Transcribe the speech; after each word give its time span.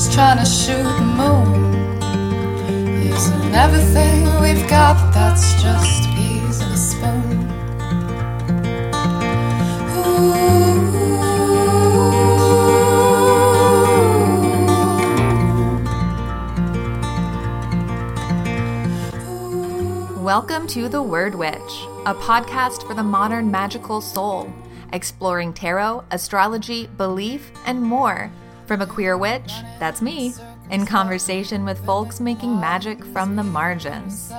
just 0.00 0.14
trying 0.14 0.38
to 0.38 0.46
shoot 0.46 0.82
the 0.82 1.02
moon. 1.02 2.00
Using 3.02 3.54
everything 3.54 4.24
we've 4.40 4.66
got, 4.66 5.12
that's 5.12 5.62
just 5.62 6.08
peas 6.14 6.62
in 6.62 6.68
a 6.68 6.76
spoon. 6.78 7.46
Welcome 20.24 20.66
to 20.68 20.88
The 20.88 21.02
Word 21.02 21.34
Witch, 21.34 21.56
a 22.06 22.14
podcast 22.14 22.86
for 22.86 22.94
the 22.94 23.02
modern 23.02 23.50
magical 23.50 24.00
soul, 24.00 24.50
exploring 24.94 25.52
tarot, 25.52 26.04
astrology, 26.10 26.86
belief, 26.86 27.52
and 27.66 27.82
more. 27.82 28.32
From 28.70 28.82
a 28.82 28.86
queer 28.86 29.18
witch, 29.18 29.52
that's 29.80 30.00
me, 30.00 30.32
in 30.70 30.86
conversation 30.86 31.64
with 31.64 31.84
folks 31.84 32.20
making 32.20 32.60
magic 32.60 33.04
from 33.06 33.34
the 33.34 33.42
margins. 33.42 34.32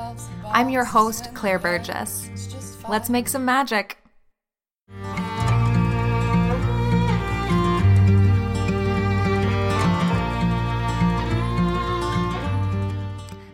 I'm 0.46 0.70
your 0.70 0.86
host, 0.86 1.34
Claire 1.34 1.60
Burgess. 1.60 2.80
Let's 2.88 3.10
make 3.10 3.28
some 3.28 3.44
magic. 3.44 4.01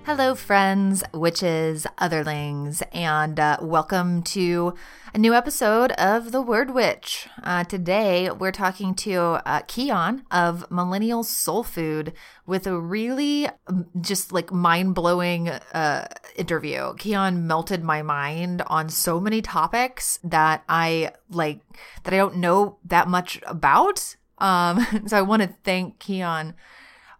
Hello, 0.08 0.36
friends, 0.36 1.04
witches, 1.14 1.86
otherlings, 1.98 2.82
and 2.94 3.38
uh, 3.38 3.58
welcome 3.62 4.24
to 4.24 4.74
a 5.14 5.18
new 5.18 5.34
episode 5.34 5.92
of 5.92 6.32
The 6.32 6.42
Word 6.42 6.74
Witch. 6.74 7.28
Uh, 7.44 7.66
today, 7.66 8.32
we're 8.32 8.54
talking 8.54 8.96
to 8.96 9.18
uh, 9.46 9.64
Keon 9.68 10.24
of 10.32 10.72
Millennial 10.72 11.26
Soul 11.26 11.62
Food 11.62 12.14
with 12.46 12.66
a 12.66 12.80
really 12.80 13.50
um, 13.68 13.88
just 14.00 14.32
like 14.32 14.50
mind 14.50 14.96
blowing 14.96 15.50
uh, 15.50 16.08
interview. 16.38 16.96
Keon 16.96 17.46
melted 17.46 17.84
my 17.84 18.02
mind 18.02 18.62
on 18.68 18.88
so 18.88 19.20
many 19.20 19.42
topics 19.42 20.20
that 20.24 20.64
I 20.70 21.12
like, 21.30 21.60
that 22.06 22.14
I 22.14 22.18
don't 22.18 22.38
know 22.38 22.78
that 22.86 23.10
much 23.10 23.42
about. 23.46 24.16
Um, 24.38 24.88
so 25.06 25.18
I 25.18 25.22
want 25.22 25.42
to 25.42 25.50
thank 25.66 26.00
Keon 26.00 26.54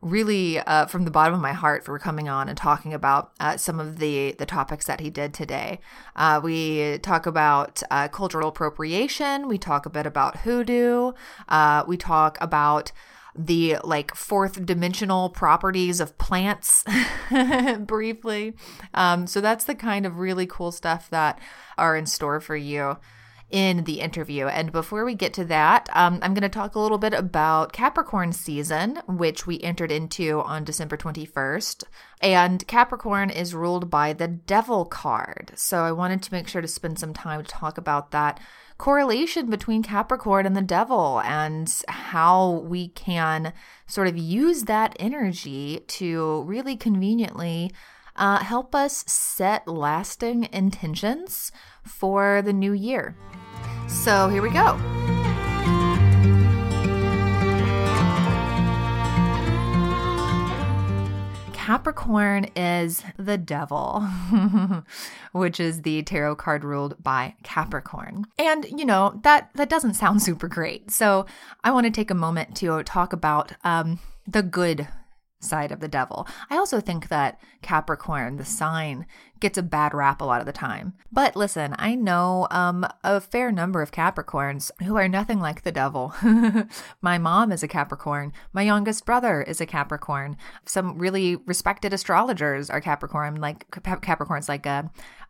really 0.02 0.60
uh, 0.60 0.86
from 0.86 1.06
the 1.06 1.12
bottom 1.12 1.34
of 1.34 1.42
my 1.42 1.54
heart 1.54 1.84
for 1.84 1.98
coming 1.98 2.30
on 2.30 2.48
and 2.50 2.58
talking 2.58 2.94
about 2.94 3.32
uh, 3.40 3.58
some 3.58 3.80
of 3.80 4.00
the 4.00 4.36
the 4.38 4.46
topics 4.46 4.86
that 4.86 5.00
he 5.00 5.10
did 5.10 5.34
today. 5.34 5.80
Uh, 6.16 6.40
we 6.44 6.98
talk 7.00 7.26
about 7.26 7.82
uh, 7.90 8.08
cultural 8.08 8.50
appropriation. 8.50 9.48
We 9.48 9.58
talk 9.58 9.86
a 9.86 9.90
bit 9.90 10.06
about 10.06 10.40
hoodoo. 10.40 11.14
Uh, 11.50 11.84
we 11.88 11.98
talk 11.98 12.38
about 12.40 12.92
the 13.36 13.78
like 13.84 14.16
fourth 14.16 14.66
dimensional 14.66 15.30
properties 15.30 16.00
of 16.00 16.18
plants 16.18 16.84
briefly. 17.80 18.56
Um, 18.94 19.28
so 19.28 19.42
that's 19.42 19.66
the 19.66 19.76
kind 19.76 20.06
of 20.06 20.18
really 20.18 20.48
cool 20.48 20.72
stuff 20.72 21.10
that 21.12 21.40
are 21.78 21.96
in 21.96 22.08
store 22.08 22.40
for 22.40 22.56
you 22.56 22.98
in 23.50 23.86
the 23.86 24.02
interview. 24.02 24.48
And 24.48 24.72
before 24.72 25.06
we 25.06 25.16
get 25.16 25.34
to 25.36 25.46
that, 25.46 25.90
um, 25.94 26.20
I'm 26.22 26.34
going 26.34 26.42
to 26.42 26.50
talk 26.50 26.76
a 26.76 26.80
little 26.80 26.98
bit 26.98 27.14
about 27.14 27.72
Capricorn 27.72 28.34
season, 28.34 29.00
which 29.08 29.48
we 29.48 29.62
entered 29.62 29.92
into 29.92 30.42
on 30.42 30.66
December 30.66 30.98
21st. 30.98 31.84
And 32.22 32.68
Capricorn 32.68 33.30
is 33.30 33.56
ruled 33.56 33.90
by 33.90 34.14
the 34.14 34.28
Devil 34.28 34.86
card. 34.86 35.54
So 35.56 35.84
I 35.84 35.92
wanted 35.92 36.22
to 36.24 36.34
make 36.34 36.48
sure 36.48 36.62
to 36.62 36.68
spend 36.68 37.00
some 37.00 37.14
time 37.14 37.42
to 37.42 37.48
talk 37.48 37.78
about 37.78 38.12
that 38.12 38.40
correlation 38.78 39.50
between 39.50 39.82
Capricorn 39.82 40.46
and 40.46 40.56
the 40.56 40.62
devil 40.62 41.20
and 41.22 41.74
how 41.88 42.64
we 42.66 42.90
can 42.90 43.54
sort 43.88 44.08
of 44.08 44.18
use 44.18 44.64
that 44.64 44.96
energy 45.00 45.84
to 45.88 46.44
really 46.44 46.76
conveniently 46.76 47.72
uh, 48.16 48.40
help 48.40 48.76
us 48.76 49.04
set 49.08 49.68
lasting 49.68 50.48
intentions 50.52 51.52
for 51.84 52.42
the 52.42 52.54
new 52.54 52.74
year. 52.74 53.16
So 53.88 54.30
here 54.30 54.42
we 54.42 54.50
go. 54.50 54.78
Capricorn 61.68 62.46
is 62.56 63.04
the 63.18 63.38
devil, 63.38 64.00
which 65.34 65.60
is 65.60 65.82
the 65.82 66.02
tarot 66.04 66.38
card 66.38 66.64
ruled 66.64 66.96
by 67.04 67.36
Capricorn. 67.44 68.24
And 68.40 68.66
you 68.70 68.86
know, 68.86 69.20
that 69.24 69.50
that 69.56 69.68
doesn't 69.68 69.96
sound 69.96 70.22
super 70.22 70.48
great. 70.48 70.92
So, 70.92 71.26
I 71.66 71.72
want 71.72 71.86
to 71.86 71.92
take 71.92 72.10
a 72.10 72.16
moment 72.16 72.56
to 72.58 72.84
talk 72.84 73.12
about 73.12 73.52
um, 73.66 74.00
the 74.26 74.44
good 74.44 74.88
side 75.42 75.72
of 75.74 75.82
the 75.82 75.88
devil. 75.88 76.28
I 76.50 76.58
also 76.58 76.80
think 76.80 77.10
that 77.10 77.40
Capricorn, 77.62 78.38
the 78.38 78.46
sign, 78.46 79.06
gets 79.40 79.58
a 79.58 79.64
bad 79.64 79.94
rap 79.94 80.22
a 80.22 80.26
lot 80.26 80.40
of 80.40 80.46
the 80.46 80.54
time. 80.54 80.94
But 81.12 81.36
listen, 81.36 81.76
I 81.78 81.96
know 81.96 82.48
um, 82.52 82.86
a 83.04 83.22
fair 83.22 83.52
number 83.52 83.82
of 83.82 83.92
Capricorns 83.92 84.72
who 84.84 84.96
are 84.96 85.08
nothing 85.08 85.40
like 85.40 85.64
the 85.64 85.72
devil. 85.72 86.14
My 87.02 87.18
mom 87.18 87.52
is 87.52 87.64
a 87.64 87.68
Capricorn. 87.68 88.34
My 88.54 88.64
youngest 88.64 89.06
brother 89.06 89.42
is 89.42 89.62
a 89.62 89.66
Capricorn. 89.66 90.38
Some 90.66 90.98
really 90.98 91.36
respected 91.36 91.94
astrologers 91.94 92.70
are 92.70 92.82
Capricorn, 92.82 93.36
like 93.36 93.70
Capricorns, 93.72 94.50
like 94.50 94.66
uh, 94.66 94.84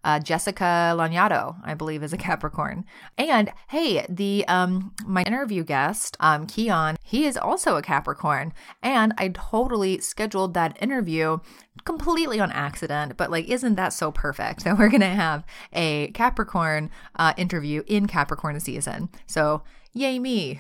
uh, 0.03 0.19
Jessica 0.19 0.95
Lanyadoo, 0.95 1.55
I 1.63 1.73
believe, 1.73 2.03
is 2.03 2.13
a 2.13 2.17
Capricorn. 2.17 2.85
And 3.17 3.51
hey, 3.69 4.05
the 4.07 4.45
um, 4.47 4.93
my 5.05 5.23
interview 5.23 5.63
guest, 5.63 6.15
um, 6.19 6.47
Keon, 6.47 6.97
he 7.03 7.25
is 7.25 7.37
also 7.37 7.75
a 7.75 7.81
Capricorn, 7.81 8.53
and 8.81 9.13
I 9.17 9.29
totally 9.29 9.99
scheduled 9.99 10.53
that 10.53 10.81
interview 10.81 11.39
completely 11.85 12.39
on 12.39 12.51
accident, 12.51 13.17
but 13.17 13.31
like, 13.31 13.47
isn't 13.47 13.75
that 13.75 13.93
so 13.93 14.11
perfect 14.11 14.63
that 14.63 14.77
we're 14.77 14.89
gonna 14.89 15.15
have 15.15 15.43
a 15.73 16.09
Capricorn 16.09 16.89
uh, 17.15 17.33
interview 17.37 17.83
in 17.87 18.07
Capricorn 18.07 18.59
season? 18.59 19.09
So 19.25 19.63
yay 19.93 20.19
me! 20.19 20.59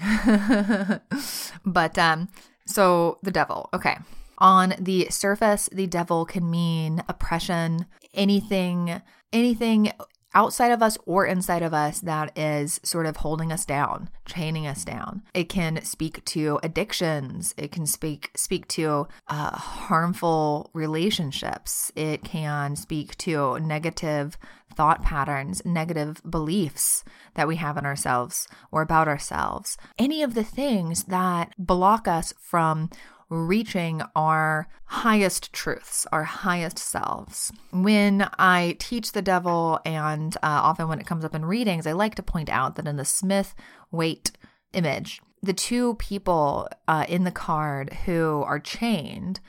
but 1.65 1.97
um, 1.97 2.29
so 2.65 3.19
the 3.23 3.31
devil, 3.31 3.69
okay. 3.73 3.97
On 4.39 4.75
the 4.79 5.07
surface, 5.09 5.67
the 5.71 5.87
devil 5.87 6.23
can 6.25 6.49
mean 6.49 7.01
oppression, 7.07 7.87
anything, 8.13 9.01
anything 9.33 9.91
outside 10.33 10.71
of 10.71 10.81
us 10.81 10.97
or 11.05 11.25
inside 11.25 11.61
of 11.63 11.73
us 11.73 11.99
that 12.01 12.37
is 12.37 12.79
sort 12.83 13.05
of 13.05 13.17
holding 13.17 13.51
us 13.51 13.65
down, 13.65 14.09
chaining 14.25 14.67
us 14.67 14.83
down. 14.83 15.23
It 15.33 15.49
can 15.49 15.83
speak 15.83 16.23
to 16.25 16.59
addictions. 16.63 17.53
It 17.57 17.71
can 17.71 17.85
speak 17.85 18.31
speak 18.35 18.67
to 18.69 19.07
uh, 19.27 19.57
harmful 19.57 20.69
relationships. 20.73 21.91
It 21.95 22.23
can 22.23 22.75
speak 22.75 23.17
to 23.17 23.59
negative 23.59 24.37
thought 24.75 25.01
patterns, 25.01 25.63
negative 25.65 26.21
beliefs 26.29 27.03
that 27.33 27.47
we 27.47 27.55
have 27.55 27.77
in 27.77 27.85
ourselves 27.85 28.47
or 28.71 28.81
about 28.81 29.07
ourselves. 29.07 29.77
Any 29.97 30.21
of 30.21 30.35
the 30.35 30.43
things 30.43 31.05
that 31.05 31.53
block 31.57 32.07
us 32.07 32.33
from 32.39 32.89
reaching 33.29 34.01
our 34.15 34.67
highest 34.85 35.51
truths, 35.53 36.07
our 36.11 36.23
highest 36.23 36.79
selves. 36.79 37.51
When 37.71 38.29
I 38.39 38.77
teach 38.79 39.11
the 39.11 39.21
devil, 39.21 39.79
and 39.85 40.35
uh, 40.37 40.39
often 40.43 40.87
when 40.87 40.99
it 40.99 41.07
comes 41.07 41.25
up 41.25 41.35
in 41.35 41.45
readings, 41.45 41.85
I 41.85 41.91
like 41.91 42.15
to 42.15 42.23
point 42.23 42.49
out 42.49 42.75
that 42.75 42.87
in 42.87 42.95
the 42.97 43.05
Smith 43.05 43.53
Waite 43.91 44.31
image, 44.73 45.21
the 45.43 45.53
two 45.53 45.95
people 45.95 46.67
uh, 46.87 47.05
in 47.07 47.23
the 47.23 47.31
card 47.31 47.93
who 48.05 48.43
are 48.45 48.59
chained 48.59 49.39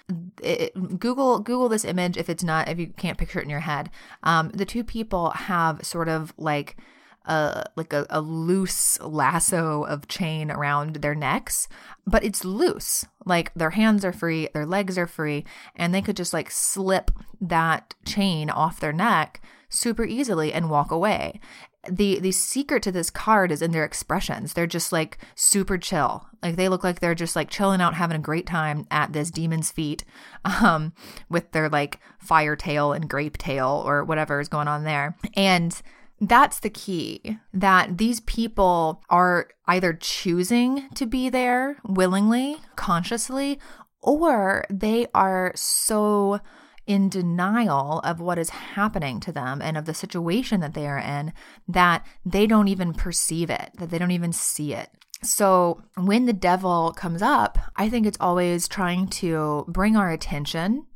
it, 0.42 0.72
google 0.98 1.40
google 1.40 1.68
this 1.68 1.84
image 1.84 2.16
if 2.16 2.28
it's 2.28 2.44
not 2.44 2.68
if 2.68 2.78
you 2.78 2.88
can't 2.88 3.16
picture 3.16 3.38
it 3.38 3.44
in 3.44 3.50
your 3.50 3.60
head 3.60 3.90
um, 4.22 4.50
the 4.50 4.66
two 4.66 4.84
people 4.84 5.30
have 5.30 5.84
sort 5.84 6.08
of 6.08 6.34
like 6.36 6.76
a 7.26 7.64
like 7.76 7.92
a, 7.92 8.06
a 8.10 8.20
loose 8.20 8.98
lasso 9.00 9.84
of 9.84 10.08
chain 10.08 10.50
around 10.50 10.96
their 10.96 11.14
necks, 11.14 11.68
but 12.06 12.24
it's 12.24 12.44
loose. 12.44 13.04
Like 13.24 13.52
their 13.54 13.70
hands 13.70 14.04
are 14.04 14.12
free, 14.12 14.48
their 14.54 14.66
legs 14.66 14.96
are 14.96 15.06
free, 15.06 15.44
and 15.76 15.94
they 15.94 16.02
could 16.02 16.16
just 16.16 16.32
like 16.32 16.50
slip 16.50 17.10
that 17.40 17.94
chain 18.04 18.50
off 18.50 18.80
their 18.80 18.92
neck 18.92 19.40
super 19.68 20.04
easily 20.04 20.52
and 20.52 20.70
walk 20.70 20.90
away. 20.90 21.40
The 21.88 22.18
the 22.18 22.32
secret 22.32 22.82
to 22.84 22.92
this 22.92 23.10
card 23.10 23.52
is 23.52 23.62
in 23.62 23.70
their 23.70 23.84
expressions. 23.84 24.52
They're 24.52 24.66
just 24.66 24.92
like 24.92 25.18
super 25.34 25.78
chill. 25.78 26.26
Like 26.42 26.56
they 26.56 26.68
look 26.68 26.82
like 26.82 27.00
they're 27.00 27.14
just 27.14 27.36
like 27.36 27.50
chilling 27.50 27.80
out 27.80 27.94
having 27.94 28.16
a 28.16 28.20
great 28.20 28.46
time 28.46 28.86
at 28.90 29.12
this 29.12 29.30
demon's 29.30 29.70
feet 29.70 30.04
um 30.44 30.92
with 31.28 31.52
their 31.52 31.68
like 31.68 32.00
fire 32.18 32.56
tail 32.56 32.92
and 32.92 33.08
grape 33.08 33.38
tail 33.38 33.82
or 33.86 34.04
whatever 34.04 34.40
is 34.40 34.48
going 34.48 34.68
on 34.68 34.84
there. 34.84 35.16
And 35.34 35.80
that's 36.20 36.60
the 36.60 36.70
key 36.70 37.38
that 37.52 37.98
these 37.98 38.20
people 38.20 39.02
are 39.08 39.48
either 39.66 39.92
choosing 39.92 40.88
to 40.94 41.06
be 41.06 41.28
there 41.28 41.78
willingly, 41.84 42.56
consciously, 42.76 43.60
or 44.00 44.64
they 44.70 45.06
are 45.14 45.52
so 45.54 46.40
in 46.86 47.08
denial 47.08 48.00
of 48.00 48.18
what 48.20 48.38
is 48.38 48.48
happening 48.48 49.20
to 49.20 49.30
them 49.30 49.60
and 49.60 49.76
of 49.76 49.84
the 49.84 49.92
situation 49.92 50.60
that 50.60 50.72
they 50.72 50.86
are 50.86 50.98
in 50.98 51.32
that 51.68 52.04
they 52.24 52.46
don't 52.46 52.68
even 52.68 52.94
perceive 52.94 53.50
it, 53.50 53.70
that 53.76 53.90
they 53.90 53.98
don't 53.98 54.10
even 54.10 54.32
see 54.32 54.72
it. 54.72 54.88
So 55.22 55.82
when 55.96 56.26
the 56.26 56.32
devil 56.32 56.92
comes 56.92 57.22
up, 57.22 57.58
I 57.76 57.88
think 57.90 58.06
it's 58.06 58.18
always 58.20 58.68
trying 58.68 59.08
to 59.08 59.64
bring 59.68 59.96
our 59.96 60.10
attention 60.10 60.86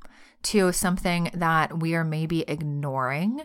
to 0.45 0.73
something 0.73 1.31
that 1.35 1.81
we 1.81 1.95
are 1.95 2.05
maybe 2.05 2.43
ignoring 2.49 3.43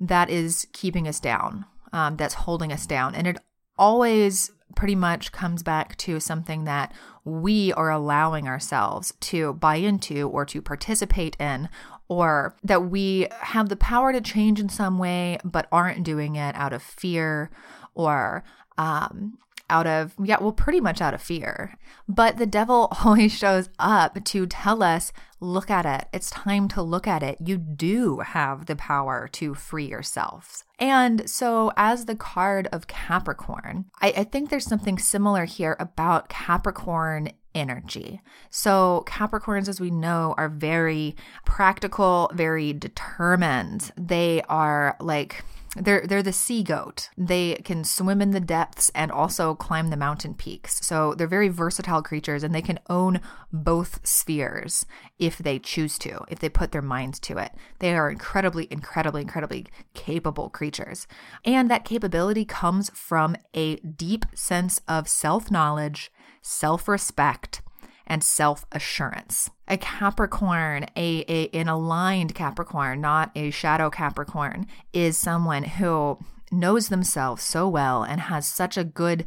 that 0.00 0.30
is 0.30 0.66
keeping 0.72 1.08
us 1.08 1.20
down, 1.20 1.64
um, 1.92 2.16
that's 2.16 2.34
holding 2.34 2.72
us 2.72 2.86
down. 2.86 3.14
And 3.14 3.26
it 3.26 3.38
always 3.78 4.50
pretty 4.74 4.94
much 4.94 5.32
comes 5.32 5.62
back 5.62 5.96
to 5.96 6.20
something 6.20 6.64
that 6.64 6.92
we 7.24 7.72
are 7.74 7.90
allowing 7.90 8.46
ourselves 8.48 9.12
to 9.20 9.54
buy 9.54 9.76
into 9.76 10.28
or 10.28 10.44
to 10.44 10.60
participate 10.60 11.36
in 11.40 11.68
or 12.08 12.56
that 12.62 12.88
we 12.88 13.26
have 13.40 13.68
the 13.68 13.76
power 13.76 14.12
to 14.12 14.20
change 14.20 14.60
in 14.60 14.68
some 14.68 14.98
way 14.98 15.38
but 15.44 15.66
aren't 15.72 16.04
doing 16.04 16.36
it 16.36 16.54
out 16.54 16.72
of 16.72 16.82
fear 16.82 17.50
or 17.94 18.44
um, 18.78 19.38
out 19.68 19.86
of, 19.86 20.14
yeah, 20.22 20.36
well, 20.40 20.52
pretty 20.52 20.80
much 20.80 21.00
out 21.00 21.14
of 21.14 21.22
fear. 21.22 21.76
But 22.08 22.36
the 22.36 22.46
devil 22.46 22.88
always 23.04 23.32
shows 23.32 23.68
up 23.78 24.22
to 24.24 24.46
tell 24.46 24.82
us, 24.82 25.12
look 25.40 25.70
at 25.70 25.86
it. 25.86 26.08
It's 26.12 26.30
time 26.30 26.68
to 26.68 26.82
look 26.82 27.06
at 27.06 27.22
it. 27.22 27.38
You 27.44 27.58
do 27.58 28.20
have 28.20 28.66
the 28.66 28.76
power 28.76 29.28
to 29.32 29.54
free 29.54 29.86
yourselves. 29.86 30.64
And 30.78 31.28
so, 31.28 31.72
as 31.76 32.04
the 32.04 32.16
card 32.16 32.68
of 32.72 32.86
Capricorn, 32.86 33.86
I, 34.00 34.08
I 34.18 34.24
think 34.24 34.50
there's 34.50 34.66
something 34.66 34.98
similar 34.98 35.44
here 35.44 35.76
about 35.78 36.28
Capricorn 36.28 37.30
energy. 37.54 38.20
So, 38.50 39.04
Capricorns, 39.06 39.68
as 39.68 39.80
we 39.80 39.90
know, 39.90 40.34
are 40.36 40.48
very 40.48 41.16
practical, 41.44 42.30
very 42.34 42.72
determined. 42.72 43.92
They 43.96 44.42
are 44.48 44.96
like, 45.00 45.42
they're 45.76 46.06
they're 46.06 46.22
the 46.22 46.32
sea 46.32 46.62
goat. 46.62 47.10
They 47.16 47.54
can 47.64 47.84
swim 47.84 48.22
in 48.22 48.30
the 48.30 48.40
depths 48.40 48.90
and 48.94 49.10
also 49.12 49.54
climb 49.54 49.90
the 49.90 49.96
mountain 49.96 50.34
peaks. 50.34 50.84
So 50.86 51.14
they're 51.14 51.26
very 51.26 51.48
versatile 51.48 52.02
creatures 52.02 52.42
and 52.42 52.54
they 52.54 52.62
can 52.62 52.78
own 52.88 53.20
both 53.52 54.06
spheres 54.06 54.86
if 55.18 55.38
they 55.38 55.58
choose 55.58 55.98
to, 55.98 56.24
if 56.28 56.38
they 56.38 56.48
put 56.48 56.72
their 56.72 56.82
minds 56.82 57.20
to 57.20 57.38
it. 57.38 57.52
They 57.78 57.94
are 57.94 58.10
incredibly 58.10 58.68
incredibly 58.70 59.22
incredibly 59.22 59.66
capable 59.94 60.50
creatures. 60.50 61.06
And 61.44 61.70
that 61.70 61.84
capability 61.84 62.44
comes 62.44 62.90
from 62.90 63.36
a 63.54 63.76
deep 63.76 64.26
sense 64.34 64.80
of 64.88 65.08
self-knowledge, 65.08 66.10
self-respect, 66.42 67.62
and 68.06 68.22
self 68.22 68.66
assurance. 68.72 69.50
A 69.68 69.76
Capricorn, 69.76 70.86
a, 70.96 71.24
a, 71.28 71.48
an 71.52 71.68
aligned 71.68 72.34
Capricorn, 72.34 73.00
not 73.00 73.30
a 73.34 73.50
shadow 73.50 73.90
Capricorn, 73.90 74.66
is 74.92 75.18
someone 75.18 75.64
who 75.64 76.18
knows 76.52 76.88
themselves 76.88 77.42
so 77.42 77.68
well 77.68 78.02
and 78.02 78.20
has 78.22 78.46
such 78.46 78.76
a 78.76 78.84
good 78.84 79.26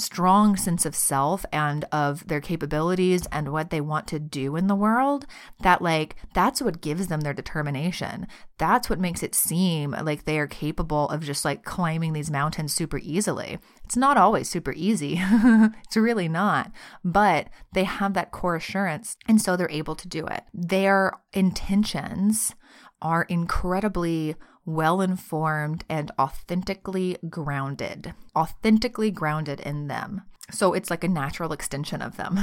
strong 0.00 0.56
sense 0.56 0.84
of 0.84 0.94
self 0.94 1.44
and 1.52 1.84
of 1.92 2.26
their 2.26 2.40
capabilities 2.40 3.26
and 3.30 3.52
what 3.52 3.70
they 3.70 3.80
want 3.80 4.06
to 4.08 4.18
do 4.18 4.56
in 4.56 4.66
the 4.66 4.74
world 4.74 5.26
that 5.60 5.82
like 5.82 6.16
that's 6.34 6.60
what 6.60 6.80
gives 6.80 7.06
them 7.06 7.20
their 7.20 7.34
determination. 7.34 8.26
That's 8.58 8.90
what 8.90 8.98
makes 8.98 9.22
it 9.22 9.34
seem 9.34 9.92
like 9.92 10.24
they 10.24 10.38
are 10.38 10.46
capable 10.46 11.08
of 11.08 11.24
just 11.24 11.44
like 11.44 11.64
climbing 11.64 12.12
these 12.12 12.30
mountains 12.30 12.74
super 12.74 12.98
easily. 12.98 13.58
It's 13.84 13.96
not 13.96 14.16
always 14.16 14.48
super 14.48 14.72
easy. 14.72 15.20
It's 15.90 15.96
really 15.96 16.28
not. 16.28 16.70
But 17.04 17.48
they 17.72 17.84
have 17.84 18.14
that 18.14 18.30
core 18.30 18.56
assurance 18.56 19.16
and 19.26 19.40
so 19.40 19.56
they're 19.56 19.70
able 19.70 19.96
to 19.96 20.08
do 20.08 20.26
it. 20.26 20.44
Their 20.54 21.12
intentions 21.32 22.54
are 23.02 23.22
incredibly 23.24 24.36
well 24.74 25.00
informed, 25.00 25.84
and 25.88 26.10
authentically 26.18 27.16
grounded. 27.28 28.14
Authentically 28.36 29.10
grounded 29.10 29.60
in 29.60 29.88
them. 29.88 30.22
So 30.50 30.72
it's 30.72 30.90
like 30.90 31.04
a 31.04 31.08
natural 31.08 31.52
extension 31.52 32.02
of 32.02 32.16
them. 32.16 32.38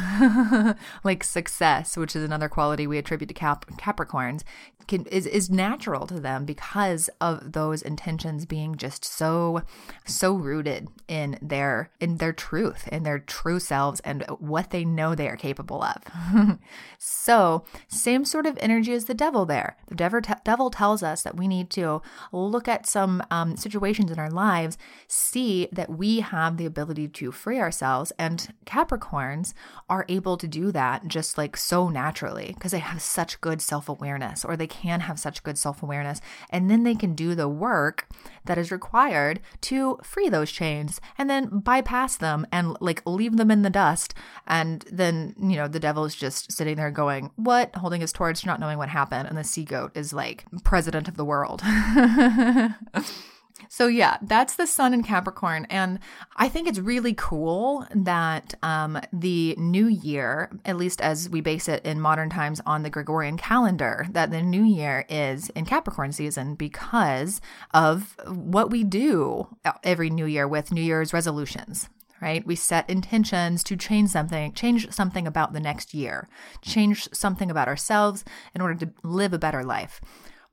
like 1.03 1.23
success, 1.23 1.97
which 1.97 2.15
is 2.15 2.23
another 2.23 2.49
quality 2.49 2.87
we 2.87 2.97
attribute 2.97 3.27
to 3.29 3.33
Cap- 3.33 3.65
Capricorns, 3.77 4.43
can, 4.87 5.05
is, 5.07 5.25
is 5.25 5.49
natural 5.49 6.07
to 6.07 6.19
them 6.19 6.45
because 6.45 7.09
of 7.19 7.51
those 7.51 7.81
intentions 7.81 8.45
being 8.45 8.75
just 8.75 9.03
so, 9.03 9.61
so 10.05 10.33
rooted 10.33 10.87
in 11.07 11.37
their, 11.41 11.91
in 11.99 12.17
their 12.17 12.33
truth, 12.33 12.87
in 12.87 13.03
their 13.03 13.19
true 13.19 13.59
selves 13.59 13.99
and 14.01 14.23
what 14.39 14.71
they 14.71 14.85
know 14.85 15.13
they 15.13 15.27
are 15.27 15.35
capable 15.35 15.83
of. 15.83 16.59
so 16.97 17.65
same 17.87 18.23
sort 18.23 18.45
of 18.45 18.57
energy 18.61 18.93
as 18.93 19.05
the 19.05 19.13
devil 19.13 19.45
there. 19.45 19.77
The 19.87 19.95
devil, 19.95 20.21
devil 20.43 20.69
tells 20.69 21.03
us 21.03 21.23
that 21.23 21.37
we 21.37 21.47
need 21.47 21.69
to 21.71 22.01
look 22.31 22.67
at 22.67 22.87
some 22.87 23.21
um, 23.29 23.57
situations 23.57 24.11
in 24.11 24.19
our 24.19 24.31
lives, 24.31 24.77
see 25.07 25.67
that 25.71 25.89
we 25.89 26.21
have 26.21 26.57
the 26.57 26.65
ability 26.65 27.09
to 27.09 27.31
free 27.31 27.59
ourselves 27.59 27.96
And 28.17 28.53
Capricorns 28.65 29.53
are 29.89 30.05
able 30.07 30.37
to 30.37 30.47
do 30.47 30.71
that 30.71 31.07
just 31.07 31.37
like 31.37 31.57
so 31.57 31.89
naturally 31.89 32.53
because 32.53 32.71
they 32.71 32.79
have 32.79 33.01
such 33.01 33.41
good 33.41 33.61
self 33.61 33.89
awareness 33.89 34.45
or 34.45 34.55
they 34.55 34.67
can 34.67 35.01
have 35.01 35.19
such 35.19 35.43
good 35.43 35.57
self 35.57 35.81
awareness. 35.83 36.21
And 36.49 36.69
then 36.69 36.83
they 36.83 36.95
can 36.95 37.15
do 37.15 37.35
the 37.35 37.49
work 37.49 38.07
that 38.45 38.57
is 38.57 38.71
required 38.71 39.39
to 39.61 39.99
free 40.03 40.29
those 40.29 40.51
chains 40.51 41.01
and 41.17 41.29
then 41.29 41.59
bypass 41.59 42.17
them 42.17 42.45
and 42.51 42.77
like 42.79 43.05
leave 43.05 43.37
them 43.37 43.51
in 43.51 43.61
the 43.61 43.69
dust. 43.69 44.13
And 44.45 44.85
then, 44.91 45.35
you 45.39 45.55
know, 45.55 45.67
the 45.67 45.79
devil 45.79 46.05
is 46.05 46.15
just 46.15 46.51
sitting 46.51 46.75
there 46.75 46.91
going, 46.91 47.31
What? 47.35 47.75
Holding 47.75 48.01
his 48.01 48.13
torch, 48.13 48.45
not 48.45 48.59
knowing 48.59 48.77
what 48.77 48.89
happened. 48.89 49.27
And 49.27 49.37
the 49.37 49.43
sea 49.43 49.65
goat 49.65 49.91
is 49.95 50.13
like 50.13 50.45
president 50.63 51.07
of 51.07 51.17
the 51.17 51.25
world. 51.25 51.61
So 53.69 53.87
yeah, 53.87 54.17
that's 54.21 54.55
the 54.55 54.67
sun 54.67 54.93
in 54.93 55.03
Capricorn, 55.03 55.65
and 55.69 55.99
I 56.35 56.49
think 56.49 56.67
it's 56.67 56.79
really 56.79 57.13
cool 57.13 57.85
that 57.93 58.53
um, 58.63 58.99
the 59.11 59.55
new 59.57 59.87
year, 59.87 60.51
at 60.65 60.77
least 60.77 61.01
as 61.01 61.29
we 61.29 61.41
base 61.41 61.67
it 61.67 61.85
in 61.85 61.99
modern 61.99 62.29
times 62.29 62.61
on 62.65 62.83
the 62.83 62.89
Gregorian 62.89 63.37
calendar, 63.37 64.05
that 64.11 64.31
the 64.31 64.41
new 64.41 64.63
year 64.63 65.05
is 65.09 65.49
in 65.49 65.65
Capricorn 65.65 66.11
season 66.11 66.55
because 66.55 67.41
of 67.73 68.15
what 68.27 68.69
we 68.69 68.83
do 68.83 69.47
every 69.83 70.09
new 70.09 70.25
year 70.25 70.47
with 70.47 70.71
New 70.71 70.81
Year's 70.81 71.13
resolutions 71.13 71.89
right? 72.19 72.47
We 72.47 72.55
set 72.55 72.89
intentions 72.89 73.63
to 73.65 73.75
change 73.75 74.09
something, 74.09 74.51
change 74.53 74.91
something 74.91 75.27
about 75.27 75.53
the 75.53 75.59
next 75.59 75.93
year, 75.93 76.27
change 76.63 77.07
something 77.13 77.51
about 77.51 77.67
ourselves 77.67 78.25
in 78.55 78.61
order 78.61 78.73
to 78.85 78.91
live 79.03 79.33
a 79.33 79.37
better 79.37 79.63
life 79.63 80.01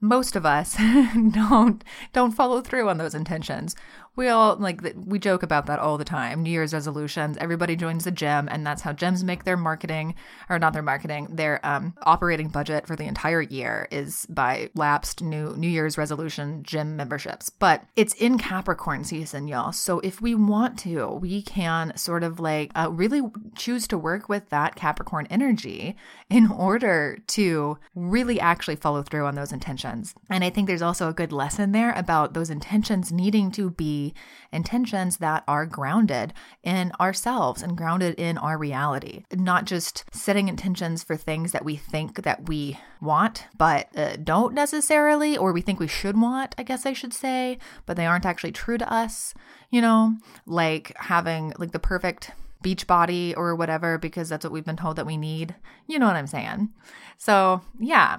most 0.00 0.37
of 0.37 0.44
us 0.44 0.76
don't 1.31 1.85
don't 2.12 2.32
follow 2.32 2.61
through 2.61 2.88
on 2.88 2.99
those 2.99 3.14
intentions 3.14 3.75
we 4.16 4.28
all 4.28 4.56
like 4.56 4.81
we 4.94 5.19
joke 5.19 5.43
about 5.43 5.66
that 5.66 5.78
all 5.78 5.99
the 5.99 6.05
time. 6.05 6.43
New 6.43 6.50
year's 6.50 6.72
resolutions 6.72 7.37
everybody 7.40 7.75
joins 7.75 8.05
the 8.05 8.11
gym 8.11 8.49
and 8.50 8.66
that's 8.66 8.82
how 8.82 8.93
gyms 8.93 9.25
make 9.25 9.44
their 9.44 9.56
marketing 9.56 10.14
or 10.49 10.58
not 10.58 10.72
their 10.72 10.82
marketing 10.82 11.28
their 11.31 11.64
um, 11.66 11.94
operating 12.02 12.48
budget 12.48 12.86
for 12.86 12.94
the 12.94 13.05
entire 13.05 13.43
year 13.43 13.88
is 13.91 14.27
by 14.27 14.70
lapsed 14.74 15.22
new 15.22 15.56
new 15.56 15.69
year's 15.69 15.98
resolution 15.98 16.62
gym 16.62 16.96
memberships. 16.96 17.50
But 17.50 17.84
it's 17.96 18.15
in 18.15 18.38
capricorn 18.38 19.05
season 19.05 19.48
y'all. 19.48 19.72
So 19.72 19.98
if 20.00 20.20
we 20.20 20.34
want 20.34 20.79
to 20.81 21.06
we 21.20 21.43
can 21.43 21.96
sort 21.96 22.22
of 22.22 22.38
like 22.38 22.70
uh, 22.74 22.91
really 22.91 23.22
choose 23.56 23.88
to 23.88 23.98
work 23.98 24.29
with 24.29 24.48
that 24.50 24.77
capricorn 24.77 25.27
energy 25.29 25.96
in 26.31 26.50
order 26.50 27.19
to 27.27 27.79
really 27.94 28.38
actually 28.38 28.77
follow 28.77 29.03
through 29.03 29.27
on 29.27 29.34
those 29.34 29.53
intentions. 29.53 30.15
And 30.31 30.44
i 30.44 30.50
think 30.50 30.69
there's 30.69 30.82
also 30.82 31.08
a 31.08 31.12
good 31.12 31.32
lesson 31.32 31.72
there 31.72 31.93
about 31.93 32.34
those 32.34 32.50
intentions 32.50 33.10
needing 33.10 33.50
to 33.53 33.70
be 33.70 34.04
intentions 34.53 35.19
that 35.19 35.44
are 35.46 35.65
grounded 35.65 36.32
in 36.63 36.93
ourselves 37.01 37.63
and 37.63 37.77
grounded 37.77 38.15
in 38.19 38.37
our 38.37 38.58
reality, 38.58 39.25
not 39.32 39.65
just 39.65 40.05
setting 40.13 40.49
intentions 40.49 41.05
for 41.05 41.17
things 41.17 41.53
that 41.53 41.65
we 41.65 41.77
think 41.77 42.23
that 42.25 42.49
we 42.49 42.79
want, 43.01 43.46
but 43.56 43.89
uh, 43.96 44.17
don't 44.17 44.53
necessarily, 44.53 45.37
or 45.37 45.53
we 45.53 45.63
think 45.63 45.79
we 45.79 45.87
should 45.87 46.20
want, 46.20 46.55
I 46.58 46.63
guess 46.65 46.84
I 46.84 46.93
should 46.93 47.15
say, 47.15 47.58
but 47.87 47.96
they 47.96 48.06
aren't 48.06 48.27
actually 48.27 48.53
true 48.53 48.79
to 48.79 48.93
us, 48.93 49.34
you 49.70 49.81
know, 49.81 50.17
like 50.46 50.93
having 50.96 51.53
like 51.58 51.73
the 51.73 51.79
perfect 51.79 52.32
beach 52.65 52.87
body 52.89 53.34
or 53.37 53.55
whatever 53.55 53.99
because 53.99 54.29
that's 54.29 54.44
what 54.44 54.53
we've 54.53 54.65
been 54.65 54.77
told 54.77 54.96
that 54.96 55.06
we 55.06 55.17
need. 55.17 55.55
You 55.87 56.01
know 56.01 56.06
what 56.06 56.17
I'm 56.17 56.27
saying? 56.27 56.70
So, 57.19 57.61
yeah, 57.79 58.19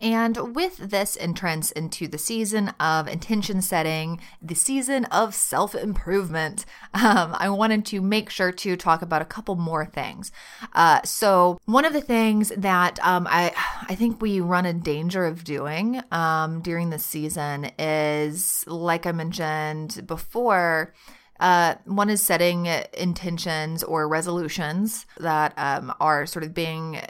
and 0.00 0.54
with 0.54 0.78
this 0.78 1.16
entrance 1.20 1.70
into 1.72 2.08
the 2.08 2.18
season 2.18 2.68
of 2.80 3.06
intention 3.06 3.60
setting, 3.60 4.20
the 4.40 4.54
season 4.54 5.04
of 5.06 5.34
self 5.34 5.74
improvement, 5.74 6.64
um, 6.94 7.36
I 7.38 7.50
wanted 7.50 7.84
to 7.86 8.00
make 8.00 8.30
sure 8.30 8.52
to 8.52 8.76
talk 8.76 9.02
about 9.02 9.22
a 9.22 9.26
couple 9.26 9.56
more 9.56 9.84
things. 9.84 10.32
Uh, 10.72 11.02
so, 11.04 11.58
one 11.66 11.84
of 11.84 11.92
the 11.92 12.00
things 12.00 12.50
that 12.56 12.98
um, 13.04 13.26
I, 13.28 13.52
I 13.88 13.94
think 13.94 14.22
we 14.22 14.40
run 14.40 14.66
a 14.66 14.72
danger 14.72 15.26
of 15.26 15.44
doing 15.44 16.02
um, 16.10 16.62
during 16.62 16.90
this 16.90 17.04
season 17.04 17.70
is, 17.78 18.64
like 18.66 19.06
I 19.06 19.12
mentioned 19.12 20.06
before, 20.06 20.94
uh, 21.40 21.74
one 21.86 22.10
is 22.10 22.22
setting 22.22 22.66
intentions 22.92 23.82
or 23.82 24.06
resolutions 24.06 25.06
that 25.18 25.54
um, 25.56 25.92
are 25.98 26.26
sort 26.26 26.44
of 26.44 26.52
being 26.52 27.00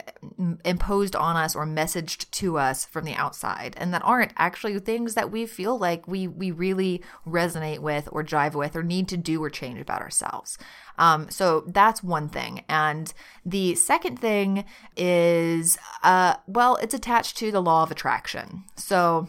imposed 0.65 1.17
on 1.17 1.37
us 1.37 1.57
or 1.57 1.67
messaged 1.67 2.31
to 2.31 2.57
us 2.57 2.85
from 2.85 3.05
the 3.05 3.15
outside 3.15 3.75
and 3.77 3.93
that 3.93 4.03
aren't 4.05 4.33
actually 4.37 4.79
things 4.79 5.15
that 5.15 5.31
we 5.33 5.47
feel 5.47 5.77
like 5.77 6.07
we 6.07 6.29
we 6.29 6.51
really 6.53 7.03
resonate 7.27 7.81
with 7.81 8.09
or 8.13 8.23
jive 8.23 8.55
with 8.55 8.77
or 8.77 8.85
need 8.85 9.09
to 9.09 9.17
do 9.17 9.43
or 9.43 9.51
change 9.51 9.81
about 9.81 10.01
ourselves. 10.01 10.57
Um, 10.97 11.29
so 11.31 11.65
that's 11.67 12.03
one 12.03 12.29
thing. 12.29 12.65
And 12.69 13.13
the 13.45 13.75
second 13.75 14.19
thing 14.21 14.65
is 14.97 15.77
uh, 16.05 16.37
well 16.47 16.77
it's 16.77 16.95
attached 16.95 17.37
to 17.39 17.51
the 17.51 17.61
law 17.61 17.83
of 17.83 17.91
attraction. 17.91 18.65
So 18.77 19.29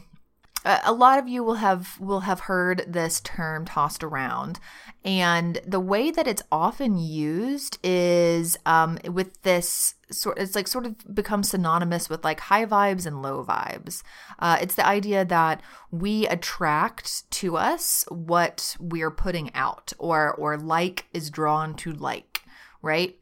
a 0.66 0.94
lot 0.94 1.18
of 1.18 1.28
you 1.28 1.44
will 1.44 1.56
have 1.56 2.00
will 2.00 2.22
have 2.22 2.42
heard 2.42 2.86
this 2.88 3.20
term 3.22 3.66
tossed 3.66 4.04
around. 4.04 4.60
And 5.04 5.60
the 5.66 5.80
way 5.80 6.12
that 6.12 6.28
it's 6.28 6.44
often 6.52 6.98
used 6.98 7.80
is 7.84 8.58
um, 8.66 9.00
with 9.10 9.42
this 9.42 9.96
sort 10.12 10.38
it's 10.38 10.56
like 10.56 10.68
sort 10.68 10.86
of 10.86 11.16
become 11.16 11.44
synonymous 11.44 12.10
with 12.10 12.24
like 12.24 12.42
high 12.42 12.66
vibes 12.66 13.06
and 13.06 13.22
low 13.22 13.44
vibes. 13.44 14.04
Uh, 14.38 14.58
it's 14.62 14.76
the 14.76 14.86
idea 14.86 15.26
that 15.26 15.62
we 15.90 16.28
attract 16.28 17.30
to 17.32 17.58
us 17.58 18.06
what 18.10 18.76
we're 18.80 19.12
putting 19.12 19.54
out 19.56 19.94
or 19.98 20.34
or 20.34 20.58
like 20.58 21.06
is 21.14 21.30
drawn 21.30 21.74
to 21.76 21.92
like 21.92 22.42
right? 22.84 23.16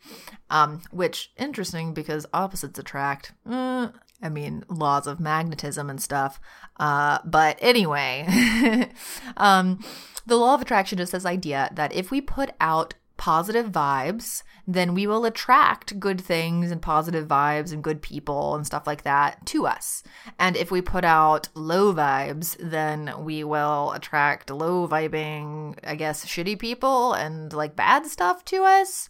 Um, 0.49 0.81
which 0.91 1.31
interesting 1.37 1.93
because 1.93 2.25
opposites 2.33 2.79
attract. 2.79 3.33
Uh, 3.45 3.89
I 4.21 4.29
mean, 4.29 4.63
laws 4.67 5.07
of 5.07 5.19
magnetism 5.19 5.89
and 5.89 6.01
stuff. 6.01 6.39
Uh, 6.77 7.19
but 7.25 7.57
anyway, 7.61 8.89
um, 9.37 9.83
the 10.25 10.37
law 10.37 10.55
of 10.55 10.61
attraction 10.61 10.99
is 10.99 11.11
this 11.11 11.25
idea 11.25 11.69
that 11.73 11.93
if 11.93 12.11
we 12.11 12.21
put 12.21 12.51
out 12.59 12.93
positive 13.19 13.69
vibes, 13.69 14.43
then 14.65 14.93
we 14.93 15.05
will 15.05 15.25
attract 15.25 15.99
good 15.99 16.21
things 16.21 16.71
and 16.71 16.81
positive 16.81 17.27
vibes 17.27 17.73
and 17.73 17.83
good 17.83 18.01
people 18.01 18.55
and 18.55 18.65
stuff 18.65 18.87
like 18.87 19.03
that 19.03 19.45
to 19.45 19.67
us. 19.67 20.03
And 20.39 20.55
if 20.55 20.71
we 20.71 20.81
put 20.81 21.03
out 21.03 21.49
low 21.53 21.93
vibes, 21.93 22.55
then 22.59 23.11
we 23.19 23.43
will 23.43 23.91
attract 23.91 24.49
low 24.49 24.87
vibing, 24.87 25.77
I 25.83 25.95
guess, 25.95 26.25
shitty 26.25 26.57
people 26.59 27.13
and 27.13 27.51
like 27.51 27.75
bad 27.75 28.05
stuff 28.05 28.45
to 28.45 28.63
us. 28.63 29.09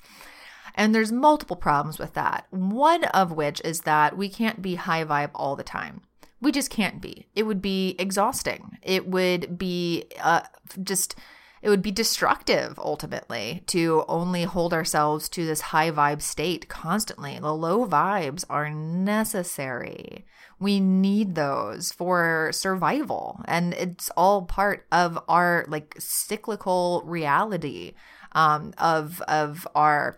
And 0.76 0.94
there's 0.94 1.12
multiple 1.12 1.56
problems 1.56 2.00
with 2.00 2.14
that. 2.14 2.46
One 2.52 3.04
of 3.06 3.32
which 3.32 3.62
is 3.66 3.82
that 3.82 4.18
we 4.18 4.30
can't 4.30 4.62
be 4.62 4.76
high 4.76 5.04
vibe 5.04 5.32
all 5.34 5.56
the 5.56 5.64
time. 5.64 6.02
We 6.42 6.52
just 6.52 6.70
can't 6.70 7.02
be. 7.02 7.28
It 7.36 7.44
would 7.44 7.62
be 7.62 7.96
exhausting. 8.00 8.78
It 8.82 9.08
would 9.08 9.58
be 9.58 10.06
uh, 10.22 10.44
just, 10.82 11.16
it 11.62 11.70
would 11.70 11.82
be 11.82 11.92
destructive 11.92 12.80
ultimately 12.80 13.64
to 13.68 14.06
only 14.08 14.44
hold 14.44 14.74
ourselves 14.74 15.28
to 15.30 15.46
this 15.46 15.60
high 15.60 15.92
vibe 15.92 16.22
state 16.22 16.70
constantly. 16.70 17.38
The 17.40 17.54
low 17.54 17.86
vibes 17.86 18.46
are 18.50 18.70
necessary. 18.70 20.26
We 20.60 20.80
need 20.80 21.36
those 21.36 21.92
for 21.92 22.52
survival. 22.54 23.42
And 23.46 23.74
it's 23.74 24.10
all 24.16 24.44
part 24.44 24.86
of 24.94 25.20
our 25.28 25.66
like 25.68 25.96
cyclical 26.00 27.02
reality 27.06 27.94
um, 28.32 28.74
of, 28.78 29.22
of 29.28 29.68
our 29.76 30.18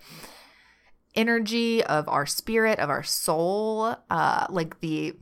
energy 1.16 1.84
of 1.84 2.08
our 2.08 2.26
spirit 2.26 2.80
of 2.80 2.90
our 2.90 3.04
soul 3.04 3.96
uh 4.10 4.46
like 4.50 4.80
the 4.80 5.14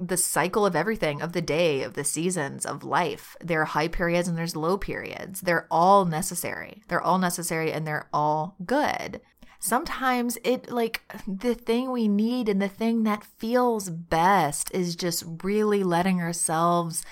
the 0.00 0.16
cycle 0.16 0.64
of 0.64 0.76
everything 0.76 1.20
of 1.20 1.32
the 1.32 1.42
day 1.42 1.82
of 1.82 1.94
the 1.94 2.04
seasons 2.04 2.64
of 2.64 2.84
life. 2.84 3.36
There 3.40 3.62
are 3.62 3.66
high 3.66 3.88
periods 3.88 4.28
and 4.28 4.38
there's 4.38 4.54
low 4.54 4.78
periods. 4.78 5.40
They're 5.40 5.66
all 5.72 6.04
necessary. 6.04 6.82
They're 6.86 7.02
all 7.02 7.18
necessary 7.18 7.72
and 7.72 7.84
they're 7.84 8.08
all 8.12 8.54
good 8.64 9.20
sometimes 9.58 10.38
it 10.44 10.70
like 10.70 11.02
the 11.26 11.54
thing 11.54 11.90
we 11.90 12.06
need 12.06 12.48
and 12.48 12.62
the 12.62 12.68
thing 12.68 13.02
that 13.02 13.24
feels 13.24 13.90
best 13.90 14.70
is 14.72 14.94
just 14.94 15.24
really 15.42 15.82
letting 15.82 16.20
ourselves 16.20 17.04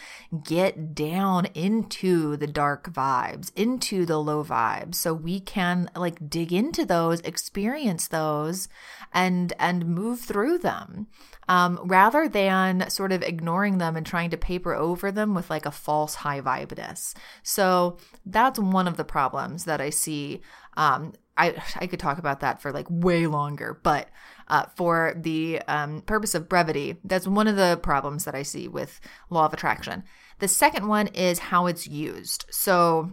get 0.44 0.94
down 0.94 1.46
into 1.54 2.36
the 2.36 2.46
dark 2.46 2.92
vibes, 2.92 3.50
into 3.56 4.06
the 4.06 4.18
low 4.18 4.44
vibes 4.44 4.94
so 4.94 5.12
we 5.12 5.40
can 5.40 5.90
like 5.96 6.30
dig 6.30 6.52
into 6.52 6.84
those, 6.84 7.20
experience 7.20 8.08
those 8.08 8.68
and 9.12 9.52
and 9.58 9.86
move 9.86 10.20
through 10.20 10.58
them. 10.58 11.08
Um, 11.48 11.78
rather 11.84 12.28
than 12.28 12.90
sort 12.90 13.12
of 13.12 13.22
ignoring 13.22 13.78
them 13.78 13.94
and 13.94 14.04
trying 14.04 14.30
to 14.30 14.36
paper 14.36 14.74
over 14.74 15.12
them 15.12 15.32
with 15.32 15.48
like 15.48 15.64
a 15.64 15.70
false 15.70 16.16
high 16.16 16.40
vibeness. 16.40 17.14
So 17.44 17.98
that's 18.24 18.58
one 18.58 18.88
of 18.88 18.96
the 18.96 19.04
problems 19.04 19.64
that 19.64 19.80
I 19.80 19.90
see 19.90 20.40
um, 20.76 21.12
I 21.36 21.54
I 21.76 21.86
could 21.86 22.00
talk 22.00 22.18
about 22.18 22.40
that 22.40 22.60
for 22.60 22.72
like 22.72 22.86
way 22.88 23.26
longer, 23.26 23.78
but 23.82 24.08
uh, 24.48 24.66
for 24.76 25.14
the 25.16 25.60
um, 25.68 26.02
purpose 26.02 26.34
of 26.34 26.48
brevity, 26.48 26.96
that's 27.04 27.26
one 27.26 27.48
of 27.48 27.56
the 27.56 27.78
problems 27.82 28.24
that 28.24 28.34
I 28.34 28.42
see 28.42 28.68
with 28.68 29.00
law 29.30 29.46
of 29.46 29.52
attraction. 29.52 30.04
The 30.38 30.48
second 30.48 30.86
one 30.86 31.08
is 31.08 31.38
how 31.38 31.66
it's 31.66 31.86
used. 31.86 32.46
So 32.50 33.12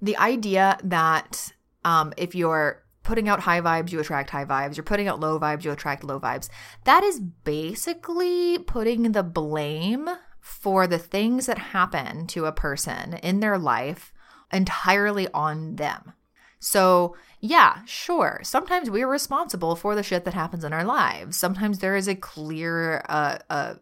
the 0.00 0.16
idea 0.16 0.78
that 0.84 1.52
um, 1.84 2.12
if 2.16 2.34
you're 2.34 2.82
putting 3.02 3.28
out 3.28 3.40
high 3.40 3.60
vibes, 3.60 3.92
you 3.92 4.00
attract 4.00 4.30
high 4.30 4.44
vibes. 4.44 4.76
You're 4.76 4.84
putting 4.84 5.08
out 5.08 5.20
low 5.20 5.38
vibes, 5.38 5.64
you 5.64 5.72
attract 5.72 6.04
low 6.04 6.20
vibes. 6.20 6.48
That 6.84 7.02
is 7.02 7.18
basically 7.20 8.58
putting 8.58 9.12
the 9.12 9.22
blame 9.22 10.08
for 10.40 10.86
the 10.86 10.98
things 10.98 11.46
that 11.46 11.58
happen 11.58 12.26
to 12.28 12.46
a 12.46 12.52
person 12.52 13.14
in 13.14 13.40
their 13.40 13.58
life 13.58 14.12
entirely 14.52 15.28
on 15.32 15.76
them. 15.76 16.12
So, 16.58 17.16
yeah, 17.40 17.84
sure. 17.86 18.40
Sometimes 18.42 18.90
we're 18.90 19.08
responsible 19.08 19.74
for 19.74 19.94
the 19.94 20.02
shit 20.02 20.24
that 20.24 20.34
happens 20.34 20.62
in 20.62 20.72
our 20.72 20.84
lives. 20.84 21.36
Sometimes 21.36 21.78
there 21.78 21.96
is 21.96 22.06
a 22.06 22.14
clear 22.14 23.02
uh, 23.08 23.38
uh, 23.48 23.74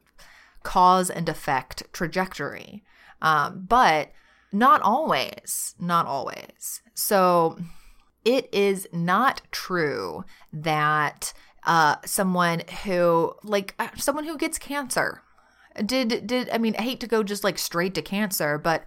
cause 0.62 1.10
and 1.10 1.28
effect 1.28 1.82
trajectory, 1.92 2.84
um, 3.20 3.66
but 3.68 4.12
not 4.52 4.80
always. 4.82 5.74
Not 5.80 6.06
always. 6.06 6.82
So, 6.94 7.58
it 8.24 8.48
is 8.52 8.86
not 8.92 9.42
true 9.50 10.24
that 10.52 11.32
uh, 11.64 11.96
someone 12.04 12.62
who, 12.84 13.34
like, 13.42 13.74
uh, 13.78 13.88
someone 13.96 14.24
who 14.24 14.38
gets 14.38 14.58
cancer, 14.58 15.22
did 15.84 16.26
did 16.26 16.48
I 16.50 16.58
mean 16.58 16.74
I 16.78 16.82
hate 16.82 17.00
to 17.00 17.06
go 17.06 17.22
just 17.22 17.44
like 17.44 17.58
straight 17.58 17.94
to 17.94 18.02
cancer, 18.02 18.58
but 18.58 18.84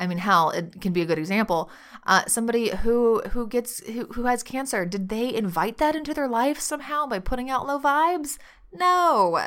I 0.00 0.06
mean, 0.06 0.18
hell, 0.18 0.50
it 0.50 0.80
can 0.80 0.92
be 0.92 1.02
a 1.02 1.06
good 1.06 1.18
example. 1.18 1.70
Uh, 2.06 2.24
somebody 2.26 2.70
who 2.70 3.20
who 3.30 3.46
gets 3.46 3.80
who, 3.86 4.06
who 4.06 4.24
has 4.24 4.42
cancer, 4.42 4.86
did 4.86 5.08
they 5.08 5.34
invite 5.34 5.78
that 5.78 5.96
into 5.96 6.14
their 6.14 6.28
life 6.28 6.60
somehow 6.60 7.06
by 7.06 7.18
putting 7.18 7.50
out 7.50 7.66
low 7.66 7.78
vibes? 7.78 8.38
No. 8.72 9.46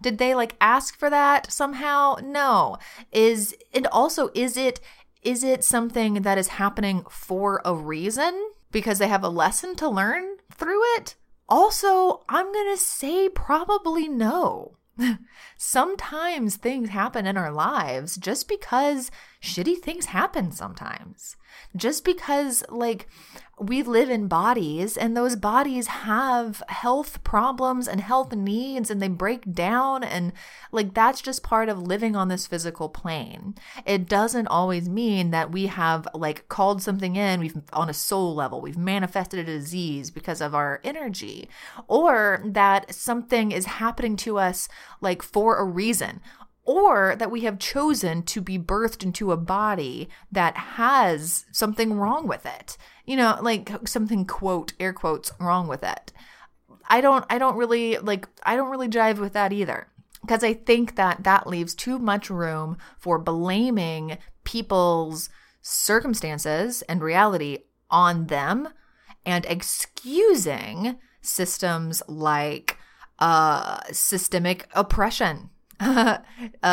Did 0.00 0.18
they 0.18 0.34
like 0.34 0.56
ask 0.60 0.98
for 0.98 1.10
that 1.10 1.52
somehow? 1.52 2.16
No. 2.22 2.78
Is 3.12 3.54
and 3.74 3.86
also 3.88 4.30
is 4.34 4.56
it 4.56 4.80
is 5.22 5.42
it 5.42 5.64
something 5.64 6.22
that 6.22 6.38
is 6.38 6.48
happening 6.48 7.04
for 7.10 7.60
a 7.64 7.74
reason 7.74 8.50
because 8.70 8.98
they 8.98 9.08
have 9.08 9.24
a 9.24 9.28
lesson 9.28 9.74
to 9.76 9.88
learn 9.88 10.36
through 10.52 10.82
it? 10.96 11.16
Also, 11.48 12.24
I'm 12.28 12.52
going 12.52 12.74
to 12.74 12.80
say 12.80 13.28
probably 13.28 14.08
no. 14.08 14.76
sometimes 15.56 16.56
things 16.56 16.90
happen 16.90 17.26
in 17.26 17.36
our 17.36 17.52
lives 17.52 18.16
just 18.16 18.48
because 18.48 19.10
shitty 19.40 19.78
things 19.78 20.06
happen 20.06 20.50
sometimes. 20.52 21.36
Just 21.76 22.04
because, 22.04 22.64
like, 22.68 23.08
we 23.60 23.82
live 23.82 24.10
in 24.10 24.28
bodies 24.28 24.96
and 24.96 25.16
those 25.16 25.36
bodies 25.36 25.86
have 25.88 26.62
health 26.68 27.22
problems 27.24 27.88
and 27.88 28.00
health 28.00 28.32
needs 28.32 28.90
and 28.90 29.02
they 29.02 29.08
break 29.08 29.52
down 29.52 30.04
and 30.04 30.32
like 30.70 30.94
that's 30.94 31.20
just 31.20 31.42
part 31.42 31.68
of 31.68 31.82
living 31.82 32.14
on 32.14 32.28
this 32.28 32.46
physical 32.46 32.88
plane. 32.88 33.54
It 33.84 34.08
doesn't 34.08 34.46
always 34.46 34.88
mean 34.88 35.30
that 35.30 35.50
we 35.50 35.66
have 35.66 36.06
like 36.14 36.48
called 36.48 36.82
something 36.82 37.16
in 37.16 37.40
we've 37.40 37.60
on 37.72 37.88
a 37.88 37.94
soul 37.94 38.34
level 38.34 38.60
we've 38.60 38.78
manifested 38.78 39.40
a 39.40 39.44
disease 39.44 40.10
because 40.10 40.40
of 40.40 40.54
our 40.54 40.80
energy. 40.84 41.48
Or 41.88 42.42
that 42.44 42.94
something 42.94 43.52
is 43.52 43.66
happening 43.66 44.16
to 44.18 44.38
us 44.38 44.68
like 45.00 45.22
for 45.22 45.56
a 45.56 45.64
reason 45.64 46.20
or 46.68 47.16
that 47.16 47.30
we 47.30 47.40
have 47.40 47.58
chosen 47.58 48.22
to 48.22 48.42
be 48.42 48.58
birthed 48.58 49.02
into 49.02 49.32
a 49.32 49.38
body 49.38 50.06
that 50.30 50.54
has 50.54 51.46
something 51.50 51.94
wrong 51.94 52.28
with 52.28 52.44
it. 52.44 52.76
You 53.06 53.16
know, 53.16 53.38
like 53.40 53.70
something 53.86 54.26
quote 54.26 54.74
air 54.78 54.92
quotes 54.92 55.32
wrong 55.40 55.66
with 55.66 55.82
it. 55.82 56.12
I 56.86 57.00
don't 57.00 57.24
I 57.30 57.38
don't 57.38 57.56
really 57.56 57.96
like 57.96 58.28
I 58.42 58.54
don't 58.54 58.70
really 58.70 58.88
jive 58.88 59.16
with 59.16 59.32
that 59.32 59.50
either 59.50 59.88
because 60.20 60.44
I 60.44 60.52
think 60.52 60.96
that 60.96 61.24
that 61.24 61.46
leaves 61.46 61.74
too 61.74 61.98
much 61.98 62.28
room 62.28 62.76
for 62.98 63.18
blaming 63.18 64.18
people's 64.44 65.30
circumstances 65.62 66.82
and 66.82 67.00
reality 67.00 67.60
on 67.90 68.26
them 68.26 68.68
and 69.24 69.46
excusing 69.46 70.98
systems 71.22 72.02
like 72.08 72.76
uh, 73.20 73.80
systemic 73.90 74.68
oppression 74.74 75.48
uh, 75.80 76.18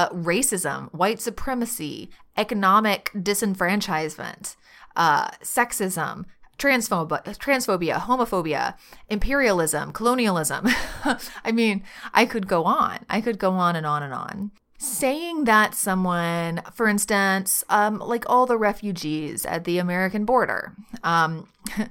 racism, 0.10 0.94
white 0.94 1.22
supremacy, 1.22 2.10
economic 2.38 3.12
disenfranchisement, 3.16 4.56
uh, 4.96 5.30
sexism, 5.44 6.26
transphobia, 6.58 7.24
transphobia, 7.38 7.96
homophobia, 8.00 8.76
imperialism, 9.10 9.92
colonialism. 9.92 10.68
I 11.44 11.52
mean, 11.52 11.84
I 12.14 12.26
could 12.26 12.48
go 12.48 12.64
on. 12.64 13.06
I 13.10 13.22
could 13.22 13.38
go 13.38 13.52
on 13.52 13.76
and 13.76 13.86
on 13.86 14.04
and 14.04 14.14
on. 14.14 14.52
Saying 14.78 15.46
that 15.46 15.74
someone, 15.74 16.62
for 16.74 16.88
instance, 16.88 17.64
um, 17.70 18.00
like 18.00 18.30
all 18.30 18.46
the 18.46 18.58
refugees 18.58 19.46
at 19.46 19.64
the 19.64 19.78
American 19.78 20.26
border, 20.26 20.76
um, 21.04 21.48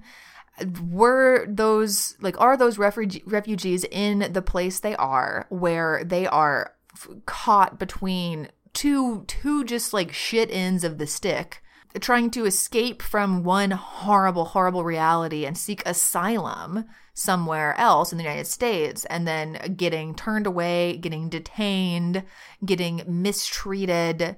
were 0.91 1.47
those 1.49 2.17
like 2.21 2.41
are 2.41 2.57
those 2.57 2.79
refugee, 2.79 3.23
refugees 3.27 3.85
in 3.91 4.33
the 4.33 4.43
place 4.43 4.81
they 4.81 4.95
are 4.97 5.47
where 5.49 6.05
they 6.05 6.27
are 6.27 6.74
f- 6.95 7.09
caught 7.27 7.79
between 7.79 8.49
two 8.73 9.25
two 9.27 9.65
just 9.65 9.93
like 9.93 10.13
shit 10.13 10.51
ends 10.51 10.85
of 10.85 10.99
the 10.99 11.07
stick 11.07 11.63
trying 12.01 12.31
to 12.31 12.45
escape 12.45 13.03
from 13.03 13.45
one 13.45 13.71
horrible 13.71 14.47
horrible 14.47 14.83
reality 14.85 15.45
and 15.47 15.57
seek 15.57 15.83
asylum 15.87 16.85
somewhere 17.13 17.79
else 17.79 18.11
in 18.11 18.19
the 18.19 18.25
United 18.25 18.47
States 18.47 19.05
and 19.05 19.27
then 19.27 19.75
getting 19.77 20.15
turned 20.15 20.47
away, 20.47 20.97
getting 20.97 21.29
detained, 21.29 22.25
getting 22.65 23.03
mistreated, 23.07 24.35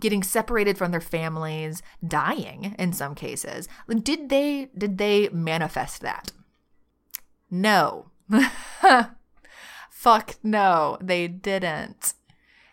getting 0.00 0.24
separated 0.24 0.76
from 0.76 0.90
their 0.90 1.00
families, 1.00 1.80
dying 2.06 2.74
in 2.78 2.92
some 2.92 3.14
cases. 3.14 3.68
Did 4.02 4.28
they 4.28 4.70
did 4.76 4.98
they 4.98 5.28
manifest 5.28 6.00
that? 6.02 6.32
No. 7.50 8.10
Fuck 9.98 10.36
no, 10.44 10.96
they 11.00 11.26
didn't. 11.26 12.14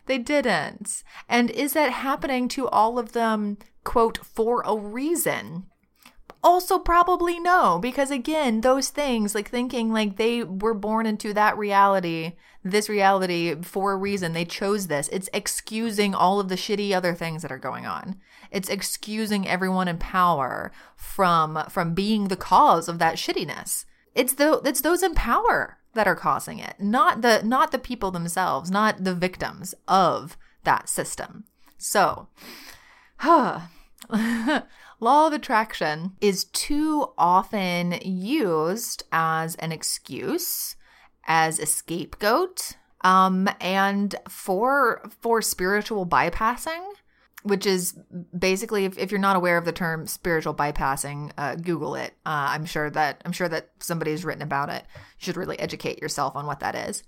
They 0.05 0.20
didn't. 0.20 1.01
And 1.27 1.50
is 1.50 1.74
that 1.74 1.91
happening 1.91 2.48
to 2.50 2.67
all 2.67 3.00
of 3.00 3.13
them, 3.13 3.58
quote, 3.84 4.20
for 4.24 4.62
a 4.63 4.75
reason? 4.75 5.65
also 6.44 6.77
probably 6.77 7.39
no 7.39 7.79
because 7.82 8.12
again 8.12 8.62
those 8.62 8.89
things 8.89 9.34
like 9.34 9.50
thinking 9.50 9.91
like 9.91 10.15
they 10.15 10.44
were 10.44 10.75
born 10.75 11.08
into 11.08 11.34
that 11.34 11.58
reality 11.58 12.34
this 12.63 12.88
reality 12.88 13.55
for 13.63 13.94
a 13.94 13.98
reason 13.98 14.34
they 14.34 14.46
chose 14.46 14.86
this 14.86 15.08
it's 15.08 15.27
excusing 15.34 16.13
all 16.13 16.39
of 16.39 16.48
the 16.48 16.55
shitty 16.55 16.94
other 16.94 17.15
things 17.15 17.41
that 17.41 17.51
are 17.51 17.58
going 17.58 17.88
on 17.88 18.15
it's 18.51 18.70
excusing 18.70 19.48
everyone 19.48 19.88
in 19.88 19.98
power 19.98 20.72
from 20.96 21.63
from 21.67 21.96
being 21.96 22.27
the 22.27 22.38
cause 22.38 22.88
of 22.88 23.00
that 23.00 23.15
shittiness 23.15 23.86
it's 24.13 24.34
the 24.34 24.62
it's 24.65 24.82
those 24.82 25.01
in 25.01 25.15
power 25.15 25.79
that 25.96 26.08
are 26.08 26.16
causing 26.16 26.60
it. 26.60 26.75
Not 26.80 27.22
the 27.22 27.42
not 27.44 27.72
the 27.72 27.80
people 27.80 28.12
themselves 28.12 28.70
not 28.70 29.04
the 29.04 29.16
victims 29.16 29.74
of 29.88 30.38
that 30.64 30.88
system. 30.88 31.46
So 31.78 32.28
huh 33.18 33.62
law 35.00 35.28
of 35.28 35.34
attraction 35.34 36.16
is 36.22 36.46
too 36.46 37.08
often 37.18 37.94
used 38.04 39.04
as 39.12 39.56
an 39.56 39.72
excuse, 39.72 40.75
as 41.25 41.60
a 41.60 41.66
scapegoat, 41.66 42.74
um, 43.02 43.50
and 43.60 44.16
for 44.30 45.02
for 45.22 45.42
spiritual 45.42 46.06
bypassing, 46.06 46.84
which 47.46 47.66
is 47.66 47.98
basically 48.38 48.86
if, 48.86 48.98
if 48.98 49.12
you're 49.12 49.20
not 49.20 49.36
aware 49.36 49.58
of 49.58 49.66
the 49.66 49.72
term 49.72 50.08
spiritual 50.08 50.54
bypassing, 50.54 51.32
uh, 51.38 51.56
Google 51.56 51.96
it. 51.96 52.14
Uh, 52.25 52.50
I'm 52.50 52.66
sure 52.66 52.90
that 52.90 53.22
I'm 53.24 53.32
sure 53.32 53.48
that 53.48 53.70
somebody's 53.80 54.25
written 54.25 54.42
about 54.42 54.70
it. 54.70 54.84
You 54.96 55.25
should 55.25 55.38
really 55.38 55.60
educate 55.60 56.02
yourself 56.02 56.36
on 56.36 56.46
what 56.46 56.60
that 56.62 56.75
is. 56.75 57.04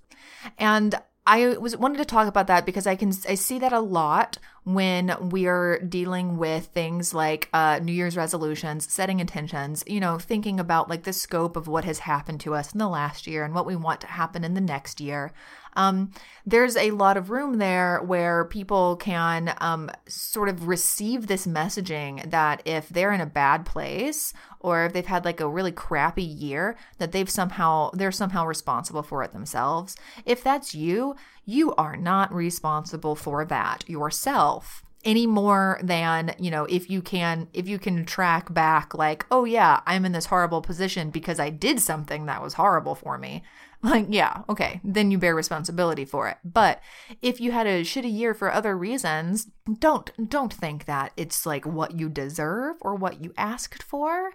And 0.58 0.96
I 1.25 1.58
was 1.58 1.75
wanted 1.75 1.98
to 1.98 2.06
talk 2.06 2.27
about 2.27 2.48
that 2.48 2.65
because 2.65 2.88
I 2.88 2.96
can 2.96 3.12
I 3.27 3.36
see 3.36 3.60
that 3.60 3.74
a 3.74 3.82
lot 3.82 4.38
when 4.63 5.29
we 5.29 5.48
are 5.48 5.79
dealing 5.79 6.38
with 6.38 6.67
things 6.67 7.13
like 7.13 7.50
uh, 7.51 7.79
New 7.84 7.91
Year's 7.91 8.15
resolutions, 8.15 8.91
setting 8.91 9.20
intentions, 9.20 9.84
you 9.88 10.00
know, 10.00 10.20
thinking 10.20 10.58
about 10.58 10.89
like 10.89 11.03
the 11.03 11.12
scope 11.12 11.58
of 11.58 11.67
what 11.67 11.84
has 11.84 12.00
happened 12.00 12.39
to 12.41 12.53
us 12.53 12.72
in 12.72 12.79
the 12.79 12.88
last 12.88 13.27
year 13.27 13.44
and 13.44 13.53
what 13.53 13.65
we 13.65 13.75
want 13.75 14.01
to 14.01 14.08
happen 14.08 14.46
in 14.46 14.53
the 14.53 14.62
next 14.62 15.01
year. 15.01 15.34
Um, 15.77 16.12
there's 16.46 16.75
a 16.75 16.91
lot 16.91 17.15
of 17.15 17.29
room 17.29 17.60
there 17.60 18.01
where 18.01 18.46
people 18.46 18.98
can 18.98 19.55
um, 19.60 19.89
sort 20.07 20.50
of 20.50 20.67
receive 20.67 21.27
this 21.27 21.48
messaging 21.48 22.29
that 22.29 22.62
if 22.65 22.89
they're 22.89 23.13
in 23.13 23.22
a 23.22 23.25
bad 23.25 23.65
place 23.65 24.34
or 24.60 24.86
if 24.86 24.93
they've 24.93 25.05
had 25.05 25.24
like 25.24 25.39
a 25.39 25.48
really 25.48 25.72
crappy 25.72 26.24
year, 26.24 26.77
that 26.98 27.12
they've 27.12 27.29
somehow 27.29 27.91
they're 27.93 28.12
somehow 28.12 28.46
responsible 28.46 29.03
for 29.03 29.24
it 29.24 29.31
themselves. 29.31 29.96
If 30.25 30.43
that's 30.43 30.75
you, 30.75 31.15
you 31.46 31.74
are 31.75 31.96
not 31.96 32.34
responsible 32.34 33.15
for 33.15 33.45
that 33.45 33.88
yourself 33.88 34.84
any 35.06 35.28
more 35.28 35.80
than 35.84 36.34
you 36.39 36.49
know 36.49 36.65
if 36.65 36.89
you 36.89 37.01
can 37.01 37.47
if 37.54 37.67
you 37.67 37.78
can 37.78 38.04
track 38.04 38.54
back 38.54 38.93
like 38.95 39.25
oh 39.30 39.45
yeah 39.45 39.80
i'm 39.86 40.06
in 40.06 40.12
this 40.12 40.25
horrible 40.25 40.62
position 40.62 41.12
because 41.12 41.39
i 41.39 41.49
did 41.49 41.80
something 41.80 42.25
that 42.25 42.41
was 42.41 42.56
horrible 42.56 42.95
for 42.95 43.17
me 43.17 43.43
like, 43.83 44.07
yeah, 44.09 44.41
okay, 44.49 44.81
then 44.83 45.11
you 45.11 45.17
bear 45.17 45.35
responsibility 45.35 46.05
for 46.05 46.27
it. 46.27 46.37
But 46.43 46.81
if 47.21 47.39
you 47.39 47.51
had 47.51 47.67
a 47.67 47.83
shitty 47.83 48.11
year 48.11 48.33
for 48.33 48.51
other 48.51 48.77
reasons, 48.77 49.47
don't 49.79 50.11
don't 50.29 50.53
think 50.53 50.85
that 50.85 51.11
it's 51.15 51.45
like 51.45 51.65
what 51.65 51.99
you 51.99 52.09
deserve 52.09 52.77
or 52.81 52.95
what 52.95 53.21
you 53.23 53.33
asked 53.37 53.83
for. 53.83 54.31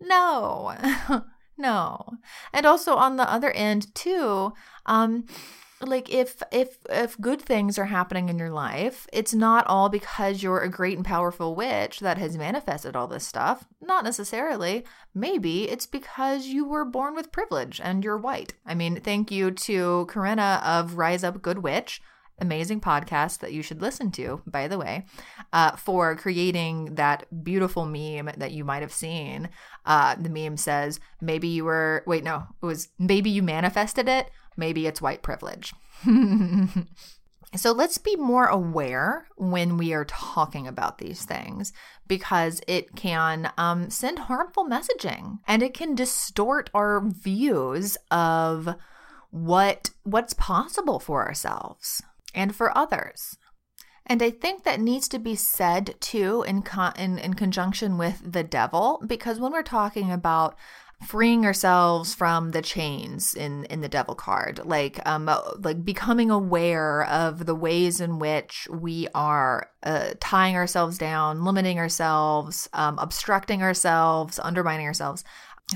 No. 0.00 0.74
no. 1.56 2.10
And 2.52 2.66
also 2.66 2.96
on 2.96 3.16
the 3.16 3.30
other 3.30 3.50
end 3.52 3.94
too, 3.94 4.52
um 4.86 5.26
like 5.82 6.10
if 6.12 6.42
if 6.52 6.78
if 6.90 7.20
good 7.20 7.40
things 7.40 7.78
are 7.78 7.86
happening 7.86 8.28
in 8.28 8.38
your 8.38 8.50
life 8.50 9.06
it's 9.12 9.32
not 9.32 9.66
all 9.66 9.88
because 9.88 10.42
you're 10.42 10.60
a 10.60 10.68
great 10.68 10.96
and 10.96 11.06
powerful 11.06 11.54
witch 11.54 12.00
that 12.00 12.18
has 12.18 12.36
manifested 12.36 12.94
all 12.94 13.06
this 13.06 13.26
stuff. 13.26 13.66
Not 13.80 14.04
necessarily. 14.04 14.84
Maybe 15.14 15.68
it's 15.68 15.86
because 15.86 16.46
you 16.46 16.66
were 16.66 16.84
born 16.84 17.14
with 17.14 17.32
privilege 17.32 17.80
and 17.82 18.04
you're 18.04 18.18
white. 18.18 18.54
I 18.66 18.74
mean 18.74 19.00
thank 19.00 19.30
you 19.30 19.50
to 19.50 20.06
corinna 20.06 20.60
of 20.64 20.98
rise 20.98 21.24
up 21.24 21.42
good 21.42 21.58
witch 21.58 22.00
amazing 22.40 22.80
podcast 22.80 23.38
that 23.38 23.52
you 23.52 23.62
should 23.62 23.82
listen 23.82 24.10
to, 24.10 24.42
by 24.46 24.66
the 24.66 24.78
way, 24.78 25.04
uh, 25.52 25.76
for 25.76 26.16
creating 26.16 26.94
that 26.94 27.26
beautiful 27.44 27.84
meme 27.84 28.30
that 28.36 28.52
you 28.52 28.64
might 28.64 28.82
have 28.82 28.92
seen. 28.92 29.48
Uh, 29.84 30.14
the 30.16 30.30
meme 30.30 30.56
says, 30.56 31.00
maybe 31.20 31.48
you 31.48 31.64
were, 31.64 32.02
wait, 32.06 32.24
no, 32.24 32.46
it 32.62 32.66
was 32.66 32.88
maybe 32.98 33.30
you 33.30 33.42
manifested 33.42 34.08
it, 34.08 34.30
maybe 34.60 34.86
it's 34.86 35.02
white 35.02 35.22
privilege. 35.22 35.74
so 37.56 37.72
let's 37.72 37.98
be 37.98 38.14
more 38.14 38.46
aware 38.46 39.26
when 39.36 39.76
we 39.76 39.92
are 39.92 40.04
talking 40.04 40.68
about 40.68 40.98
these 40.98 41.24
things 41.24 41.72
because 42.06 42.60
it 42.68 42.94
can 42.94 43.52
um, 43.58 43.90
send 43.90 44.20
harmful 44.20 44.64
messaging 44.64 45.38
and 45.48 45.62
it 45.62 45.74
can 45.74 45.96
distort 45.96 46.70
our 46.72 47.02
views 47.04 47.96
of 48.12 48.76
what 49.30 49.90
what's 50.04 50.34
possible 50.34 51.00
for 51.00 51.26
ourselves 51.26 52.02
and 52.34 52.54
for 52.54 52.76
others. 52.76 53.36
And 54.06 54.22
I 54.22 54.30
think 54.30 54.64
that 54.64 54.80
needs 54.80 55.08
to 55.08 55.18
be 55.20 55.36
said 55.36 55.94
too 56.00 56.44
in, 56.46 56.62
con- 56.62 56.94
in 56.96 57.18
in 57.18 57.34
conjunction 57.34 57.96
with 57.96 58.20
the 58.32 58.42
devil 58.42 59.02
because 59.06 59.38
when 59.38 59.52
we're 59.52 59.62
talking 59.62 60.10
about 60.10 60.56
freeing 61.06 61.46
ourselves 61.46 62.14
from 62.14 62.50
the 62.50 62.60
chains 62.60 63.34
in 63.34 63.64
in 63.66 63.80
the 63.80 63.88
devil 63.88 64.14
card 64.14 64.60
like 64.64 65.00
um 65.06 65.28
uh, 65.28 65.40
like 65.60 65.82
becoming 65.84 66.30
aware 66.30 67.04
of 67.04 67.46
the 67.46 67.54
ways 67.54 68.00
in 68.00 68.18
which 68.18 68.68
we 68.70 69.08
are 69.14 69.70
uh, 69.82 70.10
tying 70.20 70.56
ourselves 70.56 70.98
down 70.98 71.42
limiting 71.42 71.78
ourselves 71.78 72.68
um, 72.74 72.98
obstructing 72.98 73.62
ourselves 73.62 74.38
undermining 74.42 74.86
ourselves. 74.86 75.24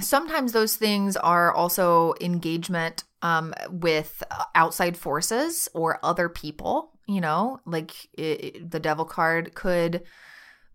Sometimes 0.01 0.53
those 0.53 0.77
things 0.77 1.17
are 1.17 1.53
also 1.53 2.15
engagement 2.21 3.05
um, 3.23 3.55
with 3.71 4.23
outside 4.55 4.97
forces 4.97 5.69
or 5.73 5.99
other 6.03 6.29
people 6.29 6.91
you 7.07 7.21
know 7.21 7.61
like 7.65 7.93
it, 8.15 8.71
the 8.71 8.81
devil 8.81 9.05
card 9.05 9.55
could 9.55 10.03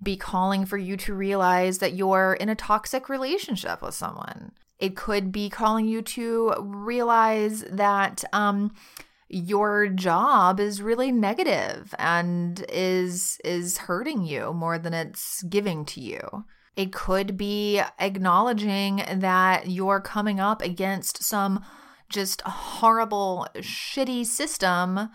be 0.02 0.16
calling 0.16 0.66
for 0.66 0.78
you 0.78 0.96
to 0.98 1.14
realize 1.14 1.80
that 1.80 1.94
you're 1.94 2.34
in 2.34 2.50
a 2.50 2.56
toxic 2.56 3.10
relationship 3.10 3.82
with 3.82 3.94
someone. 3.94 4.52
It 4.80 4.96
could 4.96 5.32
be 5.32 5.50
calling 5.50 5.88
you 5.88 6.02
to 6.02 6.54
realize 6.60 7.66
that 7.70 8.24
um, 8.32 8.74
your 9.28 9.88
job 9.88 10.60
is 10.60 10.82
really 10.82 11.12
negative 11.12 11.94
and 12.00 12.66
is 12.70 13.40
is 13.44 13.78
hurting 13.78 14.26
you 14.26 14.54
more 14.54 14.80
than 14.80 14.94
it's 14.94 15.44
giving 15.44 15.86
to 15.86 16.02
you. 16.02 16.46
It 16.76 16.94
could 16.94 17.36
be 17.36 17.82
acknowledging 18.00 19.04
that 19.18 19.70
you're 19.70 20.00
coming 20.00 20.40
up 20.40 20.62
against 20.62 21.24
some 21.24 21.64
just 22.08 22.42
horrible 22.42 23.48
shitty 23.58 24.26
system 24.26 25.10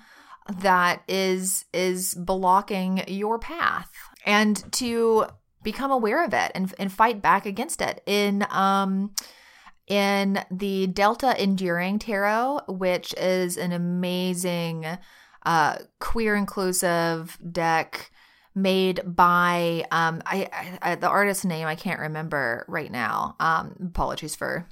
that 0.61 1.03
is 1.09 1.65
is 1.73 2.15
blocking 2.15 3.03
your 3.09 3.39
path 3.39 3.91
and 4.25 4.73
to 4.73 5.27
become 5.63 5.91
aware 5.91 6.25
of 6.25 6.35
it 6.35 6.53
and, 6.55 6.75
and 6.79 6.93
fight 6.93 7.23
back 7.23 7.47
against 7.47 7.81
it 7.81 8.03
in 8.07 8.47
um 8.51 9.13
in 9.87 10.39
the 10.51 10.87
delta 10.87 11.41
enduring 11.43 11.99
tarot 11.99 12.61
which 12.69 13.15
is 13.19 13.57
an 13.57 13.73
amazing 13.73 14.87
uh 15.45 15.77
queer 16.01 16.35
inclusive 16.35 17.39
deck 17.51 18.11
made 18.55 19.01
by 19.05 19.85
um, 19.91 20.23
I, 20.25 20.79
I, 20.81 20.95
the 20.95 21.09
artist's 21.09 21.45
name 21.45 21.67
I 21.67 21.75
can't 21.75 22.01
remember 22.01 22.65
right 22.69 22.91
now. 22.91 23.37
Um, 23.41 23.75
apologies 23.89 24.37
for 24.37 24.69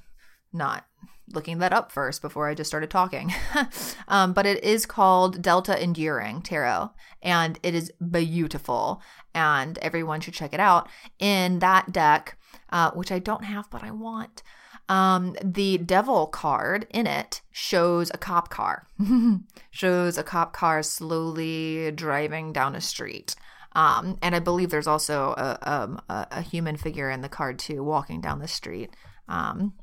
not 0.53 0.85
looking 1.31 1.59
that 1.59 1.73
up 1.73 1.91
first 1.91 2.21
before 2.21 2.47
I 2.47 2.53
just 2.53 2.69
started 2.69 2.89
talking. 2.89 3.33
um, 4.07 4.33
but 4.33 4.45
it 4.45 4.63
is 4.63 4.85
called 4.85 5.41
Delta 5.41 5.81
Enduring 5.81 6.41
Tarot, 6.41 6.91
and 7.21 7.59
it 7.63 7.73
is 7.73 7.91
beautiful, 8.11 9.01
and 9.33 9.77
everyone 9.79 10.21
should 10.21 10.33
check 10.33 10.53
it 10.53 10.59
out. 10.59 10.87
In 11.19 11.59
that 11.59 11.91
deck, 11.91 12.37
uh, 12.69 12.91
which 12.91 13.11
I 13.11 13.19
don't 13.19 13.45
have, 13.45 13.69
but 13.69 13.83
I 13.83 13.91
want. 13.91 14.43
Um, 14.89 15.35
the 15.41 15.77
devil 15.77 16.27
card 16.27 16.87
in 16.89 17.07
it 17.07 17.41
shows 17.51 18.11
a 18.13 18.17
cop 18.17 18.49
car, 18.49 18.87
shows 19.71 20.17
a 20.17 20.23
cop 20.23 20.51
car 20.53 20.83
slowly 20.83 21.89
driving 21.91 22.51
down 22.51 22.75
a 22.75 22.81
street. 22.81 23.35
Um, 23.75 24.19
and 24.21 24.35
I 24.35 24.39
believe 24.39 24.69
there's 24.69 24.87
also 24.87 25.33
a, 25.35 25.57
um, 25.63 26.01
a, 26.07 26.27
a, 26.29 26.41
human 26.41 26.77
figure 26.77 27.09
in 27.09 27.21
the 27.21 27.29
card 27.29 27.57
too, 27.57 27.83
walking 27.83 28.21
down 28.21 28.37
the 28.37 28.47
street. 28.47 28.95
Um, 29.27 29.73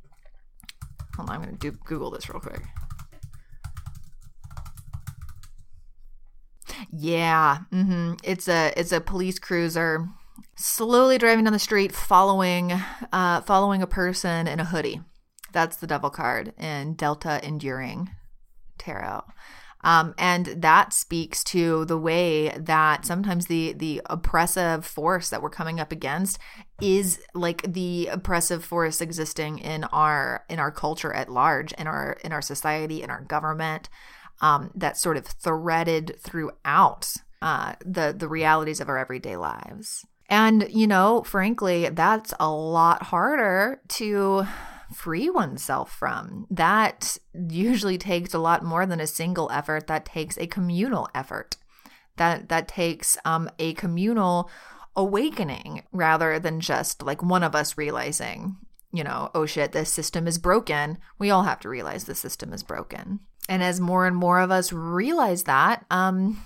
hold 1.20 1.30
on, 1.30 1.36
I'm 1.36 1.42
going 1.42 1.56
to 1.56 1.70
do 1.70 1.76
Google 1.84 2.10
this 2.10 2.28
real 2.28 2.40
quick. 2.40 2.62
Yeah, 6.90 7.58
mm-hmm. 7.72 8.14
it's 8.24 8.48
a 8.48 8.72
it's 8.76 8.92
a 8.92 9.00
police 9.00 9.38
cruiser 9.38 10.08
slowly 10.56 11.18
driving 11.18 11.44
down 11.44 11.52
the 11.52 11.58
street, 11.58 11.92
following 11.92 12.72
uh, 13.12 13.42
following 13.42 13.82
a 13.82 13.86
person 13.86 14.48
in 14.48 14.60
a 14.60 14.64
hoodie. 14.64 15.00
That's 15.52 15.76
the 15.76 15.86
devil 15.86 16.10
card 16.10 16.54
in 16.58 16.94
Delta 16.94 17.40
Enduring 17.46 18.10
Tarot. 18.78 19.24
Um, 19.82 20.14
and 20.18 20.46
that 20.46 20.92
speaks 20.92 21.42
to 21.44 21.84
the 21.86 21.96
way 21.96 22.50
that 22.50 23.06
sometimes 23.06 23.46
the 23.46 23.72
the 23.72 24.02
oppressive 24.06 24.84
force 24.84 25.30
that 25.30 25.42
we're 25.42 25.50
coming 25.50 25.80
up 25.80 25.90
against 25.90 26.38
is 26.80 27.20
like 27.34 27.62
the 27.72 28.08
oppressive 28.08 28.64
force 28.64 29.00
existing 29.00 29.58
in 29.58 29.84
our 29.84 30.44
in 30.50 30.58
our 30.58 30.70
culture 30.70 31.12
at 31.12 31.30
large, 31.30 31.72
in 31.72 31.86
our 31.86 32.18
in 32.24 32.32
our 32.32 32.42
society, 32.42 33.02
in 33.02 33.10
our 33.10 33.22
government, 33.22 33.88
um, 34.40 34.70
that's 34.74 35.00
sort 35.00 35.16
of 35.16 35.26
threaded 35.26 36.16
throughout 36.20 37.12
uh, 37.40 37.74
the 37.84 38.14
the 38.16 38.28
realities 38.28 38.80
of 38.80 38.88
our 38.88 38.98
everyday 38.98 39.36
lives. 39.36 40.06
And, 40.30 40.68
you 40.70 40.86
know, 40.86 41.24
frankly, 41.24 41.88
that's 41.88 42.32
a 42.38 42.48
lot 42.48 43.02
harder 43.02 43.80
to 43.88 44.46
free 44.92 45.30
oneself 45.30 45.92
from. 45.92 46.46
That 46.50 47.16
usually 47.32 47.98
takes 47.98 48.34
a 48.34 48.38
lot 48.38 48.64
more 48.64 48.86
than 48.86 49.00
a 49.00 49.06
single 49.06 49.50
effort. 49.50 49.86
That 49.86 50.04
takes 50.04 50.36
a 50.38 50.46
communal 50.46 51.08
effort. 51.14 51.56
That 52.16 52.48
that 52.48 52.68
takes 52.68 53.16
um, 53.24 53.48
a 53.58 53.74
communal 53.74 54.50
awakening 54.96 55.84
rather 55.92 56.38
than 56.38 56.60
just 56.60 57.02
like 57.02 57.22
one 57.22 57.42
of 57.42 57.54
us 57.54 57.78
realizing, 57.78 58.56
you 58.92 59.04
know, 59.04 59.30
oh 59.34 59.46
shit, 59.46 59.72
this 59.72 59.92
system 59.92 60.26
is 60.26 60.38
broken. 60.38 60.98
We 61.18 61.30
all 61.30 61.44
have 61.44 61.60
to 61.60 61.68
realize 61.68 62.04
the 62.04 62.14
system 62.14 62.52
is 62.52 62.62
broken. 62.62 63.20
And 63.48 63.62
as 63.62 63.80
more 63.80 64.06
and 64.06 64.16
more 64.16 64.40
of 64.40 64.50
us 64.50 64.72
realize 64.72 65.44
that, 65.44 65.84
um, 65.90 66.44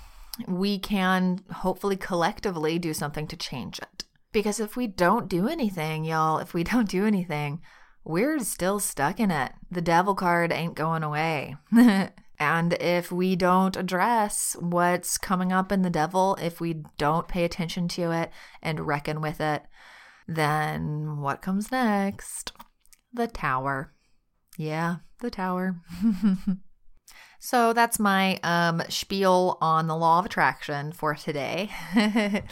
we 0.49 0.79
can 0.79 1.41
hopefully 1.53 1.97
collectively 1.97 2.79
do 2.79 2.95
something 2.95 3.27
to 3.29 3.37
change 3.37 3.79
it. 3.79 4.05
Because 4.33 4.59
if 4.59 4.77
we 4.77 4.87
don't 4.87 5.29
do 5.29 5.49
anything, 5.49 6.05
y'all, 6.05 6.39
if 6.39 6.55
we 6.55 6.65
don't 6.65 6.89
do 6.89 7.07
anything, 7.07 7.61
we're 8.05 8.39
still 8.41 8.81
stuck 8.81 9.19
in 9.19 9.31
it. 9.31 9.53
The 9.71 9.81
devil 9.81 10.15
card 10.15 10.53
ain't 10.53 10.75
going 10.75 11.03
away. 11.03 11.57
and 12.39 12.73
if 12.75 13.11
we 13.11 13.35
don't 13.35 13.77
address 13.77 14.57
what's 14.61 15.19
coming 15.19 15.53
up 15.53 15.73
in 15.73 15.83
the 15.83 15.91
devil, 15.91 16.37
if 16.41 16.61
we 16.61 16.85
don't 16.99 17.29
pay 17.29 17.45
attention 17.45 17.89
to 17.89 18.11
it 18.13 18.31
and 18.63 18.87
reckon 18.87 19.21
with 19.21 19.41
it, 19.41 19.63
then 20.29 21.19
what 21.19 21.43
comes 21.43 21.73
next? 21.73 22.53
The 23.13 23.27
tower. 23.27 23.93
Yeah, 24.57 24.97
the 25.21 25.31
tower. 25.31 25.81
So 27.45 27.75
that's 27.75 28.01
my 28.01 28.41
um, 28.43 28.81
spiel 28.89 29.59
on 29.61 29.87
the 29.87 29.95
law 29.95 30.19
of 30.19 30.25
attraction 30.25 30.93
for 30.93 31.15
today. 31.15 31.69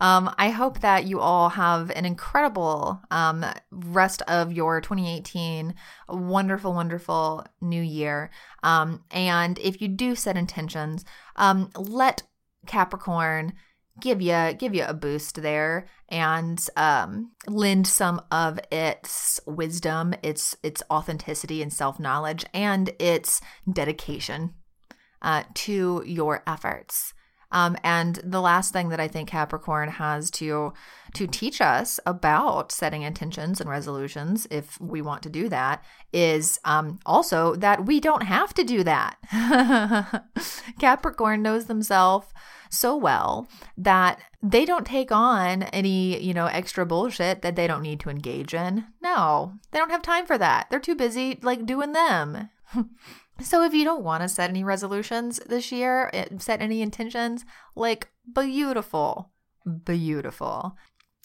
um, 0.00 0.34
I 0.38 0.48
hope 0.48 0.80
that 0.80 1.04
you 1.04 1.20
all 1.20 1.50
have 1.50 1.90
an 1.90 2.06
incredible 2.06 3.02
um, 3.10 3.44
rest 3.70 4.22
of 4.22 4.50
your 4.50 4.80
2018, 4.80 5.74
wonderful, 6.08 6.72
wonderful 6.72 7.46
new 7.60 7.82
year. 7.82 8.30
Um, 8.62 9.04
and 9.10 9.58
if 9.58 9.82
you 9.82 9.88
do 9.88 10.14
set 10.14 10.38
intentions, 10.38 11.04
um, 11.36 11.70
let 11.76 12.22
Capricorn 12.66 13.52
give 13.98 14.22
you 14.22 14.54
give 14.58 14.74
you 14.74 14.84
a 14.84 14.94
boost 14.94 15.42
there 15.42 15.86
and 16.08 16.64
um, 16.76 17.32
lend 17.46 17.86
some 17.86 18.20
of 18.30 18.58
its 18.70 19.40
wisdom, 19.46 20.14
its 20.22 20.56
its 20.62 20.82
authenticity 20.90 21.62
and 21.62 21.72
self 21.72 21.98
knowledge, 21.98 22.44
and 22.52 22.90
its 22.98 23.40
dedication 23.70 24.54
uh, 25.22 25.44
to 25.54 26.02
your 26.06 26.42
efforts. 26.46 27.14
Um, 27.52 27.76
and 27.82 28.16
the 28.22 28.40
last 28.40 28.72
thing 28.72 28.90
that 28.90 29.00
I 29.00 29.08
think 29.08 29.28
Capricorn 29.28 29.88
has 29.88 30.30
to 30.32 30.72
to 31.14 31.26
teach 31.26 31.60
us 31.60 31.98
about 32.06 32.72
setting 32.72 33.02
intentions 33.02 33.60
and 33.60 33.68
resolutions, 33.68 34.46
if 34.50 34.80
we 34.80 35.02
want 35.02 35.22
to 35.22 35.30
do 35.30 35.48
that, 35.48 35.82
is 36.12 36.58
um, 36.64 36.98
also 37.04 37.54
that 37.56 37.86
we 37.86 38.00
don't 38.00 38.22
have 38.22 38.54
to 38.54 38.64
do 38.64 38.84
that. 38.84 39.16
Capricorn 40.80 41.42
knows 41.42 41.66
themselves 41.66 42.28
so 42.70 42.96
well 42.96 43.48
that 43.76 44.20
they 44.42 44.64
don't 44.64 44.86
take 44.86 45.12
on 45.12 45.64
any, 45.64 46.20
you 46.22 46.32
know, 46.32 46.46
extra 46.46 46.86
bullshit 46.86 47.42
that 47.42 47.56
they 47.56 47.66
don't 47.66 47.82
need 47.82 48.00
to 48.00 48.10
engage 48.10 48.54
in. 48.54 48.86
No, 49.02 49.54
they 49.70 49.78
don't 49.78 49.90
have 49.90 50.02
time 50.02 50.24
for 50.24 50.38
that. 50.38 50.68
They're 50.70 50.80
too 50.80 50.94
busy 50.94 51.38
like 51.42 51.66
doing 51.66 51.92
them. 51.92 52.48
so 53.40 53.62
if 53.64 53.74
you 53.74 53.84
don't 53.84 54.04
want 54.04 54.22
to 54.22 54.28
set 54.28 54.50
any 54.50 54.64
resolutions 54.64 55.40
this 55.46 55.72
year, 55.72 56.10
eh, 56.12 56.26
set 56.38 56.62
any 56.62 56.80
intentions, 56.80 57.44
like 57.74 58.08
beautiful, 58.34 59.30
beautiful. 59.84 60.76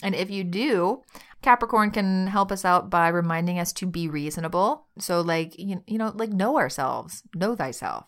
And 0.03 0.13
if 0.13 0.29
you 0.29 0.43
do, 0.43 1.03
Capricorn 1.41 1.91
can 1.91 2.27
help 2.27 2.51
us 2.51 2.65
out 2.65 2.89
by 2.89 3.07
reminding 3.07 3.59
us 3.59 3.71
to 3.73 3.85
be 3.85 4.07
reasonable. 4.07 4.87
So, 4.99 5.21
like, 5.21 5.57
you, 5.57 5.83
you 5.87 5.97
know, 5.97 6.11
like 6.15 6.31
know 6.31 6.57
ourselves, 6.57 7.23
know 7.33 7.55
thyself 7.55 8.05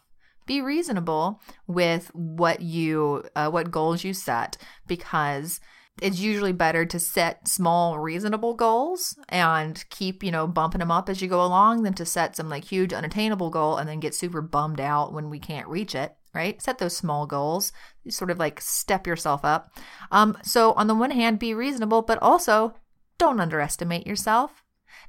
be 0.48 0.62
reasonable 0.62 1.40
with 1.68 2.10
what 2.16 2.62
you 2.62 3.24
uh, 3.36 3.50
what 3.50 3.70
goals 3.70 4.04
you 4.04 4.14
set 4.14 4.58
because 4.88 5.60
it's 6.02 6.20
usually 6.20 6.54
better 6.54 6.86
to 6.86 7.00
set 7.00 7.48
small 7.48 8.00
reasonable 8.00 8.54
goals 8.56 9.18
and 9.30 9.84
keep 9.90 10.24
you 10.24 10.32
know 10.32 10.48
bumping 10.48 10.80
them 10.80 10.92
up 10.92 11.10
as 11.10 11.22
you 11.22 11.28
go 11.28 11.44
along 11.44 11.84
than 11.84 11.94
to 11.94 12.06
set 12.06 12.36
some 12.36 12.50
like 12.50 12.64
huge 12.66 12.94
unattainable 12.94 13.50
goal 13.52 13.78
and 13.78 13.88
then 13.88 14.00
get 14.00 14.16
super 14.16 14.42
bummed 14.42 14.80
out 14.80 15.14
when 15.14 15.30
we 15.30 15.40
can't 15.40 15.68
reach 15.68 15.94
it 15.94 16.16
right 16.38 16.62
set 16.62 16.78
those 16.78 16.96
small 16.96 17.26
goals 17.26 17.74
sort 18.08 18.32
of 18.32 18.40
like 18.40 18.62
step 18.62 19.06
yourself 19.06 19.44
up 19.44 19.70
um 20.12 20.38
so 20.44 20.72
on 20.74 20.88
the 20.88 20.96
one 20.96 21.12
hand 21.12 21.40
be 21.40 21.54
reasonable 21.54 22.02
but 22.02 22.22
also 22.22 22.74
don't 23.18 23.42
underestimate 23.42 24.08
yourself 24.08 24.64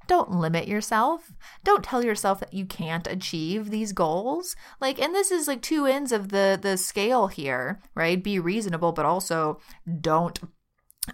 don't 0.09 0.31
limit 0.31 0.67
yourself. 0.67 1.33
Don't 1.63 1.85
tell 1.85 2.03
yourself 2.03 2.41
that 2.41 2.55
you 2.55 2.65
can't 2.65 3.07
achieve 3.07 3.71
these 3.71 3.93
goals. 3.93 4.57
Like 4.81 4.99
and 4.99 5.15
this 5.15 5.31
is 5.31 5.47
like 5.47 5.61
two 5.61 5.85
ends 5.87 6.13
of 6.13 6.31
the 6.31 6.59
the 6.61 6.77
scale 6.77 7.29
here, 7.29 7.81
right? 7.95 8.23
Be 8.23 8.39
reasonable 8.39 8.93
but 8.93 9.05
also 9.05 9.61
don't 10.01 10.41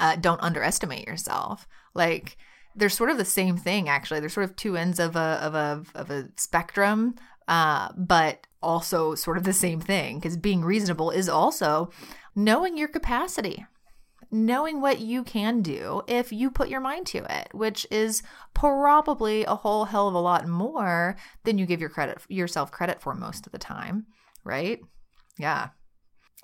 uh, 0.01 0.17
don't 0.17 0.43
underestimate 0.43 1.07
yourself. 1.07 1.67
Like 1.95 2.37
they're 2.77 2.89
sort 2.89 3.11
of 3.11 3.19
the 3.19 3.25
same 3.25 3.57
thing 3.57 3.89
actually. 3.89 4.21
They're 4.21 4.29
sort 4.29 4.45
of 4.45 4.57
two 4.57 4.77
ends 4.77 5.01
of 5.01 5.17
a 5.17 5.39
of 5.43 5.55
a 5.55 5.83
of 5.95 6.11
a 6.11 6.29
spectrum, 6.37 7.17
uh, 7.49 7.89
but 7.97 8.47
also 8.65 9.15
sort 9.15 9.37
of 9.37 9.45
the 9.45 9.53
same 9.53 9.81
thing 9.81 10.19
because 10.19 10.37
being 10.37 10.65
reasonable 10.65 11.11
is 11.11 11.29
also 11.29 11.91
knowing 12.35 12.77
your 12.77 12.89
capacity 12.89 13.67
knowing 14.35 14.81
what 14.81 14.99
you 14.99 15.23
can 15.23 15.63
do 15.63 16.03
if 16.09 16.33
you 16.33 16.51
put 16.51 16.69
your 16.69 16.81
mind 16.81 17.07
to 17.07 17.19
it, 17.33 17.49
which 17.53 17.87
is 17.91 18.23
probably 18.53 19.45
a 19.45 19.55
whole 19.55 19.85
hell 19.85 20.09
of 20.09 20.15
a 20.15 20.19
lot 20.19 20.47
more 20.49 21.17
than 21.45 21.57
you 21.57 21.65
give 21.65 21.81
your 21.81 21.89
credit 21.89 22.19
yourself 22.29 22.73
credit 22.73 23.01
for 23.01 23.15
most 23.15 23.47
of 23.47 23.53
the 23.53 23.59
time, 23.59 24.07
right? 24.43 24.81
Yeah. 25.39 25.69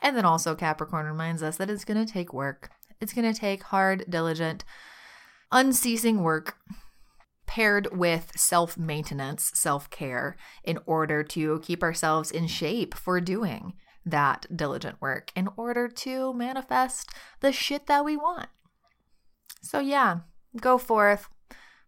And 0.00 0.16
then 0.16 0.24
also 0.24 0.54
Capricorn 0.54 1.06
reminds 1.06 1.42
us 1.42 1.56
that 1.56 1.68
it's 1.68 1.84
going 1.84 2.04
to 2.04 2.10
take 2.10 2.32
work. 2.32 2.70
It's 3.00 3.12
going 3.12 3.30
to 3.30 3.38
take 3.38 3.64
hard, 3.64 4.04
diligent, 4.08 4.64
unceasing 5.50 6.22
work 6.22 6.56
paired 7.50 7.88
with 7.90 8.30
self 8.36 8.78
maintenance, 8.78 9.50
self 9.54 9.90
care, 9.90 10.36
in 10.62 10.78
order 10.86 11.24
to 11.24 11.58
keep 11.64 11.82
ourselves 11.82 12.30
in 12.30 12.46
shape 12.46 12.94
for 12.94 13.20
doing 13.20 13.74
that 14.06 14.46
diligent 14.54 15.00
work 15.00 15.32
in 15.34 15.48
order 15.56 15.88
to 15.88 16.32
manifest 16.32 17.10
the 17.40 17.50
shit 17.50 17.88
that 17.88 18.04
we 18.04 18.16
want. 18.16 18.48
So, 19.62 19.80
yeah, 19.80 20.20
go 20.60 20.78
forth, 20.78 21.28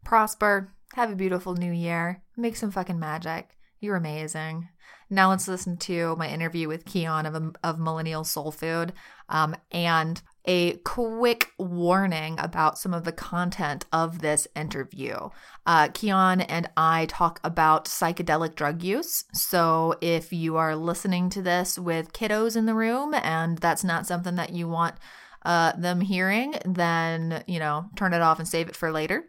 prosper, 0.05 0.75
have 0.95 1.13
a 1.13 1.17
beautiful 1.17 1.55
new 1.55 1.73
year, 1.73 2.25
make 2.37 2.57
some 2.57 2.73
fucking 2.73 2.99
magic, 2.99 3.57
You're 3.79 3.97
amazing. 3.97 4.69
Now 5.11 5.31
let's 5.31 5.47
listen 5.47 5.77
to 5.77 6.17
my 6.17 6.29
interview 6.29 6.67
with 6.67 6.87
Keon 6.87 7.25
of, 7.25 7.57
of 7.63 7.79
Millennial 7.79 8.25
Soul 8.25 8.51
Food 8.51 8.95
um, 9.29 9.55
and 9.71 10.21
a 10.45 10.77
quick 10.79 11.53
warning 11.59 12.37
about 12.39 12.79
some 12.79 12.93
of 12.93 13.05
the 13.05 13.13
content 13.13 13.87
of 13.93 14.21
this 14.21 14.49
interview. 14.57 15.29
Uh, 15.67 15.89
Keon 15.95 16.41
and 16.41 16.69
I 16.77 17.07
talk 17.07 17.41
about 17.45 17.85
psychedelic 17.85 18.55
drug 18.55 18.83
use. 18.83 19.25
So 19.33 19.95
if 20.01 20.33
you 20.33 20.57
are 20.57 20.75
listening 20.75 21.31
to 21.31 21.43
this 21.43 21.79
with 21.79 22.13
kiddos 22.13 22.57
in 22.57 22.67
the 22.67 22.75
room 22.75 23.15
and 23.15 23.59
that's 23.59 23.85
not 23.85 24.07
something 24.07 24.35
that 24.35 24.51
you 24.51 24.69
want 24.69 24.97
uh, 25.45 25.73
them 25.77 26.01
hearing, 26.01 26.55
then, 26.65 27.45
you 27.47 27.59
know, 27.59 27.87
turn 27.97 28.13
it 28.13 28.23
off 28.23 28.39
and 28.39 28.49
save 28.49 28.69
it 28.69 28.77
for 28.77 28.91
later. 28.91 29.29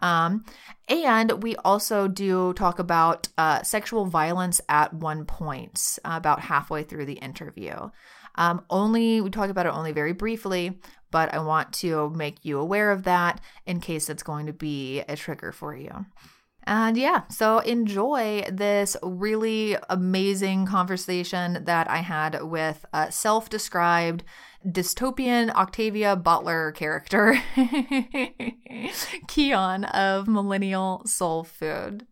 Um, 0.00 0.44
and 0.88 1.42
we 1.42 1.56
also 1.56 2.08
do 2.08 2.52
talk 2.54 2.78
about 2.78 3.28
uh, 3.38 3.62
sexual 3.62 4.06
violence 4.06 4.60
at 4.68 4.92
one 4.92 5.24
point, 5.24 5.98
uh, 6.04 6.14
about 6.16 6.40
halfway 6.40 6.82
through 6.82 7.06
the 7.06 7.14
interview. 7.14 7.90
Um, 8.36 8.64
only 8.70 9.20
we 9.20 9.30
talk 9.30 9.50
about 9.50 9.66
it 9.66 9.72
only 9.72 9.92
very 9.92 10.12
briefly, 10.12 10.78
but 11.10 11.32
I 11.32 11.38
want 11.38 11.72
to 11.74 12.10
make 12.10 12.44
you 12.44 12.58
aware 12.58 12.90
of 12.90 13.04
that 13.04 13.40
in 13.66 13.80
case 13.80 14.10
it's 14.10 14.22
going 14.22 14.46
to 14.46 14.52
be 14.52 15.00
a 15.00 15.16
trigger 15.16 15.52
for 15.52 15.76
you. 15.76 16.06
And 16.66 16.96
yeah, 16.96 17.22
so 17.28 17.58
enjoy 17.58 18.44
this 18.50 18.96
really 19.02 19.76
amazing 19.90 20.66
conversation 20.66 21.64
that 21.64 21.90
I 21.90 21.98
had 21.98 22.42
with 22.42 22.86
a 22.92 23.12
self 23.12 23.50
described 23.50 24.24
dystopian 24.66 25.50
Octavia 25.50 26.16
Butler 26.16 26.72
character, 26.72 27.38
Keon 29.28 29.84
of 29.84 30.26
Millennial 30.26 31.02
Soul 31.04 31.44
Food. 31.44 32.06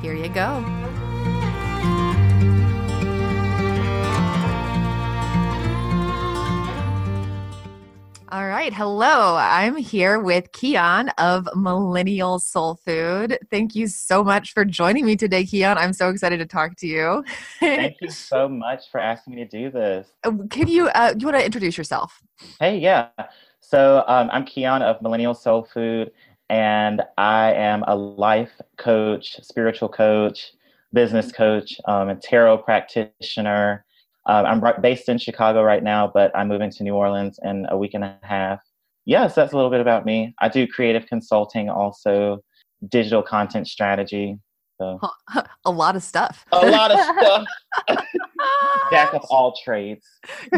Here 0.00 0.14
you 0.14 0.30
go. 0.30 1.09
All 8.32 8.46
right. 8.46 8.72
Hello. 8.72 9.34
I'm 9.36 9.74
here 9.74 10.20
with 10.20 10.52
Keon 10.52 11.08
of 11.18 11.48
Millennial 11.56 12.38
Soul 12.38 12.76
Food. 12.76 13.36
Thank 13.50 13.74
you 13.74 13.88
so 13.88 14.22
much 14.22 14.52
for 14.52 14.64
joining 14.64 15.04
me 15.04 15.16
today, 15.16 15.44
Keon. 15.44 15.76
I'm 15.76 15.92
so 15.92 16.10
excited 16.10 16.38
to 16.38 16.46
talk 16.46 16.76
to 16.76 16.86
you. 16.86 17.24
Thank 17.58 17.96
you 18.00 18.08
so 18.08 18.48
much 18.48 18.88
for 18.92 19.00
asking 19.00 19.34
me 19.34 19.44
to 19.44 19.48
do 19.48 19.70
this. 19.70 20.06
Uh, 20.22 20.32
can 20.48 20.68
you, 20.68 20.86
uh, 20.90 21.12
you 21.18 21.26
want 21.26 21.38
to 21.38 21.44
introduce 21.44 21.76
yourself? 21.76 22.22
Hey, 22.60 22.78
yeah. 22.78 23.08
So 23.58 24.04
um, 24.06 24.30
I'm 24.32 24.44
Keon 24.44 24.82
of 24.82 25.02
Millennial 25.02 25.34
Soul 25.34 25.64
Food, 25.64 26.12
and 26.48 27.02
I 27.18 27.52
am 27.54 27.82
a 27.88 27.96
life 27.96 28.52
coach, 28.76 29.40
spiritual 29.42 29.88
coach, 29.88 30.52
business 30.92 31.32
coach, 31.32 31.80
um, 31.86 32.10
a 32.10 32.14
tarot 32.14 32.58
practitioner 32.58 33.84
uh, 34.26 34.44
I'm 34.46 34.62
based 34.80 35.08
in 35.08 35.18
Chicago 35.18 35.62
right 35.62 35.82
now, 35.82 36.10
but 36.12 36.30
I'm 36.36 36.48
moving 36.48 36.70
to 36.70 36.82
New 36.82 36.94
Orleans 36.94 37.38
in 37.42 37.66
a 37.70 37.76
week 37.76 37.94
and 37.94 38.04
a 38.04 38.18
half. 38.22 38.60
Yes, 39.06 39.34
that's 39.34 39.52
a 39.52 39.56
little 39.56 39.70
bit 39.70 39.80
about 39.80 40.04
me. 40.04 40.34
I 40.40 40.48
do 40.48 40.66
creative 40.66 41.06
consulting, 41.06 41.70
also 41.70 42.40
digital 42.88 43.22
content 43.22 43.66
strategy. 43.66 44.38
So. 44.78 44.98
A 45.66 45.70
lot 45.70 45.94
of 45.94 46.02
stuff. 46.02 46.46
A 46.52 46.66
lot 46.70 46.90
of 46.90 46.98
stuff. 46.98 47.44
Jack 48.90 49.12
of 49.12 49.22
all 49.30 49.54
trades. 49.62 50.06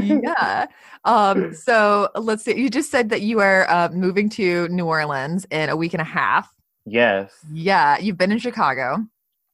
yeah. 0.01 0.67
Um, 1.05 1.53
so 1.55 2.09
let's 2.15 2.45
see. 2.45 2.57
You 2.57 2.71
just 2.71 2.91
said 2.91 3.09
that 3.09 3.23
you 3.23 3.41
are 3.41 3.69
uh, 3.69 3.89
moving 3.89 4.29
to 4.31 4.69
New 4.69 4.87
Orleans 4.87 5.45
in 5.51 5.69
a 5.69 5.77
week 5.77 5.93
and 5.93 6.01
a 6.01 6.05
half. 6.05 6.49
Yes. 6.87 7.33
Yeah. 7.53 7.99
You've 7.99 8.17
been 8.17 8.31
in 8.31 8.39
Chicago. 8.39 9.05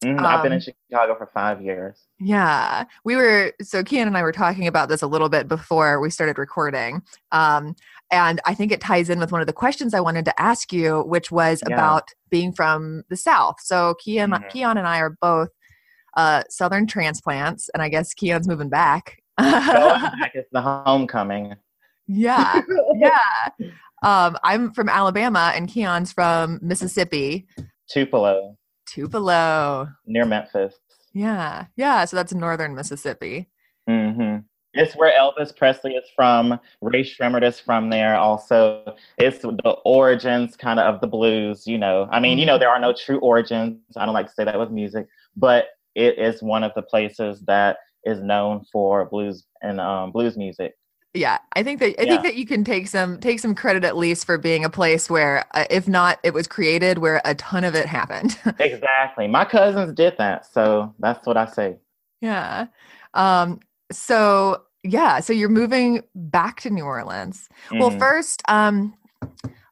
Um, 0.04 0.18
I've 0.20 0.42
been 0.44 0.52
in 0.52 0.58
um, 0.58 0.74
Chicago 0.90 1.16
for 1.16 1.26
five 1.34 1.60
years. 1.60 2.06
Yeah. 2.20 2.84
We 3.04 3.16
were, 3.16 3.52
so 3.60 3.82
Keon 3.82 4.06
and 4.06 4.16
I 4.16 4.22
were 4.22 4.32
talking 4.32 4.68
about 4.68 4.88
this 4.88 5.02
a 5.02 5.08
little 5.08 5.28
bit 5.28 5.48
before 5.48 6.00
we 6.00 6.08
started 6.08 6.38
recording. 6.38 7.02
Um, 7.32 7.74
and 8.12 8.40
I 8.46 8.54
think 8.54 8.70
it 8.70 8.80
ties 8.80 9.10
in 9.10 9.18
with 9.18 9.32
one 9.32 9.40
of 9.40 9.48
the 9.48 9.52
questions 9.52 9.94
I 9.94 10.00
wanted 10.00 10.24
to 10.26 10.40
ask 10.40 10.72
you, 10.72 11.02
which 11.02 11.32
was 11.32 11.62
yeah. 11.68 11.74
about 11.74 12.10
being 12.30 12.52
from 12.52 13.02
the 13.10 13.16
South. 13.16 13.56
So 13.60 13.94
Keon, 13.98 14.30
mm-hmm. 14.30 14.48
Keon 14.48 14.78
and 14.78 14.86
I 14.86 15.00
are 15.00 15.16
both 15.20 15.48
uh, 16.16 16.42
Southern 16.48 16.86
transplants, 16.86 17.68
and 17.70 17.82
I 17.82 17.88
guess 17.88 18.14
Keon's 18.14 18.48
moving 18.48 18.68
back. 18.68 19.22
back 19.36 20.32
it's 20.34 20.48
the 20.52 20.62
homecoming. 20.62 21.54
Yeah. 22.06 22.62
Yeah. 22.94 23.18
Um, 24.02 24.36
I'm 24.42 24.72
from 24.72 24.88
Alabama, 24.88 25.52
and 25.54 25.68
Keon's 25.68 26.12
from 26.12 26.58
Mississippi. 26.62 27.46
Tupelo. 27.88 28.56
Tupelo. 28.98 29.88
Near 30.06 30.24
Memphis. 30.24 30.74
Yeah. 31.12 31.66
Yeah. 31.76 32.04
So 32.04 32.16
that's 32.16 32.34
northern 32.34 32.74
Mississippi. 32.74 33.48
Mm-hmm. 33.88 34.38
It's 34.74 34.94
where 34.96 35.16
Elvis 35.16 35.56
Presley 35.56 35.92
is 35.92 36.04
from. 36.16 36.58
Rae 36.82 37.04
Sremmurd 37.04 37.46
is 37.46 37.60
from 37.60 37.90
there. 37.90 38.16
Also, 38.16 38.96
it's 39.16 39.38
the 39.38 39.76
origins 39.84 40.56
kind 40.56 40.80
of 40.80 40.94
of 40.94 41.00
the 41.00 41.06
blues. 41.06 41.64
You 41.64 41.78
know, 41.78 42.08
I 42.10 42.18
mean, 42.18 42.38
you 42.38 42.44
know, 42.44 42.54
mm-hmm. 42.54 42.60
there 42.60 42.70
are 42.70 42.80
no 42.80 42.92
true 42.92 43.18
origins. 43.20 43.78
I 43.96 44.04
don't 44.04 44.14
like 44.14 44.26
to 44.26 44.32
say 44.32 44.44
that 44.44 44.58
with 44.58 44.70
music, 44.70 45.06
but 45.36 45.66
it 45.94 46.18
is 46.18 46.42
one 46.42 46.64
of 46.64 46.72
the 46.74 46.82
places 46.82 47.40
that 47.42 47.78
is 48.04 48.20
known 48.20 48.64
for 48.72 49.04
blues 49.06 49.44
and 49.62 49.80
um, 49.80 50.10
blues 50.10 50.36
music 50.36 50.74
yeah 51.18 51.38
i 51.54 51.62
think 51.62 51.80
that 51.80 52.00
i 52.00 52.04
yeah. 52.04 52.10
think 52.10 52.22
that 52.22 52.36
you 52.36 52.46
can 52.46 52.62
take 52.62 52.86
some 52.86 53.18
take 53.18 53.40
some 53.40 53.54
credit 53.54 53.84
at 53.84 53.96
least 53.96 54.24
for 54.24 54.38
being 54.38 54.64
a 54.64 54.70
place 54.70 55.10
where 55.10 55.44
uh, 55.54 55.64
if 55.68 55.88
not 55.88 56.18
it 56.22 56.32
was 56.32 56.46
created 56.46 56.98
where 56.98 57.20
a 57.24 57.34
ton 57.34 57.64
of 57.64 57.74
it 57.74 57.86
happened. 57.86 58.38
Exactly. 58.60 59.26
My 59.26 59.44
cousins 59.44 59.92
did 59.94 60.14
that 60.18 60.46
so 60.46 60.94
that's 60.98 61.26
what 61.26 61.36
i 61.36 61.46
say. 61.46 61.76
Yeah. 62.20 62.66
Um 63.14 63.60
so 63.90 64.62
yeah 64.82 65.20
so 65.20 65.32
you're 65.32 65.48
moving 65.48 66.02
back 66.14 66.60
to 66.60 66.70
new 66.70 66.84
orleans. 66.84 67.48
Mm. 67.70 67.80
well 67.80 67.90
first 67.90 68.42
um 68.48 68.94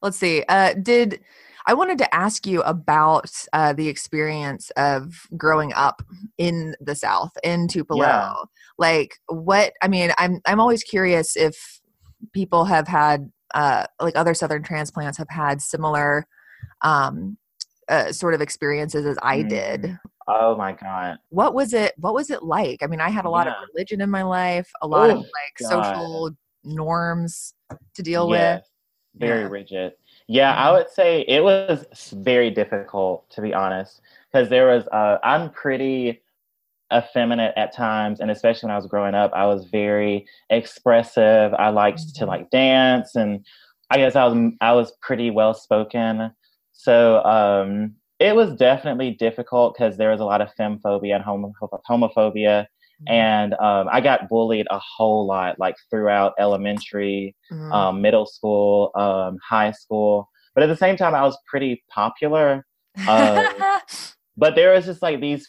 let's 0.02 0.16
see 0.16 0.44
uh 0.48 0.74
did 0.74 1.20
I 1.66 1.74
wanted 1.74 1.98
to 1.98 2.14
ask 2.14 2.46
you 2.46 2.62
about 2.62 3.30
uh, 3.52 3.72
the 3.72 3.88
experience 3.88 4.70
of 4.76 5.26
growing 5.36 5.72
up 5.74 6.02
in 6.38 6.76
the 6.80 6.94
South, 6.94 7.32
in 7.42 7.66
Tupelo. 7.66 8.06
Yeah. 8.06 8.34
Like, 8.78 9.18
what? 9.26 9.72
I 9.82 9.88
mean, 9.88 10.12
I'm 10.18 10.40
I'm 10.46 10.60
always 10.60 10.82
curious 10.84 11.36
if 11.36 11.80
people 12.32 12.64
have 12.66 12.86
had 12.86 13.30
uh, 13.54 13.86
like 14.00 14.16
other 14.16 14.34
Southern 14.34 14.62
transplants 14.62 15.18
have 15.18 15.30
had 15.30 15.60
similar 15.60 16.26
um, 16.82 17.36
uh, 17.88 18.12
sort 18.12 18.34
of 18.34 18.40
experiences 18.40 19.06
as 19.06 19.18
I 19.22 19.42
mm. 19.42 19.48
did. 19.48 19.98
Oh 20.28 20.56
my 20.56 20.72
god. 20.72 21.18
What 21.28 21.54
was 21.54 21.72
it 21.72 21.94
what 21.96 22.14
was 22.14 22.30
it 22.30 22.42
like? 22.42 22.82
I 22.82 22.86
mean, 22.86 23.00
I 23.00 23.10
had 23.10 23.24
a 23.24 23.30
lot 23.30 23.46
yeah. 23.46 23.52
of 23.52 23.68
religion 23.72 24.00
in 24.00 24.10
my 24.10 24.22
life, 24.22 24.68
a 24.82 24.86
lot 24.86 25.10
oh, 25.10 25.14
of 25.14 25.18
like 25.18 25.54
god. 25.60 25.68
social 25.68 26.30
norms 26.64 27.54
to 27.94 28.02
deal 28.02 28.28
yes. 28.30 28.60
with. 28.60 28.70
Very 29.20 29.42
yeah. 29.42 29.48
rigid. 29.48 29.92
Yeah, 30.28 30.54
I 30.54 30.66
mm-hmm. 30.66 30.74
would 30.76 30.90
say 30.90 31.24
it 31.28 31.42
was 31.42 31.86
very 32.16 32.50
difficult 32.50 33.28
to 33.30 33.40
be 33.40 33.54
honest, 33.54 34.00
because 34.32 34.48
there 34.48 34.68
was. 34.68 34.86
Uh, 34.88 35.18
I'm 35.22 35.50
pretty 35.50 36.22
effeminate 36.92 37.54
at 37.56 37.74
times, 37.74 38.20
and 38.20 38.30
especially 38.30 38.68
when 38.68 38.74
I 38.74 38.78
was 38.78 38.86
growing 38.86 39.14
up, 39.14 39.32
I 39.34 39.46
was 39.46 39.66
very 39.66 40.26
expressive. 40.50 41.54
I 41.54 41.68
liked 41.70 42.00
mm-hmm. 42.00 42.24
to 42.24 42.26
like 42.26 42.50
dance, 42.50 43.14
and 43.14 43.44
I 43.90 43.98
guess 43.98 44.16
I 44.16 44.26
was 44.26 44.52
I 44.60 44.72
was 44.72 44.92
pretty 45.00 45.30
well 45.30 45.54
spoken. 45.54 46.32
So 46.72 47.24
um, 47.24 47.94
it 48.18 48.34
was 48.36 48.54
definitely 48.56 49.12
difficult 49.12 49.74
because 49.74 49.96
there 49.96 50.10
was 50.10 50.20
a 50.20 50.24
lot 50.24 50.40
of 50.40 50.54
femmephobia 50.58 51.14
and 51.14 51.24
homo- 51.24 51.54
homophobia 51.88 52.66
Mm-hmm. 52.66 52.75
And 53.06 53.54
um, 53.54 53.88
I 53.90 54.00
got 54.00 54.28
bullied 54.28 54.66
a 54.70 54.78
whole 54.78 55.26
lot, 55.26 55.58
like 55.58 55.76
throughout 55.90 56.34
elementary, 56.38 57.36
mm-hmm. 57.52 57.72
um, 57.72 58.00
middle 58.00 58.26
school, 58.26 58.90
um, 58.94 59.38
high 59.46 59.72
school. 59.72 60.28
But 60.54 60.64
at 60.64 60.68
the 60.68 60.76
same 60.76 60.96
time, 60.96 61.14
I 61.14 61.22
was 61.22 61.36
pretty 61.48 61.84
popular. 61.90 62.64
Um, 63.06 63.46
but 64.36 64.54
there 64.54 64.72
was 64.72 64.86
just 64.86 65.02
like 65.02 65.20
these 65.20 65.48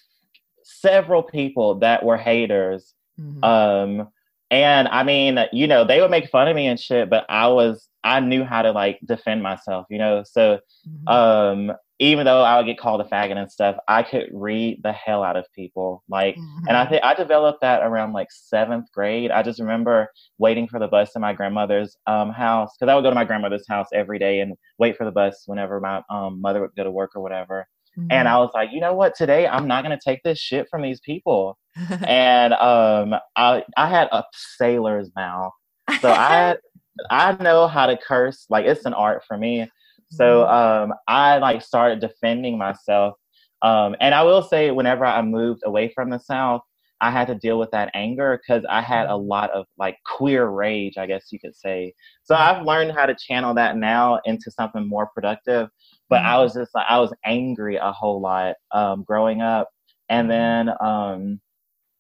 several 0.64 1.24
people 1.24 1.80
that 1.80 2.04
were 2.04 2.18
haters. 2.18 2.94
Mm-hmm. 3.20 3.44
Um, 3.44 4.10
and 4.52 4.88
I 4.90 5.04
mean, 5.04 5.40
you 5.52 5.68
know, 5.68 5.84
they 5.84 6.02
would 6.02 6.12
make 6.12 6.30
fun 6.30 6.48
of 6.48 6.56
me 6.56 6.68
and 6.68 6.80
shit, 6.80 7.10
but 7.10 7.26
I 7.30 7.48
was, 7.48 7.88
I 8.04 8.20
knew 8.20 8.44
how 8.44 8.62
to 8.62 8.72
like 8.72 9.00
defend 9.06 9.44
myself, 9.44 9.86
you 9.90 9.98
know? 9.98 10.24
So, 10.26 10.60
mm-hmm. 10.88 11.08
um, 11.08 11.76
even 12.00 12.26
though 12.26 12.44
I 12.44 12.58
would 12.58 12.68
get 12.68 12.78
called 12.78 13.02
a 13.02 13.06
faggot 13.06 13.38
and 13.38 13.52
stuff, 13.52 13.76
I 13.88 14.04
could 14.04 14.30
read 14.32 14.82
the 14.84 14.92
hell 14.92 15.24
out 15.24 15.36
of 15.36 15.46
people. 15.54 16.04
Like, 16.08 16.36
mm-hmm. 16.36 16.68
and 16.68 16.78
I 16.78 16.84
mm-hmm. 16.84 16.92
think 16.92 17.04
I 17.04 17.14
developed 17.16 17.62
that 17.62 17.82
around 17.82 18.14
like 18.14 18.28
seventh 18.32 18.92
grade. 18.92 19.32
I 19.32 19.42
just 19.42 19.60
remember 19.60 20.10
waiting 20.38 20.68
for 20.68 20.80
the 20.80 20.88
bus 20.88 21.16
in 21.16 21.22
my 21.22 21.34
grandmother's 21.34 21.98
um, 22.06 22.32
house 22.32 22.72
because 22.78 22.92
I 22.92 22.96
would 22.96 23.02
go 23.02 23.10
to 23.10 23.16
my 23.16 23.26
grandmother's 23.26 23.68
house 23.68 23.88
every 23.94 24.20
day 24.20 24.42
and 24.42 24.56
wait 24.78 24.96
for 24.96 25.06
the 25.06 25.12
bus 25.12 25.44
whenever 25.48 25.80
my 25.80 26.04
um, 26.10 26.40
mother 26.40 26.62
would 26.62 26.76
go 26.76 26.84
to 26.84 26.92
work 26.92 27.16
or 27.16 27.22
whatever. 27.22 27.68
Mm-hmm. 27.98 28.12
And 28.12 28.28
I 28.28 28.38
was 28.38 28.52
like, 28.54 28.70
you 28.72 28.80
know 28.80 28.94
what? 28.94 29.16
Today 29.16 29.48
I'm 29.48 29.68
not 29.68 29.84
gonna 29.84 30.00
take 30.04 30.22
this 30.24 30.38
shit 30.38 30.68
from 30.70 30.84
these 30.84 31.00
people. 31.00 31.58
and 32.08 32.54
um, 32.54 33.16
I 33.36 33.64
I 33.76 33.88
had 33.90 34.08
a 34.12 34.24
sailor's 34.34 35.10
mouth, 35.16 35.54
so 36.02 36.12
I 36.12 36.58
I 37.10 37.42
know 37.42 37.68
how 37.68 37.88
to 37.88 37.98
curse. 37.98 38.46
Like 38.50 38.66
it's 38.66 38.86
an 38.86 38.94
art 38.94 39.24
for 39.28 39.38
me. 39.38 39.68
So 40.10 40.44
mm-hmm. 40.44 40.92
um, 40.92 40.98
I 41.08 41.38
like 41.38 41.62
started 41.62 42.00
defending 42.00 42.58
myself 42.58 43.16
Um, 43.62 43.96
and 44.00 44.14
I 44.14 44.24
will 44.24 44.44
say, 44.44 44.72
whenever 44.72 45.06
I 45.06 45.22
moved 45.22 45.62
away 45.66 45.92
from 45.94 46.10
the 46.10 46.20
South, 46.20 46.62
I 47.00 47.12
had 47.12 47.28
to 47.28 47.36
deal 47.36 47.60
with 47.60 47.70
that 47.72 47.92
anger 47.94 48.40
because 48.40 48.66
I 48.68 48.82
had 48.82 49.08
a 49.08 49.16
lot 49.16 49.52
of 49.52 49.66
like 49.78 49.98
queer 50.04 50.48
rage, 50.48 50.98
I 50.98 51.06
guess 51.06 51.28
you 51.32 51.40
could 51.40 51.56
say. 51.56 51.94
So 52.24 52.34
I've 52.36 52.66
learned 52.66 52.92
how 52.92 53.06
to 53.06 53.16
channel 53.16 53.54
that 53.54 53.78
now 53.78 54.20
into 54.26 54.50
something 54.50 54.88
more 54.88 55.08
productive. 55.14 55.70
But 56.10 56.24
I 56.24 56.40
was 56.40 56.54
just 56.54 56.74
like, 56.74 56.86
I 56.90 57.00
was 57.00 57.14
angry 57.26 57.76
a 57.76 57.92
whole 57.92 58.20
lot 58.22 58.56
um, 58.72 59.04
growing 59.04 59.42
up. 59.42 59.70
And 60.10 60.32
then, 60.32 60.72
um, 60.80 61.40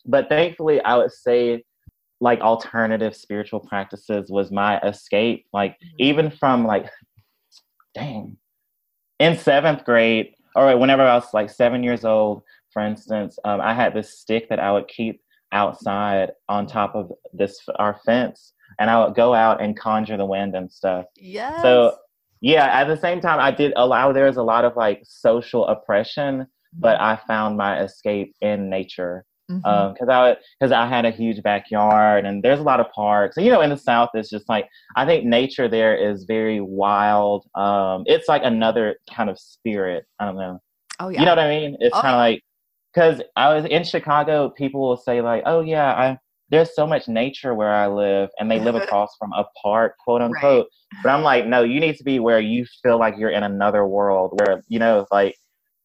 but 0.06 0.30
thankfully, 0.30 0.82
I 0.82 0.96
would 0.96 1.12
say 1.12 1.64
like 2.20 2.40
alternative 2.40 3.16
spiritual 3.16 3.60
practices 3.60 4.32
was 4.32 4.52
my 4.52 4.80
escape. 4.80 5.46
Like, 5.54 5.78
even 6.00 6.32
from 6.32 6.66
like, 6.66 6.90
dang, 7.98 8.38
in 9.20 9.38
seventh 9.38 9.84
grade, 9.86 10.34
or 10.56 10.78
whenever 10.78 11.04
I 11.04 11.16
was 11.16 11.34
like 11.34 11.50
seven 11.50 11.84
years 11.84 12.06
old, 12.06 12.44
for 12.72 12.82
instance, 12.84 13.38
um, 13.44 13.62
I 13.62 13.74
had 13.74 13.94
this 13.94 14.20
stick 14.20 14.50
that 14.50 14.60
I 14.60 14.72
would 14.72 14.88
keep 14.88 15.22
outside 15.52 16.32
on 16.50 16.68
top 16.68 16.96
of 16.96 17.12
this 17.34 17.60
our 17.78 18.00
fence, 18.06 18.54
and 18.80 18.90
I 18.90 19.04
would 19.04 19.16
go 19.16 19.34
out 19.34 19.62
and 19.62 19.78
conjure 19.78 20.18
the 20.18 20.26
wind 20.26 20.56
and 20.56 20.72
stuff. 20.72 21.06
Yeah. 21.16 21.62
So 21.62 21.98
yeah, 22.42 22.66
at 22.66 22.88
the 22.88 22.98
same 22.98 23.20
time, 23.20 23.40
I 23.40 23.52
did 23.52 23.74
allow 23.76 24.12
there 24.12 24.26
was 24.26 24.38
a 24.38 24.44
lot 24.44 24.66
of 24.66 24.76
like 24.76 25.02
social 25.04 25.66
oppression, 25.68 26.48
but 26.74 27.00
I 27.00 27.20
found 27.28 27.58
my 27.58 27.82
escape 27.82 28.36
in 28.42 28.70
nature 28.70 29.26
Because 29.48 30.10
I 30.10 30.36
because 30.60 30.72
I 30.72 30.86
had 30.88 31.06
a 31.06 31.12
huge 31.12 31.42
backyard 31.42 32.26
and 32.26 32.44
there's 32.44 32.60
a 32.60 32.64
lot 32.64 32.80
of 32.80 32.90
parks. 32.92 33.38
And, 33.38 33.46
you 33.46 33.52
know, 33.52 33.62
in 33.62 33.70
the 33.70 33.78
South, 33.78 34.10
it's 34.14 34.30
just 34.30 34.48
like 34.50 34.68
I 34.96 35.06
think 35.06 35.24
nature 35.26 35.68
there 35.68 35.96
is 35.96 36.26
very 36.26 36.60
wild. 36.60 37.46
Um, 37.56 38.04
it's 38.08 38.28
like 38.28 38.42
another 38.44 38.98
kind 39.14 39.30
of 39.30 39.40
spirit. 39.40 40.06
I 40.20 40.26
don't 40.26 40.36
know. 40.36 40.60
oh 41.00 41.10
yeah. 41.10 41.20
You 41.20 41.26
know 41.26 41.32
what 41.32 41.40
I 41.40 41.50
mean? 41.50 41.78
It's 41.80 41.96
Oh, 41.96 42.02
kind 42.02 42.14
of 42.16 42.20
like 42.20 42.42
because 42.94 43.22
I 43.36 43.54
was 43.54 43.66
in 43.66 43.84
Chicago. 43.84 44.50
People 44.50 44.82
will 44.82 44.98
say 44.98 45.22
like, 45.22 45.44
"Oh 45.46 45.62
yeah, 45.62 45.94
I." 45.94 46.18
There's 46.50 46.74
so 46.74 46.88
much 46.88 47.10
nature 47.10 47.54
where 47.54 47.74
I 47.74 47.88
live, 47.88 48.30
and 48.40 48.50
they 48.50 48.58
live 48.62 48.76
across 48.82 49.10
from 49.20 49.34
a 49.34 49.44
park, 49.62 49.96
quote 50.02 50.22
unquote. 50.22 50.68
But 51.04 51.10
I'm 51.10 51.22
like, 51.22 51.46
no, 51.46 51.62
you 51.64 51.82
need 51.82 51.98
to 51.98 52.06
be 52.06 52.20
where 52.20 52.40
you 52.40 52.66
feel 52.82 52.98
like 52.98 53.16
you're 53.18 53.32
in 53.32 53.44
another 53.44 53.86
world, 53.86 54.32
where 54.40 54.62
you 54.70 54.80
know, 54.80 55.06
like 55.12 55.36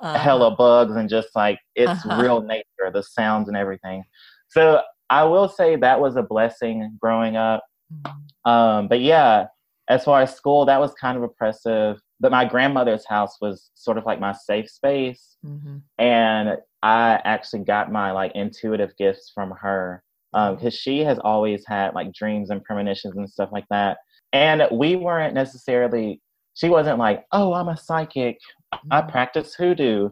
Uh-huh. 0.02 0.18
hella 0.18 0.56
bugs 0.56 0.96
and 0.96 1.08
just 1.08 1.28
like 1.36 1.58
it's 1.76 1.90
Uh-huh. 2.06 2.20
real 2.20 2.42
nature, 2.42 2.90
the 2.92 3.02
sounds 3.02 3.48
and 3.48 3.56
everything. 3.56 4.02
So 4.48 4.82
I 5.10 5.24
will 5.24 5.48
say 5.48 5.76
that 5.76 6.00
was 6.00 6.16
a 6.16 6.22
blessing 6.22 6.96
growing 7.00 7.36
up. 7.36 7.62
Mhm. 7.92 8.50
Um, 8.50 8.88
but 8.88 9.00
yeah, 9.00 9.46
as 9.88 10.04
far 10.04 10.22
as 10.22 10.34
school, 10.34 10.64
that 10.66 10.80
was 10.80 10.92
kind 10.94 11.16
of 11.16 11.22
oppressive. 11.22 12.00
But 12.18 12.32
my 12.32 12.44
grandmother's 12.44 13.04
house 13.06 13.36
was 13.40 13.70
sort 13.74 13.98
of 13.98 14.04
like 14.06 14.18
my 14.20 14.32
safe 14.32 14.68
space, 14.70 15.36
Mhm. 15.44 15.82
and 15.98 16.58
I 16.82 17.20
actually 17.24 17.64
got 17.64 17.92
my 17.92 18.10
like 18.12 18.32
intuitive 18.34 18.96
gifts 18.96 19.30
from 19.34 19.50
her 19.52 20.02
because 20.32 20.72
she 20.74 21.00
has 21.04 21.18
always 21.18 21.64
had 21.66 21.94
like 21.94 22.12
dreams 22.12 22.50
and 22.50 22.64
premonitions 22.64 23.16
and 23.16 23.28
stuff 23.28 23.50
like 23.52 23.66
that. 23.70 23.98
And 24.32 24.66
we 24.72 24.96
weren't 24.96 25.34
necessarily. 25.34 26.20
She 26.54 26.68
wasn't 26.70 26.98
like, 26.98 27.24
"Oh, 27.32 27.52
I'm 27.52 27.68
a 27.68 27.76
psychic. 27.76 28.38
I 28.90 29.02
practice 29.02 29.54
hoodoo." 29.54 30.10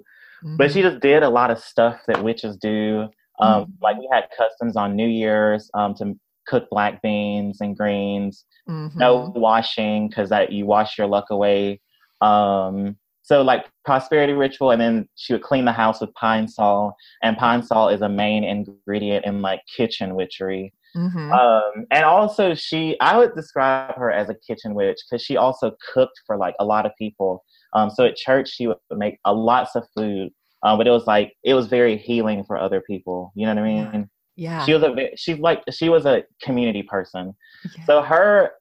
but 0.56 0.72
she 0.72 0.80
just 0.80 1.00
did 1.00 1.22
a 1.22 1.28
lot 1.28 1.50
of 1.50 1.58
stuff 1.58 2.00
that 2.06 2.22
witches 2.24 2.56
do. 2.56 3.08
Um, 3.40 3.64
Mhm. 3.64 3.72
Like 3.82 3.98
we 3.98 4.08
had 4.10 4.24
customs 4.36 4.74
on 4.76 4.96
New 4.96 5.06
Year's 5.06 5.70
um, 5.74 5.94
to 5.96 6.14
cook 6.46 6.68
black 6.70 7.02
beans 7.02 7.60
and 7.60 7.76
greens. 7.76 8.46
Mhm. 8.68 8.96
No 8.96 9.32
washing 9.36 10.08
because 10.08 10.30
that 10.30 10.50
you 10.52 10.64
wash 10.66 10.96
your 10.96 11.06
luck 11.06 11.26
away. 11.30 11.80
Um, 12.22 12.96
so 13.22 13.42
like 13.42 13.66
prosperity 13.84 14.32
ritual, 14.32 14.70
and 14.70 14.80
then 14.80 15.08
she 15.14 15.32
would 15.34 15.42
clean 15.42 15.64
the 15.66 15.72
house 15.72 16.00
with 16.00 16.12
pine 16.14 16.48
sol, 16.48 16.94
and 17.22 17.36
pine 17.36 17.62
sol 17.62 17.88
is 17.88 18.00
a 18.02 18.08
main 18.08 18.42
ingredient 18.42 19.24
in 19.26 19.42
like 19.42 19.60
kitchen 19.76 20.14
witchery. 20.14 20.72
Mhm. 20.96 21.30
Um, 21.32 21.86
and 21.90 22.04
also 22.04 22.54
she, 22.54 22.98
I 23.00 23.16
would 23.18 23.34
describe 23.36 23.94
her 23.96 24.10
as 24.10 24.28
a 24.28 24.34
kitchen 24.34 24.74
witch 24.74 24.98
because 25.08 25.22
she 25.22 25.36
also 25.36 25.76
cooked 25.92 26.18
for 26.26 26.36
like 26.36 26.54
a 26.58 26.64
lot 26.64 26.86
of 26.86 26.92
people. 26.96 27.44
Um, 27.72 27.90
so 27.90 28.04
at 28.04 28.16
church 28.16 28.50
she 28.50 28.66
would 28.66 28.78
make 28.90 29.18
a 29.24 29.32
lots 29.32 29.76
of 29.76 29.86
food, 29.96 30.30
um, 30.62 30.78
but 30.78 30.86
it 30.86 30.90
was 30.90 31.06
like 31.06 31.34
it 31.44 31.54
was 31.54 31.66
very 31.66 31.96
healing 31.96 32.44
for 32.44 32.56
other 32.56 32.80
people. 32.80 33.32
You 33.34 33.46
know 33.46 33.54
what 33.54 33.62
I 33.62 33.92
mean? 33.92 34.10
yeah. 34.36 34.64
She 34.64 34.72
was 34.72 34.82
a 34.82 34.92
ve- 34.92 35.14
she 35.16 35.34
like 35.34 35.62
she 35.70 35.88
was 35.88 36.06
a 36.06 36.24
community 36.42 36.82
person. 36.82 37.34
Yeah. 37.76 37.84
So 37.84 38.02
her 38.02 38.52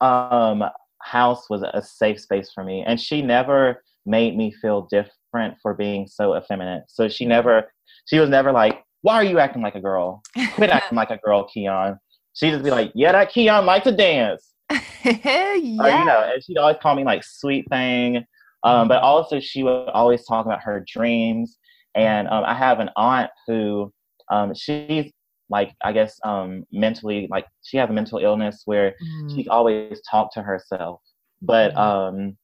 um, 0.00 0.64
house 1.02 1.48
was 1.48 1.62
a 1.62 1.82
safe 1.82 2.20
space 2.20 2.50
for 2.54 2.64
me, 2.64 2.84
and 2.86 3.00
she 3.00 3.22
never 3.22 3.82
made 4.06 4.36
me 4.36 4.52
feel 4.52 4.82
different 4.90 5.56
for 5.62 5.74
being 5.74 6.06
so 6.06 6.36
effeminate. 6.36 6.84
So 6.88 7.08
she 7.08 7.24
never, 7.24 7.72
she 8.06 8.18
was 8.18 8.28
never 8.28 8.52
like, 8.52 8.84
"Why 9.02 9.14
are 9.14 9.24
you 9.24 9.38
acting 9.38 9.62
like 9.62 9.74
a 9.74 9.80
girl? 9.80 10.22
Quit 10.54 10.70
acting 10.78 10.96
like 10.96 11.10
a 11.10 11.18
girl, 11.18 11.44
Keon." 11.44 11.98
She'd 12.34 12.50
just 12.50 12.64
be 12.64 12.70
like, 12.70 12.92
"Yeah, 12.94 13.12
that 13.12 13.30
Keon 13.32 13.64
likes 13.64 13.84
to 13.84 13.92
dance," 13.92 14.52
yeah. 14.70 15.52
or 15.52 15.56
you 15.56 16.04
know, 16.04 16.30
and 16.34 16.44
she'd 16.44 16.58
always 16.58 16.76
call 16.82 16.94
me 16.94 17.04
like 17.04 17.24
"sweet 17.24 17.66
thing." 17.70 18.24
Um, 18.64 18.88
but 18.88 19.02
also, 19.02 19.40
she 19.40 19.62
would 19.62 19.88
always 19.90 20.24
talk 20.26 20.46
about 20.46 20.62
her 20.62 20.84
dreams. 20.86 21.58
And 21.94 22.26
um, 22.28 22.44
I 22.44 22.54
have 22.54 22.80
an 22.80 22.90
aunt 22.96 23.30
who 23.46 23.92
um, 24.30 24.54
she's 24.54 25.12
like, 25.50 25.72
I 25.84 25.92
guess, 25.92 26.18
um, 26.24 26.64
mentally, 26.72 27.28
like, 27.30 27.46
she 27.62 27.76
has 27.76 27.90
a 27.90 27.92
mental 27.92 28.18
illness 28.18 28.62
where 28.64 28.94
Mm. 29.02 29.34
she 29.34 29.48
always 29.48 30.00
talked 30.10 30.34
to 30.34 30.42
herself. 30.42 31.00
But, 31.42 31.76
um, 31.76 32.36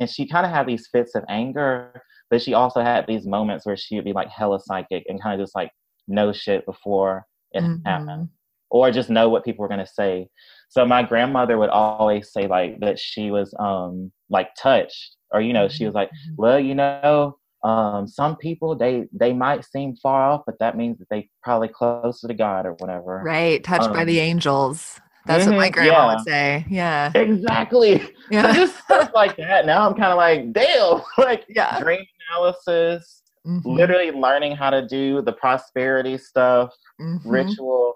and 0.00 0.08
she 0.08 0.26
kind 0.28 0.46
of 0.46 0.52
had 0.52 0.66
these 0.66 0.88
fits 0.88 1.14
of 1.14 1.24
anger, 1.28 2.00
but 2.30 2.40
she 2.42 2.54
also 2.54 2.80
had 2.82 3.06
these 3.06 3.26
moments 3.26 3.66
where 3.66 3.76
she 3.76 3.96
would 3.96 4.04
be 4.04 4.12
like 4.12 4.28
hella 4.28 4.60
psychic 4.60 5.04
and 5.08 5.20
kind 5.22 5.40
of 5.40 5.44
just 5.44 5.54
like 5.56 5.70
know 6.08 6.32
shit 6.32 6.64
before 6.66 7.24
it 7.52 7.62
Mhm. 7.62 7.82
happened 7.84 8.28
or 8.70 8.90
just 8.90 9.10
know 9.10 9.28
what 9.28 9.44
people 9.44 9.62
were 9.62 9.68
going 9.68 9.80
to 9.80 9.86
say. 9.86 10.28
So 10.68 10.84
my 10.84 11.02
grandmother 11.02 11.56
would 11.58 11.70
always 11.70 12.32
say 12.32 12.46
like 12.46 12.80
that 12.80 12.98
she 12.98 13.30
was 13.30 13.54
um 13.58 14.12
like 14.28 14.50
touched 14.60 15.16
or 15.32 15.40
you 15.40 15.52
know 15.52 15.68
she 15.68 15.84
was 15.86 15.94
like 15.94 16.10
Mhm. 16.10 16.34
well 16.36 16.58
you 16.60 16.74
know 16.74 17.36
um 17.64 18.06
some 18.06 18.36
people 18.36 18.74
they 18.76 19.06
they 19.12 19.32
might 19.32 19.64
seem 19.64 19.96
far 19.96 20.22
off 20.30 20.42
but 20.46 20.58
that 20.60 20.76
means 20.76 20.98
that 20.98 21.08
they 21.10 21.28
probably 21.42 21.68
closer 21.68 22.28
to 22.28 22.34
God 22.34 22.66
or 22.66 22.72
whatever. 22.74 23.22
Right. 23.24 23.62
Touched 23.64 23.92
by 23.92 24.02
Um, 24.02 24.06
the 24.06 24.18
angels. 24.20 25.00
That's 25.26 25.46
what 25.46 25.56
my 25.56 25.70
mhm, 25.70 25.72
grandma 25.72 25.90
yeah. 25.92 26.06
would 26.14 26.20
say. 26.24 26.64
Yeah. 26.68 27.12
Exactly. 27.14 27.98
So 27.98 28.08
Yeah. 28.30 28.52
just 28.54 28.76
stuff 28.84 29.10
like 29.14 29.36
that. 29.38 29.66
Now 29.66 29.88
I'm 29.88 29.94
kind 29.94 30.12
of 30.12 30.16
like, 30.16 30.52
damn, 30.52 31.02
like 31.18 31.44
Yeah. 31.48 31.78
dream 31.80 32.04
analysis, 32.30 33.22
Mhm. 33.46 33.62
literally 33.64 34.10
learning 34.12 34.54
how 34.56 34.70
to 34.70 34.86
do 34.86 35.22
the 35.22 35.32
prosperity 35.32 36.18
stuff, 36.18 36.72
Mhm. 37.00 37.20
ritual. 37.24 37.94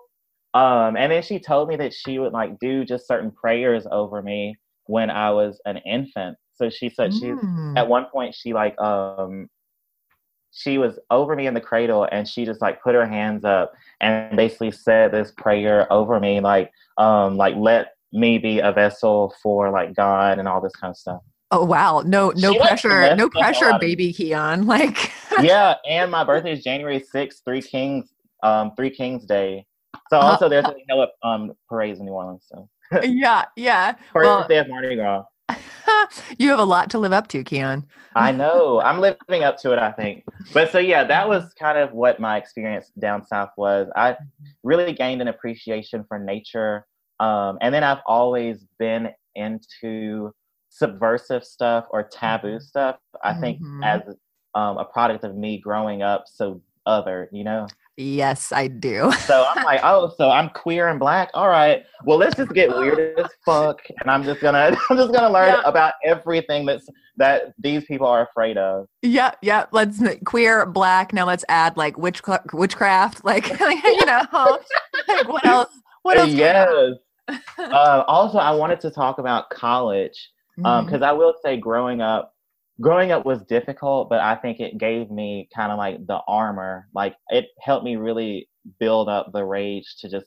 Um, 0.55 0.97
and 0.97 1.13
then 1.13 1.23
she 1.23 1.39
told 1.39 1.69
me 1.69 1.77
that 1.77 1.93
she 1.95 2.19
would 2.19 2.33
like 2.33 2.59
do 2.59 2.85
just 2.85 3.07
certain 3.07 3.31
prayers 3.31 3.87
over 3.91 4.23
me 4.23 4.57
when 4.87 5.11
I 5.11 5.31
was 5.31 5.61
an 5.67 5.77
infant. 5.79 6.37
So 6.61 6.69
she 6.69 6.91
said 6.91 7.15
she 7.15 7.29
Mm. 7.33 7.79
at 7.79 7.89
one 7.89 8.05
point 8.13 8.35
she 8.35 8.53
like 8.53 8.79
um 8.79 9.49
she 10.53 10.77
was 10.77 10.99
over 11.11 11.35
me 11.35 11.47
in 11.47 11.55
the 11.55 11.61
cradle 11.61 12.07
and 12.13 12.29
she 12.29 12.45
just 12.45 12.61
like 12.61 12.83
put 12.83 12.95
her 12.95 13.07
hands 13.07 13.45
up 13.47 13.73
and 14.03 14.37
basically 14.37 14.71
said 14.71 15.11
this 15.11 15.33
prayer 15.39 15.91
over 15.91 16.21
me 16.21 16.41
like 16.41 16.71
um 16.99 17.39
like 17.39 17.55
let 17.57 17.95
me 18.13 18.37
be 18.37 18.59
a 18.59 18.73
vessel 18.73 19.33
for 19.43 19.71
like 19.71 19.95
God 19.95 20.39
and 20.39 20.47
all 20.47 20.61
this 20.61 20.75
kind 20.77 20.91
of 20.91 20.97
stuff. 20.99 21.21
Oh 21.51 21.65
wow. 21.65 22.03
No 22.05 22.31
no 22.37 22.53
She 22.53 22.59
pressure. 22.59 23.17
No 23.17 23.27
up 23.27 23.35
a 23.35 23.39
lot 23.39 23.43
pressure, 23.45 23.79
baby 23.81 24.13
Keon. 24.13 24.67
Like 24.75 25.13
yeah, 25.41 25.77
and 25.89 26.11
my 26.11 26.25
birthday 26.25 26.53
is 26.53 26.63
January 26.63 27.01
sixth, 27.01 27.41
Three 27.47 27.63
Kings, 27.63 28.13
um, 28.43 28.73
Three 28.77 28.91
Kings 28.91 29.25
Day. 29.25 29.65
So 30.11 30.19
also 30.19 30.49
there's 30.51 30.67
a 30.67 30.75
Hilla 30.89 31.09
um 31.23 31.53
parades 31.71 32.01
in 32.01 32.05
New 32.07 32.13
Orleans. 32.13 32.45
So 32.53 32.69
yeah, 33.05 33.45
yeah. 33.57 33.93
first 34.13 34.27
Well- 34.27 34.47
day 34.49 34.59
of 34.59 34.69
Mardi 34.69 34.97
Gras. 34.97 35.23
you 36.39 36.51
have 36.51 36.59
a 36.59 36.65
lot 36.65 36.91
to 36.91 36.99
live 36.99 37.13
up 37.13 37.29
to, 37.29 37.45
Keon. 37.45 37.87
I 38.15 38.33
know. 38.33 38.81
I'm 38.81 39.01
living 39.01 39.45
up 39.45 39.57
to 39.59 39.73
it, 39.73 39.79
I 39.79 39.93
think. 39.93 40.25
But 40.53 40.73
so 40.73 40.79
yeah, 40.79 41.05
that 41.05 41.29
was 41.29 41.53
kind 41.55 41.79
of 41.79 41.93
what 41.93 42.19
my 42.19 42.37
experience 42.37 42.91
down 42.99 43.25
south 43.25 43.51
was. 43.57 43.89
I 43.95 44.17
really 44.65 44.93
gained 44.93 45.23
an 45.23 45.29
appreciation 45.29 46.05
for 46.09 46.19
nature. 46.19 46.87
Um, 47.21 47.59
and 47.61 47.73
then 47.75 47.85
I've 47.85 48.01
always 48.07 48.67
been 48.79 49.11
into 49.35 50.33
subversive 50.71 51.45
stuff 51.45 51.87
or 51.91 52.03
taboo 52.05 52.57
Mhm. 52.57 52.63
stuff. 52.63 52.97
I 53.23 53.35
think 53.35 53.61
Mhm. 53.61 53.85
as 53.85 54.03
um, 54.55 54.79
a 54.79 54.85
product 54.85 55.23
of 55.25 55.37
me 55.37 55.59
growing 55.59 56.03
up 56.03 56.25
so 56.27 56.61
other, 56.87 57.29
you 57.31 57.45
know. 57.45 57.69
Yes, 58.01 58.51
I 58.51 58.67
do. 58.69 59.13
So 59.13 59.45
I'm 59.55 59.63
like, 59.63 59.81
oh, 59.85 60.15
so 60.17 60.31
I'm 60.31 60.49
queer 60.51 60.89
and 60.89 60.99
black. 60.99 61.29
All 61.35 61.49
right. 61.49 61.85
Well, 62.05 62.17
let's 62.17 62.35
just 62.35 62.53
get 62.55 62.71
weird 62.71 63.19
as 63.19 63.31
fuck, 63.45 63.81
and 64.01 64.11
I'm 64.11 64.23
just 64.23 64.41
gonna, 64.41 64.75
I'm 64.91 64.97
just 64.97 65.13
gonna 65.13 65.31
learn 65.31 65.49
Yeah. 65.49 65.63
about 65.69 65.93
everything 66.05 66.65
that's 66.65 66.87
that 67.19 67.53
these 67.59 67.85
people 67.85 68.07
are 68.07 68.23
afraid 68.23 68.57
of. 68.57 68.87
Yeah, 69.03 69.33
yeah. 69.43 69.67
Let's 69.71 70.03
queer, 70.25 70.65
black. 70.65 71.13
Now 71.13 71.27
let's 71.27 71.45
add 71.51 71.77
like 71.77 71.99
witch 71.99 72.23
witchcraft. 72.53 73.23
Like 73.31 73.49
you 73.49 74.07
know, 74.07 74.59
like 75.07 75.29
what 75.29 75.45
else? 75.45 75.69
What 76.03 76.17
else? 76.17 76.31
yes. 76.31 76.71
uh, 77.59 78.03
also, 78.07 78.39
I 78.39 78.51
wanted 78.53 78.81
to 78.81 78.91
talk 78.91 79.19
about 79.19 79.51
college 79.51 80.31
because 80.57 81.03
I 81.03 81.13
will 81.13 81.35
say, 81.45 81.59
growing 81.59 82.01
up, 82.01 82.35
growing 82.81 83.13
up 83.13 83.27
was 83.27 83.43
difficult, 83.43 84.09
but 84.09 84.21
I 84.21 84.37
think 84.37 84.61
it 84.61 84.79
gave 84.79 85.11
me 85.11 85.49
kind 85.55 85.71
of 85.71 85.79
like 85.79 86.07
the 86.07 86.21
armor. 86.27 86.89
Like 86.95 87.17
it 87.29 87.47
helped 87.61 87.85
me 87.85 87.97
really 87.97 88.49
build 88.79 89.09
up 89.09 89.33
the 89.33 89.45
rage 89.45 89.97
to 90.01 90.09
just 90.09 90.27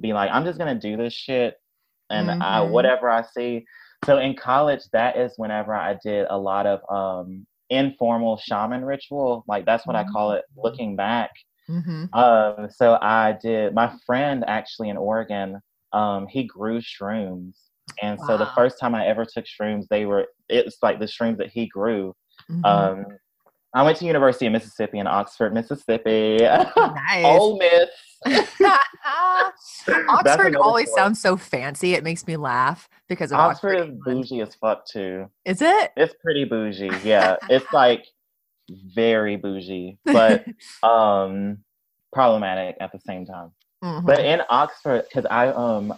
be 0.00 0.12
like, 0.12 0.30
I'm 0.32 0.44
just 0.44 0.58
gonna 0.58 0.78
do 0.78 0.96
this 0.96 1.12
shit, 1.12 1.56
and 2.10 2.28
mm-hmm. 2.28 2.42
I 2.42 2.62
whatever 2.62 3.08
I 3.10 3.22
see. 3.22 3.64
So 4.04 4.18
in 4.18 4.36
college, 4.36 4.82
that 4.92 5.16
is 5.16 5.32
whenever 5.36 5.74
I 5.74 5.96
did 6.04 6.26
a 6.28 6.36
lot 6.36 6.66
of 6.66 6.80
um, 6.90 7.46
informal 7.70 8.36
shaman 8.36 8.84
ritual. 8.84 9.44
Like 9.48 9.64
that's 9.64 9.86
what 9.86 9.96
mm-hmm. 9.96 10.08
I 10.08 10.12
call 10.12 10.32
it. 10.32 10.44
Mm-hmm. 10.50 10.60
Looking 10.62 10.96
back. 10.96 11.30
Mm-hmm. 11.68 12.14
Um, 12.14 12.68
so 12.70 12.98
I 13.00 13.38
did. 13.40 13.74
My 13.74 13.94
friend 14.04 14.44
actually 14.46 14.90
in 14.90 14.98
Oregon, 14.98 15.60
um, 15.92 16.26
he 16.26 16.44
grew 16.44 16.80
shrooms 16.80 17.54
and 18.02 18.18
wow. 18.18 18.26
so 18.26 18.38
the 18.38 18.50
first 18.54 18.78
time 18.80 18.94
I 18.94 19.06
ever 19.06 19.24
took 19.24 19.44
shrooms, 19.44 19.86
they 19.88 20.06
were 20.06 20.26
it's 20.48 20.78
like 20.82 20.98
the 20.98 21.06
shrooms 21.06 21.38
that 21.38 21.50
he 21.50 21.66
grew. 21.66 22.14
Mm-hmm. 22.50 22.64
Um, 22.64 23.06
I 23.74 23.82
went 23.82 23.98
to 23.98 24.04
University 24.04 24.46
of 24.46 24.52
Mississippi 24.52 24.98
in 25.00 25.06
Oxford, 25.06 25.52
Mississippi. 25.52 26.38
Nice. 26.76 27.24
Ole 27.24 27.58
Miss. 27.58 27.88
Oxford 30.08 30.56
always 30.56 30.88
story. 30.88 31.02
sounds 31.02 31.20
so 31.20 31.36
fancy. 31.36 31.94
It 31.94 32.04
makes 32.04 32.26
me 32.26 32.36
laugh 32.36 32.88
because 33.08 33.32
of 33.32 33.38
Oxford. 33.38 33.76
Oxford 33.76 33.90
is 33.90 33.98
bougie 34.04 34.40
as 34.40 34.54
fuck 34.54 34.86
too. 34.86 35.26
Is 35.44 35.60
it? 35.60 35.90
It's 35.96 36.14
pretty 36.22 36.44
bougie. 36.44 36.90
Yeah, 37.02 37.36
it's 37.50 37.70
like 37.72 38.06
very 38.70 39.36
bougie, 39.36 39.98
but 40.04 40.44
um, 40.82 41.58
problematic 42.12 42.76
at 42.80 42.92
the 42.92 43.00
same 43.00 43.26
time. 43.26 43.50
Mm-hmm. 43.82 44.06
But 44.06 44.20
in 44.20 44.40
Oxford, 44.48 45.04
because 45.08 45.26
I 45.30 45.48
um, 45.48 45.92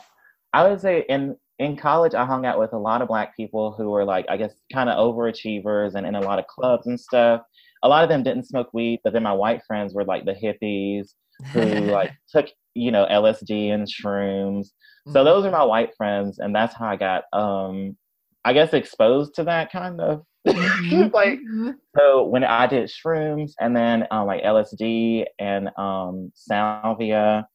I 0.53 0.69
would 0.69 0.81
say 0.81 1.05
in 1.09 1.37
in 1.59 1.77
college, 1.77 2.15
I 2.15 2.25
hung 2.25 2.45
out 2.45 2.59
with 2.59 2.73
a 2.73 2.79
lot 2.79 3.03
of 3.03 3.09
black 3.09 3.37
people 3.37 3.73
who 3.73 3.91
were 3.91 4.05
like, 4.05 4.27
I 4.29 4.37
guess, 4.37 4.53
kind 4.73 4.91
of 4.91 4.99
overachievers 4.99 5.95
and 5.95 6.07
in 6.07 6.15
a 6.15 6.21
lot 6.21 6.39
of 6.39 6.47
clubs 6.47 6.87
and 6.87 7.01
stuff. 7.01 7.43
A 7.83 7.89
lot 7.89 8.03
of 8.03 8.11
them 8.11 8.23
didn't 8.23 8.47
smoke 8.47 8.71
weed, 8.73 9.01
but 9.05 9.13
then 9.13 9.23
my 9.23 9.33
white 9.33 9.63
friends 9.67 9.95
were 9.95 10.05
like 10.05 10.25
the 10.25 10.35
hippies 10.35 11.15
who 11.53 11.61
like 11.93 12.13
took, 12.31 12.47
you 12.75 12.91
know, 12.91 13.07
LSD 13.11 13.73
and 13.73 13.87
shrooms. 13.87 14.69
So 15.09 15.15
mm-hmm. 15.15 15.25
those 15.25 15.45
are 15.45 15.51
my 15.51 15.65
white 15.65 15.95
friends, 15.97 16.39
and 16.39 16.55
that's 16.55 16.75
how 16.75 16.87
I 16.87 16.97
got, 16.97 17.25
um, 17.33 17.97
I 18.45 18.53
guess, 18.53 18.75
exposed 18.75 19.35
to 19.37 19.45
that 19.45 19.73
kind 19.73 20.01
of. 20.01 20.23
Mm-hmm. 20.47 21.13
like 21.13 21.41
mm-hmm. 21.41 21.71
so 21.99 22.25
when 22.25 22.45
I 22.45 22.69
did 22.69 22.89
shrooms 22.89 23.55
and 23.59 23.77
then 23.77 24.07
um, 24.13 24.29
like 24.29 24.45
LSD 24.45 25.25
and 25.41 25.71
um, 25.77 26.31
salvia, 26.37 27.49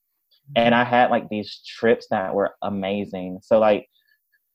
and 0.56 0.76
I 0.76 0.84
had 0.84 1.12
like 1.12 1.30
these 1.30 1.62
trips 1.66 2.08
that 2.12 2.34
were 2.34 2.56
amazing. 2.62 3.40
So 3.42 3.60
like 3.60 3.88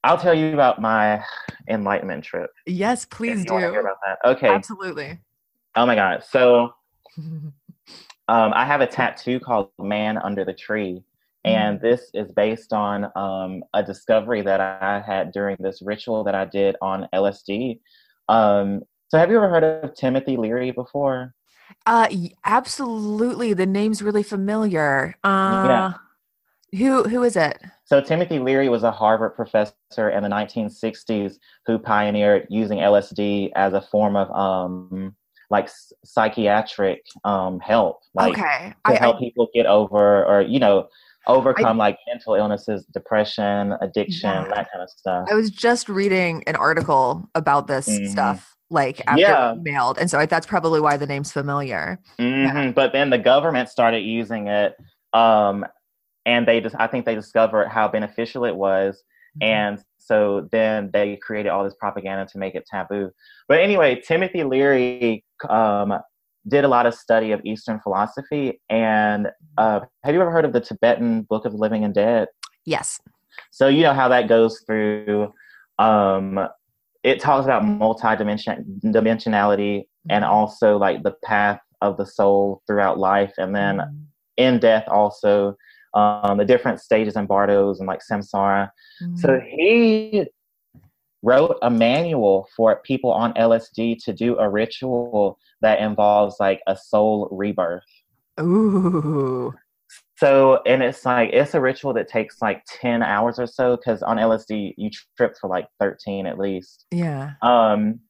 I'll 0.04 0.18
tell 0.18 0.34
you 0.34 0.52
about 0.54 0.80
my 0.80 1.22
enlightenment 1.68 2.24
trip. 2.24 2.50
Yes, 2.66 3.04
please 3.04 3.44
do. 3.44 3.56
about 3.56 3.96
that. 4.06 4.18
Okay. 4.24 4.48
Absolutely. 4.48 5.18
Oh 5.74 5.84
my 5.84 5.96
god. 5.96 6.22
So 6.28 6.70
um, 7.18 7.52
I 8.28 8.64
have 8.64 8.80
a 8.80 8.86
tattoo 8.86 9.40
called 9.40 9.70
Man 9.78 10.18
Under 10.18 10.44
the 10.44 10.54
Tree. 10.54 11.02
And 11.44 11.78
mm-hmm. 11.78 11.86
this 11.86 12.10
is 12.12 12.32
based 12.32 12.72
on 12.72 13.06
um, 13.14 13.62
a 13.72 13.82
discovery 13.82 14.42
that 14.42 14.60
I 14.60 15.02
had 15.06 15.32
during 15.32 15.56
this 15.60 15.80
ritual 15.80 16.24
that 16.24 16.34
I 16.34 16.44
did 16.44 16.76
on 16.82 17.08
LSD. 17.14 17.78
Um, 18.28 18.82
so, 19.08 19.18
have 19.18 19.30
you 19.30 19.36
ever 19.36 19.48
heard 19.48 19.62
of 19.62 19.94
Timothy 19.94 20.36
Leary 20.36 20.72
before? 20.72 21.32
Uh, 21.86 22.08
absolutely. 22.44 23.52
The 23.52 23.66
name's 23.66 24.02
really 24.02 24.22
familiar. 24.22 25.14
Uh, 25.22 25.64
yeah. 25.68 25.92
Who 26.78 27.04
who 27.04 27.22
is 27.22 27.36
it? 27.36 27.58
So 27.84 28.00
Timothy 28.00 28.40
Leary 28.40 28.68
was 28.68 28.82
a 28.82 28.90
Harvard 28.90 29.36
professor 29.36 30.10
in 30.10 30.22
the 30.22 30.28
1960s 30.28 31.36
who 31.64 31.78
pioneered 31.78 32.48
using 32.50 32.78
LSD 32.78 33.50
as 33.54 33.72
a 33.72 33.80
form 33.80 34.16
of 34.16 34.30
um 34.32 35.14
like 35.48 35.70
psychiatric 36.04 37.02
um 37.24 37.60
help, 37.60 38.00
like 38.14 38.32
okay. 38.36 38.74
to 38.86 38.92
I, 38.92 38.96
help 38.96 39.16
I, 39.16 39.20
people 39.20 39.48
get 39.54 39.66
over 39.66 40.24
or 40.24 40.42
you 40.42 40.58
know 40.58 40.88
overcome 41.28 41.80
I, 41.80 41.84
like 41.84 41.98
mental 42.08 42.34
illnesses, 42.34 42.84
depression, 42.86 43.74
addiction, 43.80 44.30
yeah. 44.30 44.48
that 44.48 44.70
kind 44.72 44.82
of 44.82 44.90
stuff. 44.90 45.28
I 45.30 45.34
was 45.34 45.50
just 45.50 45.88
reading 45.88 46.42
an 46.48 46.56
article 46.56 47.28
about 47.36 47.68
this 47.68 47.88
mm-hmm. 47.88 48.10
stuff 48.10 48.55
like 48.70 49.00
after 49.06 49.20
yeah. 49.20 49.54
mailed 49.60 49.98
and 49.98 50.10
so 50.10 50.24
that's 50.26 50.46
probably 50.46 50.80
why 50.80 50.96
the 50.96 51.06
name's 51.06 51.32
familiar 51.32 51.98
mm-hmm. 52.18 52.56
yeah. 52.56 52.70
but 52.72 52.92
then 52.92 53.10
the 53.10 53.18
government 53.18 53.68
started 53.68 54.00
using 54.00 54.48
it 54.48 54.76
um, 55.12 55.64
and 56.24 56.46
they 56.46 56.60
just 56.60 56.74
i 56.78 56.86
think 56.86 57.04
they 57.04 57.14
discovered 57.14 57.68
how 57.68 57.86
beneficial 57.86 58.44
it 58.44 58.54
was 58.54 59.02
mm-hmm. 59.40 59.50
and 59.50 59.84
so 59.98 60.48
then 60.52 60.90
they 60.92 61.16
created 61.16 61.48
all 61.48 61.64
this 61.64 61.74
propaganda 61.78 62.26
to 62.26 62.38
make 62.38 62.54
it 62.54 62.64
taboo 62.68 63.10
but 63.48 63.60
anyway 63.60 64.00
timothy 64.00 64.42
leary 64.42 65.24
um, 65.48 65.94
did 66.48 66.64
a 66.64 66.68
lot 66.68 66.86
of 66.86 66.94
study 66.94 67.32
of 67.32 67.40
eastern 67.44 67.78
philosophy 67.80 68.60
and 68.68 69.28
uh, 69.58 69.80
have 70.02 70.14
you 70.14 70.20
ever 70.20 70.30
heard 70.30 70.44
of 70.44 70.52
the 70.52 70.60
tibetan 70.60 71.22
book 71.22 71.44
of 71.44 71.54
living 71.54 71.84
and 71.84 71.94
dead 71.94 72.26
yes 72.64 73.00
so 73.52 73.68
you 73.68 73.82
know 73.82 73.94
how 73.94 74.08
that 74.08 74.28
goes 74.28 74.60
through 74.66 75.32
um, 75.78 76.48
it 77.06 77.20
talks 77.20 77.44
about 77.44 77.64
multi-dimension 77.64 78.80
dimensionality 78.84 79.86
and 80.10 80.24
mm-hmm. 80.24 80.32
also 80.32 80.76
like 80.76 81.04
the 81.04 81.14
path 81.24 81.60
of 81.80 81.96
the 81.96 82.04
soul 82.04 82.62
throughout 82.66 82.98
life 82.98 83.32
and 83.38 83.54
then 83.54 83.76
mm-hmm. 83.76 83.96
in 84.36 84.58
death 84.58 84.84
also 84.88 85.56
um, 85.94 86.36
the 86.36 86.44
different 86.44 86.80
stages 86.80 87.14
and 87.16 87.28
bardos 87.28 87.78
and 87.78 87.86
like 87.86 88.00
samsara 88.00 88.68
mm-hmm. 89.02 89.16
so 89.16 89.40
he 89.40 90.26
wrote 91.22 91.56
a 91.62 91.70
manual 91.70 92.48
for 92.56 92.76
people 92.84 93.12
on 93.12 93.32
lsd 93.34 93.96
to 94.02 94.12
do 94.12 94.36
a 94.38 94.48
ritual 94.48 95.38
that 95.60 95.78
involves 95.78 96.36
like 96.40 96.60
a 96.66 96.76
soul 96.76 97.28
rebirth 97.30 97.84
ooh 98.40 99.54
so, 100.16 100.60
and 100.64 100.82
it's 100.82 101.04
like, 101.04 101.30
it's 101.32 101.54
a 101.54 101.60
ritual 101.60 101.92
that 101.94 102.08
takes 102.08 102.40
like 102.40 102.62
10 102.80 103.02
hours 103.02 103.38
or 103.38 103.46
so 103.46 103.76
because 103.76 104.02
on 104.02 104.16
LSD, 104.16 104.74
you 104.76 104.90
trip 105.16 105.34
for 105.38 105.48
like 105.48 105.66
13 105.78 106.26
at 106.26 106.38
least. 106.38 106.86
Yeah. 106.90 107.32
Um, 107.42 108.00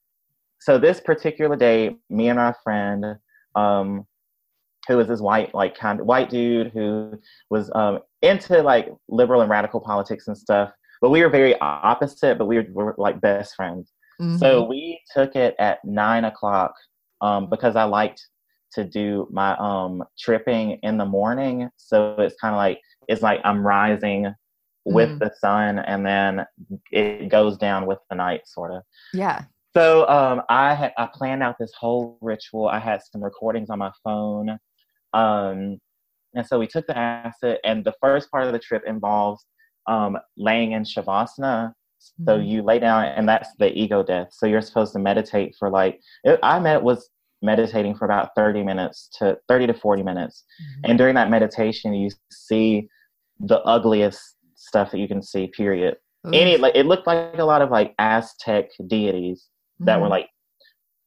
so 0.59 0.77
this 0.77 1.01
particular 1.01 1.57
day, 1.57 1.97
me 2.09 2.29
and 2.29 2.39
our 2.39 2.55
friend, 2.63 3.17
um, 3.55 4.05
who 4.87 4.95
was 4.95 5.09
this 5.09 5.19
white, 5.19 5.53
like 5.53 5.77
kind 5.77 5.99
of 5.99 6.05
white 6.05 6.29
dude 6.29 6.71
who 6.73 7.19
was 7.49 7.69
um, 7.75 7.99
into 8.21 8.61
like 8.61 8.87
liberal 9.09 9.41
and 9.41 9.49
radical 9.49 9.81
politics 9.81 10.27
and 10.27 10.37
stuff, 10.37 10.71
but 11.01 11.09
we 11.09 11.21
were 11.21 11.29
very 11.29 11.59
opposite, 11.59 12.37
but 12.37 12.45
we 12.45 12.57
were, 12.57 12.65
were 12.71 12.95
like 12.97 13.19
best 13.19 13.53
friends. 13.55 13.91
Mm-hmm. 14.21 14.37
So 14.37 14.63
we 14.63 15.01
took 15.13 15.35
it 15.35 15.55
at 15.59 15.79
nine 15.83 16.23
o'clock 16.23 16.73
um, 17.19 17.49
because 17.49 17.75
I 17.75 17.83
liked 17.83 18.25
to 18.77 18.83
do 18.83 19.27
my 19.31 19.55
um 19.57 20.03
tripping 20.17 20.79
in 20.83 20.97
the 20.97 21.05
morning. 21.05 21.69
So 21.77 22.15
it's 22.19 22.35
kind 22.39 22.53
of 22.53 22.57
like 22.57 22.79
it's 23.07 23.21
like 23.21 23.41
i'm 23.43 23.65
rising 23.65 24.33
with 24.85 25.09
mm. 25.09 25.19
the 25.19 25.33
sun 25.39 25.79
and 25.79 26.05
then 26.05 26.45
it 26.91 27.29
goes 27.29 27.57
down 27.57 27.85
with 27.85 27.99
the 28.09 28.15
night 28.15 28.47
sort 28.47 28.71
of 28.71 28.83
yeah. 29.13 29.43
So 29.75 30.07
um 30.07 30.43
i 30.49 30.73
had 30.73 30.93
i 30.97 31.07
planned 31.11 31.43
out 31.43 31.55
this 31.59 31.73
whole 31.77 32.17
ritual. 32.21 32.67
I 32.67 32.79
had 32.79 33.01
some 33.11 33.23
recordings 33.23 33.69
on 33.69 33.79
my 33.79 33.91
phone 34.03 34.51
um 35.13 35.79
and 36.35 36.45
so 36.45 36.59
we 36.59 36.67
took 36.67 36.85
the 36.85 36.97
acid 36.97 37.57
and 37.63 37.83
the 37.83 37.93
first 37.99 38.29
part 38.29 38.45
of 38.45 38.53
the 38.53 38.59
trip 38.59 38.83
involves 38.85 39.43
um 39.87 40.17
laying 40.37 40.73
in 40.73 40.83
shavasana. 40.83 41.73
So 41.99 42.37
mm. 42.37 42.47
you 42.47 42.61
lay 42.61 42.77
down 42.77 43.05
and 43.05 43.27
that's 43.27 43.49
the 43.57 43.75
ego 43.75 44.03
death. 44.03 44.29
So 44.31 44.45
you're 44.45 44.61
supposed 44.61 44.93
to 44.93 44.99
meditate 44.99 45.55
for 45.57 45.69
like 45.69 45.99
it, 46.23 46.39
i 46.43 46.59
met 46.59 46.83
was 46.83 47.09
meditating 47.41 47.95
for 47.95 48.05
about 48.05 48.31
30 48.35 48.63
minutes 48.63 49.09
to 49.19 49.37
30 49.47 49.67
to 49.67 49.73
40 49.73 50.03
minutes. 50.03 50.43
Mm-hmm. 50.61 50.89
And 50.89 50.97
during 50.97 51.15
that 51.15 51.29
meditation, 51.29 51.93
you 51.93 52.09
see 52.31 52.87
the 53.39 53.59
ugliest 53.61 54.35
stuff 54.55 54.91
that 54.91 54.99
you 54.99 55.07
can 55.07 55.21
see, 55.21 55.47
period. 55.47 55.97
Any, 56.33 56.57
like, 56.57 56.75
it 56.75 56.85
looked 56.85 57.07
like 57.07 57.37
a 57.37 57.45
lot 57.45 57.61
of 57.61 57.71
like 57.71 57.93
Aztec 57.99 58.71
deities 58.87 59.47
that 59.79 59.93
mm-hmm. 59.93 60.01
were 60.01 60.07
like 60.09 60.27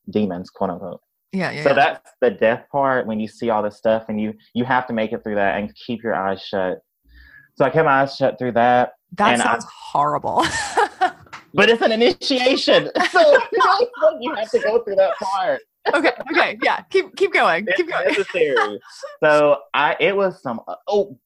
demons, 0.09 0.49
quote 0.51 0.71
unquote. 0.71 1.01
Yeah, 1.33 1.51
yeah. 1.51 1.63
So 1.63 1.69
yeah. 1.71 1.75
that's 1.75 2.11
the 2.21 2.31
death 2.31 2.65
part 2.73 3.07
when 3.07 3.21
you 3.21 3.29
see 3.29 3.51
all 3.51 3.63
this 3.63 3.77
stuff 3.77 4.07
and 4.09 4.21
you 4.21 4.35
you 4.55 4.65
have 4.65 4.87
to 4.89 4.93
make 4.93 5.13
it 5.13 5.23
through 5.23 5.37
that 5.37 5.59
and 5.59 5.73
keep 5.75 6.03
your 6.03 6.15
eyes 6.15 6.43
shut. 6.43 6.79
So 7.55 7.65
I 7.65 7.71
kept 7.71 7.85
my 7.85 8.03
eyes 8.03 8.17
shut 8.17 8.39
through 8.39 8.53
that. 8.53 8.93
That 9.17 9.39
sounds 9.39 9.65
I, 9.65 9.69
horrible. 9.93 10.45
but 11.55 11.69
it's 11.69 11.83
an 11.83 11.93
initiation. 11.93 12.91
So 13.11 13.21
you 14.21 14.35
have 14.35 14.51
to 14.51 14.61
go 14.61 14.83
through 14.83 14.97
that 14.97 15.15
part 15.17 15.61
okay, 15.95 16.13
okay, 16.31 16.59
yeah. 16.63 16.83
Keep 16.91 17.17
keep 17.17 17.33
going. 17.33 17.67
Keep 17.77 17.89
going. 17.89 18.09
Necessary. 18.09 18.81
so 19.23 19.59
I 19.75 19.97
it 20.01 20.15
was 20.15 20.43
some 20.43 20.61
oh 20.87 21.19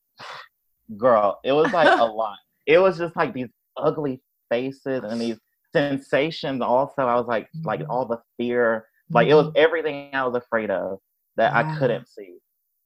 girl, 0.96 1.40
it 1.44 1.52
was 1.52 1.72
like 1.72 1.88
a 1.98 2.04
lot. 2.04 2.38
It 2.66 2.78
was 2.78 2.98
just 2.98 3.16
like 3.16 3.34
these 3.34 3.48
ugly 3.76 4.22
faces 4.50 5.02
and 5.04 5.20
these 5.20 5.38
sensations 5.72 6.62
also. 6.62 7.02
I 7.02 7.14
was 7.14 7.26
like 7.26 7.48
like 7.64 7.80
mm-hmm. 7.80 7.90
all 7.90 8.06
the 8.06 8.20
fear. 8.36 8.86
Like 9.10 9.28
it 9.28 9.34
was 9.34 9.46
mm-hmm. 9.48 9.58
everything 9.58 10.10
I 10.12 10.24
was 10.26 10.36
afraid 10.36 10.70
of 10.70 10.98
that 11.36 11.52
I 11.52 11.76
couldn't 11.76 12.08
see. 12.08 12.36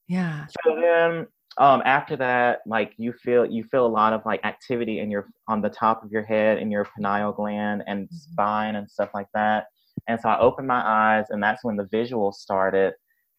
Yeah. 0.08 0.46
So 0.64 0.74
then 0.80 1.26
um 1.58 1.82
after 1.84 2.16
that, 2.16 2.60
like 2.66 2.94
you 2.96 3.12
feel 3.12 3.44
you 3.44 3.64
feel 3.64 3.86
a 3.86 3.88
lot 3.88 4.12
of 4.12 4.22
like 4.24 4.44
activity 4.44 5.00
in 5.00 5.10
your 5.10 5.28
on 5.48 5.60
the 5.60 5.70
top 5.70 6.02
of 6.02 6.10
your 6.10 6.22
head 6.22 6.58
in 6.58 6.70
your 6.70 6.86
pineal 6.96 7.32
gland 7.32 7.84
and 7.86 8.06
mm-hmm. 8.06 8.16
spine 8.16 8.76
and 8.76 8.90
stuff 8.90 9.10
like 9.14 9.28
that 9.34 9.66
And 10.08 10.18
so 10.20 10.28
I 10.30 10.40
opened 10.40 10.66
my 10.66 10.82
eyes, 10.84 11.26
and 11.30 11.42
that's 11.42 11.62
when 11.62 11.76
the 11.76 11.84
visual 11.84 12.32
started. 12.32 12.94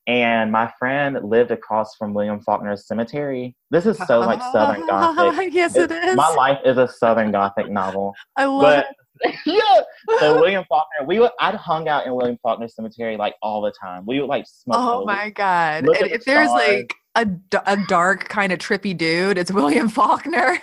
And 0.07 0.51
my 0.51 0.71
friend 0.79 1.19
lived 1.23 1.51
across 1.51 1.95
from 1.95 2.13
William 2.13 2.39
Faulkner's 2.41 2.87
cemetery. 2.87 3.55
This 3.69 3.85
is 3.85 3.97
so 4.07 4.19
like 4.21 4.41
Southern 4.51 4.85
Gothic. 4.87 5.53
yes, 5.53 5.75
it 5.75 5.91
is. 5.91 6.15
My 6.15 6.29
life 6.29 6.59
is 6.65 6.77
a 6.77 6.87
Southern 6.87 7.31
Gothic 7.31 7.69
novel. 7.69 8.15
I 8.35 8.45
love 8.45 8.61
But 8.61 8.79
it. 8.79 8.95
Yeah, 9.45 9.61
so 10.19 10.39
William 10.39 10.63
Faulkner, 10.69 11.05
we 11.05 11.19
would 11.19 11.31
I'd 11.39 11.55
hung 11.55 11.87
out 11.87 12.05
in 12.05 12.13
William 12.13 12.37
Faulkner 12.41 12.67
cemetery 12.67 13.17
like 13.17 13.35
all 13.41 13.61
the 13.61 13.71
time. 13.71 14.05
We 14.05 14.19
would 14.19 14.27
like 14.27 14.45
smoke. 14.47 14.77
Oh 14.79 14.99
weed. 14.99 15.05
my 15.07 15.29
god! 15.31 15.85
And 15.85 15.89
at 15.95 15.99
the 15.99 16.13
if 16.13 16.25
there's 16.25 16.49
stars. 16.49 16.67
like 16.69 16.95
a 17.15 17.77
dark 17.87 18.29
kind 18.29 18.53
of 18.53 18.59
trippy 18.59 18.95
dude, 18.97 19.37
it's 19.37 19.51
William 19.51 19.89
Faulkner. 19.89 20.59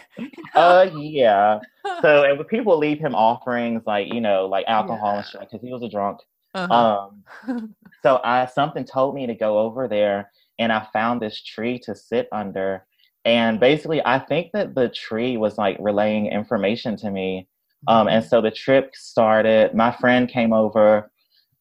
Uh, 0.54 0.88
yeah. 0.96 1.58
So 2.00 2.24
and 2.24 2.38
when 2.38 2.46
people 2.46 2.78
leave 2.78 2.98
him 2.98 3.14
offerings 3.14 3.82
like 3.86 4.12
you 4.12 4.20
know 4.20 4.46
like 4.46 4.64
alcohol 4.68 5.16
and 5.16 5.24
Yeah. 5.24 5.40
shit 5.40 5.40
because 5.40 5.60
he 5.62 5.72
was 5.72 5.82
a 5.82 5.88
drunk. 5.88 6.20
Uh-huh. 6.54 7.08
Um, 7.48 7.74
so 8.02 8.20
I 8.24 8.46
something 8.46 8.84
told 8.84 9.14
me 9.14 9.26
to 9.26 9.34
go 9.34 9.58
over 9.58 9.86
there, 9.88 10.30
and 10.58 10.72
I 10.72 10.86
found 10.92 11.20
this 11.20 11.42
tree 11.42 11.78
to 11.80 11.94
sit 11.94 12.28
under. 12.32 12.86
And 13.26 13.58
basically, 13.58 14.00
I 14.06 14.20
think 14.20 14.52
that 14.52 14.74
the 14.74 14.88
tree 14.88 15.36
was 15.36 15.58
like 15.58 15.76
relaying 15.80 16.26
information 16.28 16.96
to 16.98 17.10
me. 17.10 17.48
Um, 17.88 18.08
and 18.08 18.24
so 18.24 18.40
the 18.40 18.50
trip 18.50 18.94
started. 18.94 19.74
My 19.74 19.92
friend 19.92 20.28
came 20.28 20.52
over, 20.52 21.10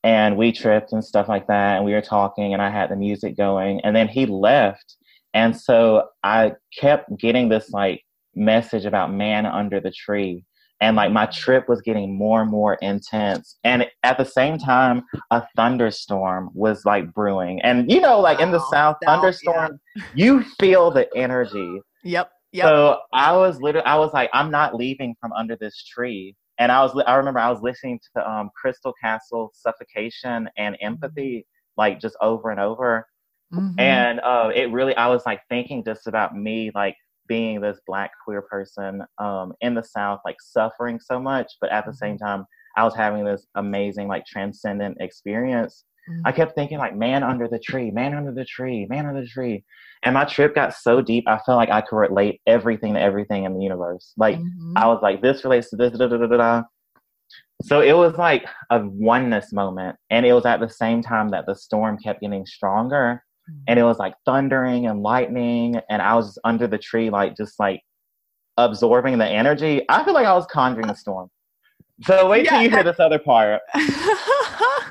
and 0.04 0.38
we 0.38 0.52
tripped 0.52 0.92
and 0.94 1.04
stuff 1.04 1.28
like 1.28 1.48
that. 1.48 1.78
And 1.78 1.86
we 1.86 1.94
were 1.94 2.02
talking, 2.02 2.54
and 2.54 2.62
I 2.62 2.70
had 2.70 2.90
the 2.90 2.96
music 2.96 3.38
going. 3.38 3.82
And 3.82 3.96
then 3.96 4.08
he 4.08 4.26
left, 4.26 4.96
and 5.34 5.56
so 5.56 6.08
I 6.24 6.54
kept 6.78 7.16
getting 7.18 7.50
this 7.50 7.70
like 7.72 8.02
message 8.36 8.86
about 8.86 9.14
man 9.14 9.46
under 9.46 9.80
the 9.80 9.92
tree 9.92 10.44
and 10.82 10.96
like 10.98 11.12
my 11.12 11.26
trip 11.28 11.70
was 11.70 11.82
getting 11.82 12.18
more 12.18 12.42
and 12.42 12.52
more 12.52 12.76
intense 12.82 13.58
and 13.64 13.88
at 14.04 14.18
the 14.18 14.26
same 14.26 14.58
time 14.58 15.04
a 15.32 15.42
thunderstorm 15.56 16.50
was 16.54 16.84
like 16.86 17.14
brewing 17.14 17.62
and 17.62 17.90
you 17.90 18.02
know 18.02 18.20
like 18.20 18.42
in 18.42 18.52
the 18.52 18.60
south 18.72 18.98
That- 19.02 19.08
thunderstorm 19.08 19.80
you 20.14 20.44
feel 20.60 20.92
the 20.92 21.08
energy 21.16 21.80
Yep. 22.04 22.30
Yep. 22.56 22.66
so 22.66 23.00
i 23.14 23.36
was 23.36 23.62
literally 23.62 23.86
i 23.86 23.96
was 23.98 24.14
like 24.14 24.30
i'm 24.34 24.50
not 24.52 24.76
leaving 24.76 25.16
from 25.20 25.34
under 25.34 25.56
this 25.56 25.84
tree. 25.84 26.36
And 26.58 26.72
i 26.72 26.82
was 26.82 26.92
i 27.06 27.16
remember 27.16 27.40
i 27.40 27.50
was 27.50 27.62
listening 27.62 28.00
to 28.16 28.30
um 28.30 28.50
crystal 28.60 28.94
castle 29.02 29.52
suffocation 29.54 30.50
and 30.58 30.78
empathy 30.82 31.46
like 31.78 32.00
just 32.00 32.16
over 32.22 32.50
and 32.52 32.60
over. 32.60 33.06
Mhm. 33.54 33.76
and 33.80 34.20
uh, 34.22 34.50
it 34.56 34.72
really 34.72 34.96
i 34.96 35.08
was 35.08 35.24
like 35.26 35.42
thinking 35.50 35.84
just 35.84 36.08
about 36.08 36.36
me 36.36 36.72
like 36.74 36.96
being 37.28 37.62
this 37.62 37.80
black 37.88 38.12
queer 38.24 38.42
person 38.42 39.04
um, 39.20 39.54
in 39.62 39.74
the 39.76 39.84
south 39.84 40.20
like 40.26 40.38
suffering 40.42 41.00
so 41.00 41.20
much 41.20 41.52
but 41.62 41.72
at 41.72 41.86
the 41.86 41.94
same 41.94 42.18
time 42.18 42.46
i 42.78 42.84
was 42.84 42.96
having 42.96 43.24
this 43.26 43.46
amazing 43.56 44.08
like 44.08 44.26
transcendent 44.26 44.98
experience 45.00 45.86
i 46.26 46.32
Mhm. 46.32 46.36
kept 46.36 46.56
thinking 46.56 46.78
like 46.78 46.96
man 46.96 47.24
under 47.24 47.48
the 47.48 47.60
tree 47.60 47.92
man 47.92 48.14
under 48.14 48.32
the 48.32 48.46
tree 48.46 48.86
man 48.90 49.06
under 49.06 49.22
the 49.22 49.28
tree 49.28 49.64
and 50.04 50.14
my 50.14 50.24
trip 50.26 50.54
got 50.54 50.74
so 50.74 51.02
deep 51.02 51.24
i 51.28 51.38
felt 51.40 51.58
like 51.58 51.70
i 51.70 51.82
could 51.82 51.96
relate 51.98 52.42
everything 52.46 52.94
to 52.94 53.00
everything 53.02 53.44
in 53.46 53.54
the 53.56 53.62
universe 53.64 54.14
like 54.18 54.38
Mhm. 54.38 54.74
I 54.76 54.88
was 54.88 55.00
like, 55.02 55.22
this 55.22 55.44
relates 55.46 55.70
to 55.70 55.78
this, 55.78 55.98
da, 55.98 56.08
da, 56.08 56.18
da, 56.18 56.28
da, 56.28 56.38
da. 56.38 56.64
So 57.64 57.80
it 57.80 57.94
was 57.94 58.18
like 58.18 58.46
a 58.70 58.82
oneness 58.86 59.54
moment. 59.54 59.96
And 60.10 60.26
it 60.26 60.34
was 60.34 60.46
at 60.46 60.60
the 60.60 60.70
same 60.70 61.02
time 61.02 61.30
that 61.30 61.46
the 61.46 61.56
storm 61.56 61.98
kept 61.98 62.20
getting 62.20 62.46
stronger. 62.46 63.24
And 63.68 63.80
it 63.80 63.84
was 63.84 64.00
like 64.00 64.16
thundering 64.26 64.88
and 64.88 65.02
lightning. 65.02 65.80
And 65.90 66.02
I 66.02 66.14
was 66.16 66.26
just 66.28 66.40
under 66.44 66.68
the 66.68 66.78
tree, 66.78 67.10
like 67.10 67.38
just 67.38 67.58
like 67.58 67.82
absorbing 68.58 69.18
the 69.18 69.26
energy. 69.28 69.84
I 69.88 70.04
feel 70.04 70.14
like 70.14 70.26
I 70.26 70.34
was 70.34 70.46
conjuring 70.48 70.88
the 70.88 70.96
storm. 70.96 71.30
So 72.04 72.28
wait 72.30 72.48
till 72.48 72.58
Yeah, 72.58 72.64
you 72.64 72.70
hear 72.70 72.84
this 72.84 73.00
other 73.00 73.20
part. 73.20 73.62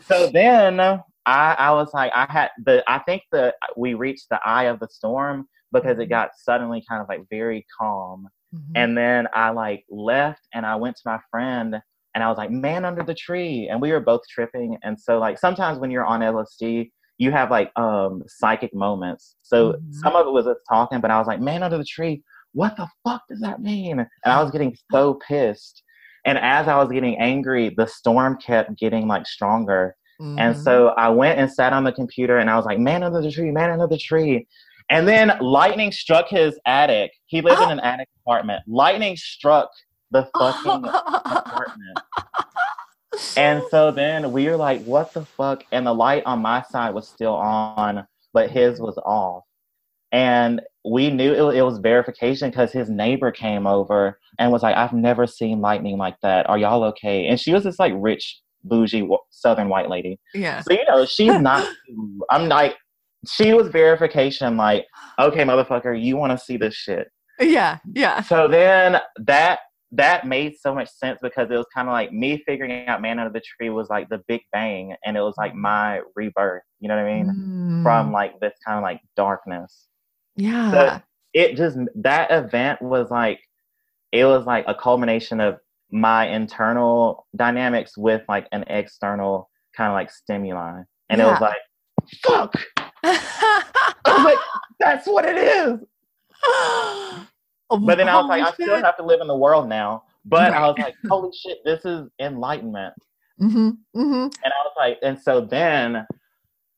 So 0.07 0.29
then 0.31 0.81
I, 0.81 1.01
I 1.27 1.71
was 1.73 1.89
like, 1.95 2.13
I 2.15 2.27
had 2.29 2.51
the, 2.63 2.85
I 2.87 2.99
think 3.01 3.23
that 3.33 3.55
we 3.75 3.95
reached 3.95 4.27
the 4.31 4.39
eye 4.45 4.65
of 4.65 4.79
the 4.81 4.89
storm 4.91 5.47
because 5.73 5.99
it 5.99 6.07
got 6.11 6.31
suddenly 6.37 6.83
kind 6.87 7.01
of 7.01 7.09
like 7.09 7.23
very 7.31 7.65
calm. 7.81 8.29
Mhm. 8.55 8.61
And 8.75 8.99
then 8.99 9.29
I 9.33 9.49
like 9.51 9.85
left 9.89 10.43
and 10.53 10.67
I 10.67 10.77
went 10.77 10.97
to 10.97 11.03
my 11.07 11.19
friend 11.31 11.81
and 12.15 12.23
I 12.23 12.29
was 12.29 12.37
like, 12.37 12.51
man 12.51 12.85
under 12.85 13.03
the 13.03 13.15
tree. 13.15 13.69
And 13.71 13.81
we 13.81 13.93
were 13.93 14.01
both 14.01 14.21
tripping. 14.31 14.77
And 14.83 15.01
so 15.01 15.19
like 15.19 15.39
sometimes 15.39 15.79
when 15.79 15.91
you're 15.91 16.05
on 16.05 16.21
LSD, 16.21 16.91
you 17.17 17.31
have 17.31 17.51
like 17.51 17.71
um 17.79 18.23
psychic 18.27 18.75
moments. 18.75 19.37
So 19.43 19.73
Mhm. 19.73 19.95
some 19.95 20.17
of 20.17 20.27
it 20.27 20.33
was 20.33 20.47
us 20.47 20.59
talking, 20.69 21.01
but 21.01 21.11
I 21.11 21.19
was 21.19 21.27
like, 21.27 21.41
man 21.41 21.63
under 21.63 21.79
the 21.79 21.85
tree, 21.85 22.23
what 22.53 22.77
the 22.77 22.89
fuck 23.05 23.23
does 23.31 23.41
that 23.41 23.63
mean? 23.63 24.01
And 24.01 24.09
I 24.27 24.43
was 24.43 24.51
getting 24.51 24.77
so 24.93 25.15
pissed. 25.27 25.83
And 26.25 26.39
as 26.39 26.69
I 26.69 26.77
was 26.77 26.91
getting 26.91 27.19
angry, 27.19 27.69
the 27.77 27.87
storm 27.87 28.37
kept 28.39 28.77
getting 28.79 29.07
like 29.09 29.27
stronger. 29.27 29.97
And 30.21 30.55
Mhm. 30.55 30.63
so 30.63 30.89
I 30.97 31.09
went 31.09 31.39
and 31.39 31.51
sat 31.51 31.73
on 31.73 31.85
the 31.85 31.93
computer 31.93 32.39
and 32.39 32.49
I 32.49 32.57
was 32.57 32.65
like, 32.65 32.79
man 32.79 33.03
under 33.03 33.21
the 33.21 33.31
tree, 33.31 33.51
man 33.51 33.71
under 33.71 33.87
the 33.87 33.99
tree. 33.99 34.47
And 34.91 35.09
then 35.09 35.37
lightning 35.41 35.91
struck 35.93 36.29
his 36.29 36.59
attic. 36.67 37.11
He 37.27 37.41
lived 37.41 37.61
in 37.63 37.71
an 37.71 37.81
attic 37.93 38.09
apartment. 38.25 38.63
Lightning 38.67 39.17
struck 39.17 39.71
the 40.11 40.29
fucking 40.39 40.85
apartment. 40.85 41.99
And 43.37 43.63
so 43.71 43.93
then 43.93 44.33
we 44.33 44.49
were 44.49 44.57
like, 44.57 44.83
what 44.85 45.13
the 45.13 45.25
fuck? 45.25 45.63
And 45.71 45.87
the 45.87 45.95
light 45.95 46.25
on 46.27 46.41
my 46.43 46.63
side 46.63 46.95
was 46.95 47.07
still 47.09 47.35
on, 47.35 48.07
but 48.33 48.51
his 48.51 48.81
was 48.81 48.99
off. 48.99 49.45
And 50.15 50.61
we 50.85 51.11
knew 51.11 51.33
it, 51.33 51.57
it 51.57 51.63
was 51.63 51.79
verification 51.79 52.51
because 52.51 52.71
his 52.71 52.89
neighbor 52.89 53.33
came 53.33 53.67
over 53.67 54.21
and 54.39 54.53
was 54.53 54.63
like, 54.63 54.77
I've 54.77 54.93
never 54.93 55.27
seen 55.27 55.61
lightning 55.61 55.99
like 55.99 56.15
that. 56.23 56.49
Are 56.49 56.57
y'all 56.57 56.85
okay? 56.85 57.27
And 57.27 57.41
she 57.41 57.53
was 57.53 57.65
this 57.65 57.81
like 57.81 57.93
rich, 57.97 58.41
bougie 58.63 59.09
southern 59.31 59.69
white 59.69 59.91
lady. 59.91 60.21
yeah. 60.33 60.61
So, 60.61 60.73
you 60.73 60.85
know, 60.87 61.05
she's 61.05 61.37
not, 61.41 61.67
I'm 62.31 62.49
like, 62.49 62.77
she 63.27 63.55
was 63.55 63.69
verification, 63.69 64.57
like, 64.57 64.87
okay, 65.19 65.43
motherfucker, 65.43 66.01
you 66.01 66.17
want 66.17 66.31
to 66.31 66.39
see 66.39 66.57
this 66.59 66.75
shit. 66.75 67.09
Yeah. 67.41 67.79
Yeah. 67.93 68.21
So 68.23 68.47
then 68.47 69.01
that 69.27 69.59
that 69.97 70.27
made 70.27 70.55
so 70.61 70.75
much 70.75 70.89
sense 70.91 71.19
because 71.23 71.51
it 71.51 71.57
was 71.57 71.67
kind 71.75 71.89
of 71.89 71.93
like 71.93 72.13
me 72.13 72.43
figuring 72.47 72.87
out 72.89 73.01
man 73.01 73.19
under 73.19 73.33
the 73.33 73.41
tree 73.41 73.71
was 73.71 73.89
like 73.89 74.09
the 74.09 74.21
big 74.27 74.41
bang 74.53 74.95
and 75.05 75.17
it 75.17 75.21
was 75.21 75.35
like 75.39 75.55
my 75.55 76.01
rebirth 76.17 76.63
you 76.81 76.89
know 76.89 76.97
what 76.97 77.05
i 77.05 77.15
mean 77.15 77.81
from 77.85 78.09
Mm. 78.09 78.13
like 78.13 78.41
this 78.41 78.55
kind 78.67 78.77
of 78.77 78.83
like 78.83 79.01
darkness 79.15 79.87
yeah. 80.37 81.01
it 81.33 81.57
just 81.57 81.79
that 81.95 82.31
event 82.31 82.81
was 82.83 83.11
like 83.11 83.41
it 84.13 84.25
was 84.25 84.47
like 84.47 84.65
a 84.69 84.75
culmination 84.75 85.41
of 85.41 85.59
my 85.91 86.27
internal 86.29 87.27
dynamics 87.37 87.97
with 87.97 88.23
like 88.29 88.49
an 88.53 88.65
external 88.69 89.49
kind 89.77 89.89
of 89.89 89.95
like 89.95 90.11
stimuli 90.11 90.81
and 91.11 91.21
it 91.21 91.25
was 91.25 91.41
like 91.41 91.57
fuck 92.23 92.55
i 93.05 93.91
was 94.07 94.25
like 94.25 94.39
that's 94.81 95.07
what 95.07 95.25
it 95.25 95.37
is 95.37 95.81
But 97.71 97.97
then 97.97 98.09
I 98.09 98.17
was 98.17 98.29
like, 98.29 98.43
I 98.43 98.53
still 98.53 98.77
have 98.77 98.97
to 98.99 99.03
live 99.03 99.21
in 99.21 99.27
the 99.27 99.37
world 99.37 99.69
now. 99.69 100.05
But 100.25 100.53
I 100.53 100.67
was 100.67 100.77
like, 100.79 100.95
holy 101.09 101.31
shit, 101.37 101.59
this 101.65 101.85
is 101.85 102.09
enlightenment. 102.21 102.95
Mm-hmm. 103.41 103.69
Mm-hmm. 103.97 104.15
And 104.15 104.31
I 104.45 104.65
was 104.65 104.73
like, 104.79 104.99
and 105.03 105.21
so 105.21 105.41
then 105.41 106.07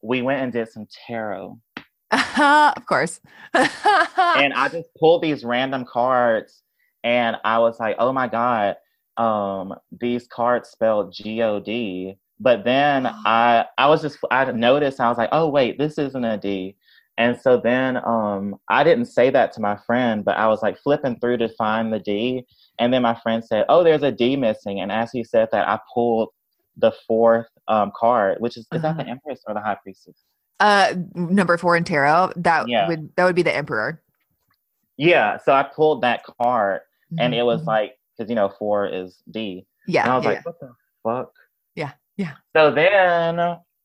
we 0.02 0.22
went 0.22 0.42
and 0.42 0.52
did 0.52 0.68
some 0.70 0.86
tarot. 1.06 1.58
of 2.76 2.86
course. 2.86 3.20
And 4.34 4.52
I 4.54 4.68
just 4.68 4.88
pulled 4.98 5.22
these 5.22 5.44
random 5.44 5.84
cards 5.84 6.62
and 7.04 7.36
I 7.44 7.58
was 7.58 7.80
like, 7.80 7.96
oh 7.98 8.12
my 8.12 8.28
God, 8.28 8.76
um, 9.16 9.74
these 9.90 10.26
cards 10.26 10.68
spelled 10.70 11.12
G 11.14 11.42
O 11.42 11.58
D. 11.60 12.18
But 12.38 12.64
then 12.64 13.06
I 13.24 13.66
I 13.78 13.88
was 13.88 14.02
just 14.02 14.18
I 14.30 14.50
noticed 14.52 15.00
I 15.00 15.08
was 15.08 15.18
like, 15.18 15.30
oh 15.32 15.48
wait, 15.48 15.78
this 15.78 15.98
isn't 15.98 16.24
a 16.24 16.36
D. 16.38 16.76
And 17.18 17.40
so 17.40 17.58
then 17.58 17.96
um 18.04 18.56
I 18.68 18.84
didn't 18.84 19.06
say 19.06 19.30
that 19.30 19.52
to 19.52 19.60
my 19.60 19.76
friend, 19.86 20.24
but 20.24 20.36
I 20.36 20.48
was 20.48 20.62
like 20.62 20.78
flipping 20.78 21.18
through 21.18 21.38
to 21.38 21.48
find 21.50 21.92
the 21.92 21.98
D. 22.00 22.44
And 22.78 22.92
then 22.92 23.02
my 23.02 23.14
friend 23.22 23.42
said, 23.44 23.64
Oh, 23.68 23.82
there's 23.84 24.02
a 24.02 24.12
D 24.12 24.36
missing. 24.36 24.80
And 24.80 24.92
as 24.92 25.10
he 25.12 25.24
said 25.24 25.48
that, 25.52 25.66
I 25.68 25.78
pulled 25.94 26.30
the 26.76 26.92
fourth 27.06 27.46
um 27.68 27.90
card, 27.96 28.38
which 28.40 28.56
is 28.58 28.68
is 28.74 28.82
that 28.82 28.96
the 28.98 29.02
Uh-huh. 29.02 29.08
Empress 29.08 29.40
or 29.46 29.54
the 29.54 29.60
High 29.62 29.78
Priestess? 29.82 30.24
Uh, 30.60 30.94
number 31.14 31.56
four 31.58 31.76
in 31.76 31.84
tarot. 31.84 32.32
That 32.36 32.68
Yeah. 32.68 32.88
would 32.88 33.14
that 33.16 33.24
would 33.24 33.36
be 33.36 33.42
the 33.42 33.54
emperor. 33.54 34.02
Yeah. 34.96 35.38
So 35.38 35.52
I 35.52 35.62
pulled 35.62 36.02
that 36.02 36.22
card 36.40 36.80
and 37.18 37.34
it 37.34 37.42
was 37.42 37.62
Mhm. 37.62 37.66
like 37.66 37.98
because 38.16 38.30
you 38.30 38.36
know 38.36 38.48
four 38.58 38.86
is 38.86 39.22
D. 39.30 39.66
yeah. 39.86 40.02
And 40.04 40.12
I 40.12 40.16
was 40.16 40.24
yeah, 40.24 40.30
like, 40.30 40.46
what 40.46 40.60
the 40.60 40.72
fuck? 41.04 41.32
Yeah, 41.74 41.92
yeah. 42.16 42.32
So 42.56 42.70
then 42.70 43.38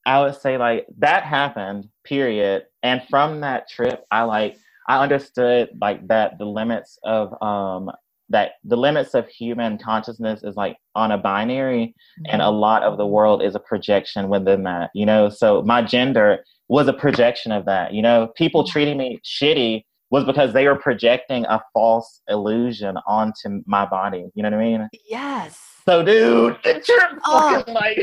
I 0.06 0.22
would 0.22 0.36
say 0.36 0.58
like 0.58 0.88
that 1.00 1.24
happened, 1.24 1.90
period. 2.04 2.66
And 2.82 3.04
from 3.10 3.42
that 3.42 3.70
trip, 3.70 4.06
I 4.10 4.24
like 4.24 4.58
I 4.88 5.02
understood 5.04 5.70
like 5.80 6.08
that 6.08 6.38
the 6.40 6.46
limits 6.46 6.98
of 7.04 7.40
um 7.44 7.92
that 8.30 8.54
the 8.64 8.78
limits 8.78 9.14
of 9.14 9.28
human 9.28 9.78
consciousness 9.78 10.42
is 10.44 10.56
like 10.56 10.78
on 10.96 11.12
a 11.12 11.18
binary 11.18 11.94
and 12.30 12.42
a 12.42 12.50
lot 12.50 12.82
of 12.82 12.98
the 12.98 13.06
world 13.06 13.44
is 13.44 13.56
a 13.56 13.60
projection 13.60 14.30
within 14.30 14.64
that, 14.64 14.90
you 14.96 15.06
know. 15.06 15.28
So 15.28 15.62
my 15.64 15.82
gender 15.82 16.44
was 16.72 16.88
a 16.88 16.94
projection 16.94 17.52
of 17.52 17.66
that, 17.66 17.94
you 17.94 18.02
know. 18.02 18.30
People 18.38 18.66
treating 18.66 18.98
me 18.98 19.20
shitty 19.26 19.84
was 20.10 20.24
because 20.24 20.54
they 20.54 20.66
were 20.68 20.78
projecting 20.78 21.46
a 21.46 21.62
false 21.74 22.22
illusion 22.30 22.96
onto 23.06 23.62
my 23.66 23.86
body. 23.86 24.26
You 24.36 24.44
know 24.44 24.50
what 24.52 24.60
I 24.60 24.64
mean? 24.64 24.90
yes. 25.10 25.60
So, 25.86 26.02
dude, 26.04 26.58
the 26.64 26.80
trip 26.80 27.20
Oh. 27.26 27.40
fucking 27.56 27.74
like 27.74 28.00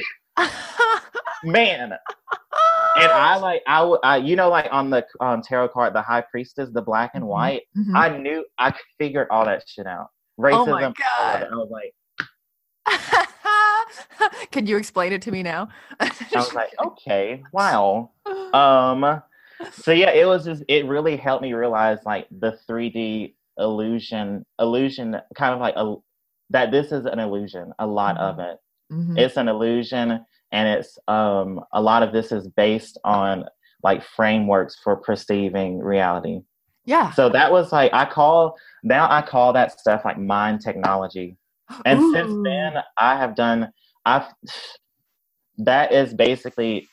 man. 1.45 1.93
And 3.01 3.13
I 3.13 3.37
like 3.37 3.63
I, 3.69 3.81
I 4.03 4.17
you 4.17 4.35
know 4.35 4.49
like 4.49 4.67
on 4.73 4.91
the 4.91 5.07
um, 5.21 5.41
tarot 5.41 5.69
card 5.69 5.95
the 5.95 6.03
high 6.03 6.25
priestess 6.33 6.69
the 6.73 6.83
black 6.83 7.13
and 7.15 7.23
Mhm. 7.23 7.29
white 7.29 7.63
Mhm. 7.77 7.95
I 7.95 8.09
knew 8.19 8.45
I 8.59 8.75
figured 8.99 9.29
all 9.31 9.45
that 9.45 9.63
shit 9.69 9.87
out 9.87 10.09
racism 10.41 10.67
Oh 10.67 10.67
my 10.67 10.83
God. 10.83 11.47
I 11.53 11.55
was 11.55 11.71
like 11.71 11.95
Can 14.51 14.67
you 14.67 14.77
explain 14.77 15.13
it 15.13 15.23
to 15.23 15.31
me 15.33 15.43
now? 15.43 15.69
I 16.01 16.11
was 16.35 16.55
like 16.55 16.73
okay 16.85 17.43
wow 17.53 18.11
um 18.53 19.23
so 19.73 19.93
yeah 19.93 20.11
it 20.11 20.27
was 20.27 20.45
just 20.45 20.63
it 20.69 20.87
really 20.87 21.17
helped 21.17 21.43
me 21.43 21.53
realize 21.53 21.99
like 22.07 22.27
the 22.31 22.59
3d 22.69 23.35
illusion 23.59 24.45
illusion 24.59 25.17
kind 25.35 25.55
of 25.55 25.61
like 25.61 25.75
a 25.77 25.97
that 26.51 26.71
this 26.71 26.93
is 26.93 27.05
an 27.07 27.19
illusion 27.19 27.73
a 27.79 27.87
lot 27.87 28.17
of 28.19 28.39
it 28.39 28.59
Mhm. 28.91 29.19
it's 29.19 29.37
an 29.37 29.49
illusion 29.49 30.25
and 30.51 30.69
it's 30.69 30.97
um 31.09 31.61
a 31.73 31.83
lot 31.83 32.03
of 32.03 32.13
this 32.13 32.33
is 32.33 32.49
based 32.49 32.99
on 33.05 33.45
like 33.83 34.03
frameworks 34.03 34.77
for 34.83 34.97
perceiving 34.97 35.79
reality 35.79 36.41
yeah. 36.87 37.11
so 37.13 37.29
that 37.29 37.53
was 37.53 37.71
like 37.71 37.93
i 37.93 38.07
call 38.07 38.57
now 38.83 39.07
i 39.11 39.21
call 39.21 39.53
that 39.53 39.79
stuff 39.79 40.07
like 40.07 40.19
mind 40.19 40.63
technology 40.63 41.37
and 41.85 42.03
since 42.03 42.33
then 42.45 42.75
i 42.99 43.17
have 43.17 43.35
done 43.35 43.71
i've 44.07 44.25
that 45.59 45.93
is 45.93 46.15
basically 46.15 46.89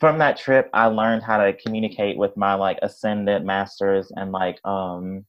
from 0.00 0.18
that 0.18 0.36
trip 0.36 0.68
i 0.74 0.86
learned 0.86 1.22
how 1.22 1.38
to 1.38 1.52
communicate 1.54 2.16
with 2.16 2.36
my 2.36 2.54
like 2.54 2.78
ascendant 2.82 3.44
masters 3.44 4.10
and 4.16 4.32
like 4.32 4.58
um 4.64 5.24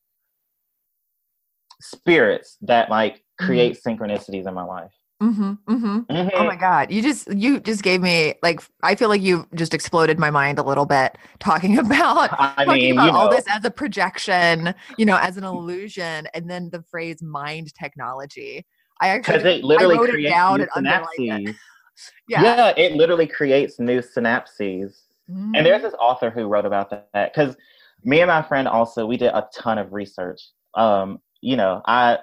spirits 1.82 2.58
that 2.62 2.90
like 2.90 3.24
create 3.40 3.80
synchronicities 3.86 4.48
in 4.48 4.54
my 4.54 4.64
life 4.64 4.92
Mm-hmm, 5.22 5.54
mm-hmm. 5.68 6.00
Oh 6.10 6.14
Mhm. 6.14 6.48
my 6.48 6.56
god, 6.56 6.92
you 6.92 7.02
just 7.02 7.34
you 7.34 7.60
just 7.60 7.82
gave 7.82 8.02
me 8.02 8.36
like 8.44 8.62
I 8.84 8.94
feel 8.94 9.10
like 9.10 9.22
you 9.22 9.48
just 9.56 9.74
exploded 9.74 10.20
my 10.20 10.30
mind 10.30 10.60
a 10.60 10.64
little 10.64 10.86
bit 10.86 11.18
talking 11.40 11.80
about 11.80 12.30
i 12.40 12.64
talking 12.66 12.84
mean 12.84 12.92
about 12.92 13.06
you 13.06 13.12
know 13.12 13.18
all 13.18 13.28
this 13.28 13.46
as 13.50 13.66
a 13.66 13.72
projection, 13.72 14.76
you 14.98 15.06
know, 15.08 15.18
as 15.18 15.38
an 15.38 15.44
illusion, 15.44 16.28
and 16.36 16.48
then 16.50 16.70
the 16.72 16.84
phrase 16.84 17.24
mind 17.24 17.74
technology. 17.74 18.64
I 19.02 19.10
actually 19.10 19.60
it 19.60 19.64
literally 19.64 19.98
wrote 19.98 20.10
it 20.10 20.30
down 20.30 20.62
and 20.62 20.70
underlined 20.76 21.08
it. 21.18 21.20
synapses. 21.20 21.56
yeah. 22.28 22.44
Yeah. 22.44 22.74
it 22.78 22.94
literally 22.94 23.28
creates 23.28 23.80
new 23.80 24.00
synapses. 24.00 25.02
And 25.30 25.66
there's 25.66 25.82
this 25.82 25.94
author 26.00 26.30
who 26.30 26.48
wrote 26.48 26.66
about 26.66 26.90
that 26.90 27.34
because 27.34 27.58
me 28.04 28.22
and 28.22 28.30
my 28.30 28.42
friend 28.42 28.68
also 28.68 29.06
we 29.06 29.18
did 29.18 29.32
a 29.34 29.48
ton 29.54 29.78
of 29.78 29.92
research. 29.92 30.42
Um, 30.76 31.20
you 31.42 31.58
know, 31.58 31.82
I 31.86 32.20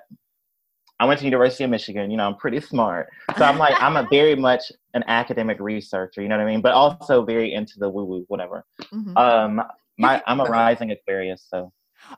I 1.01 1.07
went 1.07 1.18
to 1.20 1.25
University 1.25 1.64
of 1.64 1.70
Michigan. 1.70 2.11
You 2.11 2.16
know, 2.16 2.27
I'm 2.27 2.37
pretty 2.37 2.61
smart, 2.61 3.09
so 3.37 3.45
I'm 3.45 3.59
like 3.59 3.75
I'm 3.83 3.97
a 3.97 4.07
very 4.11 4.35
much 4.35 4.72
an 4.95 5.05
academic 5.07 5.59
researcher. 5.61 6.22
You 6.22 6.29
know 6.29 6.39
what 6.39 6.47
I 6.47 6.51
mean? 6.51 6.62
But 6.62 6.72
also 6.72 7.25
very 7.25 7.53
into 7.53 7.79
the 7.79 7.91
woo 7.91 8.05
woo, 8.05 8.25
whatever. 8.29 8.64
Mhm. 8.93 9.16
Um, 9.18 9.62
my 9.99 10.22
I'm 10.27 10.41
a 10.41 10.45
rising 10.45 10.91
Aquarius, 10.91 11.47
so 11.49 11.72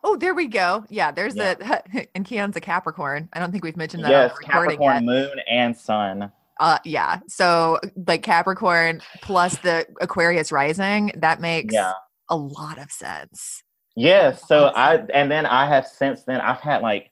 Oh, 0.04 0.16
there 0.16 0.34
we 0.34 0.46
go. 0.46 0.84
Yeah, 0.88 1.10
there's 1.10 1.34
Yeah. 1.36 1.54
the 1.54 2.08
and 2.14 2.24
Keon's 2.24 2.56
a 2.56 2.60
Capricorn. 2.60 3.28
I 3.32 3.40
don't 3.40 3.52
think 3.52 3.64
we've 3.64 3.76
mentioned 3.76 4.04
that 4.04 4.10
yes, 4.10 4.38
Capricorn, 4.38 4.94
yet. 4.94 5.04
Moon, 5.04 5.40
and 5.48 5.76
Sun. 5.76 6.30
Uh, 6.58 6.78
yeah. 6.84 7.20
So 7.28 7.78
like 8.06 8.22
Capricorn 8.22 9.02
plus 9.22 9.58
the 9.58 9.86
Aquarius 10.00 10.50
rising, 10.52 11.12
that 11.16 11.40
makes 11.40 11.74
Yeah. 11.74 11.92
a 12.30 12.36
lot 12.36 12.78
of 12.78 12.90
sense. 12.90 13.62
Yes. 13.94 14.46
So 14.48 14.66
Awesome. 14.74 15.06
I 15.12 15.12
and 15.14 15.30
then 15.30 15.46
I 15.46 15.66
have 15.66 15.86
since 15.86 16.24
then 16.24 16.40
I've 16.40 16.60
had 16.60 16.82
like 16.82 17.10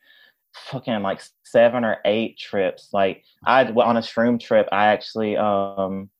fucking 0.55 1.03
like 1.03 1.23
seven 1.45 1.85
or 1.85 1.99
eight 2.05 2.39
trips. 2.39 2.89
Like 2.93 3.25
I 3.47 3.65
on 3.65 3.97
a 3.97 4.01
shroom 4.01 4.39
trip. 4.41 4.69
I 4.73 4.87
actually 4.87 5.37
um 5.37 6.11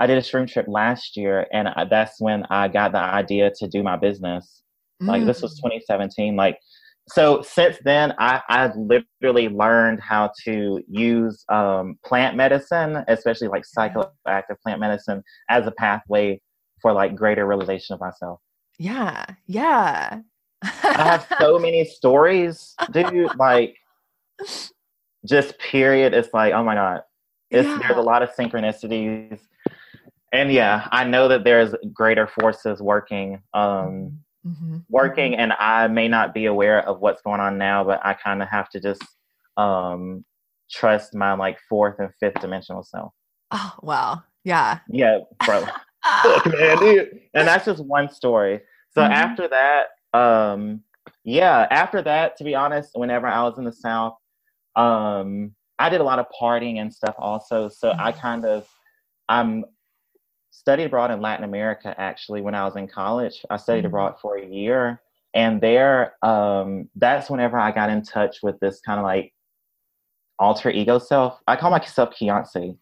I 0.00 0.06
did 0.06 0.18
a 0.18 0.22
shroom 0.22 0.50
trip 0.50 0.66
last 0.68 1.16
year, 1.16 1.46
and 1.52 1.68
I, 1.68 1.84
that's 1.84 2.20
when 2.20 2.44
I 2.50 2.66
got 2.68 2.90
the 2.92 2.98
idea 2.98 3.52
to 3.58 3.68
do 3.68 3.82
my 3.82 3.96
business. 3.96 4.62
Like 5.00 5.24
this 5.26 5.42
was 5.42 5.52
Mm. 5.60 5.70
2017. 5.70 6.36
Like 6.36 6.58
so 7.08 7.42
since 7.42 7.76
then, 7.84 8.14
I 8.18 8.40
I've 8.48 8.74
literally 8.76 9.48
learned 9.48 10.00
how 10.00 10.30
to 10.44 10.80
use 10.88 11.44
um 11.50 11.98
plant 12.04 12.36
medicine, 12.36 13.04
especially 13.08 13.48
like 13.48 13.64
psychoactive 13.76 14.58
plant 14.62 14.80
medicine, 14.80 15.22
as 15.50 15.66
a 15.66 15.72
pathway 15.72 16.40
for 16.80 16.92
like 16.92 17.14
greater 17.16 17.46
realization 17.46 17.94
of 17.94 18.00
myself. 18.00 18.40
Yeah. 18.78 19.24
Yeah. 19.46 20.20
I 20.62 21.02
have 21.02 21.26
so 21.38 21.58
many 21.66 21.84
stories, 21.84 22.74
dude. 22.90 23.36
Like, 23.36 23.76
just 25.26 25.58
period. 25.58 26.14
It's 26.14 26.32
like, 26.32 26.52
oh 26.54 26.64
my 26.64 26.74
god, 26.74 27.02
it's 27.50 27.66
Yeah. 27.68 27.78
there's 27.78 27.98
a 27.98 28.02
lot 28.02 28.22
of 28.22 28.30
synchronicities, 28.30 29.40
and 30.32 30.50
yeah, 30.52 30.88
I 30.90 31.04
know 31.04 31.28
that 31.28 31.44
there's 31.44 31.74
greater 31.92 32.26
forces 32.26 32.80
working, 32.82 33.42
um, 33.52 34.18
Mhm. 34.46 34.84
working, 34.88 35.34
and 35.36 35.52
I 35.54 35.88
may 35.88 36.08
not 36.08 36.34
be 36.34 36.46
aware 36.46 36.86
of 36.86 37.00
what's 37.00 37.22
going 37.22 37.40
on 37.40 37.58
now, 37.58 37.84
but 37.84 38.04
I 38.04 38.14
kind 38.14 38.42
of 38.42 38.48
have 38.48 38.68
to 38.70 38.80
just 38.80 39.02
um 39.56 40.24
trust 40.70 41.14
my 41.14 41.32
like 41.34 41.58
fourth 41.68 41.98
and 42.00 42.10
fifth 42.20 42.40
dimensional 42.40 42.82
self. 42.82 43.12
Oh 43.50 43.72
wow. 43.82 44.22
Yeah. 44.44 44.80
Yeah, 44.88 45.20
bro. 45.44 45.64
Fuck, 46.22 46.46
man, 46.46 46.78
dude. 46.78 47.20
And 47.32 47.48
that's 47.48 47.64
just 47.64 47.82
one 47.84 48.10
story. 48.10 48.60
So 48.90 49.00
Mhm. 49.02 49.10
after 49.10 49.48
that, 49.48 49.88
um, 50.18 50.82
yeah, 51.24 51.66
after 51.70 52.02
that, 52.02 52.36
to 52.38 52.44
be 52.44 52.54
honest, 52.54 52.90
whenever 52.94 53.26
I 53.26 53.42
was 53.42 53.56
in 53.58 53.64
the 53.64 53.72
South, 53.72 54.16
um, 54.76 55.54
I 55.78 55.88
did 55.88 56.00
a 56.00 56.04
lot 56.04 56.18
of 56.18 56.26
partying 56.38 56.76
and 56.78 56.92
stuff 56.92 57.14
also. 57.18 57.68
So 57.68 57.94
I 57.98 58.12
Mhm. 58.12 58.20
kind 58.20 58.44
of, 58.44 58.68
I'm 59.28 59.64
studied 60.54 60.84
abroad 60.84 61.10
in 61.10 61.20
Latin 61.20 61.44
America 61.44 61.94
actually 61.98 62.40
when 62.40 62.54
I 62.54 62.64
was 62.64 62.76
in 62.76 62.86
college. 62.86 63.44
I 63.50 63.56
studied 63.56 63.84
Mhm. 63.84 63.88
abroad 63.88 64.14
for 64.20 64.36
a 64.38 64.46
year. 64.46 65.02
And 65.34 65.60
there, 65.60 66.14
um, 66.22 66.88
that's 66.94 67.28
whenever 67.28 67.58
I 67.58 67.72
got 67.72 67.90
in 67.90 68.02
touch 68.02 68.38
with 68.42 68.58
this 68.60 68.80
kind 68.80 69.00
of 69.00 69.04
like 69.04 69.34
alter 70.38 70.70
ego 70.70 70.98
self. 70.98 71.40
I 71.48 71.56
call 71.56 71.70
myself 71.70 72.14
Beyonce. 72.20 72.76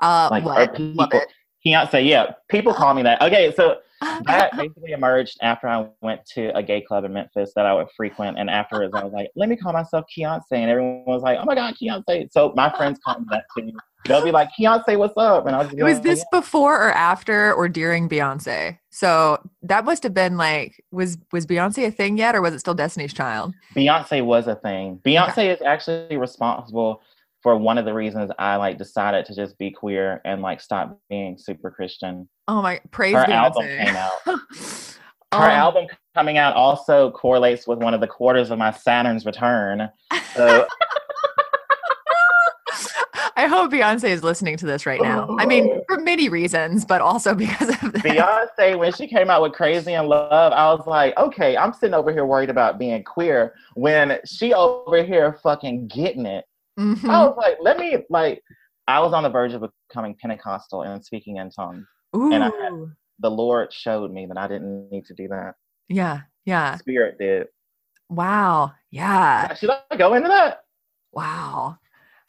Uh 0.00 0.28
Like, 0.30 0.44
what? 0.44 0.74
people. 0.74 1.20
Beyonce, 1.66 2.06
yeah. 2.06 2.32
People 2.48 2.72
call 2.74 2.94
me 2.94 3.02
that. 3.02 3.20
Okay, 3.22 3.52
so 3.52 3.80
that 4.26 4.56
basically 4.56 4.92
emerged 4.92 5.38
after 5.42 5.66
I 5.66 5.88
went 6.02 6.24
to 6.34 6.56
a 6.56 6.62
gay 6.62 6.80
club 6.80 7.04
in 7.04 7.12
Memphis 7.12 7.52
that 7.56 7.66
I 7.66 7.72
would 7.74 7.88
frequent, 7.96 8.38
and 8.38 8.48
afterwards 8.48 8.94
I 8.94 9.02
was 9.02 9.12
like, 9.12 9.30
"Let 9.34 9.48
me 9.48 9.56
call 9.56 9.72
myself 9.72 10.04
Beyonce," 10.16 10.42
and 10.52 10.70
everyone 10.70 11.04
was 11.06 11.22
like, 11.22 11.38
"Oh 11.40 11.44
my 11.44 11.54
God, 11.56 11.74
Beyonce!" 11.82 12.30
So 12.30 12.52
my 12.54 12.70
friends 12.76 13.00
call 13.04 13.18
me 13.18 13.26
that 13.30 13.44
too. 13.56 13.72
They'll 14.04 14.24
be 14.24 14.30
like, 14.32 14.48
"Beyonce, 14.58 14.96
what's 14.98 15.16
up?" 15.16 15.46
And 15.46 15.54
I 15.54 15.58
was 15.58 15.66
just 15.68 15.76
be 15.76 15.82
was 15.82 15.94
like, 15.94 16.02
this 16.02 16.24
before 16.32 16.76
or 16.88 16.92
after 16.92 17.52
or 17.52 17.68
during 17.68 18.08
Beyonce? 18.08 18.78
So 18.90 19.38
that 19.62 19.84
must 19.84 20.02
have 20.02 20.14
been 20.14 20.36
like 20.36 20.82
was 20.90 21.18
was 21.32 21.46
Beyonce 21.46 21.86
a 21.86 21.90
thing 21.90 22.16
yet 22.16 22.34
or 22.34 22.40
was 22.40 22.54
it 22.54 22.60
still 22.60 22.74
Destiny's 22.74 23.12
Child? 23.12 23.54
Beyonce 23.76 24.24
was 24.24 24.46
a 24.46 24.54
thing. 24.54 25.00
Beyonce 25.04 25.54
is 25.54 25.60
actually 25.62 26.16
responsible 26.16 27.02
for 27.42 27.56
one 27.56 27.78
of 27.78 27.84
the 27.84 27.94
reasons 27.94 28.30
I 28.38 28.56
like 28.56 28.78
decided 28.78 29.24
to 29.26 29.34
just 29.34 29.58
be 29.58 29.70
queer 29.70 30.20
and 30.24 30.42
like 30.42 30.60
stop 30.60 30.98
being 31.10 31.36
super 31.38 31.70
Christian. 31.70 32.28
Oh 32.48 32.62
my 32.62 32.80
praise 32.90 33.14
Her 33.14 33.24
Beyonce. 33.24 33.30
album 33.32 33.66
came 33.66 33.96
out. 33.96 34.12
Her 34.26 35.40
Oh, 35.40 35.42
album 35.42 35.86
coming 36.14 36.38
out 36.38 36.56
also 36.56 37.10
correlates 37.10 37.66
with 37.66 37.78
one 37.80 37.92
of 37.92 38.00
the 38.00 38.06
quarters 38.06 38.50
of 38.50 38.58
my 38.58 38.72
Saturn's 38.72 39.26
return. 39.26 39.90
So 40.34 40.66
I 43.38 43.46
hope 43.46 43.70
Beyonce 43.70 44.08
is 44.10 44.24
listening 44.24 44.56
to 44.58 44.66
this 44.66 44.84
right 44.84 45.00
now. 45.00 45.36
I 45.38 45.46
mean, 45.46 45.80
for 45.88 45.98
many 46.00 46.28
reasons, 46.28 46.84
but 46.84 47.00
also 47.00 47.34
because 47.34 47.68
of 47.68 47.92
that. 47.92 48.02
Beyonce, 48.02 48.76
when 48.76 48.92
she 48.92 49.06
came 49.06 49.30
out 49.30 49.42
with 49.42 49.52
Crazy 49.52 49.94
in 49.94 50.06
Love, 50.08 50.52
I 50.52 50.72
was 50.74 50.86
like, 50.88 51.16
okay, 51.16 51.56
I'm 51.56 51.72
sitting 51.72 51.94
over 51.94 52.10
here 52.12 52.26
worried 52.26 52.50
about 52.50 52.78
being 52.80 53.04
queer 53.04 53.54
when 53.74 54.18
she 54.26 54.52
over 54.54 55.04
here 55.04 55.38
fucking 55.42 55.86
getting 55.88 56.26
it. 56.26 56.44
Mhm. 56.78 57.08
I 57.08 57.24
was 57.24 57.36
like, 57.36 57.58
let 57.60 57.78
me 57.78 57.98
like 58.10 58.42
I 58.88 59.00
was 59.00 59.12
on 59.12 59.22
the 59.22 59.28
verge 59.30 59.52
of 59.52 59.64
becoming 59.88 60.16
Pentecostal 60.20 60.82
and 60.82 61.04
speaking 61.04 61.36
in 61.36 61.50
tongues. 61.50 61.86
and 62.14 62.42
I 62.42 62.46
had- 62.46 62.72
The 63.20 63.30
Lord 63.30 63.72
showed 63.72 64.10
me 64.12 64.26
that 64.26 64.36
I 64.38 64.48
didn't 64.48 64.90
need 64.90 65.04
to 65.06 65.14
do 65.14 65.28
that. 65.28 65.54
yeah, 65.88 66.22
yeah. 66.44 66.76
Spirit 66.76 67.18
did. 67.18 67.46
Wow. 68.08 68.72
Yeah. 68.90 69.54
Should 69.54 69.70
I 69.90 69.96
go 69.96 70.14
into 70.14 70.28
that? 70.28 70.64
Wow. 71.12 71.78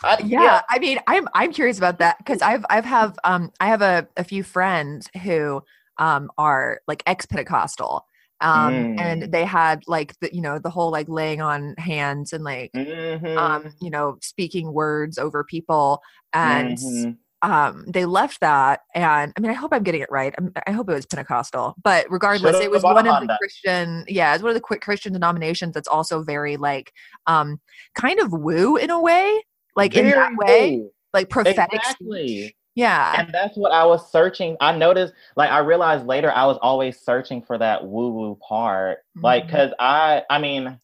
I, 0.03 0.17
yeah, 0.25 0.61
I 0.69 0.79
mean, 0.79 0.99
I'm 1.07 1.27
I'm 1.33 1.51
curious 1.51 1.77
about 1.77 1.99
that 1.99 2.17
because 2.19 2.41
I've 2.41 2.65
I've 2.69 2.85
have 2.85 3.17
um 3.23 3.51
I 3.59 3.67
have 3.67 3.81
a, 3.81 4.07
a 4.17 4.23
few 4.23 4.43
friends 4.43 5.09
who 5.23 5.61
um 5.97 6.31
are 6.37 6.81
like 6.87 7.03
ex 7.05 7.25
Pentecostal. 7.25 8.05
Um 8.41 8.73
Mm. 8.97 9.01
and 9.01 9.21
they 9.33 9.43
had 9.43 9.83
like 9.87 10.17
the 10.21 10.33
you 10.33 10.41
know 10.41 10.59
the 10.59 10.69
whole 10.69 10.91
like 10.91 11.09
laying 11.09 11.41
on 11.41 11.75
hands 11.77 12.31
and 12.31 12.43
like 12.43 12.71
Mhm. 12.73 13.37
um 13.37 13.73
you 13.81 13.89
know 13.89 14.17
speaking 14.21 14.71
words 14.71 15.17
over 15.17 15.43
people 15.43 16.01
and 16.33 16.77
Mhm. 16.77 17.17
um 17.41 17.83
they 17.87 18.05
left 18.05 18.39
that 18.39 18.81
and 18.95 19.33
i 19.35 19.39
mean 19.41 19.49
i 19.51 19.53
hope 19.53 19.73
i'm 19.73 19.83
getting 19.83 20.01
it 20.01 20.09
right 20.11 20.33
I'm, 20.37 20.51
i 20.67 20.71
hope 20.71 20.89
it 20.89 20.93
was 20.93 21.05
pentecostal 21.05 21.75
but 21.83 22.05
regardless 22.09 22.57
Should've 22.57 22.61
it 22.67 22.71
was 22.71 22.83
one 22.83 22.97
of 22.99 23.03
the 23.05 23.11
Honda. 23.11 23.37
christian 23.41 24.05
yeah 24.07 24.33
it's 24.33 24.43
one 24.43 24.49
of 24.51 24.55
the 24.55 24.61
quick 24.61 24.81
christian 24.81 25.11
denominations 25.13 25.73
that's 25.73 25.87
also 25.87 26.21
very 26.23 26.55
like 26.57 26.93
um 27.27 27.59
kind 27.95 28.19
of 28.19 28.31
woo 28.33 28.75
in 28.77 28.89
a 28.89 28.99
way 29.01 29.41
like 29.79 29.95
in 29.95 30.09
that 30.09 30.31
way 30.35 30.77
cool. 30.77 30.91
like 31.13 31.29
prophetic 31.29 31.73
Exactly. 31.73 32.27
speech 32.27 32.55
Yeah. 32.75 33.15
And 33.17 33.33
that's 33.33 33.57
what 33.57 33.73
I 33.73 33.85
was 33.85 34.09
searching. 34.09 34.55
I 34.61 34.75
noticed, 34.75 35.13
like, 35.35 35.49
I 35.49 35.59
realized 35.59 36.05
later 36.05 36.31
I 36.31 36.45
was 36.45 36.57
always 36.61 36.99
searching 37.01 37.41
for 37.41 37.57
that 37.57 37.85
woo 37.85 38.13
woo 38.13 38.37
part. 38.47 38.99
Mm-hmm. 38.99 39.25
Like, 39.25 39.49
cause 39.49 39.71
I, 39.79 40.23
I 40.29 40.39
mean, 40.39 40.79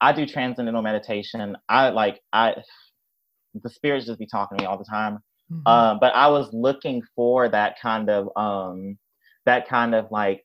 I 0.00 0.12
do 0.12 0.26
transcendental 0.26 0.82
meditation. 0.82 1.56
I 1.68 1.90
like, 1.90 2.20
I, 2.32 2.56
the 3.54 3.70
spirits 3.70 4.06
just 4.06 4.18
be 4.18 4.26
talking 4.26 4.58
to 4.58 4.62
me 4.62 4.66
all 4.66 4.78
the 4.78 4.84
time. 4.84 5.18
Mm-hmm. 5.52 5.66
Um, 5.68 5.98
but 6.00 6.12
I 6.14 6.26
was 6.26 6.52
looking 6.52 7.02
for 7.14 7.48
that 7.48 7.78
kind 7.80 8.10
of, 8.10 8.30
um, 8.36 8.98
that 9.46 9.68
kind 9.68 9.94
of 9.94 10.10
like 10.10 10.44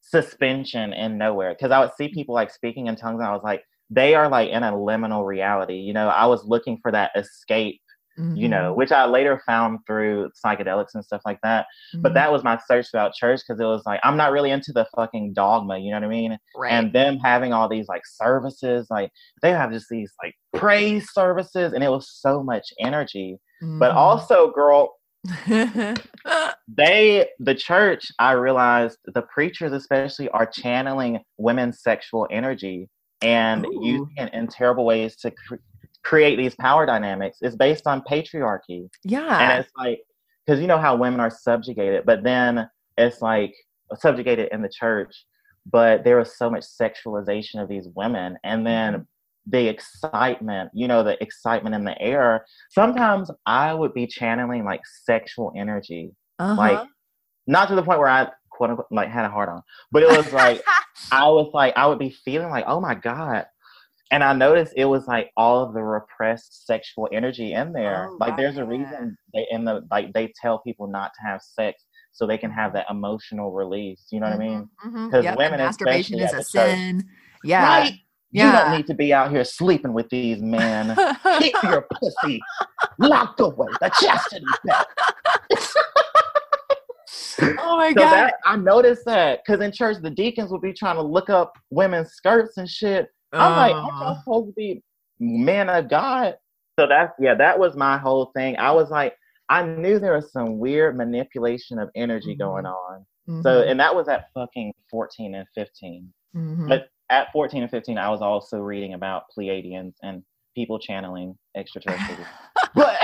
suspension 0.00 0.94
in 0.94 1.18
nowhere. 1.18 1.54
Cause 1.60 1.70
I 1.70 1.80
would 1.80 1.94
see 1.96 2.08
people 2.08 2.34
like 2.34 2.50
speaking 2.50 2.86
in 2.86 2.96
tongues 2.96 3.20
and 3.20 3.28
I 3.28 3.32
was 3.32 3.44
like, 3.44 3.62
they 3.90 4.14
are 4.14 4.28
like 4.28 4.50
in 4.50 4.62
a 4.62 4.72
liminal 4.72 5.26
reality. 5.26 5.76
You 5.76 5.92
know, 5.92 6.08
I 6.08 6.26
was 6.26 6.44
looking 6.44 6.78
for 6.82 6.92
that 6.92 7.12
escape 7.16 7.80
Mm-hmm. 8.18 8.36
you 8.36 8.48
know, 8.48 8.70
mm-hmm. 8.70 8.78
which 8.78 8.92
I 8.92 9.06
later 9.06 9.42
found 9.44 9.80
through 9.88 10.30
psychedelics 10.44 10.94
and 10.94 11.04
stuff 11.04 11.22
like 11.26 11.40
that. 11.42 11.66
Mm-hmm. 11.92 12.02
But 12.02 12.14
that 12.14 12.30
was 12.30 12.44
my 12.44 12.60
search 12.68 12.86
about 12.90 13.12
church 13.12 13.40
because 13.40 13.60
it 13.60 13.64
was 13.64 13.82
like, 13.86 13.98
I'm 14.04 14.16
not 14.16 14.30
really 14.30 14.52
into 14.52 14.72
the 14.72 14.86
fucking 14.94 15.32
dogma, 15.32 15.78
you 15.78 15.90
know 15.90 15.96
what 15.96 16.04
I 16.04 16.08
mean? 16.08 16.38
Right. 16.54 16.72
And 16.72 16.92
them 16.92 17.18
having 17.18 17.52
all 17.52 17.68
these 17.68 17.88
like 17.88 18.02
services, 18.06 18.86
like 18.88 19.10
they 19.42 19.50
have 19.50 19.72
just 19.72 19.88
these 19.90 20.12
like 20.22 20.34
praise 20.54 21.12
services, 21.12 21.72
and 21.72 21.82
it 21.82 21.90
was 21.90 22.08
so 22.08 22.40
much 22.40 22.72
energy. 22.78 23.36
Mm-hmm. 23.60 23.80
But 23.80 23.90
also, 23.90 24.52
girl, 24.52 24.94
they 25.48 27.26
the 27.38 27.54
church 27.56 28.08
i 28.18 28.32
realized 28.32 28.98
the 29.14 29.22
preachers 29.22 29.72
especially 29.72 30.28
are 30.28 30.44
channeling 30.44 31.18
women's 31.38 31.80
sexual 31.80 32.28
energy 32.30 32.90
and 33.24 33.66
Ooh. 33.66 33.80
using 33.82 34.14
it 34.16 34.34
in 34.34 34.46
terrible 34.46 34.84
ways 34.84 35.16
to 35.16 35.32
create 36.02 36.36
these 36.36 36.54
power 36.54 36.84
dynamics 36.86 37.38
is 37.42 37.56
based 37.56 37.86
on 37.86 38.02
patriarchy. 38.02 38.88
Yeah. 39.02 39.38
And 39.38 39.60
it's 39.64 39.72
like, 39.76 40.00
because 40.46 40.60
you 40.60 40.66
know 40.66 40.78
how 40.78 40.96
women 40.96 41.20
are 41.20 41.30
subjugated, 41.30 42.04
but 42.04 42.22
then 42.22 42.68
it's 42.98 43.22
like 43.22 43.54
subjugated 43.94 44.50
in 44.52 44.60
the 44.62 44.68
church, 44.68 45.24
but 45.70 46.04
there 46.04 46.18
was 46.18 46.36
so 46.36 46.50
much 46.50 46.64
sexualization 46.64 47.62
of 47.62 47.68
these 47.68 47.88
women. 47.94 48.36
And 48.44 48.66
then 48.66 48.92
mm-hmm. 48.92 49.02
the 49.46 49.68
excitement, 49.68 50.70
you 50.74 50.86
know, 50.86 51.02
the 51.02 51.20
excitement 51.22 51.74
in 51.74 51.84
the 51.84 52.00
air. 52.00 52.44
Sometimes 52.70 53.30
I 53.46 53.72
would 53.72 53.94
be 53.94 54.06
channeling 54.06 54.64
like 54.64 54.82
sexual 55.04 55.52
energy. 55.56 56.12
Uh-huh. 56.38 56.54
Like, 56.54 56.86
not 57.46 57.68
to 57.68 57.74
the 57.74 57.82
point 57.82 57.98
where 57.98 58.08
I 58.08 58.28
quote 58.54 58.70
unquote 58.70 58.86
like 58.90 59.08
had 59.08 59.24
a 59.24 59.28
heart 59.28 59.48
on, 59.48 59.62
but 59.90 60.02
it 60.02 60.08
was 60.08 60.32
like, 60.32 60.62
I 61.12 61.28
was 61.28 61.50
like, 61.52 61.76
I 61.76 61.86
would 61.86 61.98
be 61.98 62.10
feeling 62.10 62.50
like, 62.50 62.64
oh 62.66 62.80
my 62.80 62.94
God, 62.94 63.46
and 64.10 64.22
I 64.22 64.32
noticed 64.32 64.74
it 64.76 64.84
was 64.84 65.06
like 65.06 65.30
all 65.36 65.62
of 65.62 65.74
the 65.74 65.82
repressed 65.82 66.66
sexual 66.66 67.08
energy 67.12 67.52
in 67.52 67.72
there. 67.72 68.08
Oh, 68.10 68.16
like 68.20 68.36
there's 68.36 68.58
a 68.58 68.64
reason 68.64 69.16
they 69.32 69.46
in 69.50 69.64
the 69.64 69.86
like 69.90 70.12
they 70.12 70.32
tell 70.40 70.60
people 70.60 70.86
not 70.86 71.10
to 71.14 71.26
have 71.26 71.42
sex 71.42 71.84
so 72.12 72.26
they 72.26 72.38
can 72.38 72.50
have 72.50 72.72
that 72.74 72.86
emotional 72.88 73.52
release. 73.52 74.06
You 74.12 74.20
know 74.20 74.30
what 74.30 74.38
mm-hmm, 74.38 74.86
I 74.86 74.92
mean? 74.94 75.06
Because 75.06 75.24
mm-hmm. 75.24 75.24
yep, 75.24 75.38
women, 75.38 75.58
masturbation 75.58 76.20
is 76.20 76.32
a 76.32 76.44
sin. 76.44 77.00
Church, 77.00 77.10
yeah. 77.42 77.66
Right? 77.66 77.94
Yeah. 78.30 78.46
You 78.46 78.52
don't 78.52 78.76
need 78.78 78.86
to 78.86 78.94
be 78.94 79.12
out 79.12 79.30
here 79.30 79.44
sleeping 79.44 79.92
with 79.92 80.08
these 80.10 80.40
men. 80.40 80.96
Keep 81.40 81.56
your 81.62 81.86
pussy 81.92 82.40
locked 82.98 83.40
away. 83.40 83.68
The 83.80 83.90
chastity 84.00 84.46
belt. 84.64 84.86
oh 87.58 87.76
my 87.76 87.90
so 87.90 87.94
god! 87.94 88.12
That, 88.12 88.34
I 88.44 88.56
noticed 88.56 89.04
that 89.06 89.40
because 89.44 89.60
in 89.60 89.72
church 89.72 89.96
the 90.02 90.10
deacons 90.10 90.50
would 90.50 90.62
be 90.62 90.72
trying 90.72 90.96
to 90.96 91.02
look 91.02 91.30
up 91.30 91.52
women's 91.70 92.12
skirts 92.12 92.56
and 92.56 92.68
shit, 92.68 93.08
I'm 93.32 93.52
uh, 93.52 93.56
like, 93.56 93.74
aren't 93.74 94.00
y'all 94.00 94.18
supposed 94.18 94.48
to 94.48 94.52
be 94.52 94.82
men 95.18 95.68
of 95.68 95.88
God? 95.88 96.36
So 96.78 96.86
that's 96.86 97.12
yeah, 97.20 97.34
that 97.34 97.58
was 97.58 97.76
my 97.76 97.98
whole 97.98 98.30
thing. 98.34 98.56
I 98.58 98.72
was 98.72 98.90
like, 98.90 99.14
I 99.48 99.64
knew 99.64 99.98
there 99.98 100.14
was 100.14 100.32
some 100.32 100.58
weird 100.58 100.96
manipulation 100.96 101.78
of 101.78 101.90
energy 101.94 102.32
mm-hmm. 102.32 102.42
going 102.42 102.66
on. 102.66 103.06
Mm-hmm. 103.28 103.42
So 103.42 103.62
and 103.62 103.78
that 103.80 103.94
was 103.94 104.08
at 104.08 104.26
fucking 104.34 104.72
14 104.90 105.34
and 105.34 105.46
15. 105.54 106.12
Mm-hmm. 106.36 106.68
But 106.68 106.88
at 107.10 107.32
14 107.32 107.62
and 107.62 107.70
15, 107.70 107.98
I 107.98 108.08
was 108.10 108.22
also 108.22 108.58
reading 108.58 108.94
about 108.94 109.24
Pleiadians 109.36 109.94
and 110.02 110.22
people 110.54 110.78
channeling 110.78 111.36
extraterrestrials. 111.56 112.26
but 112.74 112.98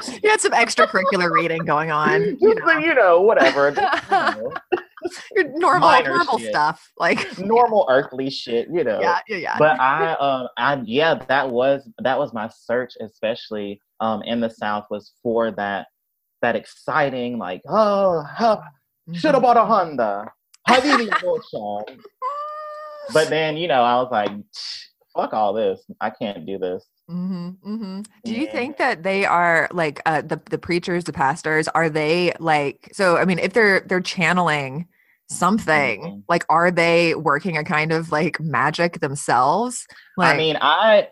you 0.22 0.30
had 0.30 0.40
some 0.40 0.52
extracurricular 0.52 1.30
reading 1.30 1.64
going 1.64 1.90
on. 1.90 2.36
You 2.46 2.54
know, 2.54 2.78
you 2.78 2.94
know 2.94 3.20
whatever. 3.22 3.70
Just, 3.72 4.10
you 4.10 4.10
know. 4.10 4.52
Your 5.34 5.58
normal 5.58 6.02
normal 6.02 6.38
shit. 6.38 6.50
stuff, 6.50 6.90
like 6.98 7.38
normal 7.38 7.86
earthly 7.88 8.30
shit, 8.30 8.68
you 8.72 8.84
know. 8.84 9.00
Yeah, 9.00 9.20
yeah, 9.28 9.36
yeah. 9.36 9.58
But 9.58 9.78
I, 9.80 10.14
um, 10.14 10.48
I 10.56 10.80
yeah, 10.84 11.14
that 11.28 11.50
was 11.50 11.88
that 11.98 12.18
was 12.18 12.32
my 12.32 12.48
search, 12.48 12.94
especially 13.00 13.80
um 14.00 14.22
in 14.22 14.40
the 14.40 14.50
South, 14.50 14.86
was 14.90 15.12
for 15.22 15.50
that 15.52 15.86
that 16.42 16.56
exciting, 16.56 17.38
like 17.38 17.62
oh, 17.68 18.24
mm-hmm. 18.38 19.14
should 19.14 19.34
have 19.34 19.42
bought 19.42 19.56
a 19.56 19.64
Honda. 19.64 20.30
but 23.12 23.28
then 23.28 23.56
you 23.56 23.68
know, 23.68 23.82
I 23.82 23.96
was 23.96 24.08
like, 24.10 24.30
fuck 25.14 25.32
all 25.32 25.52
this. 25.52 25.84
I 26.00 26.10
can't 26.10 26.46
do 26.46 26.58
this. 26.58 26.84
Mm-hmm, 27.10 27.48
mm-hmm. 27.74 28.00
Do 28.24 28.32
you 28.32 28.48
think 28.48 28.78
that 28.78 29.04
they 29.04 29.24
are 29.24 29.68
like 29.72 30.00
uh, 30.06 30.22
the 30.22 30.40
the 30.50 30.58
preachers, 30.58 31.04
the 31.04 31.12
pastors? 31.12 31.68
Are 31.68 31.88
they 31.88 32.32
like 32.40 32.90
so? 32.92 33.16
I 33.16 33.24
mean, 33.24 33.38
if 33.38 33.52
they're 33.52 33.80
they're 33.80 34.00
channeling 34.00 34.88
something, 35.28 36.02
mm-hmm. 36.02 36.20
like 36.28 36.44
are 36.48 36.72
they 36.72 37.14
working 37.14 37.56
a 37.56 37.62
kind 37.62 37.92
of 37.92 38.10
like 38.10 38.40
magic 38.40 38.98
themselves? 38.98 39.86
Like, 40.16 40.34
I 40.34 40.36
mean, 40.36 40.58
I 40.60 41.08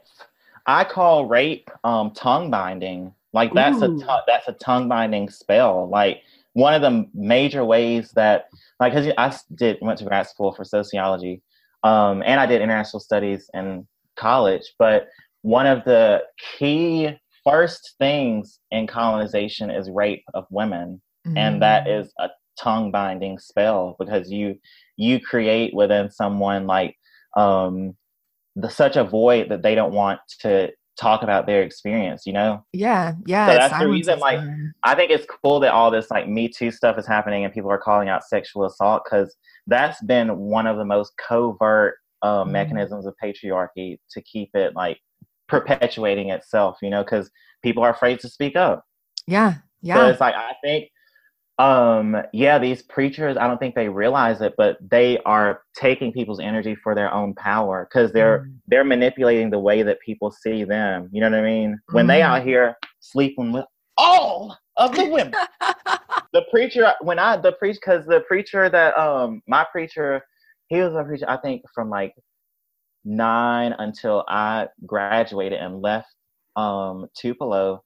I 0.67 0.83
call 0.85 1.27
rape 1.27 1.71
um, 1.85 2.11
tongue 2.11 2.51
binding. 2.51 3.15
Like 3.33 3.53
that's 3.53 3.81
Ooh. 3.83 4.03
a 4.03 4.23
that's 4.27 4.49
a 4.49 4.53
tongue 4.53 4.89
binding 4.89 5.29
spell. 5.29 5.89
Like 5.89 6.23
one 6.55 6.75
of 6.75 6.83
the 6.83 7.09
major 7.15 7.65
ways 7.65 8.11
that 8.13 8.49
like 8.81 8.95
because 8.95 9.13
I 9.17 9.37
did 9.55 9.79
went 9.81 9.99
to 10.01 10.05
grad 10.05 10.27
school 10.27 10.53
for 10.53 10.65
sociology, 10.65 11.41
um, 11.85 12.23
and 12.25 12.41
I 12.41 12.47
did 12.47 12.63
international 12.63 13.01
studies 13.01 13.49
in 13.55 13.87
college, 14.17 14.75
but 14.79 15.09
one 15.45 15.67
of 15.67 15.85
the 15.85 16.23
key 16.59 17.11
first 17.45 17.97
things 17.99 18.59
in 18.71 18.87
colonization 18.87 19.69
is 19.71 19.91
rape 19.91 20.25
of 20.33 20.47
women 20.51 21.03
mm-hmm. 21.27 21.37
and 21.37 21.61
that 21.61 21.87
mm. 21.87 22.09
a 22.19 22.31
tongue 22.59 22.91
binding 22.91 23.39
spell 23.39 23.95
because 23.99 24.31
you 24.31 24.57
you 24.97 25.21
create 25.21 25.75
within 25.75 26.11
someone 26.11 26.67
like 26.67 26.97
um 27.37 27.95
the 28.57 28.71
such 28.71 28.97
a 28.97 29.05
void 29.05 29.51
that 29.51 29.63
they 29.63 29.75
don't 29.75 29.93
want 29.93 30.19
to 30.41 30.73
talk 30.99 31.23
about 31.23 31.45
their 31.45 31.63
experience 31.63 32.23
you 32.25 32.33
know 32.33 32.65
yeah 32.73 33.13
yeah 33.27 33.47
so 33.47 33.55
that's 33.55 33.79
the 33.79 33.89
reason 33.89 34.19
like 34.21 34.41
i 34.85 34.95
think 34.95 35.11
it's 35.11 35.27
cool 35.43 35.61
that 35.61 35.73
all 35.73 35.91
this 35.91 36.11
like 36.11 36.27
me 36.27 36.49
too 36.49 36.71
stuff 36.71 36.97
is 36.97 37.07
happening 37.07 37.45
and 37.45 37.53
people 37.53 37.71
are 37.71 37.77
calling 37.77 38.09
out 38.09 38.25
sexual 38.25 38.65
assault 38.65 39.03
because 39.05 39.37
that's 39.67 40.01
been 40.05 40.39
one 40.39 40.67
of 40.67 40.79
the 40.79 40.85
most 40.87 41.13
covert 41.19 41.97
uh, 42.23 42.45
mm. 42.45 42.51
mechanisms 42.51 43.05
of 43.05 43.15
patriarchy 43.23 43.99
to 44.11 44.23
keep 44.23 44.49
it 44.55 44.75
like 44.75 44.99
perpetuating 45.61 46.31
itself, 46.31 46.79
you 46.83 46.91
know, 46.91 47.03
because 47.03 47.31
people 47.63 47.83
are 47.83 47.91
afraid 47.91 48.21
to 48.21 48.29
speak 48.29 48.57
up. 48.57 48.85
Yeah. 49.27 49.55
Yeah. 49.83 49.97
So 49.97 50.07
it's 50.09 50.21
like 50.21 50.35
I 50.35 50.55
think 50.63 50.91
um 51.59 52.17
yeah, 52.33 52.59
these 52.59 52.83
preachers, 52.83 53.37
I 53.37 53.47
don't 53.47 53.59
think 53.59 53.75
they 53.75 53.89
realize 53.89 54.41
it, 54.41 54.55
but 54.57 54.77
they 54.81 55.19
are 55.25 55.63
taking 55.77 56.13
people's 56.13 56.41
energy 56.41 56.75
for 56.75 56.95
their 56.95 57.13
own 57.13 57.35
power 57.35 57.89
because 57.89 58.13
they're 58.13 58.41
mm. 58.41 58.55
they're 58.67 58.85
manipulating 58.85 59.51
the 59.51 59.59
way 59.59 59.83
that 59.83 60.01
people 60.01 60.31
see 60.31 60.65
them. 60.65 61.09
You 61.13 61.21
know 61.21 61.31
what 61.31 61.39
I 61.39 61.43
mean? 61.43 61.79
When 61.93 62.07
mm. 62.07 62.09
they 62.09 62.23
out 62.23 62.43
here 62.43 62.77
sleeping 63.01 63.53
with 63.53 63.67
all 63.97 64.57
of 64.77 64.95
the 64.95 65.05
women. 65.05 65.35
the 66.33 66.43
preacher 66.51 66.93
when 67.01 67.19
I 67.19 67.37
the 67.37 67.53
preach 67.53 67.77
because 67.77 68.05
the 68.07 68.21
preacher 68.21 68.69
that 68.69 68.99
um 68.99 69.43
my 69.47 69.65
preacher 69.71 70.23
he 70.69 70.81
was 70.81 70.95
a 70.95 71.05
preacher 71.05 71.27
I 71.29 71.37
think 71.37 71.63
from 71.75 71.91
like 71.91 72.15
nine 73.05 73.75
until 73.79 74.25
I 74.29 74.69
graduated 74.87 75.59
and 75.59 75.81
left 75.81 76.15
um, 76.57 77.07
Tupelo. 77.17 77.83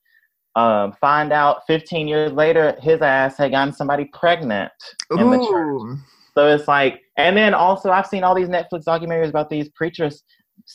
Um, 0.57 0.93
find 1.01 1.33
out 1.33 1.63
15 1.67 2.09
years 2.09 2.33
later, 2.33 2.77
his 2.81 3.01
ass 3.01 3.37
had 3.37 3.53
gotten 3.53 3.73
somebody 3.73 4.07
pregnant 4.13 4.73
Ooh. 5.13 5.19
in 5.19 5.31
the 5.31 5.47
church. 5.47 5.99
So 6.35 6.47
it's 6.49 6.69
like, 6.69 7.01
and 7.17 7.37
then 7.37 7.55
also 7.55 7.91
I've 7.91 8.07
seen 8.07 8.25
all 8.25 8.35
these 8.35 8.49
Netflix 8.49 8.85
documentaries 8.85 9.29
about 9.29 9.51
these 9.51 9.69
preachers 9.71 10.23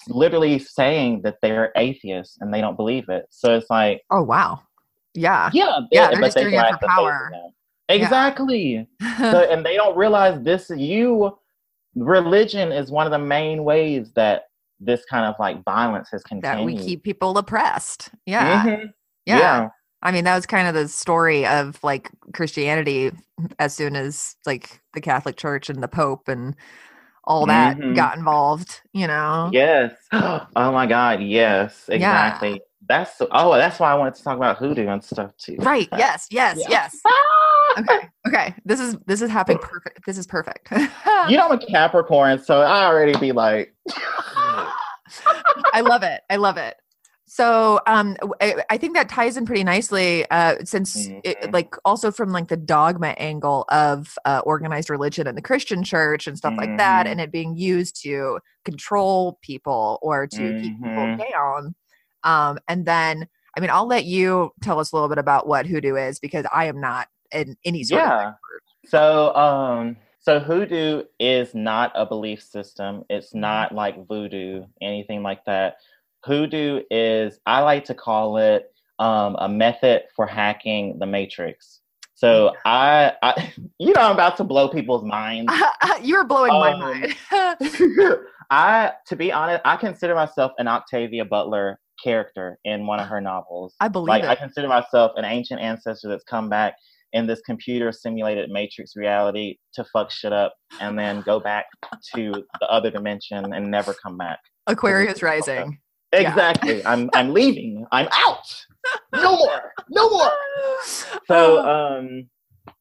literally 0.07 0.59
saying 0.59 1.21
that 1.23 1.37
they're 1.41 1.71
atheists 1.75 2.37
and 2.39 2.53
they 2.53 2.61
don't 2.61 2.75
believe 2.75 3.09
it. 3.09 3.25
So 3.29 3.55
it's 3.55 3.69
like, 3.69 4.01
oh 4.11 4.23
wow, 4.23 4.61
yeah, 5.13 5.49
yeah, 5.53 5.79
yeah, 5.91 6.11
they're 6.11 6.21
just 6.21 6.37
doing 6.37 6.53
it 6.53 6.71
for 6.79 6.87
power. 6.87 7.31
Exactly. 7.89 8.87
Yeah. 9.01 9.31
so, 9.31 9.39
and 9.49 9.65
they 9.65 9.75
don't 9.75 9.97
realize 9.97 10.41
this. 10.41 10.71
You 10.75 11.37
religion 11.95 12.71
is 12.71 12.91
one 12.91 13.05
of 13.05 13.11
the 13.11 13.19
main 13.19 13.63
ways 13.63 14.11
that 14.15 14.45
this 14.79 15.03
kind 15.05 15.25
of 15.25 15.35
like 15.39 15.63
violence 15.63 16.09
has 16.11 16.23
continued. 16.23 16.59
That 16.59 16.65
we 16.65 16.77
keep 16.77 17.03
people 17.03 17.37
oppressed. 17.37 18.09
Yeah. 18.25 18.63
Mm-hmm. 18.63 18.85
yeah. 19.25 19.39
yeah. 19.39 19.69
I 20.01 20.11
mean, 20.11 20.25
that 20.25 20.35
was 20.35 20.45
kind 20.45 20.67
of 20.67 20.73
the 20.73 20.87
story 20.89 21.45
of 21.45 21.81
like 21.81 22.09
Christianity 22.33 23.11
as 23.57 23.73
soon 23.73 23.95
as 23.95 24.35
like 24.45 24.81
the 24.93 25.01
Catholic 25.01 25.37
Church 25.37 25.69
and 25.69 25.81
the 25.81 25.87
Pope 25.87 26.27
and 26.27 26.55
all 27.23 27.45
that 27.45 27.77
mm-hmm. 27.77 27.93
got 27.93 28.17
involved, 28.17 28.81
you 28.91 29.07
know? 29.07 29.49
Yes. 29.53 29.93
Oh 30.55 30.71
my 30.71 30.85
God. 30.85 31.21
Yes, 31.21 31.85
exactly. 31.87 32.51
Yeah. 32.51 32.57
that's 32.87 33.21
oh 33.31 33.53
that's 33.53 33.79
why 33.79 33.91
I 33.91 33.95
wanted 33.95 34.15
to 34.15 34.23
talk 34.23 34.37
about 34.37 34.57
hoodoo 34.57 34.87
and 34.87 35.03
stuff 35.03 35.35
too. 35.37 35.55
Right. 35.59 35.87
Yes. 35.97 36.27
Yes. 36.29 36.57
Yeah. 36.61 36.67
Yes. 36.69 37.01
Okay. 37.77 38.09
Okay. 38.27 38.55
This 38.65 38.79
is 38.79 38.97
this 39.05 39.21
is 39.21 39.29
happening 39.29 39.59
perfect. 39.59 40.05
This 40.05 40.17
is 40.17 40.27
perfect. 40.27 40.71
You 41.29 41.37
know 41.37 41.47
I'm 41.47 41.57
a 41.57 41.65
Capricorn, 41.65 42.37
so 42.43 42.59
I 42.61 42.85
already 42.85 43.17
be 43.17 43.31
like 43.31 43.73
I 45.73 45.81
love 45.81 46.03
it. 46.03 46.21
I 46.29 46.35
love 46.35 46.57
it. 46.57 46.75
So 47.25 47.79
um, 47.87 48.17
I, 48.41 48.57
I, 48.69 48.77
think 48.77 48.93
that 48.95 49.09
ties 49.09 49.37
in 49.37 49.45
pretty 49.45 49.63
nicely 49.63 50.29
uh, 50.29 50.57
since 50.65 51.07
Mhm. 51.07 51.21
it, 51.23 51.53
like 51.53 51.73
also 51.85 52.11
from 52.11 52.31
like 52.31 52.47
the 52.49 52.57
dogma 52.57 53.07
angle 53.17 53.65
of 53.69 54.17
uh, 54.25 54.41
organized 54.45 54.89
religion 54.89 55.25
and 55.25 55.37
the 55.37 55.41
Christian 55.41 55.83
church 55.83 56.27
and 56.27 56.37
stuff 56.37 56.53
like 56.57 56.77
that, 56.77 57.05
Mhm. 57.07 57.11
and 57.11 57.21
it 57.21 57.31
being 57.31 57.55
used 57.55 58.03
to 58.03 58.39
control 58.65 59.39
people 59.41 59.97
or 60.01 60.27
to 60.27 60.37
keep 60.61 60.73
people 60.83 61.05
Mhm. 61.07 61.31
down. 61.31 61.75
Um, 62.23 62.59
and 62.67 62.85
then, 62.85 63.27
I 63.57 63.61
mean, 63.61 63.69
I'll 63.69 63.87
let 63.87 64.05
you 64.05 64.51
tell 64.61 64.79
us 64.79 64.91
a 64.91 64.95
little 64.95 65.09
bit 65.09 65.17
about 65.17 65.47
what 65.47 65.65
hoodoo 65.65 65.95
is 65.95 66.19
because 66.19 66.45
I 66.53 66.65
am 66.65 66.79
not 66.79 67.07
in 67.33 67.57
any 67.65 67.83
sort 67.83 68.01
of 68.03 68.07
Yeah. 68.09 68.33
So, 68.85 69.33
um, 69.35 69.97
so 70.19 70.39
hoodoo 70.39 71.03
is 71.19 71.53
not 71.53 71.91
a 71.95 72.05
belief 72.05 72.41
system. 72.41 73.03
It's 73.09 73.33
not 73.33 73.73
like 73.73 74.07
voodoo, 74.07 74.65
anything 74.81 75.23
like 75.23 75.43
that. 75.45 75.77
Hoodoo 76.25 76.81
is, 76.89 77.39
I 77.45 77.61
like 77.61 77.85
to 77.85 77.93
call 77.93 78.37
it 78.37 78.71
um, 78.99 79.35
a 79.39 79.49
method 79.49 80.03
for 80.15 80.25
hacking 80.25 80.99
the 80.99 81.05
matrix. 81.05 81.81
So 82.15 82.53
I, 82.65 83.13
I, 83.21 83.53
you 83.79 83.93
know, 83.93 84.01
I'm 84.01 84.13
about 84.13 84.37
to 84.37 84.43
blow 84.43 84.69
people's 84.69 85.03
minds. 85.03 85.51
you're 86.01 86.23
blowing 86.23 86.53
my 86.53 86.71
Um, 86.73 86.79
mind. 86.79 87.15
I, 88.51 88.91
to 89.07 89.15
be 89.15 89.31
honest, 89.31 89.61
I 89.65 89.75
consider 89.77 90.15
myself 90.15 90.51
an 90.57 90.67
Octavia 90.67 91.25
Butler 91.25 91.79
character 92.01 92.59
in 92.65 92.85
one 92.85 92.99
of 92.99 93.07
her 93.07 93.19
novels. 93.19 93.75
I 93.79 93.87
believe 93.87 94.09
like 94.09 94.23
it. 94.23 94.29
I 94.29 94.35
consider 94.35 94.67
myself 94.67 95.13
an 95.15 95.25
ancient 95.25 95.59
ancestor 95.61 96.09
that's 96.09 96.23
come 96.23 96.49
back 96.49 96.75
in 97.13 97.27
this 97.27 97.41
computer 97.41 97.91
simulated 97.91 98.49
matrix 98.49 98.95
reality 98.95 99.57
to 99.73 99.85
fuck 99.93 100.11
shit 100.11 100.33
up 100.33 100.53
and 100.81 100.97
then 100.97 101.21
go 101.21 101.39
back 101.39 101.65
to 102.15 102.33
the 102.59 102.67
other 102.67 102.89
dimension 102.89 103.53
and 103.53 103.69
never 103.69 103.93
come 103.93 104.17
back. 104.17 104.39
Aquarius 104.67 105.21
rising. 105.21 105.79
Yeah. 106.11 106.19
Exactly. 106.29 106.85
I'm 106.85 107.09
I'm 107.13 107.33
leaving. 107.33 107.85
I'm 107.91 108.07
out. 108.11 108.65
No 109.15 109.35
more. 109.35 109.73
No 109.89 110.09
more. 110.09 110.31
So 111.27 111.65
um 111.65 112.29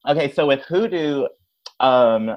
okay, 0.06 0.32
so 0.32 0.46
with 0.46 0.60
hoodoo, 0.62 1.26
um 1.80 2.36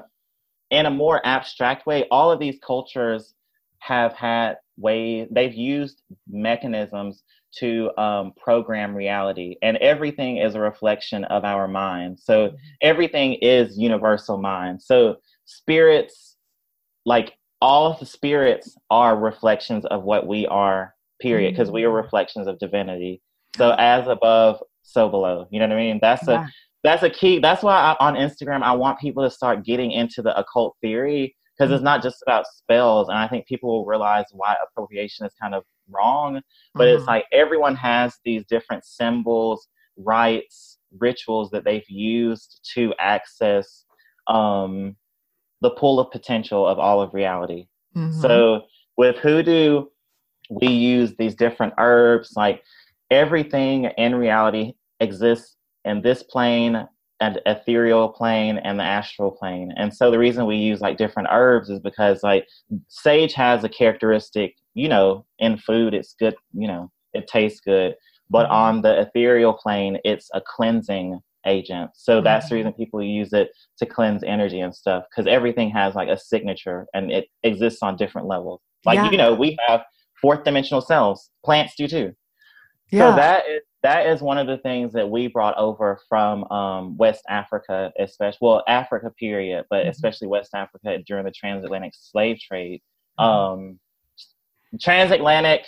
in 0.70 0.86
a 0.86 0.90
more 0.90 1.20
abstract 1.24 1.86
way, 1.86 2.06
all 2.10 2.30
of 2.30 2.40
these 2.40 2.58
cultures 2.66 3.34
have 3.80 4.14
had 4.14 4.56
ways 4.78 5.28
they've 5.30 5.54
used 5.54 6.02
mechanisms 6.28 7.22
to 7.58 7.90
um, 7.98 8.32
program 8.36 8.94
reality 8.94 9.56
and 9.62 9.76
everything 9.78 10.38
is 10.38 10.54
a 10.54 10.60
reflection 10.60 11.24
of 11.24 11.44
our 11.44 11.66
mind. 11.66 12.18
So 12.20 12.54
everything 12.82 13.34
is 13.34 13.78
universal 13.78 14.38
mind. 14.38 14.82
So 14.82 15.16
spirits 15.44 16.36
like 17.04 17.34
all 17.62 17.90
of 17.90 17.98
the 17.98 18.06
spirits 18.06 18.76
are 18.90 19.16
reflections 19.16 19.86
of 19.86 20.02
what 20.02 20.26
we 20.26 20.46
are 20.46 20.94
period 21.20 21.52
because 21.52 21.70
we 21.70 21.84
are 21.84 21.90
reflections 21.90 22.46
of 22.46 22.58
divinity. 22.58 23.22
So 23.56 23.74
as 23.78 24.06
above 24.08 24.60
so 24.82 25.08
below. 25.08 25.46
You 25.50 25.60
know 25.60 25.66
what 25.66 25.76
i 25.76 25.80
mean? 25.80 25.98
That's 26.02 26.28
a 26.28 26.46
that's 26.86 27.02
a 27.02 27.10
key 27.10 27.40
that's 27.40 27.62
why 27.62 27.74
I, 27.74 27.96
on 27.98 28.14
instagram 28.14 28.62
i 28.62 28.72
want 28.72 29.00
people 29.00 29.24
to 29.24 29.30
start 29.30 29.64
getting 29.64 29.90
into 29.90 30.22
the 30.22 30.38
occult 30.38 30.76
theory 30.80 31.34
because 31.56 31.72
it's 31.72 31.82
not 31.82 32.02
just 32.02 32.22
about 32.22 32.46
spells 32.46 33.08
and 33.08 33.16
i 33.18 33.26
think 33.28 33.46
people 33.46 33.70
will 33.70 33.86
realize 33.86 34.24
why 34.32 34.54
appropriation 34.66 35.24
is 35.26 35.32
kind 35.40 35.54
of 35.54 35.64
wrong 35.90 36.40
but 36.74 36.88
it's 36.88 37.04
Mhm. 37.04 37.08
like 37.08 37.24
everyone 37.32 37.76
has 37.76 38.18
these 38.24 38.44
different 38.46 38.84
symbols 38.84 39.68
rites 39.96 40.78
rituals 40.98 41.50
that 41.50 41.64
they've 41.64 41.88
used 41.88 42.68
to 42.74 42.92
access 42.98 43.84
um 44.26 44.96
the 45.62 45.70
pool 45.70 45.98
of 46.00 46.10
potential 46.10 46.66
of 46.66 46.78
all 46.78 47.00
of 47.00 47.14
reality 47.14 47.66
Mhm. 47.94 48.12
so 48.12 48.62
with 48.98 49.16
hoodoo, 49.18 49.84
we 50.50 50.68
use 50.68 51.14
these 51.16 51.34
different 51.34 51.74
herbs. 51.76 52.32
Like 52.34 52.62
everything 53.10 53.84
in 53.84 54.14
reality 54.14 54.72
exists 55.00 55.56
in 55.84 56.00
this 56.02 56.22
plane 56.22 56.88
and 57.20 57.40
ethereal 57.46 58.08
plane 58.08 58.58
and 58.58 58.78
the 58.78 58.84
astral 58.84 59.30
plane. 59.30 59.72
And 59.76 59.94
so 59.94 60.10
the 60.10 60.18
reason 60.18 60.46
we 60.46 60.56
use 60.56 60.80
like 60.80 60.98
different 60.98 61.28
herbs 61.32 61.70
is 61.70 61.80
because 61.80 62.22
like 62.22 62.46
sage 62.88 63.32
has 63.34 63.64
a 63.64 63.68
characteristic, 63.68 64.56
you 64.74 64.88
know, 64.88 65.24
in 65.38 65.56
food 65.56 65.94
it's 65.94 66.14
good, 66.18 66.34
you 66.52 66.68
know, 66.68 66.90
it 67.14 67.26
tastes 67.26 67.60
good. 67.60 67.94
But 68.28 68.48
Mhm. 68.48 68.52
on 68.52 68.82
the 68.82 69.00
ethereal 69.00 69.54
plane, 69.54 69.98
it's 70.04 70.28
a 70.34 70.40
cleansing 70.40 71.20
agent. 71.46 71.90
So 71.94 72.20
that's 72.20 72.48
the 72.48 72.56
reason 72.56 72.72
people 72.72 73.00
use 73.02 73.32
it 73.32 73.50
to 73.78 73.86
cleanse 73.86 74.22
energy 74.24 74.60
and 74.60 74.74
stuff 74.74 75.04
because 75.10 75.26
everything 75.28 75.70
has 75.70 75.94
like 75.94 76.08
a 76.08 76.18
signature 76.18 76.86
and 76.92 77.10
it 77.12 77.28
exists 77.44 77.82
on 77.82 77.96
different 77.96 78.26
levels. 78.26 78.60
Like 78.84 78.96
Yeah. 78.96 79.10
you 79.10 79.16
know, 79.16 79.32
we 79.32 79.56
have 79.68 79.84
fourth 80.20 80.44
dimensional 80.44 80.80
cells. 80.80 81.30
Plants 81.44 81.74
do 81.76 81.86
too. 81.88 82.14
yeah. 82.90 83.10
So 83.10 83.16
that 83.16 83.48
is 83.48 83.62
that 83.86 84.06
is 84.08 84.20
one 84.20 84.36
of 84.36 84.48
the 84.48 84.58
things 84.58 84.92
that 84.92 85.08
we 85.08 85.28
brought 85.28 85.56
over 85.56 86.00
from 86.08 86.42
um, 86.50 86.96
West 86.96 87.22
Africa, 87.28 87.92
especially 88.00 88.38
well 88.40 88.64
Africa 88.66 89.10
period, 89.16 89.64
but 89.70 89.86
Mhm. 89.86 89.90
especially 89.90 90.26
West 90.26 90.54
Africa 90.54 90.98
during 91.06 91.24
the 91.24 91.30
transatlantic 91.30 91.92
slave 91.94 92.38
trade. 92.40 92.82
Mhm. 93.20 93.24
Um, 93.24 93.80
transatlantic 94.80 95.66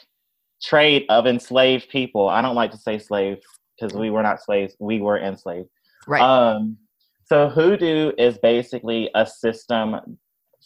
trade 0.60 1.06
of 1.08 1.26
enslaved 1.26 1.88
people. 1.90 2.28
I 2.28 2.42
don't 2.42 2.56
like 2.56 2.72
to 2.72 2.76
say 2.78 2.98
slave 2.98 3.38
because 3.76 3.96
we 3.96 4.10
were 4.10 4.22
not 4.24 4.42
slaves; 4.42 4.74
we 4.80 5.00
were 5.00 5.18
enslaved. 5.18 5.68
right. 6.08 6.22
Um, 6.22 6.76
so 7.26 7.48
hoodoo 7.48 8.12
is 8.18 8.38
basically 8.38 9.10
a 9.14 9.24
system 9.26 10.18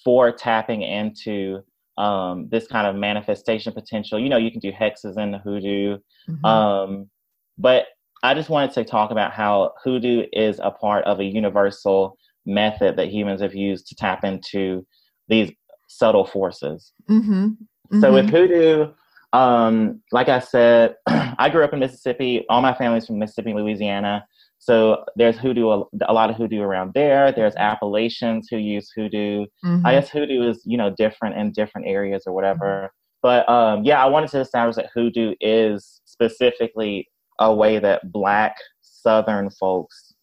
for 0.05 0.31
tapping 0.33 0.83
into 0.83 1.63
um, 1.99 2.49
this 2.49 2.67
kind 2.67 2.87
of 2.87 2.97
manifestation 2.97 3.73
potential. 3.75 4.19
You 4.19 4.31
know, 4.31 4.39
you 4.39 4.51
can 4.51 4.61
do 4.61 4.73
hexes 4.73 5.19
in 5.19 5.31
the 5.33 5.39
hoodoo. 5.39 5.99
Mhm. 6.29 6.45
Um, 6.47 7.11
but 7.59 7.87
I 8.23 8.35
just 8.35 8.49
wanted 8.51 8.73
to 8.73 8.85
talk 8.85 9.11
about 9.11 9.33
how 9.33 9.73
hoodoo 9.83 10.25
is 10.33 10.61
a 10.63 10.71
part 10.71 11.05
of 11.05 11.19
a 11.21 11.25
universal 11.25 12.17
method 12.47 12.97
that 12.97 13.09
humans 13.13 13.41
have 13.41 13.55
used 13.55 13.87
to 13.89 13.95
tap 13.97 14.25
into 14.25 14.87
these 15.29 15.51
subtle 15.89 16.25
forces. 16.25 16.93
Mhm. 17.11 17.57
So 18.01 18.13
with 18.13 18.27
Mhm. 18.27 18.31
hoodoo, 18.31 18.93
um, 19.33 20.01
like 20.13 20.29
I 20.29 20.39
said, 20.39 20.95
I 21.07 21.49
grew 21.51 21.65
up 21.65 21.73
in 21.73 21.81
Mississippi. 21.81 22.45
All 22.49 22.63
my 22.63 22.75
family's 22.75 23.07
from 23.07 23.19
Mississippi, 23.19 23.55
Louisiana. 23.55 24.25
So 24.59 25.05
there's 25.17 25.37
hoodoo, 25.37 25.69
a, 25.71 25.83
a 26.07 26.13
lot 26.13 26.31
of 26.31 26.37
hoodoo 26.37 26.61
around 26.63 26.93
there. 26.95 27.33
There's 27.33 27.57
Appalachians 27.57 28.47
who 28.51 28.57
use 28.59 28.91
hoodoo. 28.95 29.47
Mhm. 29.65 29.83
I 29.85 29.93
guess 29.95 30.09
hoodoo 30.11 30.49
is, 30.49 30.63
you 30.65 30.77
know, 30.77 30.91
different 30.91 31.37
in 31.37 31.51
different 31.53 31.89
areas 31.89 32.25
or 32.27 32.33
whatever. 32.33 32.93
But 33.23 33.49
um, 33.49 33.85
yeah, 33.85 34.03
I 34.03 34.07
wanted 34.07 34.31
to 34.31 34.41
establish 34.41 34.77
that 34.77 34.91
hoodoo 34.95 35.35
is 35.41 36.01
specifically 36.05 37.09
a 37.39 37.53
way 37.55 37.79
that 37.79 38.13
Black 38.13 38.57
Southern 38.83 39.51
folks 39.51 40.15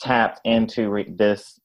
tapped 0.00 0.40
into 0.44 0.90
re- 0.90 1.12
this 1.16 1.58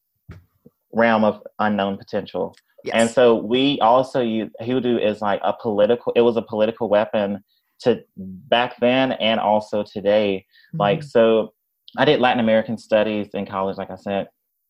realm 0.94 1.24
of 1.24 1.42
unknown 1.60 1.98
potential. 1.98 2.56
yes. 2.84 2.94
And 2.96 3.10
so 3.10 3.36
we 3.36 3.80
also 3.82 4.22
use 4.22 4.50
hoodoo 4.62 4.98
is 4.98 5.22
like 5.22 5.42
a 5.44 5.54
political. 5.54 6.14
It 6.16 6.22
was 6.22 6.38
a 6.38 6.42
political 6.42 6.90
weapon 6.90 7.44
to 7.82 8.02
back 8.18 8.76
then 8.80 9.14
and 9.14 9.40
also 9.40 9.84
today. 9.84 10.46
Like 10.74 11.00
Mhm. 11.00 11.04
so, 11.04 11.54
I 11.98 12.06
did 12.06 12.20
Latin 12.20 12.40
American 12.40 12.78
studies 12.78 13.30
in 13.34 13.46
college, 13.46 13.78
like 13.78 13.90
I 13.92 13.96
said, 13.96 14.28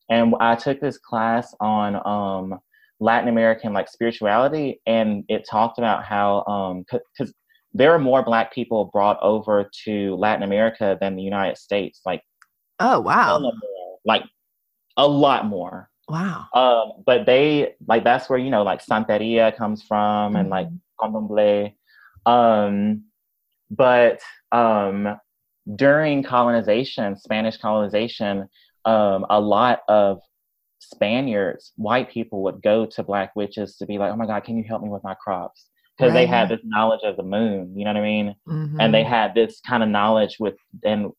and 0.09 0.35
I 0.39 0.55
took 0.55 0.79
this 0.79 0.97
class 0.97 1.53
on 1.59 1.95
um, 2.05 2.59
Latin 2.99 3.29
American 3.29 3.73
like 3.73 3.89
spirituality, 3.89 4.79
and 4.85 5.23
it 5.27 5.45
talked 5.49 5.77
about 5.77 6.03
how 6.05 6.43
um 6.45 6.85
because 7.17 7.33
there 7.75 7.91
are 7.91 7.99
more 7.99 8.23
Black 8.23 8.53
people 8.53 8.85
brought 8.85 9.21
over 9.21 9.69
to 9.83 10.15
Latin 10.15 10.43
America 10.43 10.97
than 10.99 11.17
the 11.17 11.21
United 11.21 11.57
States, 11.57 11.99
like 12.05 12.21
oh 12.79 13.01
wow. 13.01 13.51
like 14.05 14.23
a 14.95 15.05
lot 15.05 15.45
more. 15.45 15.89
Wow. 16.07 16.47
Um, 16.53 17.03
but 17.05 17.25
they 17.25 17.75
like 17.85 18.05
that's 18.05 18.29
where 18.29 18.39
you 18.39 18.49
know 18.49 18.63
like 18.63 18.83
Santeria 18.83 19.55
comes 19.55 19.83
from 19.83 20.37
and 20.37 20.49
like 20.49 20.67
Candomblé. 21.01 21.73
Um, 22.25 23.03
but 23.69 24.21
um, 24.53 25.19
during 25.75 26.23
colonization, 26.23 27.17
Spanish 27.17 27.57
colonization, 27.57 28.47
um, 28.85 29.25
a 29.29 29.41
lot 29.41 29.81
of 29.89 30.21
Spaniards, 30.79 31.73
white 31.75 32.09
people, 32.09 32.43
would 32.43 32.61
go 32.61 32.85
to 32.85 33.03
black 33.03 33.35
witches 33.35 33.75
to 33.77 33.85
be 33.85 33.97
like, 33.97 34.13
"Oh 34.13 34.15
my 34.15 34.27
God, 34.27 34.45
can 34.45 34.57
you 34.57 34.63
help 34.63 34.81
me 34.81 34.87
with 34.87 35.03
my 35.03 35.15
crops?" 35.15 35.67
Because 35.97 36.13
they 36.13 36.25
had 36.25 36.49
this 36.49 36.61
knowledge 36.63 37.01
of 37.03 37.15
the 37.17 37.23
moon. 37.23 37.73
You 37.77 37.85
know 37.85 37.91
what 37.93 37.99
I 37.99 38.03
mean? 38.03 38.35
and 38.79 38.93
they 38.93 39.03
Mhm. 39.03 39.07
had 39.09 39.33
this 39.35 39.61
kind 39.61 39.81
of 39.83 39.89
knowledge 39.89 40.37
with 40.39 40.55
and 40.83 41.11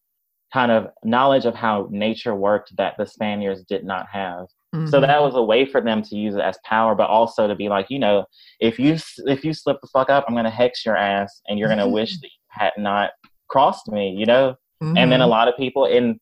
kind 0.52 0.70
of 0.70 0.88
knowledge 1.04 1.44
of 1.44 1.54
how 1.54 1.88
nature 1.90 2.34
worked 2.34 2.76
that 2.76 2.94
the 2.98 3.04
Spaniards 3.06 3.64
did 3.64 3.84
not 3.84 4.06
have. 4.08 4.46
So 4.86 4.98
Mhm. 5.00 5.06
that 5.06 5.22
was 5.22 5.34
a 5.34 5.42
way 5.42 5.64
for 5.64 5.80
them 5.80 6.02
to 6.02 6.16
use 6.16 6.34
it 6.34 6.40
as 6.40 6.58
power, 6.64 6.94
but 6.94 7.08
also 7.08 7.48
to 7.48 7.54
be 7.54 7.68
like, 7.68 7.86
you 7.90 7.98
know, 7.98 8.24
if 8.60 8.78
you 8.78 8.96
if 9.26 9.44
you 9.44 9.52
slip 9.54 9.80
the 9.80 9.88
fuck 9.88 10.10
up, 10.10 10.24
I'm 10.28 10.34
gonna 10.34 10.50
hex 10.50 10.84
your 10.84 10.96
ass, 10.96 11.40
and 11.48 11.58
you're 11.58 11.68
gonna 11.68 11.88
wish 11.88 12.10
that 12.20 12.26
you 12.26 12.40
had 12.48 12.72
not 12.76 13.10
crossed 13.48 13.88
me, 13.90 14.10
you 14.10 14.26
know. 14.26 14.54
Mm-hmm. 14.82 14.98
And 14.98 15.10
then 15.12 15.20
a 15.22 15.26
lot 15.26 15.48
of 15.48 15.56
people 15.56 15.86
in, 15.86 16.20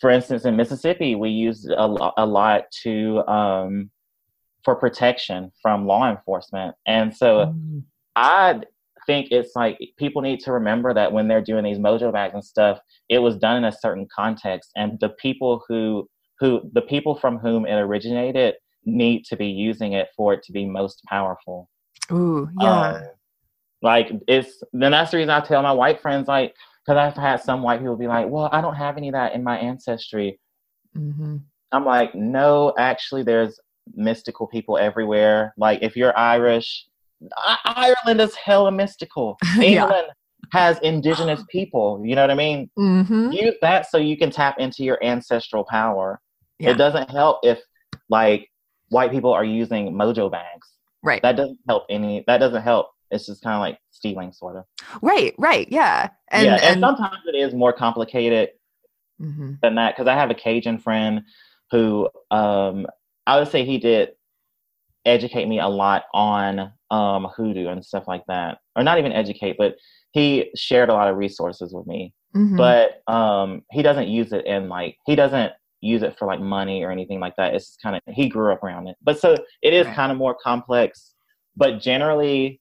for 0.00 0.10
instance, 0.10 0.44
in 0.44 0.56
Mississippi, 0.56 1.14
we 1.14 1.30
use 1.30 1.66
a, 1.66 2.12
a 2.16 2.26
lot 2.26 2.64
to 2.82 3.22
um, 3.28 3.90
for 4.64 4.74
protection 4.74 5.50
from 5.62 5.86
law 5.86 6.08
enforcement, 6.10 6.74
and 6.86 7.14
so 7.16 7.46
Mhm. 7.46 7.84
I 8.16 8.60
think 9.06 9.28
it's 9.30 9.56
like 9.56 9.78
people 9.96 10.22
need 10.22 10.40
to 10.40 10.52
remember 10.52 10.92
that 10.94 11.12
when 11.12 11.26
they're 11.28 11.40
doing 11.40 11.64
these 11.64 11.78
mojo 11.78 12.12
bags 12.12 12.34
and 12.34 12.44
stuff, 12.44 12.78
it 13.08 13.18
was 13.18 13.36
done 13.36 13.56
in 13.56 13.64
a 13.64 13.72
certain 13.72 14.06
context, 14.14 14.70
and 14.76 14.98
the 15.00 15.10
people 15.10 15.64
who 15.68 16.08
who 16.38 16.62
the 16.72 16.82
people 16.82 17.14
from 17.14 17.38
whom 17.38 17.66
it 17.66 17.74
originated 17.74 18.54
need 18.84 19.24
to 19.26 19.36
be 19.36 19.46
using 19.46 19.92
it 19.92 20.08
for 20.16 20.32
it 20.32 20.42
to 20.42 20.52
be 20.52 20.64
most 20.64 21.02
powerful. 21.04 21.68
Ooh, 22.10 22.48
yeah. 22.60 22.92
Um, 22.92 23.02
like 23.82 24.10
it's 24.28 24.62
then 24.72 24.92
that's 24.92 25.10
the 25.10 25.18
reason 25.18 25.30
I 25.30 25.40
tell 25.40 25.62
my 25.62 25.72
white 25.72 26.00
friends 26.00 26.28
like 26.28 26.54
because 26.84 26.96
I've 26.96 27.14
had 27.14 27.42
some 27.42 27.62
white 27.62 27.80
people 27.80 27.96
be 27.96 28.06
like, 28.06 28.28
well, 28.28 28.48
I 28.52 28.60
don't 28.60 28.74
have 28.74 28.96
any 28.96 29.08
of 29.08 29.12
that 29.12 29.34
in 29.34 29.42
my 29.44 29.58
ancestry. 29.58 30.40
mm-hmm. 30.96 31.36
I'm 31.72 31.84
like, 31.84 32.14
no, 32.14 32.74
actually, 32.78 33.22
there's 33.22 33.60
mystical 33.94 34.46
people 34.46 34.78
everywhere. 34.78 35.54
Like 35.56 35.80
if 35.82 35.96
you're 35.96 36.16
Irish, 36.16 36.86
I- 37.36 37.94
Ireland 38.04 38.20
is 38.20 38.34
hella 38.34 38.72
mystical. 38.72 39.36
Yeah. 39.56 39.84
England 39.84 40.08
has 40.52 40.78
indigenous 40.80 41.42
people. 41.48 42.02
You 42.04 42.16
know 42.16 42.22
what 42.22 42.30
I 42.30 42.34
mean? 42.34 42.70
Mm-hmm. 42.78 43.32
Use 43.32 43.54
that 43.62 43.88
so 43.90 43.98
you 43.98 44.16
can 44.16 44.30
tap 44.30 44.58
into 44.58 44.82
your 44.82 45.02
ancestral 45.04 45.64
power. 45.64 46.20
Yeah. 46.58 46.70
It 46.70 46.74
doesn't 46.78 47.10
help 47.10 47.40
if 47.44 47.60
like 48.08 48.50
white 48.88 49.12
people 49.12 49.32
are 49.32 49.44
using 49.44 49.92
mojo 49.92 50.30
bags. 50.30 50.68
Right. 51.02 51.22
That 51.22 51.36
doesn't 51.36 51.58
help 51.68 51.84
any. 51.88 52.24
That 52.26 52.38
doesn't 52.38 52.62
help. 52.62 52.88
It's 53.10 53.26
just 53.26 53.42
kind 53.42 53.54
of 53.54 53.60
like 53.60 53.78
stealing, 53.90 54.32
sort 54.32 54.56
of. 54.56 54.64
Right, 55.02 55.34
right, 55.38 55.66
yeah. 55.70 56.10
And, 56.28 56.46
yeah, 56.46 56.54
and, 56.54 56.62
and, 56.62 56.80
sometimes 56.80 57.18
it 57.26 57.36
is 57.36 57.54
more 57.54 57.72
complicated 57.72 58.50
Mhm. 59.20 59.60
than 59.60 59.74
that 59.74 59.94
because 59.94 60.08
I 60.08 60.14
have 60.14 60.30
a 60.30 60.34
Cajun 60.34 60.78
friend 60.78 61.22
who 61.70 62.08
um, 62.30 62.86
I 63.30 63.38
would 63.38 63.48
say 63.48 63.64
he 63.64 63.78
did 63.78 64.10
educate 65.04 65.46
me 65.46 65.60
a 65.60 65.68
lot 65.68 66.02
on 66.12 66.72
um, 66.90 67.28
hoodoo 67.36 67.68
and 67.68 67.84
stuff 67.84 68.08
like 68.08 68.24
that, 68.26 68.58
or 68.74 68.82
not 68.82 68.98
even 68.98 69.12
educate, 69.12 69.56
but 69.56 69.76
he 70.10 70.50
shared 70.56 70.88
a 70.88 70.92
lot 70.94 71.08
of 71.08 71.16
resources 71.16 71.72
with 71.72 71.86
me. 71.86 72.12
Mhm. 72.34 72.56
But 72.56 73.12
um, 73.12 73.62
he 73.70 73.82
doesn't 73.82 74.08
use 74.08 74.32
it 74.32 74.46
in 74.46 74.68
like 74.68 74.96
he 75.06 75.14
doesn't 75.14 75.52
use 75.80 76.02
it 76.02 76.18
for 76.18 76.26
like 76.26 76.40
money 76.40 76.82
or 76.82 76.90
anything 76.90 77.20
like 77.20 77.36
that. 77.36 77.54
It's 77.54 77.76
kind 77.82 77.94
of 77.94 78.02
he 78.12 78.28
grew 78.28 78.52
up 78.52 78.64
around 78.64 78.88
it, 78.88 78.96
but 79.02 79.18
so 79.20 79.36
it 79.62 79.72
is 79.72 79.86
Right. 79.86 79.94
kind 79.96 80.10
of 80.12 80.18
more 80.18 80.36
complex. 80.42 81.14
But 81.56 81.80
generally, 81.80 82.60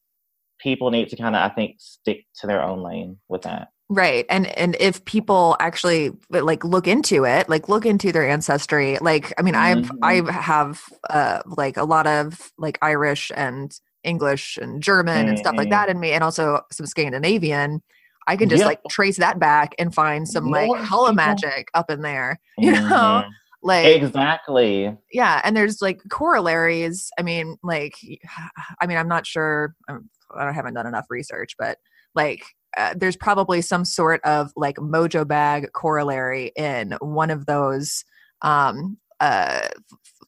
people 0.60 0.92
need 0.92 1.10
to 1.10 1.16
kind 1.16 1.36
of 1.36 1.42
I 1.42 1.54
think 1.54 1.78
stick 1.80 2.26
to 2.42 2.48
their 2.48 2.62
own 2.62 2.84
lane 2.84 3.18
with 3.28 3.42
that. 3.42 3.70
Right. 3.92 4.26
And 4.30 4.46
and 4.58 4.78
if 4.80 5.04
people 5.06 5.56
actually 5.60 6.12
like 6.30 6.64
look 6.64 6.88
into 6.88 7.26
it, 7.26 7.50
like 7.50 7.68
look 7.70 7.88
into 7.88 8.12
their 8.12 8.30
ancestry, 8.30 9.00
like 9.02 9.34
I 9.40 9.42
mean 9.42 9.56
I've 9.56 9.80
Mhm. 9.80 9.98
I 10.28 10.32
have 10.32 10.84
uh 11.10 11.42
like 11.48 11.76
a 11.76 11.84
lot 11.86 12.06
of 12.06 12.52
like 12.60 12.78
Irish 12.84 13.32
and 13.36 13.72
English 14.04 14.58
and 14.62 14.82
German 14.84 15.28
and 15.28 15.40
stuff 15.40 15.56
like 15.58 15.68
Mhm. 15.68 15.72
that 15.72 15.90
in 15.90 16.00
me 16.00 16.12
and 16.12 16.24
also 16.24 16.62
some 16.72 16.86
Scandinavian. 16.86 17.82
I 18.28 18.38
can 18.38 18.48
just 18.48 18.62
Yeah. 18.62 18.68
like 18.68 18.80
trace 18.92 19.18
that 19.18 19.40
back 19.40 19.74
and 19.80 19.94
find 19.94 20.28
some 20.28 20.52
like 20.52 20.68
Norse 20.68 20.88
hella 20.88 21.10
people. 21.10 21.16
magic 21.16 21.70
up 21.74 21.90
in 21.90 22.02
there. 22.04 22.40
You 22.60 22.74
know? 22.74 23.24
Mhm. 23.26 23.30
Like 23.64 23.86
exactly. 23.88 24.96
yeah 25.12 25.42
and 25.44 25.58
there's 25.58 25.82
like 25.82 26.00
corollaries 26.10 27.10
i 27.18 27.24
mean 27.24 27.58
like 27.64 27.96
i 28.82 28.86
mean 28.88 28.98
i'm 28.98 29.08
not 29.10 29.26
sure 29.28 29.76
um, 29.90 30.10
i 30.38 30.52
haven't 30.52 30.76
done 30.76 30.88
enough 30.88 31.08
research 31.10 31.56
but 31.60 31.78
like 32.16 32.44
uh, 32.80 32.94
there's 32.98 33.16
probably 33.18 33.62
some 33.62 33.86
sort 33.86 34.22
of 34.24 34.52
like 34.56 34.78
mojo 34.78 35.28
bag 35.28 35.68
corollary 35.74 36.52
in 36.56 36.96
one 37.02 37.30
of 37.30 37.46
those 37.46 38.04
um 38.42 38.98
uh 39.20 39.68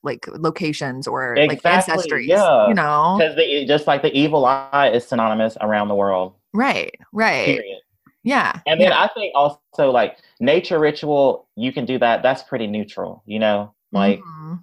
like 0.03 0.27
locations 0.27 1.07
or 1.07 1.35
like 1.37 1.51
Exactly, 1.53 1.93
ancestries 1.95 2.27
yeah. 2.27 2.67
you 2.67 2.73
know 2.73 3.17
Because 3.19 3.67
just 3.67 3.87
like 3.87 4.01
the 4.01 4.11
evil 4.17 4.45
eye 4.45 4.91
is 4.93 5.07
synonymous 5.07 5.57
around 5.61 5.87
the 5.87 5.95
world. 5.95 6.33
right 6.53 6.93
right 7.13 7.45
Period. 7.45 7.79
yeah 8.23 8.59
And 8.67 8.81
then 8.81 8.89
yeah. 8.91 9.01
I 9.03 9.07
think 9.13 9.31
also 9.35 9.91
like 9.91 10.17
nature 10.39 10.79
ritual, 10.79 11.47
you 11.55 11.71
can 11.71 11.85
do 11.85 11.97
that. 11.99 12.21
That's 12.23 12.43
pretty 12.43 12.67
neutral, 12.67 13.23
you 13.25 13.39
know? 13.39 13.73
Like 13.93 14.19
Mhm. 14.21 14.59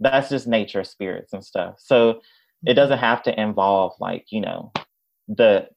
that's 0.00 0.28
just 0.28 0.46
nature 0.46 0.84
spirits 0.84 1.32
and 1.32 1.44
stuff. 1.44 1.74
So 1.78 2.20
it 2.66 2.74
doesn't 2.74 2.98
have 2.98 3.22
to 3.24 3.40
involve 3.40 3.92
like, 4.00 4.26
you 4.30 4.40
know, 4.40 4.72
the 5.28 5.68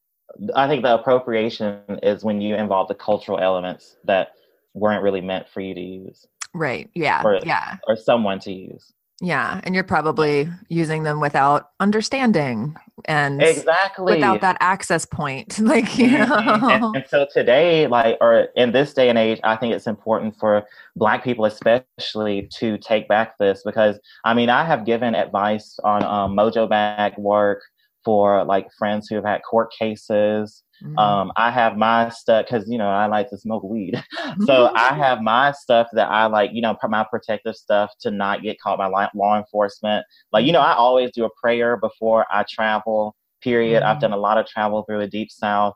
I 0.56 0.68
think 0.68 0.84
the 0.84 0.94
appropriation 0.94 1.80
is 2.04 2.24
when 2.24 2.42
you 2.42 2.56
involve 2.56 2.88
the 2.88 2.96
cultural 2.96 3.38
elements 3.40 3.98
that 4.06 4.34
weren't 4.74 5.04
really 5.04 5.22
meant 5.22 5.48
for 5.50 5.62
you 5.62 5.74
to 5.74 5.82
use. 5.82 6.26
Right. 6.54 6.90
Yeah. 6.96 7.22
Or- 7.24 7.40
yeah. 7.46 7.78
or 7.88 7.96
someone 7.96 8.40
to 8.40 8.52
use. 8.52 8.94
yeah. 9.24 9.62
And 9.64 9.76
you're 9.76 9.84
probably 9.84 10.50
using 10.68 11.04
them 11.04 11.20
without 11.20 11.70
understanding 11.80 12.76
and 13.06 13.42
Exactly. 13.42 14.16
without 14.16 14.42
that 14.42 14.58
access 14.62 15.06
point. 15.06 15.60
Like 15.74 15.98
you 15.98 16.10
know. 16.12 16.26
Mhm. 16.26 16.72
and, 16.72 16.96
and 16.96 17.06
so 17.08 17.28
today 17.32 17.86
like 17.88 18.18
or 18.20 18.48
in 18.56 18.72
this 18.72 18.94
day 18.94 19.10
and 19.10 19.18
age 19.18 19.40
i 19.44 19.56
think 19.56 19.74
it's 19.74 19.88
important 19.88 20.36
for 20.40 20.64
black 20.96 21.24
people 21.24 21.46
especially 21.46 22.48
to 22.60 22.78
take 22.80 23.08
back 23.08 23.38
this 23.38 23.62
because 23.64 24.00
i 24.26 24.34
mean 24.34 24.50
i 24.50 24.64
have 24.66 24.86
given 24.86 25.14
advice 25.16 25.80
on 25.84 26.04
um, 26.04 26.36
mojo 26.36 26.68
bag 26.68 27.14
work 27.18 27.62
for 28.04 28.44
like 28.46 28.68
friends 28.78 29.08
who 29.08 29.16
have 29.16 29.26
had 29.26 29.42
court 29.50 29.72
cases. 29.78 30.64
Mhm. 30.84 30.98
um, 31.00 31.32
i 31.38 31.52
have 31.52 31.78
my 31.78 32.10
stuff 32.10 32.44
because 32.48 32.68
you 32.68 32.76
know 32.76 32.90
i 32.90 33.06
like 33.06 33.30
to 33.30 33.38
smoke 33.38 33.64
weed. 33.64 34.04
So 34.48 34.72
i 34.76 34.94
have 34.96 35.22
my 35.22 35.52
stuff 35.52 35.88
that 35.94 36.10
i 36.10 36.26
like 36.26 36.50
you 36.54 36.62
know 36.62 36.76
my 36.90 37.06
protective 37.10 37.56
stuff 37.56 37.92
to 38.02 38.10
not 38.10 38.42
get 38.42 38.60
caught 38.60 38.80
by 38.80 38.88
law 38.88 39.08
law 39.14 39.38
enforcement. 39.38 40.04
Like 40.34 40.44
you 40.46 40.52
know 40.54 40.60
i 40.62 40.74
always 40.74 41.12
do 41.12 41.24
a 41.26 41.30
prayer 41.42 41.78
before 41.78 42.26
i 42.32 42.44
travel 42.50 43.16
period. 43.44 43.84
I've 43.84 43.98
Mhm. 43.98 44.02
done 44.02 44.14
a 44.14 44.18
lot 44.18 44.38
of 44.40 44.48
travel 44.48 44.84
through 44.84 45.00
the 45.00 45.08
deep 45.08 45.30
south. 45.32 45.76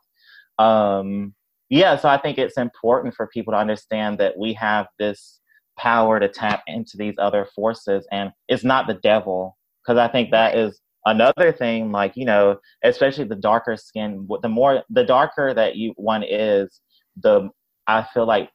Um 0.58 1.34
yeah 1.68 1.96
so 1.96 2.08
i 2.08 2.16
think 2.18 2.38
it's 2.38 2.56
important 2.58 3.12
for 3.14 3.26
people 3.26 3.52
to 3.52 3.58
understand 3.58 4.18
that 4.18 4.38
we 4.38 4.52
have 4.52 4.86
this 4.98 5.40
power 5.76 6.18
to 6.20 6.28
tap 6.28 6.62
into 6.68 6.96
these 6.96 7.16
other 7.18 7.44
forces 7.54 8.06
and 8.12 8.30
it's 8.48 8.62
not 8.64 8.86
the 8.86 8.94
devil 8.94 9.56
because 9.82 9.98
i 9.98 10.06
think 10.08 10.30
that 10.30 10.56
is 10.56 10.80
another 11.06 11.52
thing 11.52 11.90
like 11.92 12.16
you 12.16 12.24
know 12.24 12.58
especially 12.84 13.24
the 13.24 13.34
darker 13.34 13.76
skin 13.76 14.28
the 14.42 14.48
more 14.48 14.82
the 14.90 15.04
darker 15.04 15.54
that 15.54 15.76
you 15.76 15.92
one 15.96 16.22
is 16.22 16.80
the 17.22 17.48
i 17.86 18.02
feel 18.12 18.26
like 18.26 18.50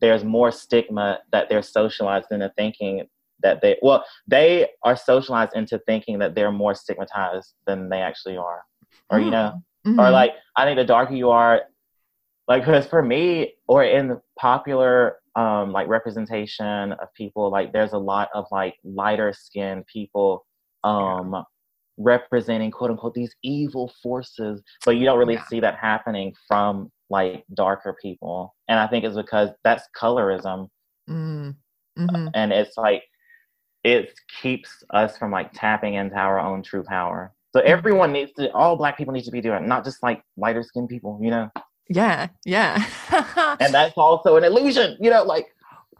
there's 0.00 0.22
more 0.22 0.52
stigma 0.52 1.18
that 1.32 1.48
they're 1.48 1.62
socialized 1.62 2.30
into 2.30 2.52
thinking 2.56 3.04
that 3.42 3.60
they 3.62 3.76
well 3.82 4.04
they 4.26 4.68
are 4.84 4.96
socialized 4.96 5.52
into 5.56 5.78
thinking 5.80 6.18
that 6.18 6.34
they're 6.34 6.52
more 6.52 6.74
stigmatized 6.74 7.54
than 7.66 7.88
they 7.88 8.00
actually 8.00 8.36
are. 8.36 8.62
Or 9.10 9.18
you 9.18 9.30
know 9.30 9.62
or 9.98 10.10
Mhm. 10.10 10.12
like 10.12 10.32
i 10.56 10.64
think 10.66 10.76
the 10.76 10.84
darker 10.84 11.14
you 11.14 11.30
are 11.30 11.62
like 12.46 12.62
because 12.64 12.86
for 12.86 13.02
me 13.02 13.54
or 13.66 13.82
in 13.84 14.08
the 14.08 14.20
popular 14.38 15.18
um 15.34 15.72
like 15.72 15.88
representation 15.88 16.92
of 16.92 17.08
people 17.14 17.50
like 17.50 17.72
there's 17.72 17.94
a 17.94 17.98
lot 17.98 18.28
of 18.34 18.44
like 18.50 18.74
lighter 18.84 19.32
skinned 19.32 19.86
people 19.86 20.44
um 20.84 21.44
representing 21.98 22.70
quote 22.70 22.90
unquote 22.90 23.12
these 23.14 23.34
evil 23.42 23.92
forces 24.02 24.62
but 24.84 24.92
you 24.96 25.04
don't 25.04 25.18
really 25.18 25.34
Yeah. 25.34 25.44
see 25.46 25.60
that 25.60 25.76
happening 25.76 26.34
from 26.46 26.90
like 27.10 27.44
darker 27.54 27.96
people 28.00 28.54
and 28.68 28.78
i 28.78 28.86
think 28.86 29.04
it's 29.04 29.16
because 29.16 29.50
that's 29.64 29.84
colorism 30.00 30.68
Mm. 31.10 31.56
Mhm. 31.98 32.30
and 32.34 32.52
it's 32.52 32.76
like 32.76 33.02
it 33.84 34.12
keeps 34.42 34.84
us 34.90 35.16
from 35.16 35.30
like 35.32 35.50
tapping 35.52 35.94
into 35.94 36.16
our 36.16 36.38
own 36.38 36.62
true 36.62 36.82
power 36.84 37.32
so 37.54 37.60
Mm-hmm. 37.60 37.70
everyone 37.70 38.12
needs 38.12 38.32
to 38.34 38.52
all 38.52 38.76
black 38.76 38.96
people 38.98 39.12
need 39.14 39.24
to 39.24 39.30
be 39.30 39.40
doing 39.40 39.64
it 39.64 39.66
not 39.66 39.84
just 39.84 40.02
like 40.02 40.22
lighter 40.36 40.62
skinned 40.62 40.88
people 40.88 41.18
you 41.22 41.30
know 41.30 41.50
yeah 41.88 42.28
yeah 42.44 42.84
and 43.60 43.72
that's 43.74 43.96
also 43.96 44.36
an 44.36 44.44
illusion 44.44 44.96
you 45.00 45.10
know 45.10 45.24
like 45.24 45.46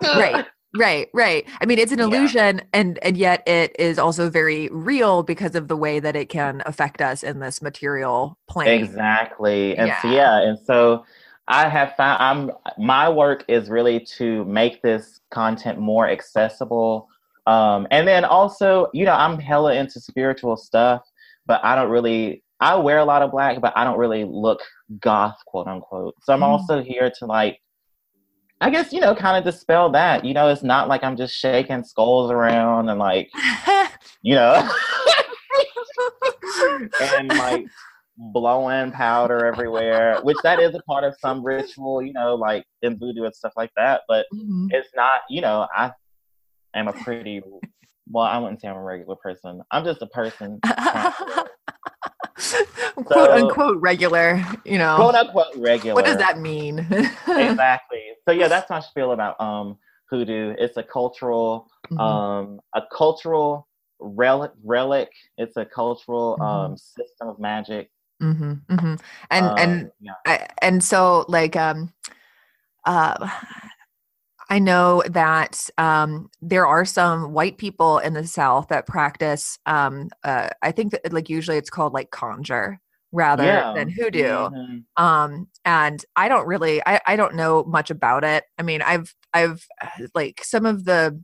right 0.03 0.47
right 0.79 1.09
right 1.13 1.47
i 1.61 1.67
mean 1.67 1.79
it's 1.79 1.93
an 1.93 1.99
Yeah. 1.99 2.05
illusion 2.07 2.63
and 2.73 2.99
and 3.03 3.17
yet 3.17 3.47
it 3.47 3.75
is 3.79 3.99
also 3.99 4.31
very 4.31 4.69
real 4.71 5.23
because 5.23 5.55
of 5.55 5.69
the 5.69 5.77
way 5.77 6.01
that 6.01 6.17
it 6.17 6.29
can 6.29 6.63
affect 6.67 7.01
us 7.03 7.23
in 7.23 7.41
this 7.41 7.61
material 7.61 8.39
plane 8.49 8.81
exactly 8.83 9.77
and 9.77 9.93
so 10.03 10.09
Yeah. 10.09 10.15
yeah 10.15 10.49
and 10.49 10.59
so 10.59 11.05
i 11.49 11.69
have 11.69 11.95
found 11.97 12.23
i'm 12.23 12.51
my 12.79 13.09
work 13.09 13.45
is 13.49 13.69
really 13.71 14.01
to 14.19 14.45
make 14.45 14.81
this 14.83 15.21
content 15.31 15.79
more 15.79 16.09
accessible 16.09 17.09
um 17.47 17.87
and 17.91 18.07
then 18.07 18.25
also 18.25 18.89
you 18.93 19.05
know 19.05 19.15
i'm 19.15 19.39
hella 19.39 19.75
into 19.75 20.01
spiritual 20.01 20.57
stuff 20.57 21.03
but 21.47 21.61
i 21.65 21.75
don't 21.75 21.91
really 21.91 22.43
i 22.61 22.75
wear 22.77 22.99
a 22.99 23.05
lot 23.05 23.23
of 23.23 23.31
black 23.31 23.61
but 23.61 23.73
i 23.77 23.85
don't 23.85 23.99
really 23.99 24.25
look 24.25 24.61
goth 25.01 25.39
quote 25.47 25.67
unquote 25.67 26.15
so 26.23 26.33
i'm 26.33 26.41
Mm. 26.41 26.49
also 26.49 26.83
here 26.83 27.11
to 27.19 27.27
like 27.27 27.61
i 28.61 28.71
guess 28.71 28.93
you 28.93 29.01
know 29.01 29.15
kind 29.15 29.37
of 29.37 29.45
dispel 29.45 29.91
that 29.91 30.25
you 30.25 30.35
know 30.35 30.49
it's 30.49 30.63
not 30.63 30.89
like 30.89 31.05
i'm 31.05 31.17
just 31.17 31.35
shaking 31.35 31.85
skulls 31.85 32.31
around 32.31 32.89
and 32.89 32.99
like 32.99 33.31
you 34.23 34.35
know 34.35 34.69
and 37.01 37.37
like 37.37 37.67
blowing 38.17 38.91
powder 38.91 39.47
everywhere, 39.47 40.19
which 40.23 40.39
that 40.43 40.59
is 40.59 40.75
a 40.75 40.83
part 40.83 41.05
of 41.05 41.15
some 41.21 41.45
ritual, 41.45 42.03
you 42.03 42.13
know, 42.13 42.35
like 42.35 42.65
in 42.83 42.99
voodoo 42.99 43.25
and 43.25 43.35
stuff 43.35 43.53
like 43.57 43.71
that. 43.77 44.03
But 44.09 44.27
Mhm. 44.35 44.67
it's 44.71 44.89
not, 44.97 45.13
you 45.31 45.41
know, 45.41 45.69
I 45.73 45.93
am 46.75 46.89
a 46.89 46.93
pretty 46.93 47.41
well, 48.11 48.25
I 48.25 48.39
wouldn't 48.39 48.61
say 48.61 48.67
I'm 48.69 48.77
a 48.77 48.83
regular 48.83 49.15
person. 49.17 49.63
I'm 49.71 49.85
just 49.85 50.03
a 50.03 50.07
person, 50.09 50.59
quote 52.95 53.09
So- 53.09 53.33
unquote 53.33 53.79
regular, 53.81 54.43
you 54.65 54.79
know. 54.79 54.97
quote 54.97 55.15
unquote 55.15 55.55
regular. 55.57 55.95
what 55.95 56.05
does 56.05 56.17
that 56.19 56.39
mean? 56.39 56.79
exactly. 57.29 58.03
So 58.27 58.33
yeah, 58.33 58.49
that's 58.49 58.71
my 58.71 58.81
spiel 58.81 59.13
about 59.13 59.41
um 59.41 59.77
hoodoo. 60.11 60.55
It's 60.59 60.77
a 60.77 60.83
cultural 60.83 61.69
Mhm. 61.91 61.99
um 62.01 62.61
a 62.75 62.83
cultural 62.97 63.67
relic 64.01 64.53
relic. 64.65 65.11
It's 65.39 65.57
a 65.57 65.65
cultural 65.65 66.37
Mhm. 66.41 66.45
um 66.47 66.77
system 66.77 67.29
of 67.29 67.39
magic. 67.39 67.91
Mhm, 68.23 68.61
mhm. 68.69 69.01
And 69.31 69.47
Um, 69.47 69.55
and 69.59 69.91
yeah. 70.01 70.13
I, 70.27 70.47
and 70.63 70.83
so 70.83 71.25
like 71.29 71.57
um 71.57 71.93
uh 72.85 73.29
I 74.51 74.59
know 74.59 75.03
that 75.11 75.69
um 75.79 76.31
there 76.41 76.67
are 76.67 76.85
some 76.85 77.33
white 77.33 77.59
people 77.59 77.99
in 77.99 78.15
the 78.15 78.27
south 78.27 78.69
that 78.69 78.87
practice 78.87 79.59
um 79.67 80.09
uh 80.25 80.49
I 80.63 80.73
think 80.73 80.93
that 80.93 81.13
like 81.13 81.29
usually 81.29 81.59
it's 81.59 81.71
called 81.71 81.93
like 81.93 82.11
conjure 82.11 82.81
rather 83.13 83.45
Yeah. 83.45 83.73
than 83.75 83.91
hoodoo. 83.91 84.51
Mhm. 84.51 84.85
um 84.97 85.49
and 85.65 86.05
i 86.17 86.29
don't 86.29 86.47
really 86.47 86.83
I, 86.87 87.01
I 87.07 87.17
don't 87.17 87.35
know 87.37 87.65
much 87.65 87.91
about 87.91 88.25
it 88.25 88.45
i 88.59 88.63
mean 88.63 88.83
i've 88.83 89.15
i've 89.33 89.67
like 90.15 90.43
some 90.45 90.67
of 90.67 90.85
the 90.85 91.23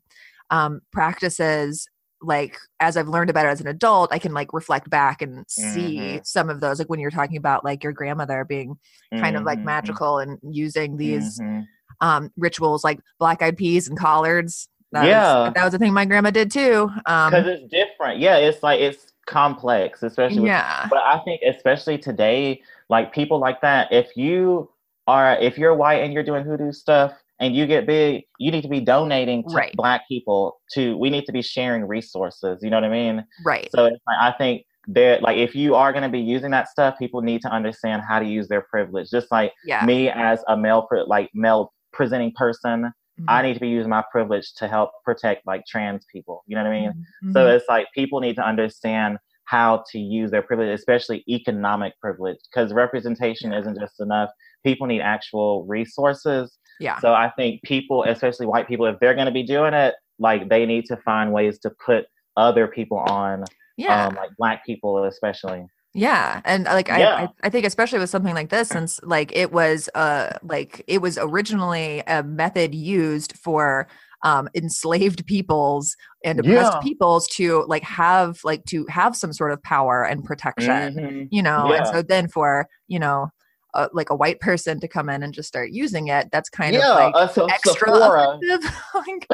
um 0.50 0.80
practices 0.92 1.86
like 2.22 2.56
as 2.80 2.96
i've 2.96 3.08
learned 3.08 3.30
about 3.30 3.46
it 3.46 3.50
as 3.50 3.60
an 3.60 3.66
adult 3.66 4.12
i 4.12 4.18
can 4.18 4.32
like 4.32 4.52
reflect 4.54 4.88
back 4.90 5.20
and 5.22 5.44
see 5.48 6.20
Mhm. 6.20 6.24
some 6.24 6.48
of 6.50 6.60
those 6.60 6.78
like 6.78 6.88
when 6.88 7.00
you're 7.00 7.10
talking 7.10 7.36
about 7.36 7.64
like 7.64 7.82
your 7.84 7.92
grandmother 7.92 8.44
being 8.44 8.76
kind 9.16 9.36
of 9.36 9.44
like 9.44 9.58
Mhm. 9.58 9.64
magical 9.64 10.18
and 10.18 10.38
using 10.42 10.96
these 10.96 11.42
Mhm. 11.42 11.68
Um 12.00 12.30
rituals 12.36 12.84
like 12.84 13.00
black 13.18 13.42
eyed 13.42 13.56
peas 13.56 13.88
and 13.88 13.98
collards 13.98 14.68
that 14.92 15.06
Yeah. 15.06 15.44
was, 15.46 15.54
that 15.54 15.64
was 15.64 15.74
a 15.74 15.78
thing 15.78 15.92
my 15.92 16.04
grandma 16.04 16.30
did 16.30 16.50
too 16.50 16.90
um 17.06 17.30
because 17.30 17.46
it's 17.46 17.70
different. 17.72 18.20
Yeah, 18.20 18.36
it's 18.36 18.62
like 18.62 18.80
it's 18.80 19.12
complex, 19.26 20.02
especially. 20.02 20.40
With, 20.40 20.48
yeah 20.48 20.86
But 20.90 20.98
I 21.02 21.18
think 21.24 21.40
especially 21.46 21.98
today, 21.98 22.62
like 22.88 23.12
people 23.12 23.38
like 23.38 23.60
that, 23.62 23.92
if 23.92 24.16
you 24.16 24.70
are 25.06 25.36
if 25.38 25.58
you're 25.58 25.74
white 25.74 26.02
and 26.02 26.12
you're 26.12 26.22
doing 26.22 26.44
hoodoo 26.44 26.72
stuff 26.72 27.12
and 27.40 27.54
you 27.54 27.66
get 27.66 27.86
big, 27.86 28.24
you 28.38 28.50
need 28.52 28.62
to 28.62 28.68
be 28.68 28.80
donating 28.80 29.42
to 29.48 29.56
Right. 29.56 29.74
black 29.76 30.06
people 30.08 30.60
to 30.74 30.96
we 30.96 31.10
need 31.10 31.24
to 31.26 31.32
be 31.32 31.42
sharing 31.42 31.84
resources. 31.86 32.60
You 32.62 32.70
know 32.70 32.76
what 32.76 32.84
I 32.84 32.88
mean? 32.90 33.24
right 33.44 33.68
So 33.74 33.86
it's 33.86 34.00
like 34.06 34.16
I 34.20 34.32
think 34.38 34.64
that 34.88 35.22
like 35.22 35.38
if 35.38 35.54
you 35.56 35.74
are 35.74 35.92
gonna 35.92 36.08
be 36.10 36.20
using 36.20 36.50
that 36.52 36.68
stuff, 36.68 36.98
people 36.98 37.22
need 37.22 37.40
to 37.42 37.48
understand 37.50 38.02
how 38.08 38.18
to 38.20 38.26
use 38.26 38.48
their 38.48 38.60
privilege. 38.62 39.10
Just 39.10 39.32
like 39.32 39.52
yeah 39.64 39.84
me 39.84 40.08
as 40.10 40.44
a 40.48 40.56
male 40.56 40.86
like 41.06 41.30
male 41.34 41.72
presenting 41.94 42.32
person, 42.44 42.92
I 43.28 43.40
Mhm. 43.40 43.44
need 43.44 43.54
to 43.54 43.60
be 43.60 43.68
using 43.68 43.90
my 43.90 44.04
privilege 44.10 44.52
to 44.54 44.66
help 44.68 44.90
protect 45.04 45.46
like 45.46 45.62
trans 45.66 46.04
people. 46.12 46.42
You 46.46 46.56
know 46.56 46.64
what 46.64 46.72
I 46.72 46.80
mean? 46.80 46.92
Mhm. 47.22 47.32
So 47.32 47.46
it's 47.46 47.68
like 47.68 47.86
people 47.94 48.20
need 48.20 48.36
to 48.36 48.46
understand 48.52 49.18
how 49.46 49.84
to 49.90 49.98
use 49.98 50.30
their 50.30 50.42
privilege, 50.42 50.70
especially 50.70 51.22
economic 51.28 51.92
privilege, 52.00 52.38
because 52.50 52.72
representation 52.72 53.52
isn't 53.52 53.78
just 53.78 54.00
enough. 54.00 54.30
People 54.64 54.86
need 54.86 55.00
actual 55.00 55.64
resources. 55.66 56.58
yeah 56.80 56.98
So 56.98 57.14
I 57.14 57.30
think 57.36 57.62
people, 57.62 58.02
especially 58.04 58.46
white 58.46 58.66
people, 58.66 58.86
if 58.86 58.98
they're 59.00 59.14
going 59.14 59.26
to 59.26 59.38
be 59.42 59.44
doing 59.44 59.74
it, 59.74 59.94
like 60.18 60.48
they 60.48 60.66
need 60.66 60.84
to 60.86 60.96
find 60.96 61.32
ways 61.32 61.58
to 61.60 61.70
put 61.86 62.06
other 62.36 62.66
people 62.66 62.98
on, 62.98 63.44
yeah 63.76 64.06
um, 64.06 64.14
like 64.16 64.30
black 64.38 64.64
people 64.66 65.04
especially. 65.04 65.64
Yeah, 65.94 66.40
and 66.44 66.64
like 66.64 66.90
I, 66.90 66.98
Yeah. 67.00 67.14
I, 67.16 67.28
I 67.44 67.50
think 67.50 67.64
especially 67.64 68.00
with 68.00 68.10
something 68.10 68.34
like 68.34 68.48
this, 68.50 68.68
since 68.70 68.98
like 69.04 69.30
it 69.34 69.52
was 69.52 69.88
uh 69.94 70.38
like 70.42 70.82
it 70.88 71.00
was 71.00 71.18
originally 71.18 72.02
a 72.08 72.24
method 72.24 72.74
used 72.74 73.36
for 73.38 73.86
um 74.24 74.48
enslaved 74.56 75.24
peoples 75.26 75.96
and 76.24 76.40
oppressed 76.40 76.72
Yeah. 76.72 76.80
peoples 76.80 77.28
to 77.28 77.64
like 77.68 77.84
have 77.84 78.40
like 78.42 78.64
to 78.66 78.84
have 78.88 79.14
some 79.14 79.32
sort 79.32 79.52
of 79.52 79.62
power 79.62 80.02
and 80.04 80.24
protection, 80.24 80.94
Mhm. 80.96 81.28
you 81.30 81.42
know. 81.42 81.72
And 81.72 81.86
so 81.86 82.02
then 82.02 82.26
for 82.28 82.66
you 82.88 82.98
know 82.98 83.28
uh, 83.74 83.88
like 83.92 84.10
a 84.10 84.16
white 84.16 84.40
person 84.40 84.80
to 84.80 84.88
come 84.88 85.08
in 85.08 85.22
and 85.22 85.32
just 85.34 85.48
start 85.48 85.70
using 85.70 86.08
it, 86.08 86.28
that's 86.32 86.48
kind 86.48 86.74
Yeah, 86.74 86.90
of 86.90 86.94
like 86.94 87.14
uh, 87.14 87.28
so 87.28 87.46
extra 87.50 87.90
Sephora, 87.90 88.40
offensive, 88.40 88.74
like, 88.94 89.28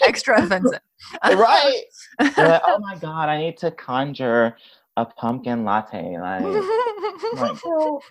extra 0.06 0.42
offensive, 0.42 0.80
right? 1.24 1.82
Like, 2.38 2.62
oh 2.66 2.78
my 2.80 2.96
god, 2.96 3.28
I 3.28 3.38
need 3.38 3.56
to 3.58 3.70
conjure 3.70 4.56
a 4.96 5.04
pumpkin 5.04 5.64
latte. 5.64 6.18
Like, 6.18 6.42
like 7.34 7.60
girl, 7.62 8.02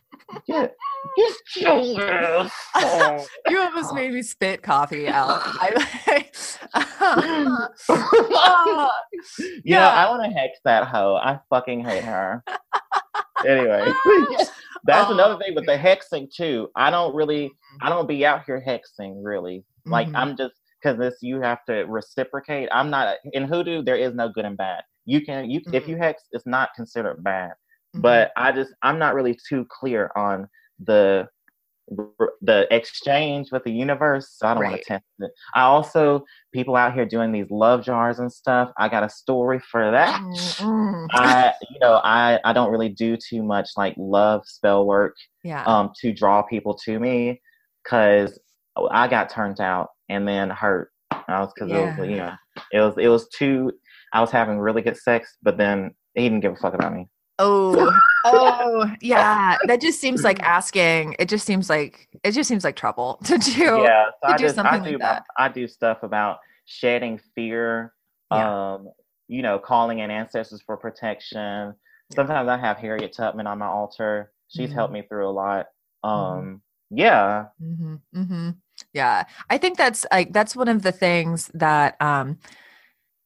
get 0.48 0.76
get 1.16 1.34
your 1.56 2.12
ass 2.12 3.28
you 3.48 3.60
almost 3.60 3.94
made 3.94 4.12
me 4.14 4.22
spit 4.22 4.62
coffee 4.62 5.08
out. 5.08 5.42
I, 5.46 6.32
off. 6.74 7.70
you 9.40 9.62
Yeah. 9.66 9.80
know, 9.80 9.88
I 9.88 10.10
want 10.10 10.24
to 10.24 10.30
hex 10.38 10.60
that 10.66 10.88
hoe. 10.88 11.16
I 11.16 11.40
fucking 11.50 11.84
hate 11.84 12.04
her. 12.04 12.44
anyway, 13.46 13.92
that's 14.86 15.10
Oh, 15.10 15.14
another 15.14 15.38
thing 15.44 15.56
with 15.56 15.66
the 15.66 15.78
hexing 15.78 16.32
too. 16.34 16.70
I 16.76 16.90
don't 16.92 17.16
really, 17.16 17.52
I 17.82 17.90
don't 17.90 18.08
be 18.08 18.26
out 18.26 18.44
here 18.46 18.64
hexing 18.66 19.22
really. 19.24 19.64
Like 19.86 20.08
Mhm. 20.10 20.18
I'm 20.18 20.38
just 20.38 20.54
because 20.82 20.98
this 21.00 21.16
you 21.22 21.42
have 21.42 21.64
to 21.66 21.84
reciprocate. 21.86 22.70
I'm 22.72 22.90
not 22.90 23.16
in 23.34 23.46
hoodoo. 23.46 23.82
There 23.84 23.96
is 23.96 24.14
no 24.14 24.30
good 24.30 24.46
and 24.46 24.58
bad. 24.58 24.84
You 25.06 25.22
can 25.26 25.50
you 25.50 25.62
if 25.72 25.84
Mhm. 25.84 25.88
you 25.88 25.98
hex, 25.98 26.24
it's 26.32 26.46
not 26.46 26.74
considered 26.76 27.24
bad. 27.24 27.54
Mhm. 27.96 28.02
But 28.02 28.32
I 28.36 28.52
just 28.52 28.74
I'm 28.82 29.00
not 29.00 29.16
really 29.16 29.38
too 29.48 29.66
clear 29.70 30.12
on 30.16 30.48
the 30.80 31.28
the 32.42 32.68
exchange 32.72 33.52
with 33.52 33.64
the 33.64 33.72
universe. 33.72 34.30
So 34.32 34.48
I 34.48 34.56
don't 34.56 34.64
want 34.64 34.76
to 34.76 34.84
test 34.84 35.06
it. 35.20 35.32
I 35.54 35.62
also 35.62 36.26
people 36.52 36.76
out 36.76 36.94
here 36.94 37.06
doing 37.06 37.32
these 37.32 37.50
love 37.52 37.84
jars 37.84 38.20
and 38.20 38.32
stuff. 38.32 38.72
I 38.78 38.90
got 38.90 39.04
a 39.04 39.10
story 39.10 39.60
for 39.60 39.92
that. 39.92 40.20
I 41.12 41.54
you 41.70 41.80
know 41.80 42.02
I 42.04 42.40
I 42.44 42.54
don't 42.54 42.72
really 42.72 42.90
do 42.90 43.18
too 43.18 43.44
much 43.44 43.70
like 43.78 43.94
love 43.98 44.42
spell 44.46 44.86
work 44.88 45.16
yeah. 45.44 45.64
um 45.66 45.92
to 46.02 46.12
draw 46.12 46.42
people 46.42 46.74
to 46.86 47.00
me 47.00 47.40
because 47.84 48.40
I 48.90 49.08
got 49.08 49.30
turned 49.30 49.62
out 49.62 49.90
and 50.10 50.28
then 50.28 50.50
hurt. 50.50 50.90
I 51.12 51.40
was 51.40 51.52
because 51.54 51.72
it 51.72 51.76
was 51.76 52.10
you 52.10 52.18
know 52.18 52.34
it 52.72 52.80
was 52.80 52.96
it 52.98 53.08
was 53.08 53.30
too. 53.30 53.72
I 54.16 54.22
was 54.22 54.32
having 54.32 54.58
really 54.60 54.82
good 54.82 54.96
sex, 54.98 55.36
but 55.44 55.58
then 55.58 55.92
he 56.14 56.24
didn't 56.24 56.40
give 56.40 56.54
a 56.54 56.56
fuck 56.56 56.74
about 56.74 56.94
me. 56.94 57.08
oh, 57.38 57.92
oh, 58.26 58.90
yeah. 59.02 59.58
That 59.68 59.82
just 59.82 60.00
seems 60.00 60.24
like 60.24 60.42
asking. 60.42 61.18
It 61.20 61.28
just 61.28 61.46
seems 61.46 61.70
like 61.70 62.08
it 62.24 62.32
just 62.32 62.48
seems 62.48 62.64
like 62.64 62.78
trouble 62.78 63.20
to 63.26 63.38
do. 63.38 63.52
yeah, 63.82 64.06
so 64.24 64.28
to 64.30 64.34
I 64.34 64.38
do 64.38 64.44
just 64.46 64.58
I 64.58 64.78
do 64.80 64.92
like 64.92 65.00
that. 65.00 65.26
I 65.38 65.50
do 65.50 65.68
stuff 65.68 66.04
about 66.04 66.38
shedding 66.66 67.20
fear. 67.36 67.94
Yeah. 68.32 68.74
Um, 68.76 68.90
you 69.28 69.42
know, 69.42 69.60
calling 69.60 70.00
in 70.00 70.10
ancestors 70.12 70.62
for 70.66 70.78
protection. 70.78 71.74
Sometimes 72.16 72.48
I 72.48 72.58
have 72.58 72.78
Harriet 72.78 73.14
Tubman 73.18 73.48
on 73.48 73.58
my 73.60 73.68
altar. 73.68 74.32
She's 74.48 74.72
helped 74.72 74.94
Mm-hmm. 74.94 75.02
me 75.02 75.08
through 75.10 75.28
a 75.28 75.32
lot. 75.32 75.66
Um, 76.04 76.62
yeah, 76.90 77.46
hmm 77.60 77.96
hmm 78.14 78.50
Yeah, 78.94 79.26
I 79.50 79.58
think 79.58 79.78
that's 79.78 80.06
like 80.12 80.32
that's 80.32 80.56
one 80.56 80.68
of 80.70 80.84
the 80.84 80.92
things 80.94 81.50
that 81.56 82.00
um 82.02 82.38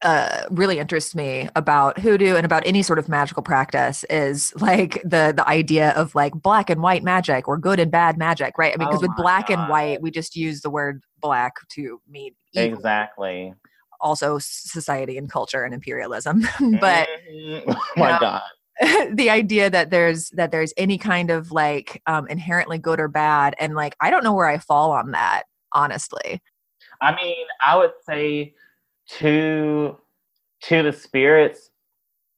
uh 0.01 0.43
really 0.49 0.79
interests 0.79 1.13
me 1.13 1.49
about 1.55 1.99
hoodoo 1.99 2.35
and 2.35 2.45
about 2.45 2.63
any 2.65 2.81
sort 2.81 2.97
of 2.99 3.09
magical 3.09 3.43
practice 3.43 4.05
is 4.09 4.53
like 4.61 5.01
the 5.03 5.33
the 5.35 5.45
idea 5.47 5.89
of 5.91 6.15
like 6.15 6.33
black 6.33 6.69
and 6.69 6.81
white 6.81 7.03
magic 7.03 7.47
or 7.47 7.57
good 7.57 7.79
and 7.79 7.91
bad 7.91 8.17
magic, 8.17 8.57
right? 8.57 8.73
I 8.73 8.77
mean, 8.77 8.87
because 8.87 9.03
Oh 9.03 9.07
with 9.07 9.15
black 9.17 9.49
and 9.49 9.67
white, 9.67 10.01
we 10.01 10.09
just 10.11 10.35
use 10.35 10.61
the 10.61 10.69
word 10.69 11.03
black 11.19 11.55
to 11.71 12.01
mean 12.09 12.33
evil. 12.53 12.77
exactly. 12.77 13.53
also 14.01 14.37
society 14.39 15.17
and 15.17 15.29
culture 15.29 15.63
and 15.63 15.73
imperialism, 15.73 16.41
but 16.79 17.09
Mhm. 17.29 17.63
oh 17.67 17.81
my 17.97 18.09
Yeah. 18.09 18.19
God. 18.19 18.41
the 19.13 19.29
idea 19.29 19.69
that 19.69 19.89
there's 19.89 20.29
that 20.29 20.51
there's 20.51 20.73
any 20.77 20.97
kind 20.97 21.29
of 21.31 21.51
like 21.51 22.01
um 22.07 22.25
inherently 22.27 22.77
good 22.77 22.97
or 23.01 23.09
bad 23.09 23.53
and 23.59 23.75
like 23.75 23.93
i 23.99 24.09
don't 24.09 24.23
know 24.23 24.31
where 24.33 24.47
i 24.47 24.57
fall 24.57 24.91
on 24.93 25.11
that 25.11 25.43
honestly 25.73 26.41
I 27.01 27.13
mean, 27.15 27.45
I 27.65 27.75
would 27.77 27.91
say 28.05 28.53
to 29.17 29.97
to 30.63 30.83
the 30.83 30.93
spirits, 30.93 31.71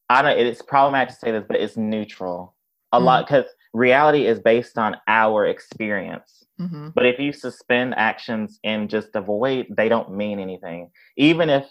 I 0.10 0.22
don't. 0.22 0.38
It's 0.38 0.62
problematic 0.62 1.10
to 1.10 1.16
say 1.20 1.32
this, 1.32 1.46
but 1.48 1.58
it's 1.60 1.78
neutral 1.78 2.56
a 2.92 3.00
Mm. 3.00 3.06
lot 3.06 3.28
because 3.28 3.46
reality 3.74 4.26
is 4.26 4.40
based 4.40 4.78
on 4.78 4.98
our 5.08 5.46
experience. 5.46 6.46
hmm 6.58 6.90
But 6.94 7.06
if 7.06 7.20
you 7.20 7.32
suspend 7.34 7.96
actions 7.96 8.60
and 8.64 8.90
just 8.90 9.16
avoid, 9.16 9.68
they 9.78 9.90
don't 9.90 10.12
mean 10.16 10.40
anything. 10.40 10.92
Even 11.18 11.50
if 11.50 11.66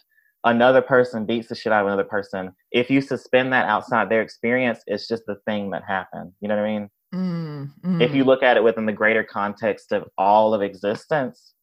another 0.44 0.80
person 0.80 1.26
beats 1.26 1.48
the 1.48 1.54
shit 1.54 1.72
out 1.72 1.82
of 1.82 1.86
another 1.88 2.04
person, 2.04 2.52
if 2.72 2.90
you 2.90 3.00
suspend 3.02 3.52
that 3.52 3.68
outside 3.68 4.08
their 4.08 4.22
experience, 4.22 4.80
it's 4.86 5.06
just 5.06 5.24
the 5.26 5.36
thing 5.46 5.70
that 5.70 5.82
happened. 5.86 6.32
You 6.40 6.48
know 6.48 6.56
what 6.56 6.64
I 6.64 6.72
mean? 6.72 6.90
mm 7.14 8.00
If 8.00 8.14
you 8.14 8.24
look 8.24 8.42
at 8.42 8.56
it 8.56 8.64
within 8.64 8.86
the 8.86 8.92
greater 8.92 9.22
context 9.24 9.92
of 9.92 10.04
all 10.16 10.54
of 10.54 10.62
existence, 10.62 11.54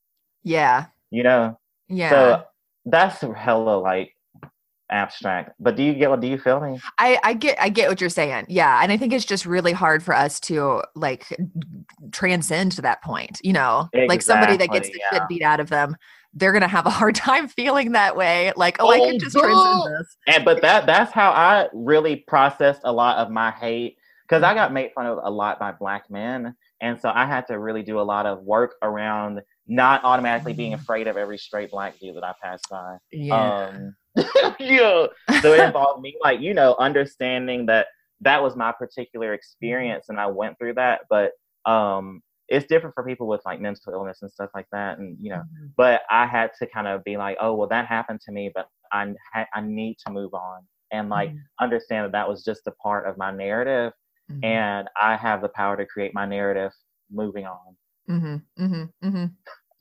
yeah 0.44 0.86
you 1.10 1.24
know. 1.24 1.58
yeah 1.88 2.10
So 2.12 2.44
that's 2.90 3.22
hella 3.22 3.78
like 3.78 4.14
abstract. 4.90 5.52
But 5.60 5.76
do 5.76 5.84
you 5.84 5.94
get 5.94 6.10
what 6.10 6.22
do 6.22 6.28
you 6.28 6.38
feel 6.38 6.60
me? 6.60 6.80
I, 6.98 7.20
I 7.24 7.34
get 7.34 7.58
I 7.62 7.70
get 7.70 7.90
what 7.90 8.02
you're 8.02 8.10
saying. 8.10 8.46
Yeah. 8.50 8.80
And 8.82 8.92
I 8.92 8.98
think 8.98 9.14
it's 9.14 9.26
just 9.26 9.46
really 9.46 9.74
hard 9.74 10.04
for 10.04 10.14
us 10.14 10.40
to 10.42 10.84
like 10.96 11.26
transcend 12.12 12.74
to 12.74 12.82
that 12.84 13.04
point. 13.04 13.40
You 13.44 13.54
know, 13.54 13.90
like 14.08 14.22
somebody 14.22 14.58
that 14.58 14.70
gets 14.70 14.90
the 14.90 15.00
yeah. 15.00 15.20
shit 15.20 15.28
beat 15.28 15.42
out 15.44 15.60
of 15.60 15.70
them, 15.70 15.96
they're 16.34 16.54
gonna 16.54 16.68
have 16.68 16.86
a 16.86 16.92
hard 16.92 17.16
time 17.28 17.48
feeling 17.48 17.94
that 17.94 18.16
way. 18.16 18.54
Like, 18.56 18.78
oh, 18.80 18.90
I 18.90 19.00
Oh, 19.00 19.10
can 19.10 19.20
just 19.20 19.38
transcend 19.38 19.96
this. 20.00 20.18
And 20.28 20.46
but 20.46 20.62
that 20.62 20.86
that's 20.86 21.12
how 21.12 21.32
I 21.32 21.68
really 21.74 22.18
processed 22.28 22.82
a 22.84 22.92
lot 22.92 23.18
of 23.18 23.30
my 23.30 23.52
hate 23.52 23.98
because 24.24 24.44
I 24.44 24.54
got 24.54 24.74
made 24.74 24.92
fun 24.94 25.06
of 25.06 25.20
a 25.24 25.32
lot 25.32 25.60
by 25.60 25.72
black 25.72 26.10
men, 26.10 26.56
and 26.82 27.00
so 27.00 27.12
I 27.14 27.26
had 27.26 27.48
to 27.48 27.60
really 27.60 27.84
do 27.84 28.00
a 28.00 28.02
lot 28.02 28.26
of 28.26 28.44
work 28.44 28.76
around 28.82 29.42
not 29.68 30.04
automatically 30.04 30.54
being 30.54 30.74
afraid 30.74 31.08
of 31.08 31.18
every 31.18 31.38
straight 31.38 31.72
black 31.72 32.00
dude 32.00 32.16
that 32.16 32.24
I 32.24 32.34
pass 32.42 32.62
by. 32.70 32.98
Yeah. 33.12 33.70
Um, 33.70 33.96
yeah. 34.60 35.08
So 35.42 35.54
it 35.54 35.60
involved 35.62 36.02
me, 36.02 36.16
like, 36.22 36.40
you 36.40 36.54
know, 36.54 36.76
understanding 36.80 37.66
that 37.68 37.88
that 38.22 38.42
was 38.42 38.56
my 38.56 38.72
particular 38.72 39.34
experience 39.34 40.10
and 40.10 40.20
I 40.20 40.28
went 40.28 40.58
through 40.58 40.74
that. 40.76 41.02
But 41.10 41.32
um, 41.66 42.22
it's 42.48 42.66
different 42.66 42.96
for 42.96 43.04
people 43.04 43.28
with 43.28 43.42
like 43.46 43.60
mental 43.60 43.94
illness 43.94 44.20
and 44.22 44.32
stuff 44.32 44.50
like 44.56 44.68
that. 44.72 44.98
And, 45.00 45.18
you 45.20 45.30
know, 45.32 45.44
Mhm. 45.44 45.72
but 45.76 46.02
I 46.10 46.26
had 46.26 46.52
to 46.60 46.66
kind 46.66 46.88
of 46.88 47.04
be 47.04 47.18
like, 47.18 47.38
oh, 47.42 47.54
well, 47.56 47.68
that 47.68 47.86
happened 47.88 48.22
to 48.22 48.32
me, 48.32 48.50
but 48.56 48.68
I, 48.92 49.14
ha- 49.34 49.48
I 49.54 49.62
need 49.62 49.98
to 50.06 50.14
move 50.14 50.34
on 50.34 50.62
and 50.92 51.10
like 51.10 51.32
Mhm. 51.32 51.42
understand 51.60 52.06
that 52.06 52.12
that 52.14 52.30
was 52.30 52.46
just 52.46 52.66
a 52.68 52.72
part 52.72 53.06
of 53.06 53.18
my 53.18 53.32
narrative. 53.32 53.92
Mhm. 54.32 54.44
And 54.46 54.90
I 55.00 55.18
have 55.18 55.42
the 55.42 55.50
power 55.50 55.76
to 55.76 55.86
create 55.86 56.14
my 56.14 56.26
narrative 56.26 56.72
moving 57.12 57.46
on. 57.46 57.76
Mhm. 58.10 58.42
Mhm. 58.58 58.94
Mhm. 59.04 59.32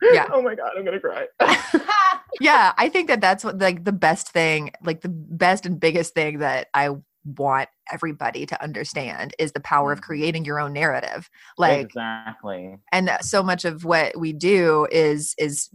Yeah. 0.03 0.29
oh 0.33 0.43
my 0.43 0.55
God, 0.55 0.71
I'm 0.77 0.85
going 0.85 0.99
to 0.99 1.01
cry. 1.01 1.27
yeah, 2.41 2.73
I 2.77 2.89
think 2.89 3.09
that 3.09 3.21
that's 3.21 3.45
what 3.45 3.59
like 3.59 3.85
the 3.85 3.93
best 3.93 4.29
thing, 4.31 4.71
like 4.83 5.01
the 5.01 5.09
best 5.11 5.67
and 5.67 5.79
biggest 5.81 6.15
thing 6.15 6.39
that 6.39 6.69
I 6.75 6.91
want 7.37 7.69
everybody 7.93 8.47
to 8.47 8.63
understand 8.63 9.35
is 9.39 9.53
the 9.53 9.61
power 9.61 9.91
of 9.93 10.01
Mhm. 10.01 10.05
creating 10.05 10.45
your 10.45 10.61
own 10.61 10.73
narrative. 10.73 11.29
Like 11.59 11.87
exactly. 11.87 12.79
and 12.93 13.11
so 13.21 13.43
much 13.43 13.65
of 13.65 13.85
what 13.85 14.17
we 14.19 14.33
do 14.33 14.87
is 14.91 15.35
is 15.39 15.69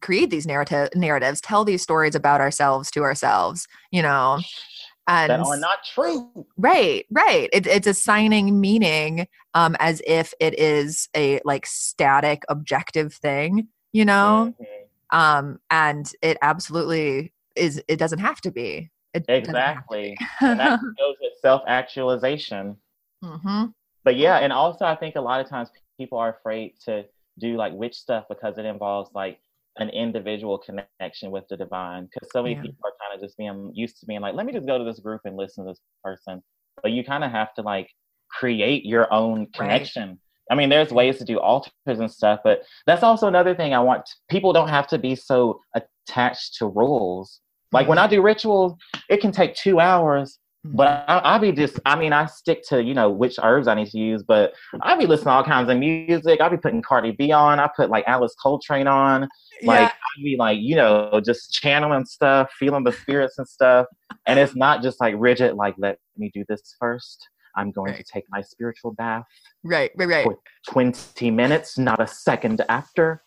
create 0.00 0.30
these 0.30 0.46
narrative 0.46 0.90
narratives, 0.94 1.40
tell 1.40 1.64
these 1.64 1.82
stories 1.82 2.14
about 2.14 2.40
ourselves 2.40 2.90
to 2.92 3.02
ourselves, 3.02 3.66
you 3.90 4.02
know. 4.02 4.38
And 5.08 5.30
that 5.30 5.40
are 5.40 5.56
not 5.58 5.78
true. 5.84 6.46
Right, 6.56 7.06
right. 7.10 7.48
It, 7.52 7.66
it's 7.66 7.86
assigning 7.86 8.60
meaning 8.60 9.28
um, 9.54 9.76
as 9.78 10.02
if 10.06 10.34
it 10.40 10.58
is 10.58 11.08
a 11.16 11.40
like 11.44 11.64
static, 11.66 12.42
objective 12.48 13.14
thing, 13.14 13.68
you 13.92 14.04
know. 14.04 14.54
Mhm. 14.60 15.16
Um, 15.16 15.60
and 15.70 16.10
it 16.22 16.38
absolutely 16.42 17.32
is. 17.54 17.80
It 17.88 17.98
doesn't 17.98 18.18
have 18.18 18.40
to 18.42 18.50
be. 18.50 18.90
It 19.14 19.26
doesn't 19.26 19.44
to 19.44 19.50
Exactly. 19.50 20.16
be. 20.18 20.26
and 20.46 20.58
that 20.58 20.80
goes 20.98 21.14
with 21.20 21.32
self 21.40 21.62
actualization. 21.68 22.76
Mhm. 23.24 23.72
But 24.04 24.16
yeah, 24.16 24.38
and 24.38 24.52
also 24.52 24.84
I 24.84 24.96
think 24.96 25.14
a 25.16 25.20
lot 25.20 25.40
of 25.40 25.48
times 25.48 25.70
people 25.98 26.18
are 26.18 26.30
afraid 26.30 26.74
to 26.84 27.04
do 27.38 27.56
like 27.56 27.72
witch 27.74 27.94
stuff 27.94 28.24
because 28.28 28.58
it 28.58 28.64
involves 28.64 29.10
like 29.14 29.38
an 29.78 29.90
individual 29.90 30.58
connection 30.58 31.30
with 31.30 31.44
the 31.48 31.56
divine. 31.56 32.08
Because 32.12 32.30
so 32.32 32.42
many 32.42 32.54
Yeah. 32.54 32.62
people 32.62 32.78
are 32.84 32.92
kind 33.00 33.14
of 33.14 33.20
just 33.20 33.36
being 33.36 33.70
used 33.74 34.00
to 34.00 34.06
being 34.06 34.20
like, 34.20 34.34
let 34.34 34.46
me 34.46 34.52
just 34.52 34.66
go 34.66 34.78
to 34.78 34.84
this 34.84 35.00
group 35.00 35.22
and 35.24 35.36
listen 35.36 35.64
to 35.64 35.72
this 35.72 35.80
person. 36.02 36.42
But 36.82 36.92
you 36.92 37.04
kind 37.04 37.24
of 37.24 37.30
have 37.30 37.54
to 37.54 37.62
like 37.62 37.90
create 38.30 38.84
your 38.84 39.12
own 39.12 39.46
connection. 39.52 40.20
I 40.50 40.54
mean, 40.54 40.68
there's 40.68 40.92
ways 40.92 41.18
to 41.18 41.24
do 41.24 41.40
altars 41.40 41.72
and 41.86 42.10
stuff, 42.10 42.40
but 42.44 42.62
that's 42.86 43.02
also 43.02 43.26
another 43.26 43.54
thing 43.54 43.74
I 43.74 43.80
want. 43.80 44.08
People 44.30 44.52
don't 44.52 44.68
have 44.68 44.86
to 44.88 44.98
be 44.98 45.16
so 45.16 45.60
attached 45.74 46.56
to 46.58 46.66
rules. 46.66 47.40
Like 47.72 47.88
when 47.88 47.98
mm-hmm. 47.98 48.04
I 48.04 48.08
do 48.08 48.22
rituals, 48.22 48.74
it 49.08 49.20
can 49.20 49.32
take 49.32 49.54
two 49.54 49.80
hours, 49.80 50.38
but 50.74 51.04
I, 51.08 51.36
I 51.36 51.38
be 51.38 51.52
just, 51.52 51.78
I 51.86 51.96
mean, 51.96 52.12
I 52.12 52.26
stick 52.26 52.62
to, 52.68 52.82
you 52.82 52.94
know, 52.94 53.10
which 53.10 53.36
herbs 53.42 53.68
I 53.68 53.74
need 53.74 53.88
to 53.88 53.98
use, 53.98 54.22
but 54.22 54.54
I 54.82 54.96
be 54.96 55.06
listening 55.06 55.26
to 55.26 55.30
all 55.32 55.44
kinds 55.44 55.70
of 55.70 55.78
music. 55.78 56.40
I 56.40 56.48
be 56.48 56.56
putting 56.56 56.82
Cardi 56.82 57.12
B 57.12 57.32
on. 57.32 57.58
I 57.60 57.68
put 57.76 57.90
like 57.90 58.04
Alice 58.06 58.34
Coltrane 58.40 58.86
on. 58.86 59.28
Like, 59.62 59.80
yeah. 59.80 59.86
I 59.86 60.22
be 60.22 60.36
like, 60.38 60.58
you 60.60 60.76
know, 60.76 61.20
just 61.24 61.52
channeling 61.52 62.04
stuff, 62.04 62.50
feeling 62.58 62.84
the 62.84 62.92
spirits 62.92 63.38
and 63.38 63.48
stuff. 63.48 63.86
And 64.26 64.38
it's 64.38 64.54
not 64.56 64.82
just 64.82 65.00
like 65.00 65.14
rigid, 65.16 65.54
like, 65.54 65.74
let 65.78 65.98
me 66.16 66.30
do 66.34 66.44
this 66.48 66.74
first. 66.78 67.28
I'm 67.56 67.70
going 67.70 67.92
Right. 67.92 68.04
to 68.04 68.12
take 68.12 68.24
my 68.30 68.42
spiritual 68.42 68.92
bath 68.92 69.24
right, 69.64 69.90
right, 69.96 70.08
right. 70.08 70.24
for 70.24 70.38
20 70.68 71.30
minutes, 71.30 71.78
not 71.78 72.00
a 72.00 72.06
second 72.06 72.62
after. 72.68 73.22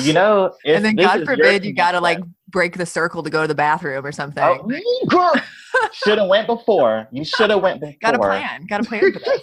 You 0.00 0.12
know, 0.12 0.54
And 0.64 0.84
then 0.84 0.96
God 0.96 1.24
forbid 1.24 1.64
you 1.64 1.72
got 1.74 1.92
to 1.92 2.00
like 2.00 2.20
break 2.48 2.76
the 2.76 2.86
circle 2.86 3.22
to 3.22 3.30
go 3.30 3.42
to 3.42 3.48
the 3.48 3.54
bathroom 3.54 4.04
or 4.04 4.12
something. 4.12 4.44
Oh, 4.44 4.70
should 5.92 6.18
have 6.18 6.28
went 6.28 6.46
before. 6.46 7.08
You 7.10 7.24
should 7.24 7.50
have 7.50 7.62
went 7.62 7.80
before. 7.80 7.96
got 8.00 8.14
a 8.14 8.18
plan. 8.18 8.66
Got 8.66 8.80
a 8.80 8.84
plan 8.84 9.12
for 9.12 9.18
this. 9.18 9.42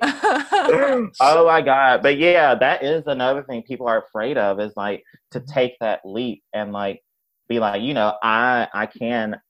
oh 1.20 1.46
my 1.46 1.60
god! 1.62 2.02
But 2.02 2.18
yeah, 2.18 2.54
that 2.54 2.82
is 2.84 3.04
another 3.06 3.42
thing 3.42 3.62
people 3.62 3.88
are 3.88 4.02
afraid 4.02 4.36
of 4.38 4.60
is 4.60 4.72
like 4.76 5.02
to 5.32 5.40
Mm-hmm. 5.40 5.52
take 5.52 5.78
that 5.80 6.00
leap 6.04 6.42
and 6.52 6.72
like 6.72 7.02
be 7.48 7.58
like, 7.58 7.82
you 7.82 7.94
know, 7.94 8.14
I 8.22 8.68
I 8.72 8.86
can 8.86 9.40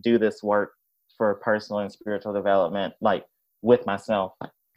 do 0.00 0.18
this 0.18 0.42
work 0.42 0.72
for 1.16 1.34
personal 1.36 1.80
and 1.80 1.92
spiritual 1.92 2.32
development, 2.32 2.94
like 3.00 3.24
with 3.62 3.84
myself. 3.86 4.32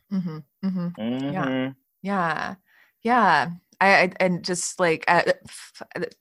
hmm 0.09 0.39
hmm 0.63 0.87
Mhm. 0.97 1.75
Yeah. 2.01 2.55
Yeah. 3.03 3.49
I, 3.81 4.03
I 4.03 4.11
and 4.19 4.43
just 4.45 4.79
like 4.79 5.03
uh, 5.07 5.23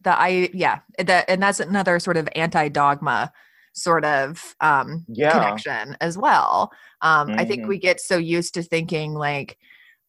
the 0.03 0.19
I 0.20 0.51
yeah 0.53 0.81
that 0.99 1.27
and 1.28 1.43
that's 1.43 1.61
another 1.61 1.99
sort 2.01 2.16
of 2.16 2.28
anti 2.35 2.69
dogma 2.69 3.31
sort 3.73 4.05
of 4.05 4.57
um 4.61 5.07
Yeah. 5.09 5.32
connection 5.35 5.97
as 6.01 6.19
well. 6.19 6.73
Um 7.03 7.31
I 7.39 7.45
think 7.45 7.65
Mhm. 7.65 7.69
we 7.69 7.78
get 7.78 8.01
so 8.01 8.16
used 8.16 8.55
to 8.55 8.62
thinking 8.62 9.15
like 9.15 9.59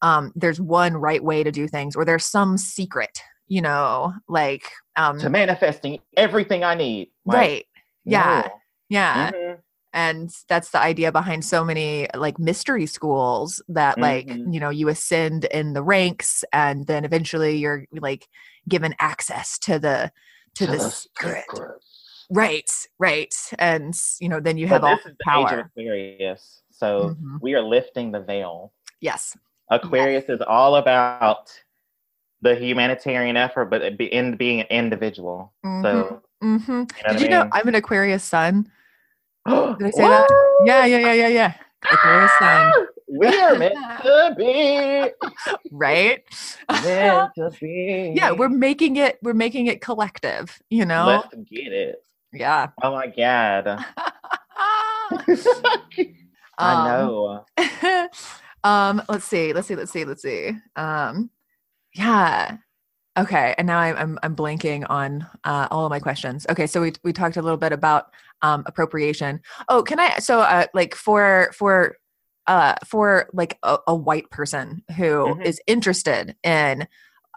um 0.02 0.32
there's 0.36 0.60
one 0.60 0.96
right 0.98 1.24
way 1.24 1.44
to 1.44 1.52
do 1.52 1.68
things 1.68 1.96
or 1.96 2.06
there's 2.06 2.26
some 2.26 2.58
secret, 2.58 3.22
you 3.48 3.62
know, 3.62 4.14
like 4.28 4.64
um 4.96 5.20
To 5.20 5.30
manifesting 5.30 6.00
everything 6.18 6.64
I 6.64 6.76
need. 6.76 7.10
Like, 7.26 7.36
right. 7.36 7.66
Yeah. 8.06 8.48
no. 8.48 8.62
Yeah. 8.90 9.32
Mhm. 9.32 9.58
And 9.94 10.30
that's 10.48 10.70
the 10.72 10.80
idea 10.80 11.12
behind 11.12 11.44
so 11.44 11.64
many 11.66 12.08
like 12.16 12.40
mystery 12.40 12.86
schools 12.86 13.62
that 13.68 14.00
like 14.00 14.28
Mhm. 14.28 14.54
you 14.54 14.60
know 14.60 14.70
you 14.70 14.88
ascend 14.88 15.46
in 15.46 15.74
the 15.74 15.84
ranks 15.84 16.44
and 16.54 16.88
then 16.88 17.04
eventually 17.06 17.58
you're 17.58 17.86
like 17.92 18.28
given 18.70 18.96
access 19.00 19.58
to 19.60 19.80
the 19.80 20.12
to, 20.56 20.68
the, 20.68 20.80
secret 20.80 21.44
secret. 21.50 21.82
right 22.30 22.72
right 23.00 23.34
and 23.60 23.96
you 24.20 24.28
know 24.30 24.40
then 24.40 24.58
you 24.58 24.68
have 24.68 24.84
all 24.84 24.98
the 25.04 25.10
the 25.12 25.24
power 25.24 25.72
Aquarius, 25.76 26.62
so 26.72 27.16
Mhm. 27.22 27.40
we 27.42 27.54
are 27.56 27.62
lifting 27.62 28.12
the 28.12 28.20
veil. 28.22 28.74
yes 29.00 29.38
Aquarius 29.70 30.26
is 30.30 30.42
all 30.42 30.76
about 30.76 31.50
the 32.42 32.56
humanitarian 32.56 33.38
effort, 33.38 33.66
but 33.66 33.82
in 33.84 34.36
being 34.36 34.60
an 34.62 34.68
individual. 34.70 35.54
So 35.64 36.22
hmm 36.42 36.58
you 36.68 36.86
know 37.06 37.12
did 37.12 37.22
you 37.22 37.28
I 37.28 37.30
know 37.30 37.50
i'm 37.52 37.68
an 37.68 37.76
aquarius 37.76 38.24
sun 38.24 38.68
Did 39.80 39.88
I 39.88 39.92
say 39.92 40.08
that? 40.08 40.28
yeah 40.66 40.86
yeah 40.86 40.98
yeah 41.00 41.14
yeah 41.14 41.28
yeah 41.28 41.54
aquarius 41.92 42.32
sun 42.40 42.74
We 43.14 43.28
are 43.28 43.56
meant 43.58 43.76
to 44.04 44.34
be. 44.38 45.12
right 45.72 46.24
Meant 46.84 47.32
to 47.36 47.52
be. 47.60 48.14
yeah 48.16 48.32
we're 48.32 48.48
making 48.48 48.96
it 48.96 49.18
we're 49.22 49.34
making 49.34 49.68
it 49.68 49.82
collective 49.82 50.62
you 50.70 50.86
know 50.86 51.06
Let's 51.08 51.36
get 51.50 51.74
it. 51.74 52.04
yeah 52.32 52.68
Oh 52.82 52.92
my 52.94 53.08
god. 53.08 53.68
I 56.58 56.74
Um, 56.74 56.86
know. 56.86 57.46
um 58.64 59.02
let's 59.10 59.26
see 59.26 59.52
let's 59.54 59.68
see 59.68 59.76
let's 59.76 59.92
see 59.92 60.06
let's 60.06 60.22
see 60.22 60.52
um 60.76 61.30
yeah 61.96 62.58
okay 63.18 63.54
and 63.58 63.68
now 63.68 63.80
i'm 63.80 63.96
i'm, 63.98 64.20
I'm 64.24 64.36
blanking 64.36 64.86
on 64.90 65.28
uh, 65.44 65.68
all 65.72 65.86
of 65.86 65.90
my 65.90 66.00
questions 66.00 66.46
okay 66.50 66.68
so 66.68 66.82
we 66.82 66.94
we 67.04 67.14
talked 67.14 67.38
a 67.38 67.42
little 67.42 67.58
bit 67.58 67.74
about 67.74 68.06
um 68.42 68.64
appropriation 68.66 69.40
oh 69.70 69.84
can 69.84 70.00
i 70.00 70.18
so 70.20 70.40
uh 70.42 70.66
like 70.74 70.96
for 70.96 71.52
for 71.54 71.98
uh 72.48 72.76
for 72.86 73.30
like 73.34 73.58
a, 73.64 73.78
a 73.88 73.96
white 73.96 74.30
person 74.30 74.84
who 74.98 75.40
is 75.44 75.58
Mhm. 75.58 75.64
interested 75.68 76.36
in 76.44 76.88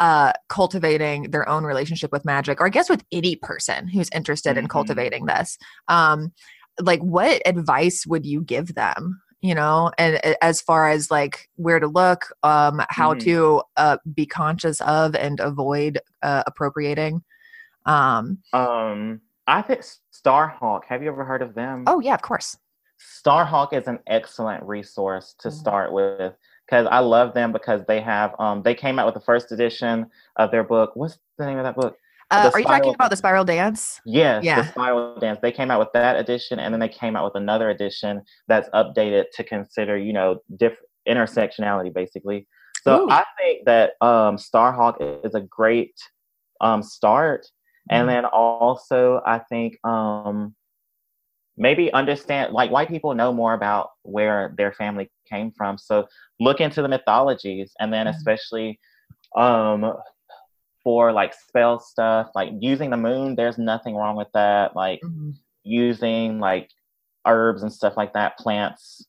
uh 0.01 0.33
cultivating 0.49 1.31
their 1.31 1.49
own 1.49 1.65
relationship 1.65 2.11
with 2.13 2.25
magic 2.25 2.61
or 2.61 2.67
i 2.67 2.71
guess 2.71 2.89
with 2.89 3.05
any 3.13 3.37
person 3.37 3.89
who's 3.89 4.09
interested 4.15 4.57
in 4.57 4.67
Mhm. 4.67 4.71
cultivating 4.71 5.27
this 5.27 5.59
um 5.89 6.33
like 6.81 7.01
what 7.01 7.41
advice 7.47 8.05
would 8.07 8.27
you 8.27 8.43
give 8.43 8.75
them 8.75 9.21
you 9.45 9.55
know 9.55 9.93
and 9.99 10.19
as 10.41 10.63
far 10.63 10.89
as 10.89 11.11
like 11.11 11.51
where 11.57 11.79
to 11.79 11.87
look 11.87 12.33
um 12.43 12.81
how 12.89 13.13
Mhm. 13.13 13.21
to 13.21 13.63
uh 13.77 13.99
be 14.15 14.25
conscious 14.25 14.81
of 14.81 15.15
and 15.15 15.39
avoid 15.39 16.01
uh 16.23 16.43
appropriating 16.47 17.23
um 17.85 18.39
Um, 18.55 19.21
I 19.47 19.61
think 19.61 19.83
Starhawk. 20.19 20.85
Have 20.89 21.03
you 21.03 21.11
ever 21.11 21.25
heard 21.25 21.43
of 21.43 21.55
them? 21.55 21.85
oh 21.87 22.01
yeah 22.01 22.15
of 22.15 22.23
course 22.23 22.57
Starhawk 23.23 23.75
is 23.75 23.87
an 23.87 23.99
excellent 24.07 24.63
resource 24.65 25.35
to 25.41 25.49
Mhm. 25.49 25.53
start 25.53 25.93
with 25.93 26.33
because 26.65 26.87
I 26.91 27.01
love 27.01 27.35
them 27.35 27.53
because 27.53 27.85
they 27.87 28.01
have 28.01 28.35
um 28.39 28.63
they 28.63 28.75
came 28.75 28.99
out 28.99 29.05
with 29.05 29.15
the 29.15 29.27
first 29.31 29.53
edition 29.53 30.11
of 30.37 30.51
their 30.53 30.65
book. 30.65 30.93
What's 30.95 31.19
the 31.37 31.45
name 31.45 31.59
of 31.59 31.65
that 31.65 31.77
book? 31.77 31.99
Uh, 32.35 32.51
are 32.53 32.61
you 32.61 32.67
talking 32.67 32.95
about 32.95 33.11
the 33.11 33.17
spiral 33.17 33.45
dance? 33.45 34.01
Yes, 34.05 34.45
Yeah. 34.45 34.61
the 34.63 34.69
Spiral 34.69 35.19
Dance. 35.19 35.39
They 35.41 35.53
came 35.53 35.71
out 35.71 35.79
with 35.79 35.93
that 35.95 36.17
edition, 36.17 36.59
and 36.59 36.73
then 36.75 36.81
they 36.81 36.89
came 36.89 37.17
out 37.17 37.25
with 37.25 37.41
another 37.41 37.71
edition 37.71 38.23
that's 38.49 38.69
updated 38.71 39.25
to 39.35 39.45
consider, 39.45 39.97
you 39.97 40.13
know, 40.13 40.41
different 40.57 40.89
intersectionality, 41.09 41.93
basically. 41.93 42.47
So 42.83 43.03
Ooh. 43.05 43.11
I 43.11 43.25
think 43.39 43.65
that 43.67 43.93
um, 44.01 44.37
Starhawk 44.37 45.25
is 45.25 45.35
a 45.35 45.41
great 45.41 45.95
um, 46.61 46.83
start, 46.83 47.47
and 47.91 48.07
Mhm. 48.09 48.13
then 48.13 48.25
also 48.27 49.23
I 49.27 49.39
think 49.39 49.79
um, 49.87 50.55
maybe 51.57 51.93
understand 51.93 52.53
like 52.53 52.71
white 52.71 52.89
people 52.89 53.15
know 53.15 53.33
more 53.33 53.55
about 53.55 53.91
where 54.03 54.55
their 54.59 54.73
family 54.73 55.11
came 55.29 55.51
from, 55.53 55.79
so 55.79 56.07
look 56.41 56.61
into 56.61 56.83
the 56.83 56.89
mythologies, 56.89 57.73
and 57.81 57.93
then 57.93 58.07
Mhm. 58.07 58.15
especially 58.17 58.81
um, 59.37 59.95
for 60.85 61.11
like 61.13 61.33
spell 61.35 61.81
stuff, 61.81 62.29
like 62.35 62.51
using 62.61 62.91
the 62.91 62.97
moon. 62.97 63.35
There's 63.35 63.59
nothing 63.59 63.97
wrong 63.97 64.17
with 64.17 64.29
that. 64.35 64.77
Like 64.77 65.01
Mhm. 65.03 65.35
using 65.65 66.39
like 66.39 66.71
herbs 67.27 67.63
and 67.63 67.73
stuff 67.73 67.97
like 67.97 68.13
that, 68.13 68.39
plants. 68.39 69.07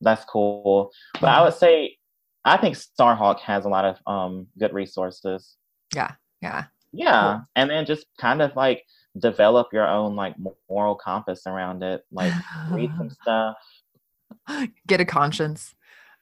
That's 0.00 0.24
cool. 0.24 0.90
But 1.20 1.28
I 1.30 1.42
would 1.42 1.54
say 1.54 1.96
I 2.44 2.58
think 2.58 2.76
Starhawk 2.76 3.38
has 3.40 3.64
a 3.64 3.68
lot 3.70 3.84
of 3.86 3.98
um 4.06 4.48
good 4.58 4.74
resources. 4.74 5.56
Yeah. 5.94 6.12
Yeah. 6.42 6.64
Yeah. 6.92 7.40
And 7.56 7.70
then 7.70 7.86
just 7.86 8.06
kind 8.18 8.42
of 8.42 8.54
like 8.56 8.84
develop 9.18 9.68
your 9.72 9.86
own 9.86 10.16
like 10.16 10.34
moral 10.68 10.96
compass 10.96 11.46
around 11.46 11.82
it. 11.84 12.04
Like 12.12 12.32
read 12.70 12.90
some 12.98 13.10
stuff, 13.22 13.56
Get 14.86 15.00
a 15.00 15.04
conscience. 15.04 15.74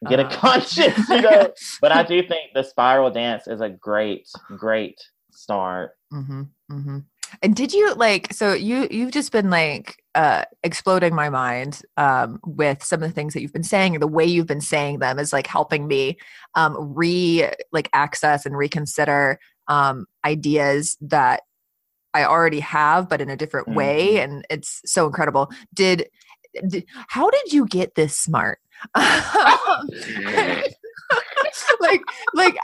Get 0.08 0.20
a 0.20 0.26
Uh, 0.26 0.30
conscience, 0.30 1.08
you 1.08 1.20
know. 1.22 1.52
but 1.80 1.92
I 1.92 2.02
do 2.02 2.22
think 2.22 2.52
the 2.54 2.62
spiral 2.62 3.10
dance 3.10 3.46
is 3.46 3.60
a 3.60 3.68
great, 3.68 4.28
great 4.56 4.98
start. 5.30 5.92
Mm-hmm, 6.12 6.42
mm-hmm. 6.70 6.98
And 7.42 7.56
did 7.56 7.72
you 7.72 7.94
like? 7.94 8.32
So 8.34 8.52
you 8.52 8.86
you've 8.90 9.12
just 9.12 9.32
been 9.32 9.48
like 9.48 9.96
uh, 10.14 10.44
exploding 10.62 11.14
my 11.14 11.30
mind 11.30 11.80
um, 11.96 12.38
with 12.44 12.84
some 12.84 13.02
of 13.02 13.08
the 13.08 13.14
things 13.14 13.32
that 13.32 13.40
you've 13.40 13.54
been 13.54 13.62
saying, 13.62 13.94
and 13.94 14.02
the 14.02 14.06
way 14.08 14.24
you've 14.26 14.46
been 14.46 14.60
saying 14.60 14.98
them 14.98 15.18
is 15.18 15.32
like 15.32 15.46
helping 15.46 15.86
me 15.88 16.18
um, 16.54 16.76
re 16.94 17.48
like 17.72 17.88
access 17.94 18.44
and 18.44 18.54
reconsider 18.56 19.38
um, 19.68 20.04
ideas 20.26 20.98
that 21.00 21.40
I 22.12 22.24
already 22.26 22.60
have, 22.60 23.08
but 23.08 23.22
in 23.22 23.30
a 23.30 23.36
different 23.36 23.68
way, 23.74 24.16
Mhm. 24.16 24.24
and 24.24 24.46
it's 24.50 24.82
so 24.84 25.06
incredible. 25.06 25.50
Did 25.72 26.10
how 27.08 27.30
did 27.30 27.52
you 27.52 27.66
get 27.66 27.94
this 27.94 28.16
smart? 28.16 28.58
like 31.80 32.00
like 32.34 32.56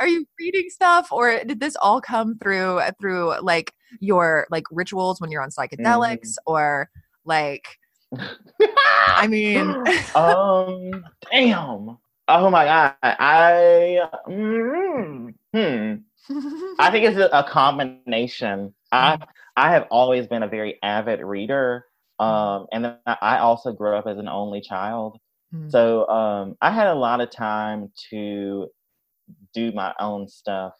are 0.00 0.08
you 0.08 0.26
reading 0.40 0.68
stuff 0.70 1.12
or 1.12 1.38
did 1.44 1.60
this 1.60 1.76
all 1.80 2.00
come 2.00 2.36
through 2.38 2.80
through 3.00 3.38
like 3.40 3.72
your 4.00 4.46
like 4.50 4.64
rituals 4.72 5.20
when 5.20 5.30
you're 5.30 5.42
on 5.42 5.50
psychedelics 5.50 6.34
or 6.46 6.88
like 7.24 7.78
i 9.06 9.28
mean 9.28 9.76
um, 10.16 11.04
damn. 11.30 11.98
Oh 12.26 12.48
my 12.48 12.64
god. 12.64 12.94
I 13.02 14.08
mm, 14.26 15.34
hmm. 15.52 15.94
I 16.78 16.90
think 16.90 17.04
it's 17.04 17.18
a, 17.18 17.28
a 17.32 17.44
combination. 17.44 18.72
I 18.92 19.18
I 19.56 19.72
have 19.72 19.86
always 19.90 20.26
been 20.26 20.42
a 20.42 20.48
very 20.48 20.78
avid 20.82 21.20
reader, 21.20 21.84
um, 22.18 22.66
and 22.72 22.84
then 22.84 22.96
I 23.06 23.38
also 23.38 23.72
grew 23.72 23.96
up 23.96 24.06
as 24.06 24.18
an 24.18 24.28
only 24.28 24.60
child, 24.60 25.18
Mm. 25.54 25.70
so 25.70 26.08
um, 26.08 26.56
I 26.62 26.70
had 26.72 26.88
a 26.88 26.94
lot 26.94 27.20
of 27.20 27.30
time 27.30 27.92
to 28.10 28.66
do 29.54 29.72
my 29.72 29.94
own 30.00 30.28
stuff. 30.28 30.72